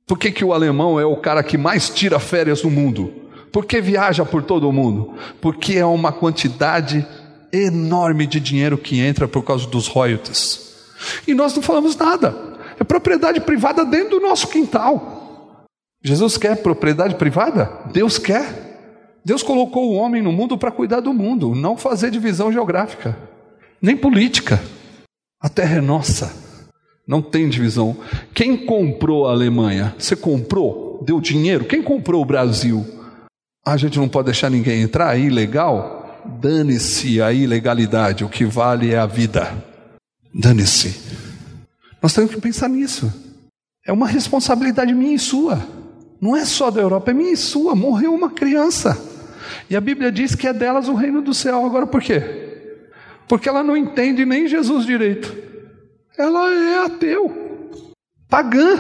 Por 0.05 0.19
que, 0.19 0.33
que 0.33 0.45
o 0.45 0.53
alemão 0.53 0.99
é 0.99 1.05
o 1.05 1.17
cara 1.17 1.45
que 1.45 1.57
mais 1.57 1.89
tira 1.89 2.19
férias 2.19 2.65
no 2.65 2.71
mundo? 2.71 3.13
Por 3.53 3.67
que 3.67 3.81
viaja 3.81 4.25
por 4.25 4.43
todo 4.43 4.69
o 4.69 4.73
mundo? 4.73 5.15
Porque 5.41 5.75
é 5.75 5.87
uma 5.87 6.11
quantidade 6.11 7.07
enorme 7.53 8.27
de 8.27 8.41
dinheiro 8.41 8.79
que 8.79 9.01
entra 9.01 9.27
por 9.27 9.43
causa 9.43 9.67
dos 9.67 9.87
royalties. 9.87 10.75
E 11.27 11.35
nós 11.35 11.55
não 11.55 11.63
falamos 11.63 11.97
nada. 11.97 12.35
É 12.79 12.85
propriedade 12.85 13.41
privada 13.41 13.85
dentro 13.85 14.19
do 14.19 14.21
nosso 14.21 14.49
quintal. 14.49 15.67
Jesus 16.03 16.37
quer 16.37 16.63
propriedade 16.63 17.15
privada? 17.17 17.71
Deus 17.93 18.19
quer. 18.19 18.71
Deus 19.25 19.43
colocou 19.43 19.91
o 19.91 19.95
homem 19.95 20.23
no 20.23 20.33
mundo 20.33 20.57
para 20.57 20.71
cuidar 20.71 21.01
do 21.01 21.13
mundo, 21.13 21.55
não 21.55 21.77
fazer 21.77 22.11
divisão 22.11 22.51
geográfica, 22.51 23.17
nem 23.81 23.97
política. 23.97 24.63
A 25.39 25.49
terra 25.49 25.77
é 25.77 25.81
nossa, 25.81 26.35
não 27.07 27.21
tem 27.21 27.49
divisão. 27.49 27.97
Quem 28.33 28.57
comprou 28.65 29.29
a 29.29 29.33
Alemanha? 29.33 29.95
Você 29.99 30.17
comprou? 30.17 31.03
Deu 31.05 31.21
dinheiro? 31.21 31.67
Quem 31.67 31.83
comprou 31.83 32.23
o 32.23 32.27
Brasil? 32.27 32.87
A 33.65 33.77
gente 33.77 33.99
não 33.99 34.09
pode 34.09 34.27
deixar 34.27 34.51
ninguém 34.51 34.83
entrar, 34.83 35.17
é 35.17 35.21
ilegal? 35.21 36.00
Dane-se 36.25 37.21
a 37.21 37.33
ilegalidade, 37.33 38.25
o 38.25 38.29
que 38.29 38.45
vale 38.45 38.93
é 38.93 38.99
a 38.99 39.07
vida. 39.07 39.53
Dane-se. 40.35 41.01
Nós 42.03 42.15
temos 42.15 42.35
que 42.35 42.41
pensar 42.41 42.69
nisso. 42.69 43.13
É 43.87 43.93
uma 43.93 44.07
responsabilidade 44.07 44.95
minha 44.95 45.15
e 45.15 45.19
sua. 45.19 45.61
Não 46.21 46.37
é 46.37 46.45
só 46.45 46.71
da 46.71 46.81
Europa, 46.81 47.11
é 47.11 47.15
minha 47.15 47.33
e 47.33 47.37
sua. 47.37 47.75
Morreu 47.75 48.15
uma 48.15 48.31
criança. 48.31 48.99
E 49.69 49.77
a 49.77 49.81
Bíblia 49.81 50.13
diz 50.13 50.35
que 50.35 50.47
é 50.47 50.53
delas 50.53 50.89
o 50.89 50.95
reino 50.95 51.23
do 51.23 51.35
céu. 51.35 51.65
Agora 51.65 51.87
por 51.87 52.03
quê? 52.03 52.23
Porque 53.29 53.49
ela 53.49 53.63
não 53.63 53.77
entende 53.77 54.25
nem 54.25 54.49
Jesus 54.49 54.85
direito. 54.85 55.35
Ela 56.19 56.53
é 56.53 56.85
ateu, 56.85 57.33
pagã, 58.29 58.77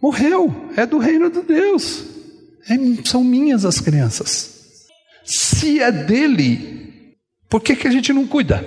morreu, 0.00 0.54
é 0.76 0.86
do 0.86 0.98
reino 0.98 1.28
de 1.30 1.42
Deus. 1.42 2.04
É, 2.68 2.76
são 3.04 3.24
minhas 3.24 3.64
as 3.64 3.80
crianças. 3.80 4.61
Se 5.24 5.80
é 5.80 5.90
dele, 5.92 7.14
por 7.48 7.60
que, 7.60 7.76
que 7.76 7.86
a 7.86 7.90
gente 7.90 8.12
não 8.12 8.26
cuida? 8.26 8.64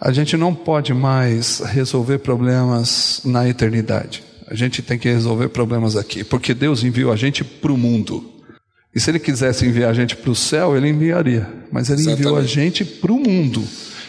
A 0.00 0.12
gente 0.12 0.36
não 0.36 0.54
pode 0.54 0.92
mais 0.92 1.60
resolver 1.60 2.18
problemas 2.18 3.22
na 3.24 3.48
eternidade. 3.48 4.22
A 4.46 4.54
gente 4.54 4.82
tem 4.82 4.98
que 4.98 5.08
resolver 5.08 5.48
problemas 5.48 5.96
aqui, 5.96 6.22
porque 6.22 6.54
Deus 6.54 6.84
enviou 6.84 7.12
a 7.12 7.16
gente 7.16 7.42
para 7.42 7.72
o 7.72 7.78
mundo. 7.78 8.32
E 8.94 9.00
se 9.00 9.10
Ele 9.10 9.18
quisesse 9.18 9.66
enviar 9.66 9.90
a 9.90 9.94
gente 9.94 10.16
para 10.16 10.30
o 10.30 10.34
céu, 10.34 10.76
Ele 10.76 10.88
enviaria. 10.88 11.48
Mas 11.72 11.90
Ele 11.90 12.00
Exatamente. 12.00 12.20
enviou 12.20 12.38
a 12.38 12.44
gente 12.44 12.84
para 12.84 13.12
o 13.12 13.18
mundo. 13.18 13.62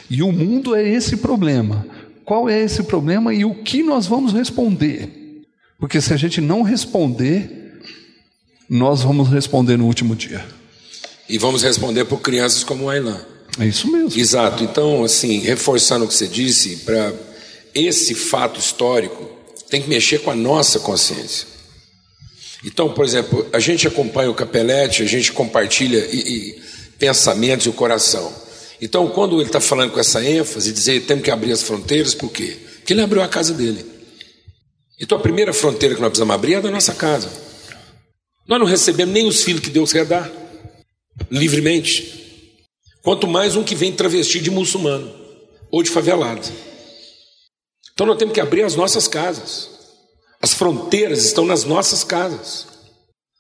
E 0.10 0.22
o 0.22 0.32
mundo 0.32 0.76
é 0.76 0.88
esse 0.88 1.18
problema. 1.18 1.86
Qual 2.24 2.50
é 2.50 2.60
esse 2.62 2.84
problema 2.84 3.34
e 3.34 3.44
o 3.44 3.56
que 3.56 3.82
nós 3.82 4.06
vamos 4.06 4.34
responder? 4.34 5.44
Porque 5.80 6.00
se 6.02 6.14
a 6.14 6.18
gente 6.18 6.40
não 6.42 6.62
responder, 6.62 7.67
nós 8.70 9.02
vamos 9.02 9.30
responder 9.30 9.78
no 9.78 9.86
último 9.86 10.16
dia. 10.16 10.46
E 11.30 11.38
vamos 11.38 11.64
responder 11.64 12.06
por 12.06 12.22
crianças 12.22 12.64
como 12.64 12.86
o 12.86 12.90
Ailan. 12.90 13.20
É 13.60 13.66
isso 13.66 13.92
mesmo. 13.92 14.20
Exato. 14.20 14.64
Então, 14.64 15.04
assim, 15.04 15.40
reforçando 15.40 16.06
o 16.06 16.08
que 16.08 16.14
você 16.14 16.28
disse, 16.28 16.78
para 16.78 17.14
esse 17.74 18.14
fato 18.14 18.60
histórico, 18.60 19.30
tem 19.70 19.82
que 19.82 19.90
mexer 19.90 20.20
com 20.20 20.32
a 20.32 20.36
nossa 20.36 20.80
consciência. 20.80 21.48
Então, 22.64 22.94
por 22.94 23.06
exemplo, 23.06 23.46
a 23.52 23.60
gente 23.60 23.88
acompanha 23.88 24.32
o 24.32 24.34
Capelete, 24.34 25.04
a 25.04 25.06
gente 25.06 25.32
compartilha 25.32 26.08
e, 26.12 26.18
e 26.18 26.62
pensamentos 26.98 27.66
e 27.66 27.70
o 27.70 27.74
coração. 27.74 28.32
Então, 28.82 29.08
quando 29.10 29.36
ele 29.38 29.50
está 29.50 29.60
falando 29.60 29.92
com 29.92 30.00
essa 30.00 30.24
ênfase, 30.24 30.72
dizer 30.72 31.02
temos 31.02 31.24
que 31.24 31.32
abrir 31.32 31.52
as 31.52 31.64
fronteiras, 31.64 32.14
por 32.14 32.32
quê? 32.32 32.58
Porque 32.78 32.94
ele 32.94 33.02
abriu 33.02 33.22
a 33.22 33.28
casa 33.28 33.54
dele. 33.54 33.86
Então, 35.00 35.18
a 35.18 35.22
primeira 35.22 35.54
fronteira 35.54 35.96
que 35.96 36.02
nós 36.02 36.10
precisamos 36.10 36.34
abrir 36.34 36.56
é 36.56 36.62
da 36.62 36.72
nossa 36.72 36.94
casa. 36.94 37.30
Nós 38.48 38.60
não 38.60 38.66
recebemos 38.66 39.14
nem 39.14 39.28
os 39.28 39.44
filhos 39.44 39.62
que 39.62 39.70
Deus 39.70 39.92
quer 39.92 40.06
dar, 40.06 40.32
livremente. 41.30 42.46
Quanto 43.02 43.28
mais 43.28 43.56
um 43.56 43.64
que 43.64 43.76
vem 43.76 43.92
travesti 43.92 44.40
de 44.40 44.50
muçulmano 44.50 45.14
ou 45.70 45.84
de 45.84 45.90
favelado. 45.90 46.48
Então 47.94 48.06
nós 48.06 48.18
temos 48.18 48.34
que 48.34 48.40
abrir 48.40 48.64
as 48.64 48.76
nossas 48.76 49.08
casas. 49.08 49.70
As 50.42 50.54
fronteiras 50.54 51.26
estão 51.26 51.46
nas 51.46 51.64
nossas 51.66 52.04
casas. 52.04 52.68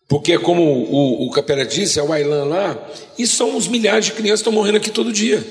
Porque, 0.08 0.38
como 0.40 0.64
o, 0.64 1.28
o 1.28 1.32
Capela 1.32 1.66
disse, 1.66 2.00
é 2.00 2.04
o 2.04 2.12
Ailan 2.12 2.46
lá, 2.46 2.92
e 3.18 3.28
são 3.28 3.58
os 3.58 3.68
milhares 3.68 4.06
de 4.06 4.14
crianças 4.14 4.40
que 4.40 4.50
estão 4.50 4.54
morrendo 4.54 4.78
aqui 4.78 4.90
todo 4.90 5.12
dia. 5.12 5.46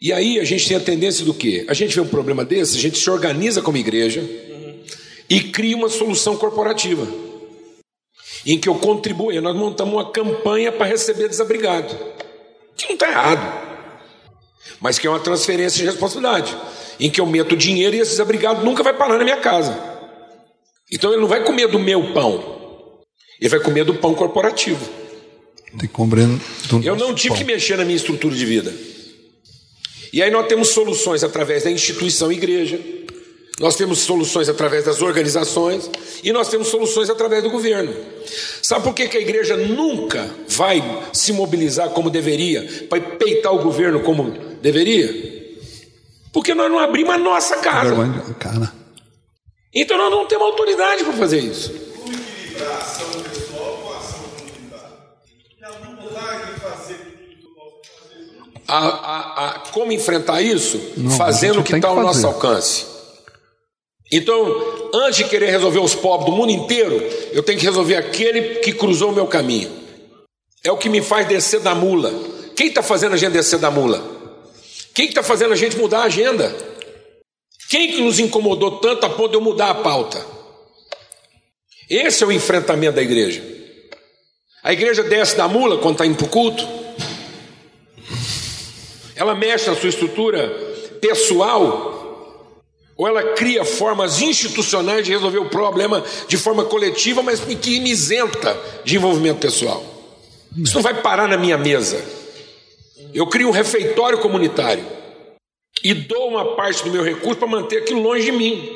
E 0.00 0.12
aí 0.12 0.38
a 0.38 0.44
gente 0.44 0.68
tem 0.68 0.76
a 0.76 0.80
tendência 0.80 1.24
do 1.24 1.34
quê? 1.34 1.64
A 1.68 1.74
gente 1.74 1.94
vê 1.94 2.00
um 2.00 2.06
problema 2.06 2.44
desse, 2.44 2.76
a 2.76 2.80
gente 2.80 2.98
se 2.98 3.10
organiza 3.10 3.60
como 3.60 3.76
igreja 3.76 4.22
e 5.28 5.40
cria 5.40 5.76
uma 5.76 5.88
solução 5.88 6.36
corporativa. 6.36 7.27
Em 8.46 8.58
que 8.58 8.68
eu 8.68 8.74
contribuo, 8.74 9.32
nós 9.40 9.56
montamos 9.56 9.94
uma 9.94 10.10
campanha 10.10 10.72
para 10.72 10.86
receber 10.86 11.28
desabrigado, 11.28 11.96
que 12.76 12.86
não 12.86 12.94
está 12.94 13.08
errado, 13.08 13.68
mas 14.80 14.98
que 14.98 15.06
é 15.06 15.10
uma 15.10 15.20
transferência 15.20 15.78
de 15.78 15.86
responsabilidade, 15.86 16.56
em 17.00 17.10
que 17.10 17.20
eu 17.20 17.26
meto 17.26 17.56
dinheiro 17.56 17.96
e 17.96 18.00
esse 18.00 18.12
desabrigado 18.12 18.64
nunca 18.64 18.82
vai 18.82 18.94
parar 18.94 19.18
na 19.18 19.24
minha 19.24 19.38
casa. 19.38 19.76
Então 20.90 21.12
ele 21.12 21.20
não 21.20 21.28
vai 21.28 21.44
comer 21.44 21.68
do 21.68 21.78
meu 21.78 22.12
pão, 22.12 23.02
ele 23.40 23.48
vai 23.48 23.60
comer 23.60 23.84
do 23.84 23.94
pão 23.94 24.14
corporativo. 24.14 24.88
Eu 26.82 26.96
não 26.96 27.14
tive 27.14 27.34
que 27.36 27.44
mexer 27.44 27.76
na 27.76 27.84
minha 27.84 27.96
estrutura 27.96 28.34
de 28.34 28.46
vida. 28.46 28.74
E 30.12 30.22
aí 30.22 30.30
nós 30.30 30.46
temos 30.46 30.68
soluções 30.68 31.22
através 31.22 31.64
da 31.64 31.70
instituição 31.70 32.32
igreja, 32.32 32.80
nós 33.60 33.74
temos 33.74 33.98
soluções 34.00 34.48
através 34.48 34.84
das 34.84 35.02
organizações 35.02 35.90
e 36.22 36.32
nós 36.32 36.48
temos 36.48 36.68
soluções 36.68 37.10
através 37.10 37.42
do 37.42 37.50
governo. 37.50 37.94
Sabe 38.62 38.84
por 38.84 38.94
que, 38.94 39.08
que 39.08 39.16
a 39.16 39.20
igreja 39.20 39.56
nunca 39.56 40.30
vai 40.48 41.02
se 41.12 41.32
mobilizar 41.32 41.90
como 41.90 42.08
deveria, 42.08 42.86
para 42.88 43.00
peitar 43.00 43.52
o 43.52 43.58
governo 43.58 44.00
como 44.00 44.30
deveria? 44.62 45.38
Porque 46.32 46.54
nós 46.54 46.70
não 46.70 46.78
abrimos 46.78 47.14
a 47.14 47.18
nossa 47.18 47.56
casa. 47.56 47.94
Então 49.74 49.98
nós 49.98 50.10
não 50.10 50.26
temos 50.26 50.44
autoridade 50.44 51.02
para 51.02 51.12
fazer 51.14 51.40
isso. 51.40 51.72
A, 58.68 58.78
a, 58.78 59.46
a, 59.48 59.58
como 59.72 59.90
enfrentar 59.90 60.42
isso? 60.42 60.78
Não, 60.96 61.10
Fazendo 61.16 61.60
o 61.60 61.64
que 61.64 61.74
está 61.74 61.88
ao 61.88 62.02
nosso 62.02 62.26
alcance. 62.26 62.97
Então, 64.10 64.90
antes 64.94 65.18
de 65.18 65.24
querer 65.24 65.50
resolver 65.50 65.80
os 65.80 65.94
pobres 65.94 66.30
do 66.30 66.36
mundo 66.36 66.50
inteiro, 66.50 66.96
eu 67.32 67.42
tenho 67.42 67.58
que 67.58 67.64
resolver 67.64 67.96
aquele 67.96 68.56
que 68.56 68.72
cruzou 68.72 69.10
o 69.10 69.14
meu 69.14 69.26
caminho. 69.26 69.70
É 70.64 70.72
o 70.72 70.78
que 70.78 70.88
me 70.88 71.02
faz 71.02 71.28
descer 71.28 71.60
da 71.60 71.74
mula. 71.74 72.12
Quem 72.56 72.68
está 72.68 72.82
fazendo 72.82 73.14
a 73.14 73.16
gente 73.16 73.32
descer 73.32 73.58
da 73.58 73.70
mula? 73.70 74.02
Quem 74.94 75.06
está 75.08 75.22
fazendo 75.22 75.52
a 75.52 75.56
gente 75.56 75.76
mudar 75.76 76.00
a 76.00 76.04
agenda? 76.04 76.54
Quem 77.68 77.92
que 77.92 78.00
nos 78.00 78.18
incomodou 78.18 78.78
tanto 78.80 79.04
a 79.04 79.10
ponto 79.10 79.30
de 79.30 79.36
eu 79.36 79.40
mudar 79.40 79.70
a 79.70 79.74
pauta? 79.74 80.24
Esse 81.88 82.24
é 82.24 82.26
o 82.26 82.32
enfrentamento 82.32 82.96
da 82.96 83.02
igreja. 83.02 83.42
A 84.62 84.72
igreja 84.72 85.02
desce 85.02 85.36
da 85.36 85.46
mula 85.46 85.78
quando 85.78 85.94
está 85.94 86.06
indo 86.06 86.16
para 86.16 86.26
o 86.26 86.30
culto. 86.30 86.66
Ela 89.14 89.34
mexe 89.34 89.68
na 89.68 89.76
sua 89.76 89.88
estrutura 89.88 90.48
pessoal 91.00 91.97
ou 92.98 93.06
ela 93.06 93.34
cria 93.34 93.64
formas 93.64 94.20
institucionais 94.20 95.06
de 95.06 95.12
resolver 95.12 95.38
o 95.38 95.48
problema 95.48 96.04
de 96.26 96.36
forma 96.36 96.64
coletiva, 96.64 97.22
mas 97.22 97.38
que 97.38 97.78
me 97.78 97.90
isenta 97.90 98.58
de 98.84 98.96
envolvimento 98.96 99.38
pessoal. 99.38 99.82
Isso 100.56 100.74
não 100.74 100.82
vai 100.82 101.00
parar 101.00 101.28
na 101.28 101.36
minha 101.36 101.56
mesa. 101.56 102.04
Eu 103.14 103.28
crio 103.28 103.48
um 103.48 103.52
refeitório 103.52 104.18
comunitário 104.18 104.84
e 105.84 105.94
dou 105.94 106.28
uma 106.28 106.56
parte 106.56 106.82
do 106.82 106.90
meu 106.90 107.04
recurso 107.04 107.36
para 107.36 107.46
manter 107.46 107.78
aquilo 107.78 108.02
longe 108.02 108.24
de 108.24 108.32
mim. 108.32 108.68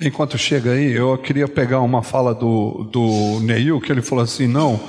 Enquanto 0.00 0.36
chega 0.36 0.72
aí, 0.72 0.92
eu 0.92 1.16
queria 1.16 1.46
pegar 1.46 1.80
uma 1.80 2.02
fala 2.02 2.34
do, 2.34 2.88
do 2.90 3.40
Neil, 3.40 3.80
que 3.80 3.90
ele 3.90 4.02
falou 4.02 4.24
assim: 4.24 4.46
não, 4.46 4.80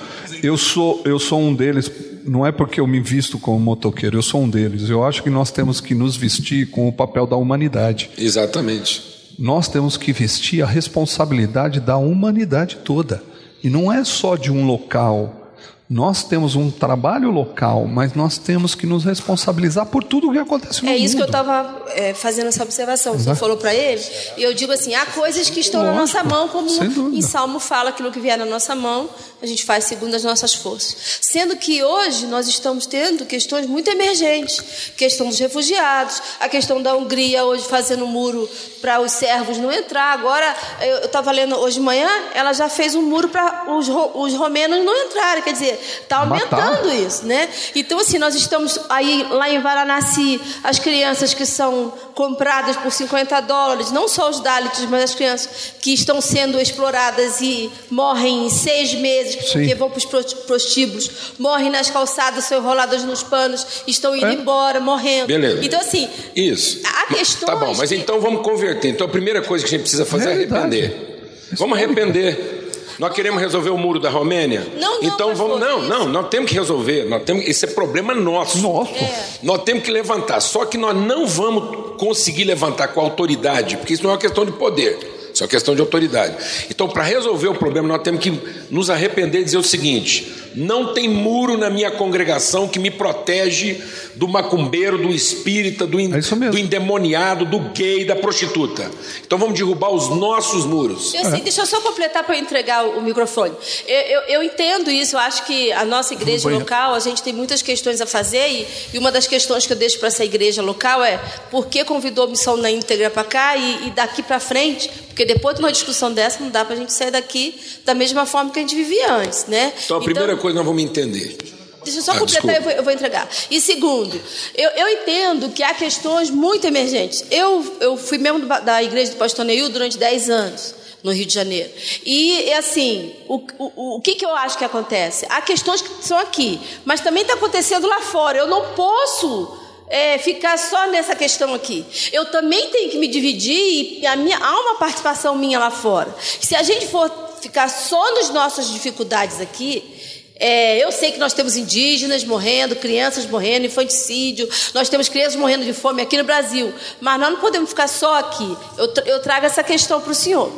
eu 0.43 0.57
sou, 0.57 1.01
eu 1.05 1.17
sou 1.17 1.39
um 1.39 1.53
deles, 1.53 1.89
não 2.27 2.45
é 2.45 2.51
porque 2.51 2.79
eu 2.79 2.87
me 2.87 2.99
visto 2.99 3.39
como 3.39 3.59
motoqueiro, 3.59 4.17
eu 4.17 4.21
sou 4.21 4.43
um 4.43 4.49
deles. 4.49 4.89
Eu 4.89 5.03
acho 5.03 5.23
que 5.23 5.29
nós 5.29 5.49
temos 5.51 5.79
que 5.79 5.95
nos 5.95 6.15
vestir 6.15 6.69
com 6.69 6.87
o 6.87 6.91
papel 6.91 7.25
da 7.25 7.35
humanidade. 7.35 8.09
Exatamente. 8.17 9.01
Nós 9.39 9.67
temos 9.67 9.97
que 9.97 10.11
vestir 10.11 10.61
a 10.61 10.65
responsabilidade 10.65 11.79
da 11.79 11.97
humanidade 11.97 12.77
toda. 12.83 13.23
E 13.63 13.69
não 13.69 13.91
é 13.91 14.03
só 14.03 14.35
de 14.35 14.51
um 14.51 14.65
local, 14.65 15.46
nós 15.89 16.21
temos 16.21 16.53
um 16.55 16.69
trabalho 16.69 17.31
local, 17.31 17.85
mas 17.85 18.13
nós 18.13 18.37
temos 18.37 18.75
que 18.75 18.85
nos 18.85 19.05
responsabilizar 19.05 19.85
por 19.85 20.03
tudo 20.03 20.29
o 20.29 20.33
que 20.33 20.39
acontece 20.39 20.81
no 20.81 20.89
mundo. 20.89 20.95
É 20.95 20.97
isso 20.97 21.15
mundo. 21.15 21.17
que 21.17 21.35
eu 21.35 21.39
estava 21.39 21.85
é, 21.95 22.13
fazendo 22.13 22.47
essa 22.47 22.61
observação. 22.61 23.15
Exato. 23.15 23.35
Você 23.35 23.39
falou 23.39 23.55
para 23.55 23.73
ele, 23.73 24.03
e 24.35 24.43
eu 24.43 24.53
digo 24.53 24.73
assim: 24.73 24.93
há 24.95 25.05
coisas 25.05 25.49
que 25.49 25.61
estão 25.61 25.81
Lógico, 25.81 25.95
na 25.95 26.01
nossa 26.01 26.23
mão, 26.25 26.49
como 26.49 26.69
em 27.15 27.21
Salmo 27.21 27.59
fala, 27.59 27.91
aquilo 27.91 28.11
que 28.11 28.19
vier 28.19 28.37
na 28.37 28.45
nossa 28.45 28.75
mão, 28.75 29.09
a 29.41 29.45
gente 29.45 29.63
faz 29.63 29.85
segundo 29.85 30.13
as 30.13 30.25
nossas 30.25 30.53
forças. 30.53 31.19
Sendo 31.21 31.55
que 31.55 31.81
hoje 31.81 32.25
nós 32.25 32.47
estamos 32.49 32.85
tendo 32.85 33.25
questões 33.25 33.65
muito 33.65 33.89
emergentes 33.89 34.91
questão 34.97 35.27
dos 35.27 35.39
refugiados, 35.39 36.21
a 36.39 36.49
questão 36.49 36.81
da 36.81 36.95
Hungria 36.95 37.45
hoje 37.45 37.63
fazendo 37.67 38.03
um 38.03 38.07
muro 38.07 38.49
para 38.81 38.99
os 38.99 39.11
servos 39.11 39.57
não 39.57 39.71
entrar. 39.71 40.13
Agora, 40.13 40.55
eu 40.81 41.05
estava 41.05 41.31
lendo 41.31 41.55
hoje 41.55 41.75
de 41.75 41.81
manhã, 41.81 42.09
ela 42.33 42.51
já 42.53 42.67
fez 42.67 42.95
um 42.95 43.01
muro 43.01 43.29
para 43.29 43.65
os, 43.69 43.87
os 43.87 44.33
romenos 44.33 44.83
não 44.83 45.05
entrarem. 45.05 45.43
Quer 45.43 45.53
dizer, 45.53 45.76
está 46.01 46.17
aumentando 46.17 46.85
Matar. 46.85 46.95
isso, 46.95 47.25
né? 47.25 47.49
Então, 47.75 47.99
assim, 47.99 48.17
nós 48.17 48.35
estamos 48.35 48.79
aí 48.89 49.25
lá 49.29 49.49
em 49.49 49.59
Varanasi, 49.59 50.39
as 50.63 50.79
crianças 50.79 51.33
que 51.33 51.45
são 51.45 51.93
compradas 52.13 52.75
por 52.77 52.91
50 52.91 53.39
dólares, 53.41 53.91
não 53.91 54.07
só 54.07 54.29
os 54.29 54.39
Dalits, 54.39 54.85
mas 54.89 55.03
as 55.03 55.15
crianças 55.15 55.73
que 55.79 55.93
estão 55.93 56.19
sendo 56.19 56.59
exploradas 56.59 57.41
e 57.41 57.69
morrem 57.89 58.47
em 58.47 58.49
seis 58.49 58.93
meses 58.95 59.35
porque 59.35 59.69
Sim. 59.69 59.75
vão 59.75 59.89
para 59.89 59.97
os 59.97 60.33
prostíbulos, 60.33 61.09
morrem 61.37 61.69
nas 61.69 61.89
calçadas, 61.89 62.45
são 62.45 62.57
enroladas 62.57 63.03
nos 63.03 63.21
panos, 63.21 63.65
estão 63.85 64.15
indo 64.15 64.25
é? 64.25 64.33
embora, 64.33 64.79
morrendo. 64.79 65.27
Beleza. 65.27 65.63
Então, 65.63 65.79
assim, 65.79 66.09
isso. 66.35 66.81
A 66.85 67.13
questão. 67.13 67.47
Tá 67.47 67.55
bom, 67.55 67.73
mas 67.75 67.91
então 67.91 68.19
vamos 68.19 68.41
converter. 68.41 68.89
Então, 68.89 69.05
a 69.07 69.09
primeira 69.09 69.41
coisa 69.41 69.63
que 69.63 69.69
a 69.69 69.71
gente 69.71 69.81
precisa 69.81 70.05
fazer 70.05 70.29
é, 70.29 70.31
é 70.31 70.35
arrepender. 70.35 71.17
Vamos 71.53 71.77
arrepender. 71.77 72.56
Nós 72.99 73.13
queremos 73.13 73.39
resolver 73.39 73.69
o 73.69 73.77
muro 73.77 73.99
da 73.99 74.09
Romênia? 74.09 74.65
Não, 74.75 75.01
não. 75.01 75.03
Então 75.03 75.35
vamos. 75.35 75.59
Não, 75.59 75.83
não, 75.83 76.07
nós 76.07 76.29
temos 76.29 76.49
que 76.49 76.57
resolver. 76.57 77.05
Nós 77.05 77.23
temos, 77.23 77.45
esse 77.45 77.65
é 77.65 77.67
problema 77.67 78.13
nosso. 78.13 78.57
Nosso. 78.57 78.93
É. 78.95 79.25
Nós 79.43 79.61
temos 79.63 79.83
que 79.83 79.91
levantar. 79.91 80.41
Só 80.41 80.65
que 80.65 80.77
nós 80.77 80.95
não 80.95 81.27
vamos 81.27 81.95
conseguir 81.97 82.43
levantar 82.43 82.89
com 82.89 83.01
autoridade, 83.01 83.77
porque 83.77 83.93
isso 83.93 84.03
não 84.03 84.09
é 84.09 84.13
uma 84.13 84.19
questão 84.19 84.45
de 84.45 84.51
poder. 84.51 84.97
Isso 85.31 85.43
é 85.43 85.45
uma 85.45 85.49
questão 85.49 85.75
de 85.75 85.81
autoridade. 85.81 86.35
Então, 86.69 86.87
para 86.87 87.03
resolver 87.03 87.47
o 87.47 87.53
problema, 87.53 87.87
nós 87.87 88.01
temos 88.01 88.19
que 88.19 88.31
nos 88.71 88.89
arrepender 88.89 89.41
e 89.41 89.43
dizer 89.43 89.57
o 89.57 89.63
seguinte: 89.63 90.33
não 90.57 90.93
tem 90.93 91.07
muro 91.07 91.55
na 91.55 91.69
minha 91.69 91.91
congregação 91.91 92.67
que 92.67 92.79
me 92.79 92.89
protege 92.89 93.79
do 94.15 94.27
macumbeiro, 94.27 94.97
do 94.97 95.09
espírita, 95.09 95.85
do, 95.85 95.99
in, 95.99 96.11
é 96.13 96.49
do 96.49 96.57
endemoniado, 96.57 97.45
do 97.45 97.59
gay, 97.69 98.03
da 98.03 98.15
prostituta. 98.15 98.89
Então 99.25 99.37
vamos 99.37 99.53
derrubar 99.53 99.91
os 99.91 100.09
nossos 100.09 100.65
muros. 100.65 101.13
Eu 101.13 101.25
sei, 101.25 101.41
deixa 101.41 101.61
eu 101.61 101.65
só 101.67 101.79
completar 101.81 102.23
para 102.23 102.35
entregar 102.37 102.85
o, 102.85 102.97
o 102.97 103.01
microfone. 103.03 103.53
Eu, 103.87 103.99
eu, 103.99 104.21
eu, 104.21 104.43
entendo 104.43 104.89
isso, 104.89 105.15
eu 105.15 105.19
acho 105.19 105.45
que 105.45 105.71
a 105.71 105.85
nossa 105.85 106.13
igreja 106.13 106.49
local, 106.49 106.95
a 106.95 106.99
gente 106.99 107.21
tem 107.21 107.33
muitas 107.33 107.61
questões 107.61 108.01
a 108.01 108.07
fazer 108.07 108.47
e, 108.49 108.67
e 108.93 108.97
uma 108.97 109.11
das 109.11 109.27
questões 109.27 109.67
que 109.67 109.73
eu 109.73 109.77
deixo 109.77 109.99
para 109.99 110.07
essa 110.07 110.25
igreja 110.25 110.63
local 110.63 111.03
é 111.03 111.19
por 111.51 111.67
que 111.67 111.83
convidou 111.83 112.25
a 112.25 112.27
missão 112.27 112.57
na 112.57 112.71
íntegra 112.71 113.11
para 113.11 113.23
cá 113.23 113.55
e, 113.55 113.87
e 113.87 113.91
daqui 113.91 114.23
para 114.23 114.39
frente, 114.39 114.89
porque 115.07 115.23
depois 115.23 115.55
de 115.55 115.61
uma 115.61 115.71
discussão 115.71 116.11
dessa 116.11 116.43
não 116.43 116.49
dá 116.49 116.65
para 116.65 116.73
a 116.73 116.77
gente 116.77 116.91
sair 116.91 117.11
daqui 117.11 117.59
da 117.85 117.93
mesma 117.93 118.25
forma 118.25 118.51
que 118.51 118.59
a 118.59 118.61
gente 118.61 118.75
vivia 118.75 119.13
antes, 119.13 119.45
né? 119.45 119.73
Então 119.85 119.97
a 119.97 120.01
primeira 120.01 120.33
então, 120.33 120.41
coisa 120.47 120.57
nós 120.57 120.65
vamos 120.65 120.81
entender. 120.81 121.37
Deixa 121.83 121.99
eu 121.99 122.03
só 122.03 122.11
ah, 122.11 122.19
completar, 122.19 122.55
eu 122.55 122.61
vou, 122.61 122.71
eu 122.71 122.83
vou, 122.83 122.93
entregar. 122.93 123.29
E 123.49 123.61
segundo, 123.61 124.19
eu, 124.55 124.69
eu, 124.71 124.89
entendo 124.89 125.49
que 125.49 125.63
há 125.63 125.73
questões 125.73 126.29
muito 126.29 126.65
emergentes. 126.67 127.25
Eu, 127.31 127.77
eu 127.79 127.97
fui 127.97 128.17
membro 128.17 128.45
da 128.61 128.83
igreja 128.83 129.11
do 129.11 129.17
pastor 129.17 129.45
Neil 129.45 129.69
durante 129.69 129.97
10 129.97 130.29
anos 130.29 130.75
no 131.03 131.13
Rio 131.13 131.25
de 131.25 131.33
Janeiro. 131.33 131.69
E, 132.05 132.51
assim, 132.53 133.13
o, 133.27 133.41
o, 133.57 133.95
o 133.97 134.01
que, 134.01 134.15
que 134.15 134.25
eu 134.25 134.35
acho 134.35 134.57
que 134.57 134.65
acontece? 134.65 135.25
Há 135.29 135.41
questões 135.41 135.81
que 135.81 136.05
são 136.05 136.17
aqui, 136.17 136.59
mas 136.83 136.99
também 136.99 137.21
está 137.21 137.35
acontecendo 137.35 137.87
lá 137.87 138.01
fora. 138.01 138.37
Eu 138.37 138.47
não 138.47 138.73
posso 138.73 139.57
é, 139.87 140.17
ficar 140.17 140.57
só 140.57 140.87
nessa 140.87 141.15
questão 141.15 141.53
aqui. 141.53 141.85
Eu 142.11 142.25
também 142.25 142.69
tenho 142.69 142.89
que 142.89 142.97
me 142.97 143.07
dividir 143.07 143.99
e 144.01 144.05
a 144.05 144.15
minha, 144.17 144.37
há 144.37 144.59
uma 144.59 144.75
participação 144.75 145.35
minha 145.35 145.57
lá 145.57 145.71
fora. 145.71 146.13
Se 146.19 146.53
a 146.53 146.63
gente 146.63 146.87
for 146.87 147.09
ficar 147.41 147.69
só 147.69 148.15
nas 148.15 148.29
nossas 148.29 148.69
dificuldades 148.69 149.39
aqui, 149.39 149.96
é, 150.39 150.83
eu 150.83 150.91
sei 150.91 151.11
que 151.11 151.19
nós 151.19 151.33
temos 151.33 151.55
indígenas 151.55 152.23
morrendo, 152.23 152.75
crianças 152.75 153.25
morrendo, 153.25 153.65
infanticídio, 153.65 154.47
nós 154.73 154.89
temos 154.89 155.09
crianças 155.09 155.35
morrendo 155.35 155.65
de 155.65 155.73
fome 155.73 156.01
aqui 156.01 156.17
no 156.17 156.23
Brasil, 156.23 156.73
mas 157.01 157.19
nós 157.19 157.31
não 157.31 157.39
podemos 157.39 157.69
ficar 157.69 157.87
só 157.87 158.19
aqui. 158.19 158.57
Eu, 158.77 158.93
eu 159.05 159.21
trago 159.21 159.45
essa 159.45 159.63
questão 159.63 159.99
para 159.99 160.11
o 160.11 160.15
senhor. 160.15 160.51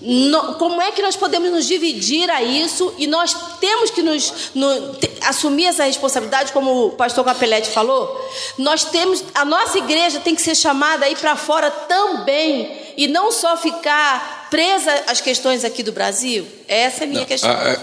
No, 0.00 0.54
como 0.54 0.80
é 0.80 0.92
que 0.92 1.02
nós 1.02 1.14
podemos 1.14 1.50
nos 1.50 1.66
dividir 1.66 2.30
a 2.30 2.42
isso 2.42 2.94
e 2.96 3.06
nós 3.06 3.36
temos 3.60 3.90
que 3.90 4.00
nos 4.00 4.50
no, 4.54 4.94
te, 4.94 5.10
assumir 5.26 5.66
essa 5.66 5.84
responsabilidade, 5.84 6.52
como 6.52 6.86
o 6.86 6.90
pastor 6.92 7.22
Capelete 7.22 7.68
falou? 7.68 8.18
Nós 8.56 8.84
temos, 8.86 9.22
a 9.34 9.44
nossa 9.44 9.76
igreja 9.76 10.18
tem 10.18 10.34
que 10.34 10.40
ser 10.40 10.54
chamada 10.54 11.04
aí 11.04 11.14
para 11.14 11.36
fora 11.36 11.70
também 11.70 12.74
e 12.96 13.06
não 13.08 13.30
só 13.30 13.58
ficar 13.58 14.48
presa 14.50 15.04
às 15.06 15.20
questões 15.20 15.64
aqui 15.64 15.82
do 15.82 15.92
Brasil. 15.92 16.46
Essa 16.66 17.02
é 17.02 17.04
a 17.04 17.06
minha 17.06 17.20
não, 17.20 17.26
questão. 17.26 17.50
A, 17.50 17.72
a, 17.72 17.76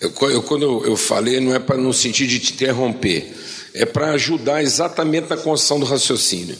eu, 0.00 0.12
eu, 0.30 0.42
quando 0.42 0.84
eu 0.84 0.96
falei, 0.96 1.40
não 1.40 1.54
é 1.54 1.58
para 1.58 1.76
no 1.76 1.92
sentido 1.92 2.28
de 2.28 2.38
te 2.38 2.52
interromper, 2.52 3.34
é 3.74 3.84
para 3.84 4.10
ajudar 4.12 4.62
exatamente 4.62 5.28
na 5.28 5.36
construção 5.36 5.80
do 5.80 5.86
raciocínio. 5.86 6.56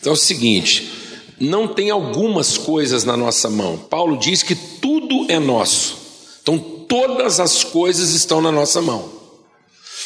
Então 0.00 0.12
é 0.12 0.14
o 0.14 0.18
seguinte 0.18 1.00
não 1.40 1.66
tem 1.66 1.88
algumas 1.88 2.58
coisas 2.58 3.02
na 3.02 3.16
nossa 3.16 3.48
mão. 3.48 3.78
Paulo 3.78 4.18
diz 4.18 4.42
que 4.42 4.54
tudo 4.54 5.24
é 5.30 5.38
nosso. 5.38 5.96
Então, 6.42 6.58
todas 6.58 7.40
as 7.40 7.64
coisas 7.64 8.10
estão 8.10 8.42
na 8.42 8.52
nossa 8.52 8.82
mão. 8.82 9.10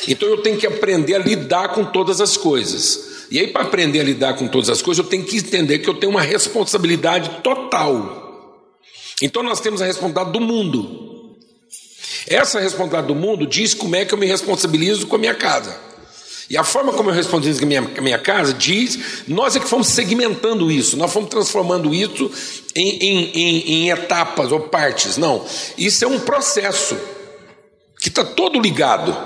Então 0.07 0.29
eu 0.29 0.39
tenho 0.43 0.57
que 0.57 0.67
aprender 0.67 1.17
a 1.17 1.19
lidar 1.19 1.71
com 1.71 1.85
todas 1.85 2.21
as 2.21 2.37
coisas. 2.37 3.27
E 3.31 3.41
aí, 3.41 3.49
para 3.49 3.63
aprender 3.63 4.01
a 4.01 4.05
lidar 4.05 4.35
com 4.35 4.47
todas 4.47 4.71
as 4.71 4.81
coisas, 4.81 5.05
eu 5.05 5.11
tenho 5.11 5.25
que 5.25 5.39
entender 5.39 5.81
que 5.81 5.89
eu 5.89 5.95
tenho 5.95 6.13
uma 6.13 6.21
responsabilidade 6.21 7.43
total. 7.43 8.71
Então 9.21 9.43
nós 9.43 9.61
temos 9.61 9.83
a 9.83 9.87
responsabilidade 9.87 10.33
do 10.33 10.41
mundo. 10.41 11.14
Essa 12.27 12.61
responsabilidade 12.61 13.09
do 13.09 13.15
mundo 13.15 13.47
diz 13.47 13.75
como 13.75 13.97
é 13.97 14.05
que 14.05 14.15
eu 14.15 14.19
me 14.19 14.27
responsabilizo 14.27 15.07
com 15.07 15.17
a 15.17 15.19
minha 15.19 15.35
casa. 15.35 15.85
E 16.49 16.57
a 16.57 16.65
forma 16.65 16.93
como 16.93 17.11
eu 17.11 17.15
respondi 17.15 17.53
com 17.55 17.65
a 17.65 17.67
minha, 17.67 17.81
minha 17.81 18.19
casa 18.19 18.53
diz, 18.53 19.25
nós 19.27 19.57
é 19.57 19.61
que 19.61 19.69
fomos 19.69 19.89
segmentando 19.89 20.71
isso, 20.71 20.97
nós 20.97 21.13
fomos 21.13 21.31
transformando 21.31 21.95
isso 21.95 22.31
em, 22.75 22.99
em, 22.99 23.31
em, 23.33 23.59
em 23.73 23.91
etapas 23.91 24.53
ou 24.53 24.61
partes. 24.61 25.17
Não, 25.17 25.45
isso 25.79 26.05
é 26.05 26.09
um 26.09 26.21
processo 26.21 26.97
que 27.99 28.09
está 28.09 28.25
todo 28.25 28.61
ligado. 28.61 29.17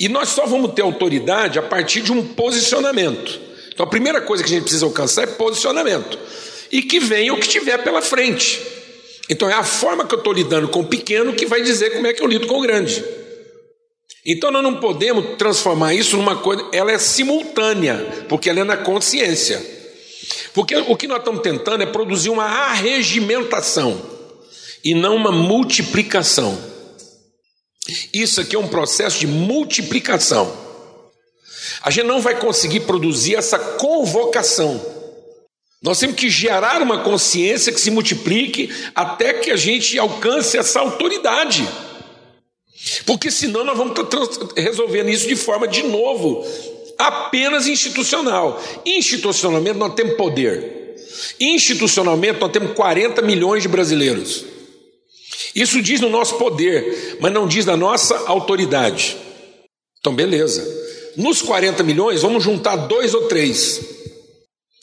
E 0.00 0.08
nós 0.08 0.30
só 0.30 0.46
vamos 0.46 0.72
ter 0.72 0.82
autoridade 0.82 1.58
a 1.58 1.62
partir 1.62 2.00
de 2.00 2.10
um 2.10 2.26
posicionamento. 2.26 3.38
Então 3.72 3.84
a 3.84 3.88
primeira 3.88 4.20
coisa 4.20 4.42
que 4.42 4.48
a 4.48 4.52
gente 4.52 4.62
precisa 4.62 4.86
alcançar 4.86 5.24
é 5.24 5.26
posicionamento. 5.26 6.18
E 6.70 6.82
que 6.82 6.98
venha 6.98 7.34
o 7.34 7.38
que 7.38 7.46
tiver 7.46 7.78
pela 7.84 8.00
frente. 8.00 8.60
Então 9.28 9.48
é 9.48 9.54
a 9.54 9.64
forma 9.64 10.06
que 10.06 10.14
eu 10.14 10.18
estou 10.18 10.32
lidando 10.32 10.68
com 10.68 10.80
o 10.80 10.86
pequeno 10.86 11.32
que 11.32 11.46
vai 11.46 11.62
dizer 11.62 11.90
como 11.90 12.06
é 12.06 12.12
que 12.12 12.22
eu 12.22 12.26
lido 12.26 12.46
com 12.46 12.58
o 12.58 12.62
grande. 12.62 13.04
Então 14.24 14.50
nós 14.50 14.62
não 14.62 14.78
podemos 14.78 15.36
transformar 15.36 15.94
isso 15.94 16.16
numa 16.16 16.36
coisa, 16.36 16.68
ela 16.72 16.92
é 16.92 16.98
simultânea, 16.98 18.26
porque 18.28 18.48
ela 18.48 18.60
é 18.60 18.64
na 18.64 18.76
consciência. 18.76 19.60
Porque 20.54 20.76
o 20.76 20.96
que 20.96 21.08
nós 21.08 21.18
estamos 21.18 21.42
tentando 21.42 21.82
é 21.82 21.86
produzir 21.86 22.30
uma 22.30 22.44
arregimentação 22.44 24.00
e 24.84 24.94
não 24.94 25.16
uma 25.16 25.32
multiplicação. 25.32 26.58
Isso 28.12 28.40
aqui 28.40 28.54
é 28.54 28.58
um 28.58 28.68
processo 28.68 29.18
de 29.18 29.26
multiplicação. 29.26 30.56
A 31.82 31.90
gente 31.90 32.06
não 32.06 32.20
vai 32.20 32.38
conseguir 32.38 32.80
produzir 32.80 33.34
essa 33.34 33.58
convocação. 33.58 34.80
Nós 35.82 35.98
temos 35.98 36.14
que 36.16 36.30
gerar 36.30 36.80
uma 36.80 37.02
consciência 37.02 37.72
que 37.72 37.80
se 37.80 37.90
multiplique 37.90 38.70
até 38.94 39.34
que 39.34 39.50
a 39.50 39.56
gente 39.56 39.98
alcance 39.98 40.56
essa 40.56 40.78
autoridade. 40.78 41.68
Porque 43.04 43.30
senão 43.30 43.64
nós 43.64 43.76
vamos 43.76 43.98
estar 43.98 44.18
resolvendo 44.56 45.08
isso 45.08 45.26
de 45.26 45.34
forma, 45.34 45.66
de 45.66 45.82
novo, 45.82 46.46
apenas 46.96 47.66
institucional. 47.66 48.62
Institucionalmente 48.86 49.78
nós 49.78 49.94
temos 49.94 50.16
poder. 50.16 50.96
Institucionalmente 51.40 52.38
nós 52.38 52.52
temos 52.52 52.74
40 52.74 53.20
milhões 53.22 53.62
de 53.62 53.68
brasileiros. 53.68 54.44
Isso 55.54 55.82
diz 55.82 56.00
no 56.00 56.08
nosso 56.08 56.36
poder, 56.36 57.18
mas 57.20 57.32
não 57.32 57.46
diz 57.46 57.66
na 57.66 57.76
nossa 57.76 58.16
autoridade. 58.28 59.16
Então, 59.98 60.14
beleza. 60.14 60.64
Nos 61.16 61.42
40 61.42 61.82
milhões, 61.82 62.22
vamos 62.22 62.42
juntar 62.42 62.76
dois 62.76 63.14
ou 63.14 63.28
três. 63.28 64.01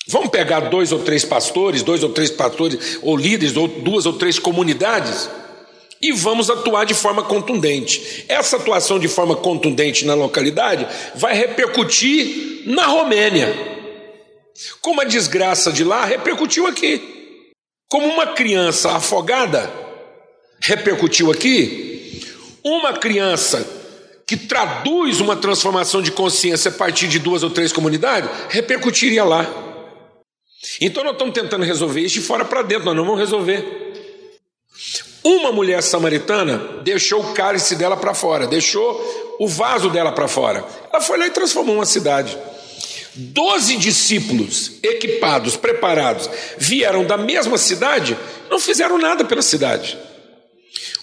Vamos 0.10 0.30
pegar 0.30 0.62
dois 0.62 0.92
ou 0.92 1.00
três 1.00 1.24
pastores, 1.24 1.84
dois 1.84 2.02
ou 2.02 2.10
três 2.10 2.32
pastores, 2.32 2.98
ou 3.04 3.16
líderes, 3.16 3.56
ou 3.56 3.68
duas 3.68 4.08
ou 4.08 4.14
três 4.14 4.40
comunidades 4.40 5.30
e 6.02 6.12
vamos 6.12 6.50
atuar 6.50 6.86
de 6.86 6.94
forma 6.94 7.24
contundente. 7.24 8.26
Essa 8.28 8.56
atuação 8.56 8.98
de 8.98 9.08
forma 9.08 9.36
contundente 9.36 10.06
na 10.06 10.14
localidade 10.14 10.88
vai 11.16 11.36
repercutir 11.36 12.64
na 12.66 12.86
Romênia. 12.86 13.54
Como 14.82 15.02
a 15.02 15.06
desgraça 15.06 15.72
de 15.72 15.84
lá 15.84 16.06
repercutiu 16.06 16.68
aqui. 16.68 17.02
Como 17.88 18.08
uma 18.08 18.28
criança 18.28 18.92
afogada 18.92 19.72
repercutiu 20.62 21.32
aqui, 21.32 22.22
uma 22.64 22.94
criança 22.94 23.66
que 24.28 24.38
traduz 24.38 25.20
uma 25.20 25.36
transformação 25.36 26.02
de 26.02 26.12
consciência 26.12 26.70
a 26.70 26.74
partir 26.74 27.08
de 27.08 27.18
duas 27.18 27.44
ou 27.44 27.50
três 27.50 27.72
comunidades, 27.72 28.30
repercutiria 28.50 29.24
lá. 29.24 29.69
Então 30.82 31.04
nós 31.04 31.14
estamos 31.14 31.34
tentando 31.34 31.64
resolver 31.64 32.02
isso 32.02 32.16
de 32.16 32.22
fora 32.22 32.44
para 32.44 32.62
dentro, 32.62 32.86
nós 32.86 32.96
não 32.96 33.06
vamos 33.06 33.20
resolver. 33.20 33.90
Uma 35.24 35.52
mulher 35.52 35.82
samaritana 35.84 36.58
deixou 36.84 37.22
o 37.22 37.34
cálice 37.34 37.76
dela 37.76 37.98
para 37.98 38.14
fora, 38.14 38.48
deixou 38.48 39.38
o 39.40 39.48
vaso 39.48 39.90
dela 39.90 40.12
para 40.12 40.28
fora. 40.28 40.66
Ela 40.92 41.02
foi 41.02 41.18
lá 41.18 41.28
e 41.28 41.32
transformou 41.32 41.76
uma 41.76 41.86
cidade. 41.86 42.38
Doze 43.16 43.76
discípulos 43.76 44.74
equipados, 44.84 45.58
preparados, 45.58 46.30
vieram 46.58 47.04
da 47.04 47.18
mesma 47.18 47.58
cidade, 47.58 48.18
não 48.50 48.60
fizeram 48.60 48.98
nada 48.98 49.26
pela 49.26 49.42
cidade. 49.42 49.98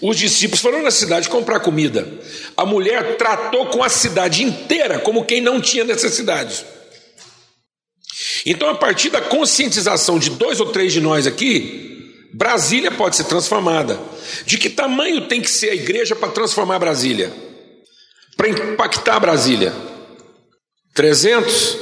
Os 0.01 0.17
discípulos 0.17 0.61
foram 0.61 0.83
na 0.83 0.91
cidade 0.91 1.29
comprar 1.29 1.61
comida. 1.61 2.07
A 2.57 2.65
mulher 2.65 3.17
tratou 3.17 3.67
com 3.67 3.83
a 3.83 3.89
cidade 3.89 4.43
inteira 4.43 4.99
como 4.99 5.25
quem 5.25 5.41
não 5.41 5.61
tinha 5.61 5.85
necessidade. 5.85 6.65
Então, 8.47 8.71
a 8.71 8.77
partir 8.77 9.11
da 9.11 9.21
conscientização 9.21 10.21
de 10.21 10.31
dois 10.31 10.61
ou 10.61 10.67
três 10.67 10.93
de 10.93 11.01
nós 11.01 11.27
aqui, 11.27 12.29
Brasília 12.33 12.93
pode 12.93 13.17
ser 13.17 13.25
transformada. 13.25 13.99
De 14.47 14.57
que 14.57 14.71
tamanho 14.71 15.27
tem 15.27 15.41
que 15.41 15.51
ser 15.51 15.71
a 15.71 15.75
igreja 15.75 16.15
para 16.15 16.29
transformar 16.29 16.79
Brasília? 16.79 17.33
Para 18.37 18.49
impactar 18.49 19.19
Brasília? 19.19 19.75
300? 20.95 21.77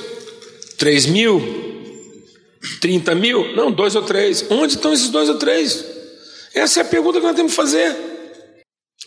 3 0.78 1.06
mil? 1.06 1.64
30 2.80 3.14
mil? 3.14 3.54
Não, 3.54 3.70
dois 3.70 3.94
ou 3.94 4.02
três. 4.02 4.46
Onde 4.48 4.74
estão 4.74 4.94
esses 4.94 5.10
dois 5.10 5.28
ou 5.28 5.36
três? 5.36 5.84
Essa 6.54 6.80
é 6.80 6.82
a 6.82 6.86
pergunta 6.86 7.20
que 7.20 7.26
nós 7.26 7.36
temos 7.36 7.52
que 7.52 7.56
fazer. 7.56 7.94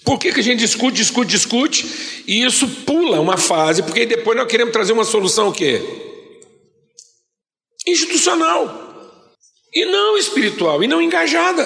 Por 0.05 0.19
que, 0.19 0.31
que 0.31 0.41
a 0.41 0.43
gente 0.43 0.59
discute, 0.59 0.97
discute, 0.97 1.31
discute 1.31 2.23
e 2.27 2.45
isso 2.45 2.67
pula 2.85 3.19
uma 3.19 3.35
fase? 3.35 3.81
Porque 3.81 4.05
depois 4.05 4.37
nós 4.37 4.47
queremos 4.47 4.71
trazer 4.71 4.93
uma 4.93 5.03
solução 5.03 5.49
o 5.49 5.51
quê? 5.51 6.06
Institucional. 7.87 8.85
E 9.73 9.85
não 9.85 10.17
espiritual, 10.17 10.83
e 10.83 10.87
não 10.87 11.01
engajada. 11.01 11.65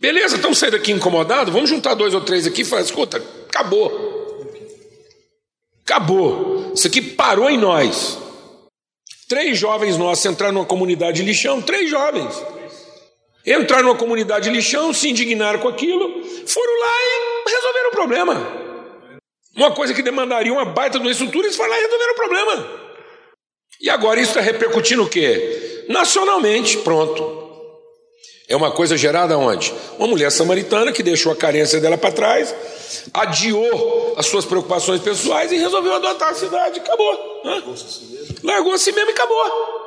Beleza, 0.00 0.36
estamos 0.36 0.58
saindo 0.58 0.76
aqui 0.76 0.92
incomodados? 0.92 1.52
Vamos 1.52 1.68
juntar 1.68 1.94
dois 1.94 2.14
ou 2.14 2.20
três 2.20 2.46
aqui 2.46 2.62
e 2.62 2.64
falar: 2.64 2.82
escuta, 2.82 3.22
acabou. 3.48 4.18
Acabou. 5.84 6.72
Isso 6.74 6.86
aqui 6.86 7.00
parou 7.00 7.50
em 7.50 7.58
nós. 7.58 8.18
Três 9.28 9.58
jovens 9.58 9.96
nossos 9.96 10.24
entraram 10.24 10.54
numa 10.54 10.64
comunidade 10.64 11.18
de 11.18 11.22
lixão, 11.22 11.60
três 11.60 11.90
jovens. 11.90 12.34
Entraram 13.46 13.84
numa 13.84 13.96
comunidade 13.96 14.48
de 14.48 14.54
lixão, 14.54 14.92
se 14.92 15.08
indignaram 15.08 15.58
com 15.58 15.68
aquilo, 15.68 16.24
foram 16.46 16.80
lá 16.80 16.94
e 17.46 17.50
resolveram 17.50 17.88
o 17.88 17.92
problema. 17.92 18.68
Uma 19.56 19.72
coisa 19.72 19.92
que 19.92 20.02
demandaria 20.02 20.52
uma 20.52 20.64
baita 20.64 20.98
de 20.98 21.04
uma 21.04 21.10
estrutura, 21.10 21.46
eles 21.46 21.56
foram 21.56 21.70
lá 21.70 21.78
e 21.78 21.82
resolveram 21.82 22.12
o 22.12 22.16
problema. 22.16 22.87
E 23.80 23.88
agora 23.88 24.20
isso 24.20 24.30
está 24.30 24.40
repercutindo 24.40 25.04
o 25.04 25.08
quê? 25.08 25.84
Nacionalmente, 25.88 26.78
pronto. 26.78 27.38
É 28.48 28.56
uma 28.56 28.70
coisa 28.70 28.96
gerada 28.96 29.36
onde? 29.36 29.74
Uma 29.98 30.08
mulher 30.08 30.32
samaritana 30.32 30.90
que 30.90 31.02
deixou 31.02 31.30
a 31.30 31.36
carência 31.36 31.80
dela 31.80 31.98
para 31.98 32.10
trás, 32.10 32.54
adiou 33.12 34.14
as 34.16 34.26
suas 34.26 34.46
preocupações 34.46 35.02
pessoais 35.02 35.52
e 35.52 35.56
resolveu 35.56 35.94
adotar 35.94 36.30
a 36.30 36.34
cidade. 36.34 36.80
Acabou. 36.80 37.42
Largou 38.42 38.72
a 38.72 38.78
si 38.78 38.92
mesmo 38.92 39.10
e 39.10 39.12
acabou. 39.12 39.78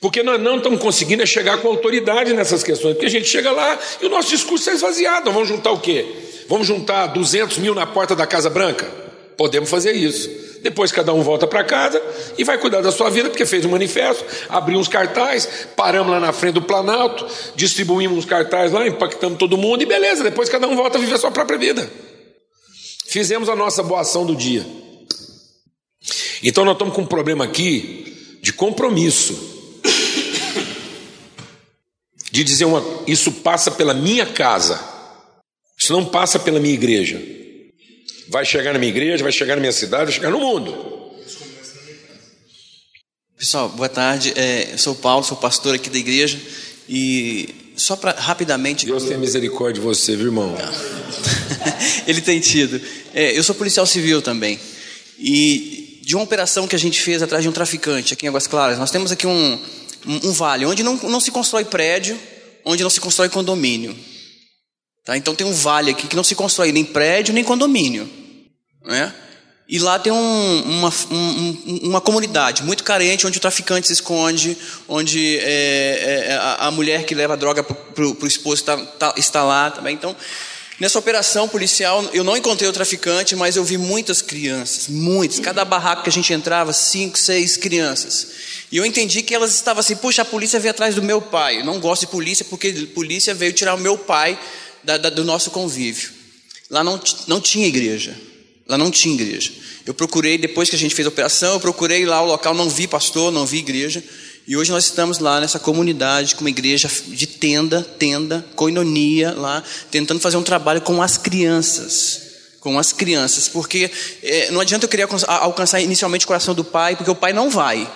Porque 0.00 0.22
nós 0.22 0.40
não 0.40 0.56
estamos 0.56 0.80
conseguindo 0.80 1.26
chegar 1.26 1.58
com 1.58 1.68
autoridade 1.68 2.32
nessas 2.32 2.62
questões. 2.62 2.94
Porque 2.94 3.06
a 3.06 3.10
gente 3.10 3.28
chega 3.28 3.50
lá 3.50 3.78
e 4.00 4.06
o 4.06 4.08
nosso 4.08 4.30
discurso 4.30 4.70
é 4.70 4.72
esvaziado. 4.72 5.30
Vamos 5.30 5.48
juntar 5.48 5.72
o 5.72 5.80
quê? 5.80 6.06
Vamos 6.48 6.66
juntar 6.66 7.08
200 7.08 7.58
mil 7.58 7.74
na 7.74 7.86
porta 7.86 8.16
da 8.16 8.26
Casa 8.26 8.48
Branca? 8.48 9.07
Podemos 9.38 9.70
fazer 9.70 9.92
isso. 9.92 10.28
Depois 10.62 10.90
cada 10.90 11.14
um 11.14 11.22
volta 11.22 11.46
para 11.46 11.62
casa 11.62 12.02
e 12.36 12.42
vai 12.42 12.58
cuidar 12.58 12.80
da 12.80 12.90
sua 12.90 13.08
vida, 13.08 13.30
porque 13.30 13.46
fez 13.46 13.64
um 13.64 13.68
manifesto, 13.68 14.24
abriu 14.48 14.80
uns 14.80 14.88
cartazes, 14.88 15.48
paramos 15.76 16.10
lá 16.10 16.18
na 16.18 16.32
frente 16.32 16.54
do 16.54 16.62
Planalto, 16.62 17.24
distribuímos 17.54 18.18
uns 18.18 18.24
cartazes 18.24 18.72
lá, 18.72 18.84
impactamos 18.84 19.38
todo 19.38 19.56
mundo 19.56 19.80
e 19.82 19.86
beleza, 19.86 20.24
depois 20.24 20.48
cada 20.48 20.66
um 20.66 20.74
volta 20.74 20.98
a 20.98 21.00
viver 21.00 21.14
a 21.14 21.18
sua 21.18 21.30
própria 21.30 21.56
vida. 21.56 21.88
Fizemos 23.06 23.48
a 23.48 23.54
nossa 23.54 23.80
boa 23.80 24.00
ação 24.00 24.26
do 24.26 24.34
dia. 24.34 24.66
Então 26.42 26.64
nós 26.64 26.74
estamos 26.74 26.92
com 26.92 27.02
um 27.02 27.06
problema 27.06 27.44
aqui 27.44 28.38
de 28.42 28.52
compromisso. 28.52 29.56
De 32.32 32.42
dizer 32.42 32.64
uma, 32.64 32.84
isso 33.06 33.30
passa 33.30 33.70
pela 33.70 33.94
minha 33.94 34.26
casa. 34.26 34.80
Isso 35.78 35.92
não 35.92 36.04
passa 36.04 36.40
pela 36.40 36.58
minha 36.58 36.74
igreja. 36.74 37.37
Vai 38.28 38.44
chegar 38.44 38.72
na 38.72 38.78
minha 38.78 38.90
igreja, 38.90 39.22
vai 39.22 39.32
chegar 39.32 39.54
na 39.54 39.60
minha 39.60 39.72
cidade, 39.72 40.04
vai 40.04 40.12
chegar 40.12 40.30
no 40.30 40.38
mundo. 40.38 40.98
Pessoal, 43.38 43.68
boa 43.70 43.88
tarde. 43.88 44.34
É, 44.36 44.72
eu 44.72 44.78
sou 44.78 44.92
o 44.92 44.96
Paulo, 44.96 45.24
sou 45.24 45.36
pastor 45.36 45.74
aqui 45.74 45.88
da 45.88 45.96
igreja. 45.96 46.38
E 46.88 47.72
só 47.76 47.96
para 47.96 48.12
rapidamente. 48.12 48.84
Deus 48.84 49.04
tenha 49.04 49.18
misericórdia 49.18 49.80
de 49.80 49.80
você, 49.80 50.14
viu, 50.14 50.26
irmão? 50.26 50.54
Ele 52.06 52.20
tem 52.20 52.40
tido. 52.40 52.80
É, 53.14 53.36
eu 53.38 53.42
sou 53.42 53.54
policial 53.54 53.86
civil 53.86 54.20
também. 54.20 54.58
E 55.18 56.00
de 56.02 56.14
uma 56.14 56.24
operação 56.24 56.66
que 56.66 56.76
a 56.76 56.78
gente 56.78 57.00
fez 57.00 57.22
atrás 57.22 57.42
de 57.42 57.48
um 57.48 57.52
traficante 57.52 58.12
aqui 58.12 58.26
em 58.26 58.28
Águas 58.28 58.46
Claras, 58.46 58.78
nós 58.78 58.90
temos 58.90 59.12
aqui 59.12 59.26
um, 59.26 59.58
um, 60.06 60.28
um 60.28 60.32
vale 60.32 60.66
onde 60.66 60.82
não, 60.82 60.96
não 60.96 61.20
se 61.20 61.30
constrói 61.30 61.64
prédio, 61.64 62.18
onde 62.64 62.82
não 62.82 62.90
se 62.90 63.00
constrói 63.00 63.28
condomínio. 63.28 63.96
Tá? 65.04 65.16
Então 65.16 65.34
tem 65.34 65.46
um 65.46 65.52
vale 65.52 65.92
aqui 65.92 66.06
que 66.06 66.16
não 66.16 66.24
se 66.24 66.34
constrói 66.34 66.72
nem 66.72 66.84
prédio 66.84 67.32
nem 67.32 67.44
condomínio. 67.44 68.17
Né? 68.88 69.14
E 69.68 69.78
lá 69.78 69.98
tem 69.98 70.10
um, 70.10 70.62
uma, 70.62 70.92
um, 71.10 71.80
uma 71.82 72.00
comunidade 72.00 72.62
muito 72.62 72.82
carente, 72.82 73.26
onde 73.26 73.36
o 73.36 73.40
traficante 73.40 73.86
se 73.86 73.92
esconde, 73.92 74.56
onde 74.88 75.38
é, 75.40 76.28
é, 76.30 76.34
a, 76.36 76.68
a, 76.68 76.70
mulher 76.70 77.04
que 77.04 77.14
leva 77.14 77.34
a 77.34 77.36
droga 77.36 77.62
para 77.62 78.02
o 78.02 78.26
esposo 78.26 78.62
está, 78.62 78.78
tá, 78.78 79.14
está 79.18 79.44
lá 79.44 79.70
também. 79.70 79.94
Então, 79.94 80.16
nessa 80.80 80.98
operação 80.98 81.46
policial, 81.46 82.02
eu 82.14 82.24
não 82.24 82.34
encontrei 82.34 82.66
o 82.66 82.72
traficante, 82.72 83.36
mas 83.36 83.56
eu 83.56 83.64
vi 83.64 83.76
muitas 83.76 84.22
crianças, 84.22 84.88
muitas. 84.88 85.38
Cada 85.38 85.66
barraco 85.66 86.02
que 86.02 86.08
a 86.08 86.12
gente 86.12 86.32
entrava, 86.32 86.72
cinco, 86.72 87.18
seis 87.18 87.58
crianças. 87.58 88.28
E 88.72 88.78
eu 88.78 88.86
entendi 88.86 89.20
que 89.20 89.34
elas 89.34 89.54
estavam 89.54 89.80
assim: 89.80 89.96
puxa, 89.96 90.22
a 90.22 90.24
polícia 90.24 90.58
veio 90.58 90.70
atrás 90.70 90.94
do 90.94 91.02
meu 91.02 91.20
pai. 91.20 91.60
Eu 91.60 91.66
não 91.66 91.78
gosto 91.78 92.06
de 92.06 92.06
polícia 92.06 92.42
porque 92.48 92.88
a 92.90 92.94
polícia 92.94 93.34
veio 93.34 93.52
tirar 93.52 93.74
o 93.74 93.78
meu 93.78 93.98
pai 93.98 94.38
da, 94.82 94.96
da, 94.96 95.10
do 95.10 95.24
nosso 95.24 95.50
convívio. 95.50 96.08
Lá 96.70 96.82
não, 96.82 96.98
não 97.26 97.38
tinha 97.38 97.66
igreja. 97.66 98.16
Lá 98.68 98.76
não 98.76 98.90
tinha 98.90 99.14
igreja. 99.14 99.50
Eu 99.86 99.94
procurei, 99.94 100.36
depois 100.36 100.68
que 100.68 100.76
a 100.76 100.78
gente 100.78 100.94
fez 100.94 101.06
a 101.06 101.08
operação, 101.08 101.54
eu 101.54 101.60
procurei 101.60 102.04
lá 102.04 102.20
o 102.20 102.26
local, 102.26 102.52
não 102.52 102.68
vi 102.68 102.86
pastor, 102.86 103.32
não 103.32 103.46
vi 103.46 103.58
igreja. 103.58 104.04
E 104.46 104.56
hoje 104.56 104.70
nós 104.70 104.84
estamos 104.84 105.18
lá 105.18 105.40
nessa 105.40 105.58
comunidade, 105.58 106.34
com 106.34 106.42
uma 106.42 106.50
igreja 106.50 106.90
de 107.06 107.26
tenda, 107.26 107.82
tenda, 107.98 108.44
coinonia 108.54 109.32
lá, 109.32 109.64
tentando 109.90 110.20
fazer 110.20 110.36
um 110.36 110.42
trabalho 110.42 110.82
com 110.82 111.00
as 111.00 111.16
crianças. 111.16 112.22
Com 112.60 112.78
as 112.78 112.92
crianças, 112.92 113.48
porque 113.48 113.90
é, 114.22 114.50
não 114.50 114.60
adianta 114.60 114.84
eu 114.84 114.88
querer 114.88 115.08
alcançar 115.26 115.80
inicialmente 115.80 116.26
o 116.26 116.28
coração 116.28 116.54
do 116.54 116.64
pai, 116.64 116.96
porque 116.96 117.10
o 117.10 117.14
pai 117.14 117.32
não 117.32 117.48
vai. 117.48 117.90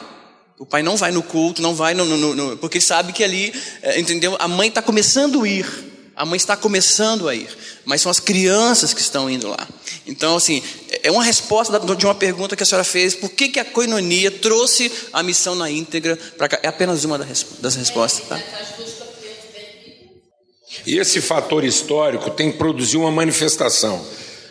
O 0.59 0.65
pai 0.65 0.83
não 0.83 0.97
vai 0.97 1.11
no 1.11 1.23
culto, 1.23 1.61
não 1.61 1.75
vai 1.75 1.93
no, 1.93 2.05
no, 2.05 2.35
no 2.35 2.57
porque 2.57 2.81
sabe 2.81 3.13
que 3.13 3.25
ali, 3.25 3.53
é, 3.83 3.99
entendeu? 3.99 4.37
A 4.39 4.49
mãe 4.49 4.69
está 4.69 4.81
começando 4.81 5.43
a 5.43 5.49
ir. 5.49 5.92
A 6.15 6.27
mãe 6.27 6.37
está 6.37 6.57
começando 6.57 7.29
a 7.29 7.35
ir, 7.35 7.49
mas 7.85 8.03
são 8.03 8.11
as 8.11 8.21
crianças 8.21 8.93
que 8.93 9.01
estão 9.01 9.31
indo 9.31 9.49
lá. 9.49 9.69
Então, 10.07 10.37
assim, 10.37 10.63
é 11.03 11.11
uma 11.11 11.25
resposta 11.25 11.79
de 11.79 12.07
uma 12.07 12.15
pergunta 12.15 12.57
que 12.57 12.63
a 12.63 12.67
senhora 12.67 12.85
fez: 12.85 13.15
por 13.15 13.31
que, 13.31 13.49
que 13.49 13.61
a 13.61 13.65
coinonia 13.65 14.31
trouxe 14.31 14.91
a 15.13 15.23
missão 15.23 15.55
na 15.55 15.71
íntegra 15.71 16.19
para 16.37 16.49
cá? 16.49 16.61
É 16.63 16.69
apenas 16.69 17.05
uma 17.05 17.19
das 17.19 17.77
respostas, 17.77 18.29
tá? 18.29 18.41
E 20.87 20.99
esse 20.99 21.21
fator 21.21 21.65
histórico 21.65 22.31
tem 22.31 22.51
que 22.51 22.59
produzir 22.59 22.97
uma 22.97 23.11
manifestação. 23.11 24.05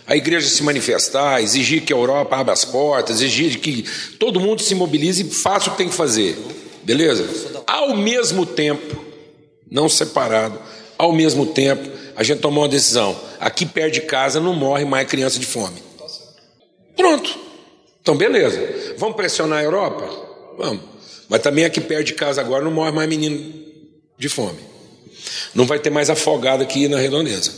A 0.08 0.16
igreja 0.16 0.50
se 0.50 0.64
manifestar, 0.64 1.42
exigir 1.42 1.84
que 1.84 1.94
a 1.94 1.96
Europa 1.96 2.36
abra 2.38 2.54
as 2.54 2.66
portas, 2.66 3.18
exigir 3.18 3.60
que 3.60 3.86
todo 4.18 4.40
mundo 4.40 4.62
se 4.62 4.74
mobilize 4.76 5.24
e 5.24 5.30
faça 5.30 5.70
o 5.70 5.72
que 5.72 5.78
tem 5.78 5.90
que 5.90 5.96
fazer. 5.96 6.38
Beleza? 6.84 7.28
Ao 7.68 7.96
mesmo 7.96 8.46
tempo, 8.46 9.06
não 9.70 9.88
separado, 9.88 10.60
ao 11.02 11.12
mesmo 11.12 11.48
tempo, 11.48 11.90
a 12.16 12.22
gente 12.22 12.42
tomou 12.42 12.62
uma 12.62 12.70
decisão. 12.70 13.20
Aqui 13.40 13.66
perto 13.66 13.96
de 13.96 14.02
casa 14.02 14.40
não 14.40 14.54
morre 14.54 14.86
mais 14.86 15.08
criança 15.08 15.40
de 15.40 15.48
fome. 15.48 15.82
Pronto. 16.96 17.40
Então, 18.00 18.16
beleza. 18.16 18.96
Vamos 19.00 19.16
pressionar 19.16 19.60
a 19.60 19.64
Europa? 19.64 20.08
Vamos. 20.60 20.84
Mas 21.28 21.42
também 21.42 21.66
aqui 21.66 21.82
perto 21.82 22.06
de 22.06 22.14
casa 22.14 22.40
agora 22.40 22.64
não 22.64 22.70
morre 22.70 22.92
mais 22.92 23.10
menino 23.10 23.52
de 24.16 24.30
fome. 24.30 24.60
Não 25.56 25.66
vai 25.66 25.80
ter 25.80 25.90
mais 25.90 26.08
afogado 26.12 26.62
aqui 26.62 26.88
na 26.88 27.00
redondeza. 27.00 27.52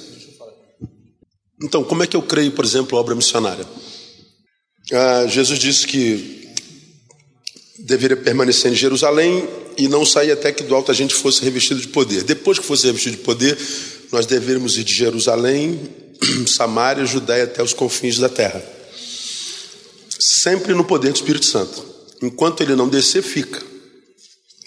Então, 1.62 1.84
como 1.84 2.02
é 2.02 2.08
que 2.08 2.16
eu 2.16 2.22
creio, 2.22 2.52
por 2.52 2.64
exemplo, 2.64 2.98
a 2.98 3.02
obra 3.02 3.16
missionária? 3.16 3.66
Ah, 4.94 5.26
Jesus 5.28 5.60
disse 5.60 5.86
que 5.86 6.50
deveria 7.80 8.16
permanecer 8.16 8.72
em 8.72 8.76
Jerusalém 8.76 9.46
e 9.78 9.88
não 9.88 10.06
sair 10.06 10.32
até 10.32 10.52
que 10.52 10.64
do 10.64 10.76
alto 10.76 10.92
a 10.92 10.94
gente 10.94 11.14
fosse 11.14 11.44
revestido 11.44 11.80
de 11.80 11.88
poder. 11.88 12.24
Depois 12.24 12.60
que 12.60 12.66
fosse 12.66 12.86
revestido 12.86 13.18
de 13.18 13.24
poder, 13.24 13.58
nós 14.12 14.26
deveríamos 14.26 14.78
ir 14.78 14.84
de 14.84 14.94
Jerusalém, 14.94 15.80
Samaria, 16.48 17.06
Judéia 17.06 17.46
até 17.46 17.62
os 17.62 17.74
confins 17.74 18.18
da 18.18 18.30
terra. 18.30 18.64
Sempre 20.20 20.74
no 20.74 20.84
poder 20.84 21.12
do 21.12 21.16
Espírito 21.16 21.46
Santo. 21.46 21.86
Enquanto 22.22 22.62
ele 22.62 22.76
não 22.76 22.88
descer, 22.88 23.22
fica. 23.22 23.62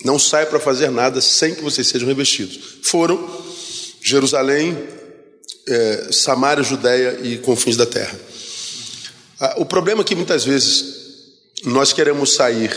Não 0.05 0.19
sai 0.19 0.47
para 0.47 0.61
fazer 0.61 0.91
nada 0.91 1.21
sem 1.21 1.55
que 1.55 1.63
vocês 1.63 1.87
sejam 1.87 2.07
revestidos. 2.09 2.59
Foram 2.83 3.45
Jerusalém, 4.03 4.77
é, 5.67 6.09
Samaria, 6.13 6.63
Judéia 6.63 7.21
e 7.23 7.39
confins 7.39 7.77
da 7.77 7.87
terra. 7.87 8.19
Ah, 9.41 9.55
o 9.59 9.65
problema 9.65 10.03
é 10.03 10.05
que 10.05 10.15
muitas 10.15 10.45
vezes 10.45 10.85
nós 11.65 11.93
queremos 11.93 12.35
sair 12.35 12.71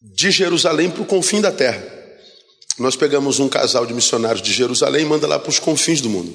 de 0.00 0.30
Jerusalém 0.30 0.90
para 0.90 1.02
o 1.02 1.06
confim 1.06 1.40
da 1.40 1.50
terra. 1.50 1.82
Nós 2.78 2.94
pegamos 2.94 3.40
um 3.40 3.48
casal 3.48 3.84
de 3.84 3.92
missionários 3.92 4.40
de 4.40 4.52
Jerusalém 4.52 5.02
e 5.02 5.08
manda 5.08 5.26
lá 5.26 5.38
para 5.38 5.50
os 5.50 5.58
confins 5.58 6.00
do 6.00 6.08
mundo. 6.08 6.34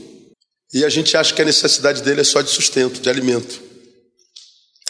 E 0.73 0.84
a 0.84 0.90
gente 0.90 1.15
acha 1.15 1.34
que 1.34 1.41
a 1.41 1.45
necessidade 1.45 2.02
dele 2.02 2.22
é 2.22 2.23
só 2.23 2.41
de 2.41 2.49
sustento, 2.49 2.99
de 2.99 3.10
alimento. 3.10 3.61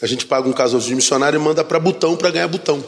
A 0.01 0.07
gente 0.07 0.25
paga 0.25 0.47
um 0.47 0.53
casal 0.53 0.79
de 0.79 0.95
missionário 0.95 1.37
e 1.37 1.43
manda 1.43 1.63
para 1.63 1.79
Butão 1.79 2.15
para 2.17 2.31
ganhar 2.31 2.47
Butão. 2.47 2.83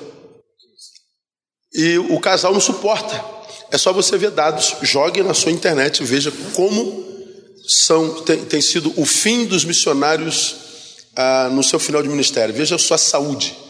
E 1.73 1.97
o 1.97 2.19
casal 2.19 2.53
não 2.53 2.61
suporta. 2.61 3.23
É 3.71 3.77
só 3.77 3.91
você 3.91 4.17
ver 4.17 4.31
dados, 4.31 4.75
jogue 4.81 5.21
na 5.21 5.33
sua 5.33 5.51
internet 5.51 6.01
e 6.01 6.05
veja 6.05 6.31
como 6.53 7.05
são, 7.67 8.21
tem, 8.21 8.45
tem 8.45 8.61
sido 8.61 8.93
o 8.95 9.05
fim 9.05 9.45
dos 9.45 9.65
missionários 9.65 10.55
ah, 11.15 11.49
no 11.51 11.63
seu 11.63 11.79
final 11.79 12.01
de 12.01 12.09
ministério. 12.09 12.53
Veja 12.53 12.75
a 12.75 12.79
sua 12.79 12.97
saúde. 12.97 13.64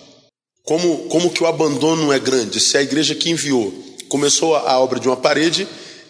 Como, 0.66 1.08
como 1.10 1.30
que 1.30 1.44
o 1.44 1.48
abandono 1.48 2.12
é 2.12 2.20
grande? 2.20 2.60
Se 2.60 2.76
a 2.76 2.82
igreja 2.82 3.14
que 3.14 3.30
enviou 3.30 3.72
começou 4.10 4.56
a 4.56 4.80
obra 4.80 5.00
de 5.00 5.08
uma 5.08 5.16
parede, 5.16 5.68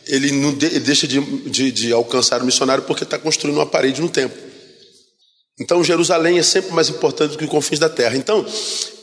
ele, 0.08 0.32
não 0.32 0.54
de, 0.54 0.66
ele 0.68 0.80
deixa 0.80 1.06
de, 1.06 1.20
de, 1.50 1.72
de, 1.72 1.92
alcançar 1.92 2.42
o 2.42 2.46
missionário 2.46 2.84
porque 2.84 3.04
está 3.04 3.20
construindo 3.20 3.58
uma 3.58 3.66
parede 3.66 4.02
no 4.02 4.10
tempo. 4.10 4.36
Então 5.60 5.84
Jerusalém 5.84 6.40
é 6.40 6.44
sempre 6.44 6.72
mais 6.72 6.90
importante 6.90 7.32
do 7.32 7.38
que 7.38 7.44
os 7.44 7.50
confins 7.50 7.80
da 7.80 7.90
terra. 7.90 8.16
Então 8.16 8.46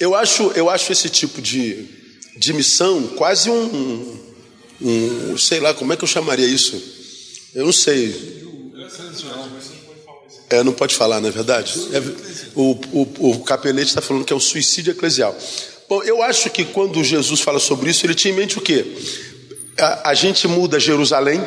eu 0.01 0.15
acho, 0.15 0.53
eu 0.55 0.71
acho 0.71 0.91
esse 0.91 1.11
tipo 1.11 1.43
de, 1.43 1.87
de 2.39 2.53
missão 2.55 3.09
quase 3.09 3.51
um, 3.51 4.19
um, 4.81 5.39
sei 5.39 5.61
lá, 5.61 5.75
como 5.75 5.93
é 5.93 5.97
que 5.97 6.05
eu 6.05 6.09
chamaria 6.09 6.47
isso? 6.47 6.81
Eu 7.55 7.67
não 7.67 7.73
sei. 7.73 8.43
É, 10.53 10.63
não 10.63 10.75
pode 10.75 10.95
falar, 10.95 11.19
não 11.19 11.31
é 11.31 11.33
verdade? 11.33 11.73
É, 11.95 11.99
o, 12.55 12.79
o, 12.93 13.31
o 13.31 13.43
capelete 13.43 13.89
está 13.89 14.03
falando 14.03 14.23
que 14.23 14.35
é 14.35 14.37
o 14.37 14.41
suicídio 14.41 14.91
eclesial. 14.91 15.35
Bom, 15.89 16.03
eu 16.03 16.23
acho 16.23 16.51
que 16.51 16.63
quando 16.63 17.03
Jesus 17.03 17.41
fala 17.41 17.59
sobre 17.59 17.89
isso, 17.89 18.05
ele 18.05 18.15
tinha 18.15 18.35
em 18.35 18.37
mente 18.37 18.59
o 18.59 18.61
quê? 18.61 18.85
A, 19.79 20.11
a 20.11 20.15
gente 20.15 20.47
muda 20.47 20.79
Jerusalém, 20.79 21.41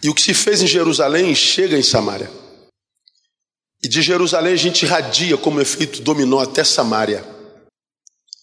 e 0.00 0.08
o 0.08 0.14
que 0.14 0.22
se 0.22 0.32
fez 0.32 0.62
em 0.62 0.66
Jerusalém 0.68 1.34
chega 1.34 1.76
em 1.76 1.82
Samaria. 1.82 2.30
E 3.82 3.88
de 3.88 4.00
Jerusalém 4.00 4.52
a 4.52 4.56
gente 4.56 4.84
irradia 4.84 5.36
como 5.36 5.60
efeito 5.60 6.02
dominó 6.02 6.40
até 6.40 6.62
Samaria. 6.62 7.24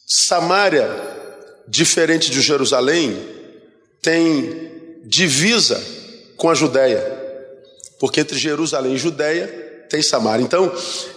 Samaria, 0.05 0.89
diferente 1.65 2.29
de 2.29 2.41
Jerusalém, 2.41 3.17
tem 4.01 4.99
divisa 5.05 5.81
com 6.35 6.49
a 6.49 6.53
Judéia 6.53 7.22
porque 8.03 8.19
entre 8.19 8.37
Jerusalém 8.37 8.95
e 8.95 8.97
Judéia 8.97 9.47
tem 9.89 10.01
Samaria. 10.01 10.43
Então, 10.43 10.69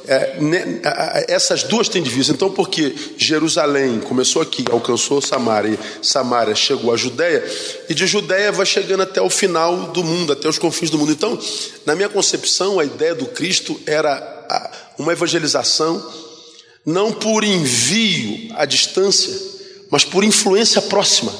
é, 0.06 0.40
né, 0.40 0.80
essas 1.26 1.64
duas 1.64 1.88
têm 1.88 2.00
divisa. 2.00 2.30
Então, 2.30 2.48
porque 2.48 2.94
Jerusalém 3.18 3.98
começou 3.98 4.40
aqui, 4.40 4.64
alcançou 4.70 5.20
Samaria, 5.20 5.76
Samaria 6.00 6.54
chegou 6.54 6.94
à 6.94 6.96
Judéia, 6.96 7.44
e 7.88 7.92
de 7.92 8.06
Judéia 8.06 8.52
vai 8.52 8.64
chegando 8.64 9.02
até 9.02 9.20
o 9.20 9.28
final 9.28 9.88
do 9.88 10.04
mundo, 10.04 10.32
até 10.32 10.48
os 10.48 10.58
confins 10.58 10.88
do 10.88 10.96
mundo. 10.96 11.10
Então, 11.10 11.36
na 11.84 11.96
minha 11.96 12.08
concepção, 12.08 12.78
a 12.78 12.84
ideia 12.84 13.16
do 13.16 13.26
Cristo 13.26 13.80
era 13.84 14.86
uma 14.96 15.10
evangelização 15.10 16.08
não 16.86 17.10
por 17.10 17.42
envio 17.42 18.54
à 18.54 18.64
distância, 18.64 19.36
mas 19.90 20.04
por 20.04 20.22
influência 20.22 20.80
próxima. 20.82 21.34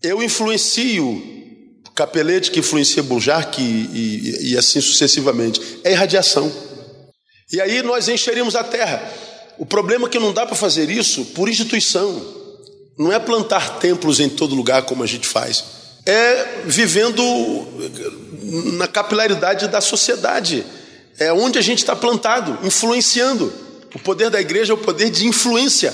Eu 0.00 0.22
influencio 0.22 1.41
Capelete 1.94 2.50
que 2.50 2.60
influencia 2.60 3.02
Bujarque 3.02 3.60
e, 3.60 4.46
e, 4.46 4.52
e 4.52 4.58
assim 4.58 4.80
sucessivamente. 4.80 5.60
É 5.84 5.92
irradiação. 5.92 6.50
E 7.52 7.60
aí 7.60 7.82
nós 7.82 8.08
encheríamos 8.08 8.56
a 8.56 8.64
terra. 8.64 9.02
O 9.58 9.66
problema 9.66 10.06
é 10.06 10.10
que 10.10 10.18
não 10.18 10.32
dá 10.32 10.46
para 10.46 10.56
fazer 10.56 10.90
isso 10.90 11.24
por 11.26 11.48
instituição. 11.48 12.40
Não 12.98 13.12
é 13.12 13.18
plantar 13.18 13.78
templos 13.78 14.20
em 14.20 14.28
todo 14.28 14.54
lugar 14.54 14.82
como 14.84 15.02
a 15.02 15.06
gente 15.06 15.26
faz. 15.26 15.64
É 16.06 16.62
vivendo 16.64 17.22
na 18.76 18.88
capilaridade 18.88 19.68
da 19.68 19.80
sociedade. 19.80 20.64
É 21.18 21.32
onde 21.32 21.58
a 21.58 21.62
gente 21.62 21.78
está 21.78 21.94
plantado, 21.94 22.58
influenciando. 22.66 23.52
O 23.94 23.98
poder 23.98 24.30
da 24.30 24.40
igreja 24.40 24.72
é 24.72 24.74
o 24.74 24.78
poder 24.78 25.10
de 25.10 25.26
influência. 25.26 25.92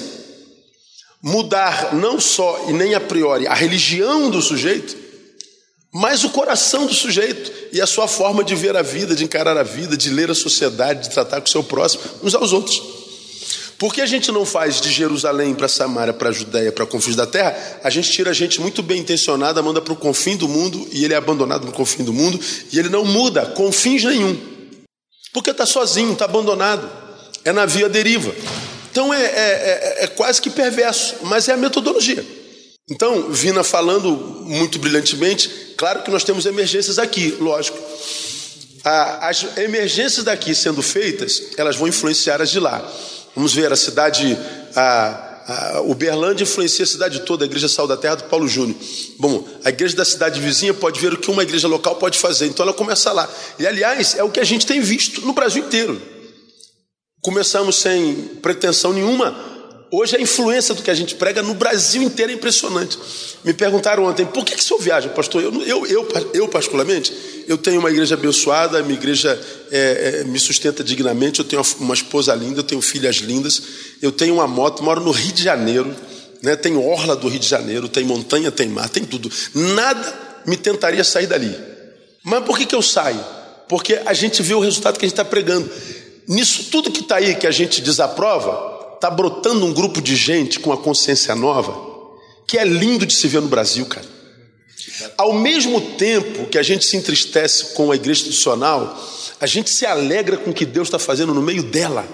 Mudar 1.20 1.92
não 1.92 2.20
só 2.20 2.66
e 2.68 2.72
nem 2.72 2.94
a 2.94 3.00
priori 3.00 3.48
a 3.48 3.54
religião 3.54 4.30
do 4.30 4.40
sujeito, 4.40 4.96
mas 5.92 6.22
o 6.24 6.30
coração 6.30 6.86
do 6.86 6.94
sujeito 6.94 7.50
e 7.72 7.80
a 7.80 7.86
sua 7.86 8.06
forma 8.06 8.44
de 8.44 8.54
ver 8.54 8.76
a 8.76 8.82
vida, 8.82 9.14
de 9.14 9.24
encarar 9.24 9.56
a 9.56 9.62
vida, 9.62 9.96
de 9.96 10.10
ler 10.10 10.30
a 10.30 10.34
sociedade, 10.34 11.08
de 11.08 11.10
tratar 11.10 11.40
com 11.40 11.46
o 11.46 11.50
seu 11.50 11.62
próximo, 11.62 12.02
uns 12.22 12.34
aos 12.34 12.52
outros. 12.52 12.80
Por 13.78 13.94
que 13.94 14.00
a 14.00 14.06
gente 14.06 14.32
não 14.32 14.44
faz 14.44 14.80
de 14.80 14.90
Jerusalém 14.90 15.54
para 15.54 15.68
Samaria, 15.68 16.12
para 16.12 16.30
a 16.30 16.32
Judéia, 16.32 16.72
para 16.72 16.84
confins 16.84 17.14
da 17.14 17.26
terra? 17.26 17.56
A 17.84 17.88
gente 17.88 18.10
tira 18.10 18.30
a 18.30 18.34
gente 18.34 18.60
muito 18.60 18.82
bem 18.82 18.98
intencionada, 18.98 19.62
manda 19.62 19.80
para 19.80 19.92
o 19.92 19.96
confim 19.96 20.36
do 20.36 20.48
mundo 20.48 20.86
e 20.90 21.04
ele 21.04 21.14
é 21.14 21.16
abandonado 21.16 21.64
no 21.64 21.72
confim 21.72 22.02
do 22.02 22.12
mundo 22.12 22.40
e 22.72 22.78
ele 22.78 22.88
não 22.88 23.04
muda 23.04 23.46
confins 23.46 24.02
nenhum. 24.02 24.36
Porque 25.32 25.50
está 25.50 25.64
sozinho, 25.64 26.12
está 26.12 26.24
abandonado, 26.24 26.90
é 27.44 27.52
na 27.52 27.66
via 27.66 27.88
deriva. 27.88 28.34
Então 28.90 29.14
é, 29.14 29.22
é, 29.22 29.26
é, 29.28 30.04
é 30.04 30.06
quase 30.08 30.42
que 30.42 30.50
perverso, 30.50 31.14
mas 31.22 31.48
é 31.48 31.52
a 31.52 31.56
metodologia. 31.56 32.26
Então, 32.90 33.30
Vina 33.30 33.62
falando 33.62 34.10
muito 34.44 34.78
brilhantemente, 34.78 35.67
claro 35.78 36.02
que 36.02 36.10
nós 36.10 36.24
temos 36.24 36.44
emergências 36.44 36.98
aqui, 36.98 37.36
lógico. 37.40 37.78
As 38.84 39.46
emergências 39.56 40.24
daqui 40.24 40.54
sendo 40.54 40.82
feitas, 40.82 41.52
elas 41.56 41.76
vão 41.76 41.88
influenciar 41.88 42.42
as 42.42 42.50
de 42.50 42.60
lá. 42.60 42.86
Vamos 43.34 43.54
ver 43.54 43.72
a 43.72 43.76
cidade, 43.76 44.36
a, 44.74 45.76
a 45.76 45.80
Uberlândia 45.82 46.42
influencia 46.42 46.84
a 46.84 46.86
cidade 46.86 47.20
toda, 47.20 47.44
a 47.44 47.46
Igreja 47.46 47.68
Sal 47.68 47.86
da 47.86 47.96
Terra 47.96 48.16
do 48.16 48.24
Paulo 48.24 48.48
Júnior. 48.48 48.76
Bom, 49.18 49.46
a 49.64 49.68
igreja 49.68 49.96
da 49.96 50.04
cidade 50.04 50.40
vizinha 50.40 50.74
pode 50.74 51.00
ver 51.00 51.14
o 51.14 51.16
que 51.16 51.30
uma 51.30 51.42
igreja 51.42 51.68
local 51.68 51.96
pode 51.96 52.18
fazer, 52.18 52.46
então 52.46 52.64
ela 52.64 52.74
começa 52.74 53.12
lá. 53.12 53.28
E 53.58 53.66
aliás, 53.66 54.16
é 54.16 54.22
o 54.22 54.30
que 54.30 54.40
a 54.40 54.44
gente 54.44 54.66
tem 54.66 54.80
visto 54.80 55.20
no 55.20 55.32
Brasil 55.32 55.64
inteiro. 55.64 56.00
Começamos 57.22 57.76
sem 57.76 58.14
pretensão 58.42 58.92
nenhuma, 58.92 59.36
Hoje 59.90 60.16
a 60.16 60.20
influência 60.20 60.74
do 60.74 60.82
que 60.82 60.90
a 60.90 60.94
gente 60.94 61.14
prega 61.14 61.42
no 61.42 61.54
Brasil 61.54 62.02
inteiro 62.02 62.30
é 62.30 62.34
impressionante. 62.34 62.98
Me 63.42 63.54
perguntaram 63.54 64.04
ontem, 64.04 64.26
por 64.26 64.44
que, 64.44 64.54
que 64.54 64.60
o 64.60 64.62
senhor 64.62 64.80
viaja, 64.80 65.08
pastor? 65.08 65.42
Eu, 65.42 65.62
eu, 65.62 65.86
eu, 65.86 66.08
eu, 66.34 66.48
particularmente, 66.48 67.14
eu 67.48 67.56
tenho 67.56 67.80
uma 67.80 67.90
igreja 67.90 68.14
abençoada, 68.14 68.82
minha 68.82 68.98
igreja 68.98 69.40
é, 69.70 70.20
é, 70.20 70.24
me 70.24 70.38
sustenta 70.38 70.84
dignamente, 70.84 71.38
eu 71.38 71.44
tenho 71.44 71.62
uma 71.80 71.94
esposa 71.94 72.34
linda, 72.34 72.60
eu 72.60 72.64
tenho 72.64 72.82
filhas 72.82 73.16
lindas, 73.16 73.62
eu 74.02 74.12
tenho 74.12 74.34
uma 74.34 74.46
moto, 74.46 74.82
moro 74.82 75.00
no 75.00 75.10
Rio 75.10 75.32
de 75.32 75.42
Janeiro, 75.42 75.96
né, 76.42 76.54
tem 76.54 76.76
orla 76.76 77.16
do 77.16 77.26
Rio 77.26 77.40
de 77.40 77.48
Janeiro, 77.48 77.88
tem 77.88 78.04
montanha, 78.04 78.50
tem 78.50 78.68
mar, 78.68 78.90
tem 78.90 79.06
tudo. 79.06 79.30
Nada 79.54 80.42
me 80.46 80.58
tentaria 80.58 81.02
sair 81.02 81.26
dali. 81.26 81.56
Mas 82.22 82.44
por 82.44 82.58
que, 82.58 82.66
que 82.66 82.74
eu 82.74 82.82
saio? 82.82 83.24
Porque 83.66 84.00
a 84.04 84.12
gente 84.12 84.42
vê 84.42 84.52
o 84.52 84.60
resultado 84.60 84.98
que 84.98 85.06
a 85.06 85.08
gente 85.08 85.14
está 85.14 85.24
pregando. 85.24 85.70
Nisso 86.26 86.64
tudo 86.70 86.90
que 86.90 87.00
está 87.00 87.16
aí 87.16 87.34
que 87.36 87.46
a 87.46 87.50
gente 87.50 87.80
desaprova, 87.80 88.77
está 88.98 89.08
brotando 89.08 89.64
um 89.64 89.72
grupo 89.72 90.02
de 90.02 90.16
gente 90.16 90.58
com 90.58 90.72
a 90.72 90.76
consciência 90.76 91.34
nova 91.34 91.88
que 92.48 92.56
é 92.56 92.64
lindo 92.64 93.04
de 93.04 93.14
se 93.14 93.28
ver 93.28 93.42
no 93.42 93.48
Brasil, 93.48 93.84
cara. 93.84 94.06
Ao 95.18 95.34
mesmo 95.34 95.80
tempo 95.80 96.46
que 96.46 96.56
a 96.56 96.62
gente 96.62 96.84
se 96.86 96.96
entristece 96.96 97.74
com 97.74 97.92
a 97.92 97.94
igreja 97.94 98.22
institucional, 98.22 98.98
a 99.38 99.46
gente 99.46 99.68
se 99.68 99.84
alegra 99.84 100.38
com 100.38 100.50
o 100.50 100.54
que 100.54 100.64
Deus 100.64 100.88
está 100.88 100.98
fazendo 100.98 101.34
no 101.34 101.42
meio 101.42 101.62
dela. 101.62 102.08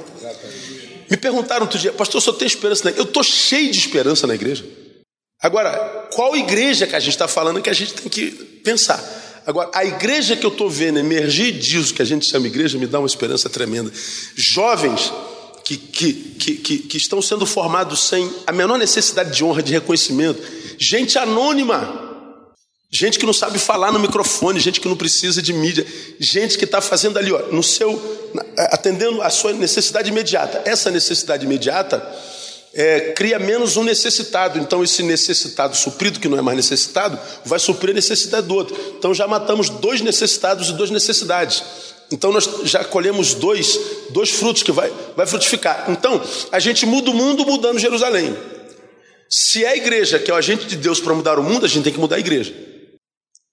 Me 1.09 1.17
perguntaram 1.17 1.63
outro 1.63 1.79
dia, 1.79 1.93
pastor, 1.93 2.21
só 2.21 2.33
tem 2.33 2.47
esperança 2.47 2.83
na 2.85 2.91
igreja? 2.91 3.07
Eu 3.07 3.09
estou 3.09 3.23
cheio 3.23 3.71
de 3.71 3.79
esperança 3.79 4.27
na 4.27 4.35
igreja. 4.35 4.65
Agora, 5.41 6.09
qual 6.13 6.35
igreja 6.35 6.87
que 6.87 6.97
a 6.97 7.01
gente 7.01 7.13
está 7.13 7.29
falando 7.29 7.63
que 7.63 7.71
a 7.71 7.75
gente 7.75 7.95
tem 7.95 8.09
que 8.09 8.31
pensar? 8.65 9.03
Agora, 9.47 9.71
a 9.73 9.85
igreja 9.85 10.35
que 10.35 10.45
eu 10.45 10.51
estou 10.51 10.69
vendo 10.69 10.99
emergir 10.99 11.53
disso 11.53 11.95
que 11.95 12.03
a 12.03 12.05
gente 12.05 12.27
chama 12.27 12.49
igreja 12.49 12.77
me 12.77 12.87
dá 12.87 12.99
uma 12.99 13.07
esperança 13.07 13.49
tremenda. 13.49 13.93
Jovens 14.35 15.13
que, 15.65 15.77
que, 15.77 16.13
que, 16.13 16.79
que, 16.79 16.97
estão 16.97 17.23
sendo 17.23 17.47
formados 17.47 18.09
sem 18.09 18.31
a 18.47 18.53
menor 18.53 18.79
necessidade 18.79 19.35
de 19.35 19.43
honra, 19.43 19.63
de 19.63 19.73
reconhecimento, 19.73 20.43
gente 20.79 21.19
anônima, 21.19 22.13
gente 22.91 23.19
que 23.19 23.25
não 23.25 23.33
sabe 23.33 23.59
falar 23.59 23.91
no 23.91 23.99
microfone, 23.99 24.61
gente 24.61 24.79
que 24.79 24.89
não 24.89 24.97
precisa 24.97 25.41
de 25.41 25.53
mídia, 25.55 25.87
gente 26.21 26.59
que 26.59 26.65
está 26.65 26.83
fazendo 26.83 27.19
ali, 27.19 27.33
ó, 27.33 27.39
no 27.51 27.63
seu, 27.63 27.99
atendendo 28.57 29.23
a 29.23 29.31
sua 29.31 29.55
necessidade 29.55 30.11
imediata. 30.11 30.63
Essa 30.67 30.91
necessidade 30.91 31.47
imediata 31.47 32.07
é, 32.75 33.13
cria 33.13 33.39
menos 33.39 33.77
um 33.79 33.85
necessitado. 33.85 34.59
Então, 34.59 34.85
esse 34.85 35.03
necessitado 35.03 35.77
suprido, 35.77 36.21
que 36.21 36.29
não 36.29 36.39
é 36.39 36.43
mais 36.43 36.57
necessitado, 36.57 37.19
vai 37.45 37.59
suprir 37.59 37.93
a 37.93 37.95
necessidade 37.95 38.47
do 38.47 38.55
outro. 38.55 38.77
Então, 38.99 39.15
já 39.15 39.27
matamos 39.27 39.71
dois 39.71 40.01
necessitados 40.01 40.69
e 40.69 40.73
duas 40.75 40.91
necessidades. 40.91 41.63
Então 42.11 42.33
nós 42.33 42.49
já 42.65 42.85
colhemos 42.85 43.35
dois, 43.35 43.79
dois 44.11 44.31
frutos 44.31 44.63
que 44.63 44.73
vai, 44.73 44.93
vai 45.17 45.27
frutificar. 45.27 45.87
Então, 45.89 46.23
a 46.53 46.59
gente 46.59 46.87
muda 46.87 47.11
o 47.11 47.15
mundo 47.15 47.45
mudando 47.45 47.79
Jerusalém. 47.79 48.37
Se 49.29 49.65
é 49.65 49.69
a 49.69 49.77
igreja 49.77 50.19
que 50.19 50.31
é 50.31 50.35
o 50.35 50.37
agente 50.37 50.67
de 50.67 50.77
Deus 50.77 51.01
para 51.01 51.15
mudar 51.15 51.39
o 51.39 51.43
mundo, 51.43 51.65
a 51.65 51.69
gente 51.69 51.85
tem 51.85 51.93
que 51.93 51.99
mudar 51.99 52.17
a 52.17 52.21
igreja. 52.21 52.55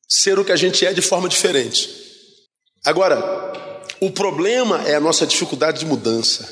Ser 0.07 0.37
o 0.37 0.45
que 0.45 0.51
a 0.51 0.55
gente 0.55 0.85
é 0.85 0.93
de 0.93 1.01
forma 1.01 1.29
diferente. 1.29 1.89
Agora, 2.85 3.81
o 3.99 4.11
problema 4.11 4.83
é 4.85 4.95
a 4.95 4.99
nossa 4.99 5.25
dificuldade 5.25 5.79
de 5.79 5.85
mudança. 5.85 6.47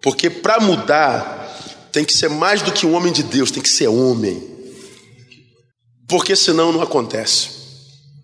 Porque 0.00 0.30
para 0.30 0.60
mudar, 0.60 1.88
tem 1.92 2.04
que 2.04 2.12
ser 2.12 2.28
mais 2.28 2.62
do 2.62 2.72
que 2.72 2.86
um 2.86 2.94
homem 2.94 3.12
de 3.12 3.22
Deus, 3.22 3.50
tem 3.50 3.62
que 3.62 3.68
ser 3.68 3.88
homem. 3.88 4.42
Porque 6.08 6.36
senão 6.36 6.72
não 6.72 6.80
acontece. 6.80 7.57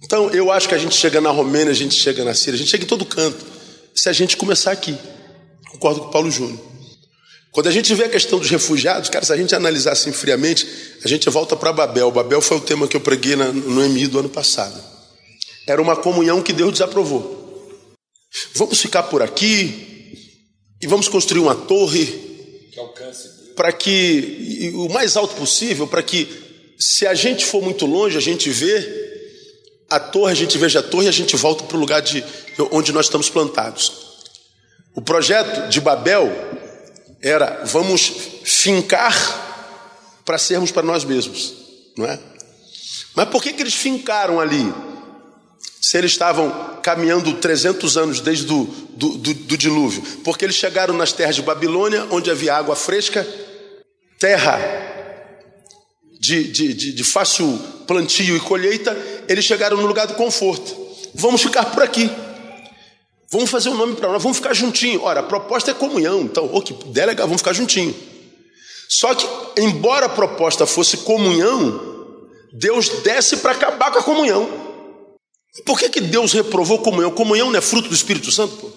Então, 0.05 0.31
eu 0.31 0.53
acho 0.53 0.69
que 0.69 0.75
a 0.75 0.79
gente 0.79 0.95
chega 0.95 1.21
na 1.21 1.31
Romênia, 1.31 1.71
a 1.71 1.75
gente 1.75 1.95
chega 1.95 2.23
na 2.25 2.35
Síria, 2.35 2.55
a 2.55 2.59
gente 2.59 2.71
chega 2.71 2.85
em 2.85 2.87
todo 2.87 3.05
canto. 3.07 3.45
Se 3.95 4.09
a 4.09 4.13
gente 4.13 4.37
começar 4.37 4.71
aqui. 4.73 4.97
Concordo 5.71 6.01
com 6.01 6.07
o 6.09 6.11
Paulo 6.11 6.31
Júnior. 6.31 6.61
Quando 7.51 7.69
a 7.69 7.71
gente 7.71 7.95
vê 7.95 8.05
a 8.05 8.09
questão 8.09 8.39
dos 8.39 8.51
refugiados, 8.51 9.09
cara, 9.09 9.25
se 9.25 9.33
a 9.33 9.37
gente 9.37 9.55
analisar 9.55 9.93
assim 9.93 10.13
friamente, 10.13 10.67
a 11.05 11.09
gente 11.09 11.29
volta 11.31 11.57
para 11.57 11.73
Babel. 11.73 12.11
Babel 12.11 12.41
foi 12.41 12.57
o 12.57 12.61
tema 12.61 12.87
que 12.87 12.97
eu 12.97 13.01
preguei 13.01 13.37
no 13.37 13.85
EMI 13.85 14.09
do 14.09 14.19
ano 14.19 14.29
passado. 14.29 14.79
Era 15.67 15.81
uma 15.81 15.97
comunhão 15.97 16.43
que 16.43 16.53
Deus 16.53 16.73
desaprovou. 16.73 17.43
Vamos 18.55 18.81
ficar 18.81 19.05
por 19.05 19.23
aqui 19.23 20.19
e 20.83 20.87
vamos 20.87 21.09
construir 21.09 21.41
uma 21.41 21.55
torre 21.55 22.07
para 23.55 23.73
que 23.73 24.73
o 24.75 24.89
mais 24.93 25.17
alto 25.17 25.35
possível, 25.37 25.87
para 25.87 26.03
que 26.03 26.29
se 26.79 27.07
a 27.07 27.15
gente 27.15 27.45
for 27.45 27.63
muito 27.63 27.87
longe, 27.87 28.19
a 28.19 28.21
gente 28.21 28.51
vê 28.51 29.04
a 29.89 30.01
torre, 30.01 30.33
a 30.33 30.37
gente 30.37 30.57
veja 30.59 30.81
a 30.81 30.83
torre 30.83 31.07
e 31.07 31.09
a 31.09 31.13
gente 31.13 31.37
volta 31.37 31.65
para 31.65 31.77
o 31.77 31.81
lugar 31.81 32.01
de, 32.01 32.25
onde 32.71 32.93
nós 32.93 33.07
estamos 33.07 33.29
plantados. 33.29 33.93
O 34.95 35.03
projeto 35.03 35.69
de 35.69 35.81
Babel 35.81 36.33
era 37.21 37.63
vamos 37.65 38.13
fincar 38.45 39.15
para 40.25 40.39
sermos 40.39 40.71
para 40.71 40.83
nós 40.83 41.05
mesmos, 41.05 41.55
não 41.97 42.07
é? 42.07 42.19
Mas 43.15 43.29
por 43.29 43.43
que, 43.43 43.53
que 43.53 43.63
eles 43.63 43.75
fincaram 43.75 44.41
ali? 44.41 44.73
Se 45.81 45.99
eles 45.99 46.13
estavam 46.13 46.79
caminhando 46.83 47.33
300 47.35 47.97
anos 47.97 48.21
desde 48.21 48.47
do, 48.47 48.65
do, 48.65 49.19
do, 49.19 49.35
do 49.35 49.57
dilúvio? 49.57 50.03
Porque 50.25 50.45
eles 50.45 50.57
chegaram 50.57 50.95
nas 50.95 51.13
terras 51.13 51.37
de 51.37 51.43
Babilônia, 51.43 52.07
onde 52.11 52.31
havia 52.31 52.55
água 52.55 52.75
fresca, 52.75 53.27
terra 54.19 54.94
de, 56.25 56.45
de, 56.45 56.73
de, 56.73 56.93
de 56.93 57.05
fácil 57.05 57.59
plantio 57.87 58.35
e 58.35 58.41
colheita, 58.41 58.97
eles 59.29 59.45
chegaram 59.45 59.77
no 59.77 59.87
lugar 59.87 60.07
do 60.07 60.15
conforto. 60.15 60.75
Vamos 61.15 61.43
ficar 61.43 61.67
por 61.67 61.83
aqui. 61.83 62.11
Vamos 63.31 63.51
fazer 63.51 63.69
um 63.69 63.77
nome 63.77 63.95
para 63.95 64.11
nós, 64.11 64.23
vamos 64.23 64.39
ficar 64.39 64.55
juntinho. 64.55 65.03
Ora, 65.03 65.21
a 65.21 65.23
proposta 65.23 65.71
é 65.71 65.75
comunhão, 65.75 66.23
então, 66.23 66.49
o 66.51 66.63
que 66.63 66.75
legal, 66.95 67.27
vamos 67.27 67.43
ficar 67.43 67.53
juntinho. 67.53 67.95
Só 68.89 69.15
que, 69.15 69.27
embora 69.61 70.07
a 70.07 70.09
proposta 70.09 70.65
fosse 70.67 70.99
comunhão, 70.99 72.29
Deus 72.53 72.89
desce 73.03 73.39
para 73.39 73.53
acabar 73.53 73.91
com 73.93 73.99
a 73.99 74.03
comunhão. 74.03 74.49
Por 75.67 75.79
que, 75.79 75.91
que 75.91 76.01
Deus 76.01 76.33
reprovou 76.33 76.79
comunhão? 76.79 77.11
Comunhão 77.11 77.51
não 77.51 77.59
é 77.59 77.63
fruto 77.63 77.89
do 77.89 77.95
Espírito 77.95 78.33
Santo? 78.33 78.57
Pô? 78.57 78.69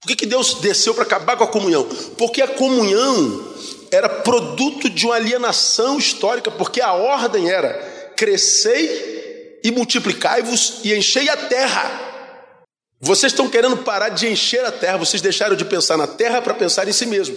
Por 0.00 0.08
que, 0.08 0.16
que 0.16 0.26
Deus 0.26 0.54
desceu 0.54 0.94
para 0.94 1.04
acabar 1.04 1.36
com 1.36 1.44
a 1.44 1.48
comunhão? 1.48 1.86
Porque 2.18 2.42
a 2.42 2.48
comunhão 2.48 3.52
era 3.92 4.08
produto 4.08 4.88
de 4.88 5.04
uma 5.04 5.16
alienação 5.16 5.98
histórica, 5.98 6.50
porque 6.50 6.80
a 6.80 6.94
ordem 6.94 7.50
era 7.50 7.92
crescei 8.16 9.60
e 9.62 9.70
multiplicai-vos 9.70 10.80
e 10.82 10.94
enchei 10.94 11.28
a 11.28 11.36
terra. 11.36 12.00
Vocês 12.98 13.32
estão 13.32 13.48
querendo 13.48 13.76
parar 13.78 14.08
de 14.08 14.28
encher 14.28 14.64
a 14.64 14.72
terra, 14.72 14.96
vocês 14.96 15.20
deixaram 15.20 15.54
de 15.54 15.64
pensar 15.64 15.96
na 15.96 16.06
terra 16.06 16.40
para 16.40 16.54
pensar 16.54 16.88
em 16.88 16.92
si 16.92 17.04
mesmo. 17.04 17.36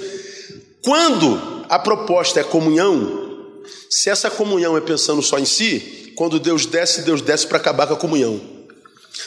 Quando 0.82 1.66
a 1.68 1.78
proposta 1.78 2.40
é 2.40 2.44
comunhão, 2.44 3.64
se 3.90 4.10
essa 4.10 4.30
comunhão 4.30 4.78
é 4.78 4.82
pensando 4.82 5.22
só 5.22 5.38
em 5.38 5.46
si, 5.46 6.14
quando 6.16 6.40
Deus 6.40 6.66
desce, 6.66 7.02
Deus 7.02 7.22
desce 7.22 7.48
para 7.48 7.58
acabar 7.58 7.88
com 7.88 7.96
a 7.96 7.98
comunhão. 7.98 8.40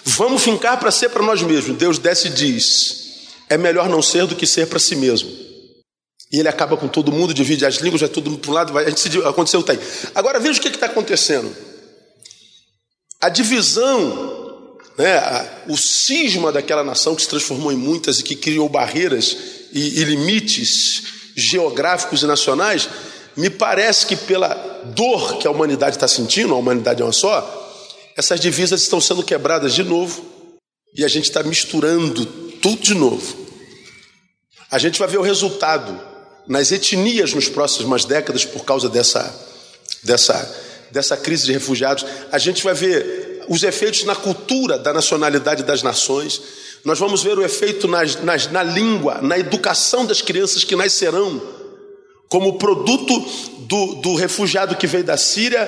Vamos 0.05 0.43
fincar 0.43 0.79
para 0.79 0.91
ser 0.91 1.11
para 1.11 1.23
nós 1.23 1.43
mesmos. 1.43 1.77
Deus 1.77 1.99
desce 1.99 2.29
e 2.29 2.31
diz: 2.31 3.27
é 3.49 3.59
melhor 3.59 3.89
não 3.89 4.01
ser 4.01 4.27
do 4.27 4.37
que 4.37 4.47
ser 4.47 4.67
para 4.69 4.79
si 4.79 4.97
mesmo. 4.97 5.48
E 6.31 6.39
ele 6.39 6.49
acaba 6.49 6.77
com 6.77 6.87
todo 6.87 7.11
mundo, 7.11 7.33
divide 7.33 7.65
as 7.65 7.77
línguas, 7.77 8.03
vai 8.03 8.11
todo 8.11 8.31
mundo 8.31 8.41
para 8.41 8.51
um 8.51 8.55
lado, 8.55 8.73
vai, 8.73 8.85
a 8.85 8.89
gente 8.91 9.01
se, 9.01 9.19
aconteceu, 9.25 9.63
tá 9.63 9.73
aí. 9.73 9.81
Agora 10.15 10.39
veja 10.39 10.59
o 10.59 10.63
que 10.63 10.69
está 10.69 10.87
acontecendo. 10.87 11.55
A 13.21 13.29
divisão, 13.31 14.77
né, 14.99 15.17
a, 15.17 15.63
o 15.69 15.77
cisma 15.77 16.53
daquela 16.53 16.85
nação 16.85 17.15
que 17.15 17.23
se 17.23 17.29
transformou 17.29 17.73
em 17.73 17.77
muitas 17.77 18.21
e 18.21 18.23
que 18.23 18.37
criou 18.37 18.69
barreiras 18.69 19.37
e, 19.73 20.01
e 20.01 20.05
limites 20.05 21.03
geográficos 21.35 22.23
e 22.23 22.27
nacionais, 22.27 22.89
me 23.35 23.49
parece 23.49 24.05
que 24.07 24.17
pela 24.17 24.53
dor 24.95 25.39
que 25.39 25.47
a 25.47 25.51
humanidade 25.51 25.97
está 25.97 26.09
sentindo, 26.09 26.53
a 26.53 26.59
humanidade 26.59 27.01
é 27.01 27.05
uma 27.05 27.13
só, 27.13 27.55
essas 28.17 28.41
divisas 28.41 28.83
estão 28.83 29.01
sendo 29.01 29.23
quebradas 29.23 29.73
de 29.73 29.85
novo 29.85 30.25
e 30.95 31.05
a 31.05 31.09
gente 31.09 31.25
está 31.25 31.43
misturando 31.43 32.27
tudo 32.27 32.83
de 32.83 32.95
novo. 32.95 33.47
A 34.71 34.79
gente 34.79 34.99
vai 34.99 35.09
ver 35.09 35.19
o 35.19 35.23
resultado 35.23 36.08
nas 36.49 36.73
etnias 36.73 37.35
nos 37.35 37.49
próximas 37.49 38.05
décadas 38.05 38.45
por 38.45 38.65
causa 38.65 38.89
dessa, 38.89 39.33
dessa, 40.03 40.57
dessa 40.91 41.17
crise 41.17 41.47
de 41.47 41.53
refugiados. 41.53 42.05
A 42.33 42.39
gente 42.39 42.65
vai 42.65 42.75
ver 42.75 43.45
os 43.49 43.63
efeitos 43.63 44.05
na 44.05 44.17
cultura 44.17 44.79
da 44.79 44.93
nacionalidade 44.93 45.63
das 45.63 45.83
nações. 45.83 46.41
Nós 46.85 46.99
vamos 46.99 47.23
ver 47.23 47.39
o 47.39 47.45
efeito 47.45 47.87
nas, 47.87 48.17
nas, 48.23 48.51
na 48.51 48.63
língua, 48.63 49.21
na 49.21 49.39
educação 49.39 50.07
das 50.07 50.23
crianças 50.23 50.65
que 50.65 50.75
nascerão 50.75 51.41
como 52.29 52.59
produto 52.59 53.25
do, 53.61 53.95
do 53.97 54.15
refugiado 54.15 54.77
que 54.77 54.87
veio 54.87 55.05
da 55.05 55.17
Síria, 55.17 55.67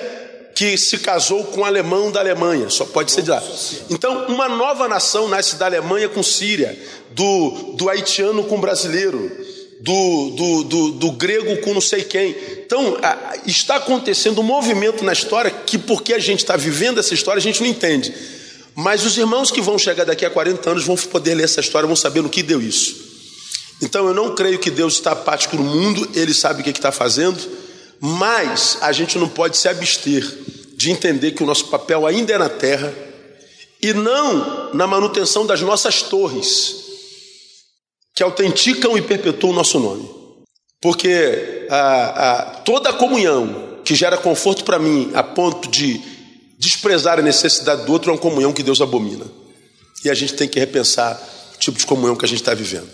que 0.55 0.77
se 0.77 0.99
casou 0.99 1.45
com 1.45 1.61
um 1.61 1.65
alemão 1.65 2.11
da 2.11 2.21
Alemanha, 2.21 2.69
só 2.69 2.85
pode 2.85 3.13
ser 3.13 3.23
de 3.23 3.31
lá. 3.31 3.43
Então, 3.89 4.27
uma 4.27 4.49
nova 4.49 4.87
nação 4.89 5.29
nasce 5.29 5.57
da 5.57 5.67
Alemanha 5.67 6.09
com 6.09 6.23
Síria, 6.23 6.79
do, 7.13 7.75
do 7.77 7.89
haitiano 7.89 8.45
com 8.45 8.61
brasileiro, 8.61 9.31
do, 9.81 10.31
do, 10.31 10.65
do, 10.65 10.91
do 10.93 11.13
grego 11.13 11.57
com 11.63 11.73
não 11.73 11.81
sei 11.81 12.05
quem. 12.05 12.37
Então, 12.65 12.99
está 13.47 13.77
acontecendo 13.77 14.41
um 14.41 14.45
movimento 14.45 15.05
na 15.05 15.13
história 15.13 15.51
que, 15.51 15.79
porque 15.79 16.13
a 16.13 16.19
gente 16.19 16.41
está 16.41 16.57
vivendo 16.57 17.01
essa 17.01 17.15
história, 17.15 17.39
a 17.39 17.43
gente 17.43 17.61
não 17.61 17.69
entende. 17.69 18.15
Mas 18.75 19.05
os 19.05 19.17
irmãos 19.17 19.51
que 19.51 19.61
vão 19.61 19.79
chegar 19.79 20.05
daqui 20.05 20.25
a 20.25 20.31
40 20.31 20.71
anos 20.71 20.85
vão 20.85 20.97
poder 20.97 21.35
ler 21.35 21.45
essa 21.45 21.61
história, 21.61 21.87
vão 21.87 21.97
saber 21.97 22.23
no 22.23 22.29
que 22.29 22.43
deu 22.43 22.61
isso. 22.61 23.09
Então 23.83 24.07
eu 24.07 24.15
não 24.15 24.35
creio 24.35 24.59
que 24.59 24.71
Deus 24.71 24.95
está 24.95 25.13
apático 25.13 25.57
no 25.57 25.65
mundo, 25.65 26.09
Ele 26.15 26.35
sabe 26.35 26.61
o 26.61 26.65
que 26.65 26.71
está 26.71 26.93
fazendo, 26.93 27.39
mas 27.99 28.77
a 28.83 28.93
gente 28.93 29.19
não 29.19 29.29
pode 29.29 29.57
se 29.57 29.69
abster 29.69 30.23
de 30.77 30.91
entender 30.91 31.33
que 31.33 31.43
o 31.43 31.47
nosso 31.47 31.67
papel 31.67 32.07
ainda 32.07 32.33
é 32.35 32.39
na 32.39 32.49
terra 32.49 32.93
e 33.83 33.95
não 33.95 34.75
na 34.75 34.87
manutenção 34.87 35.47
das 35.47 35.63
nossas 35.63 36.03
torres, 36.03 36.90
que 38.21 38.25
autenticam 38.25 38.99
e 38.99 39.01
perpetuam 39.01 39.55
o 39.55 39.57
nosso 39.57 39.81
nome. 39.81 40.07
Porque 40.79 41.67
a, 41.71 42.33
a, 42.33 42.43
toda 42.57 42.91
a 42.91 42.93
comunhão 42.93 43.79
que 43.83 43.95
gera 43.95 44.19
conforto 44.19 44.63
para 44.63 44.79
mim 44.79 45.11
a 45.15 45.23
ponto 45.23 45.71
de 45.71 45.99
desprezar 46.59 47.19
a 47.19 47.23
necessidade 47.23 47.87
do 47.87 47.93
outro 47.93 48.11
é 48.11 48.13
uma 48.13 48.21
comunhão 48.21 48.53
que 48.53 48.63
Deus 48.63 48.83
abomina. 48.83 49.25
E 50.05 50.11
a 50.11 50.15
gente 50.15 50.35
tem 50.35 50.47
que 50.47 50.61
repensar 50.61 51.19
o 51.55 51.59
tipo 51.59 51.79
de 51.79 51.87
comunhão 51.87 52.15
que 52.15 52.27
a 52.27 52.29
gente 52.29 52.43
está 52.43 52.53
vivendo. 52.53 52.91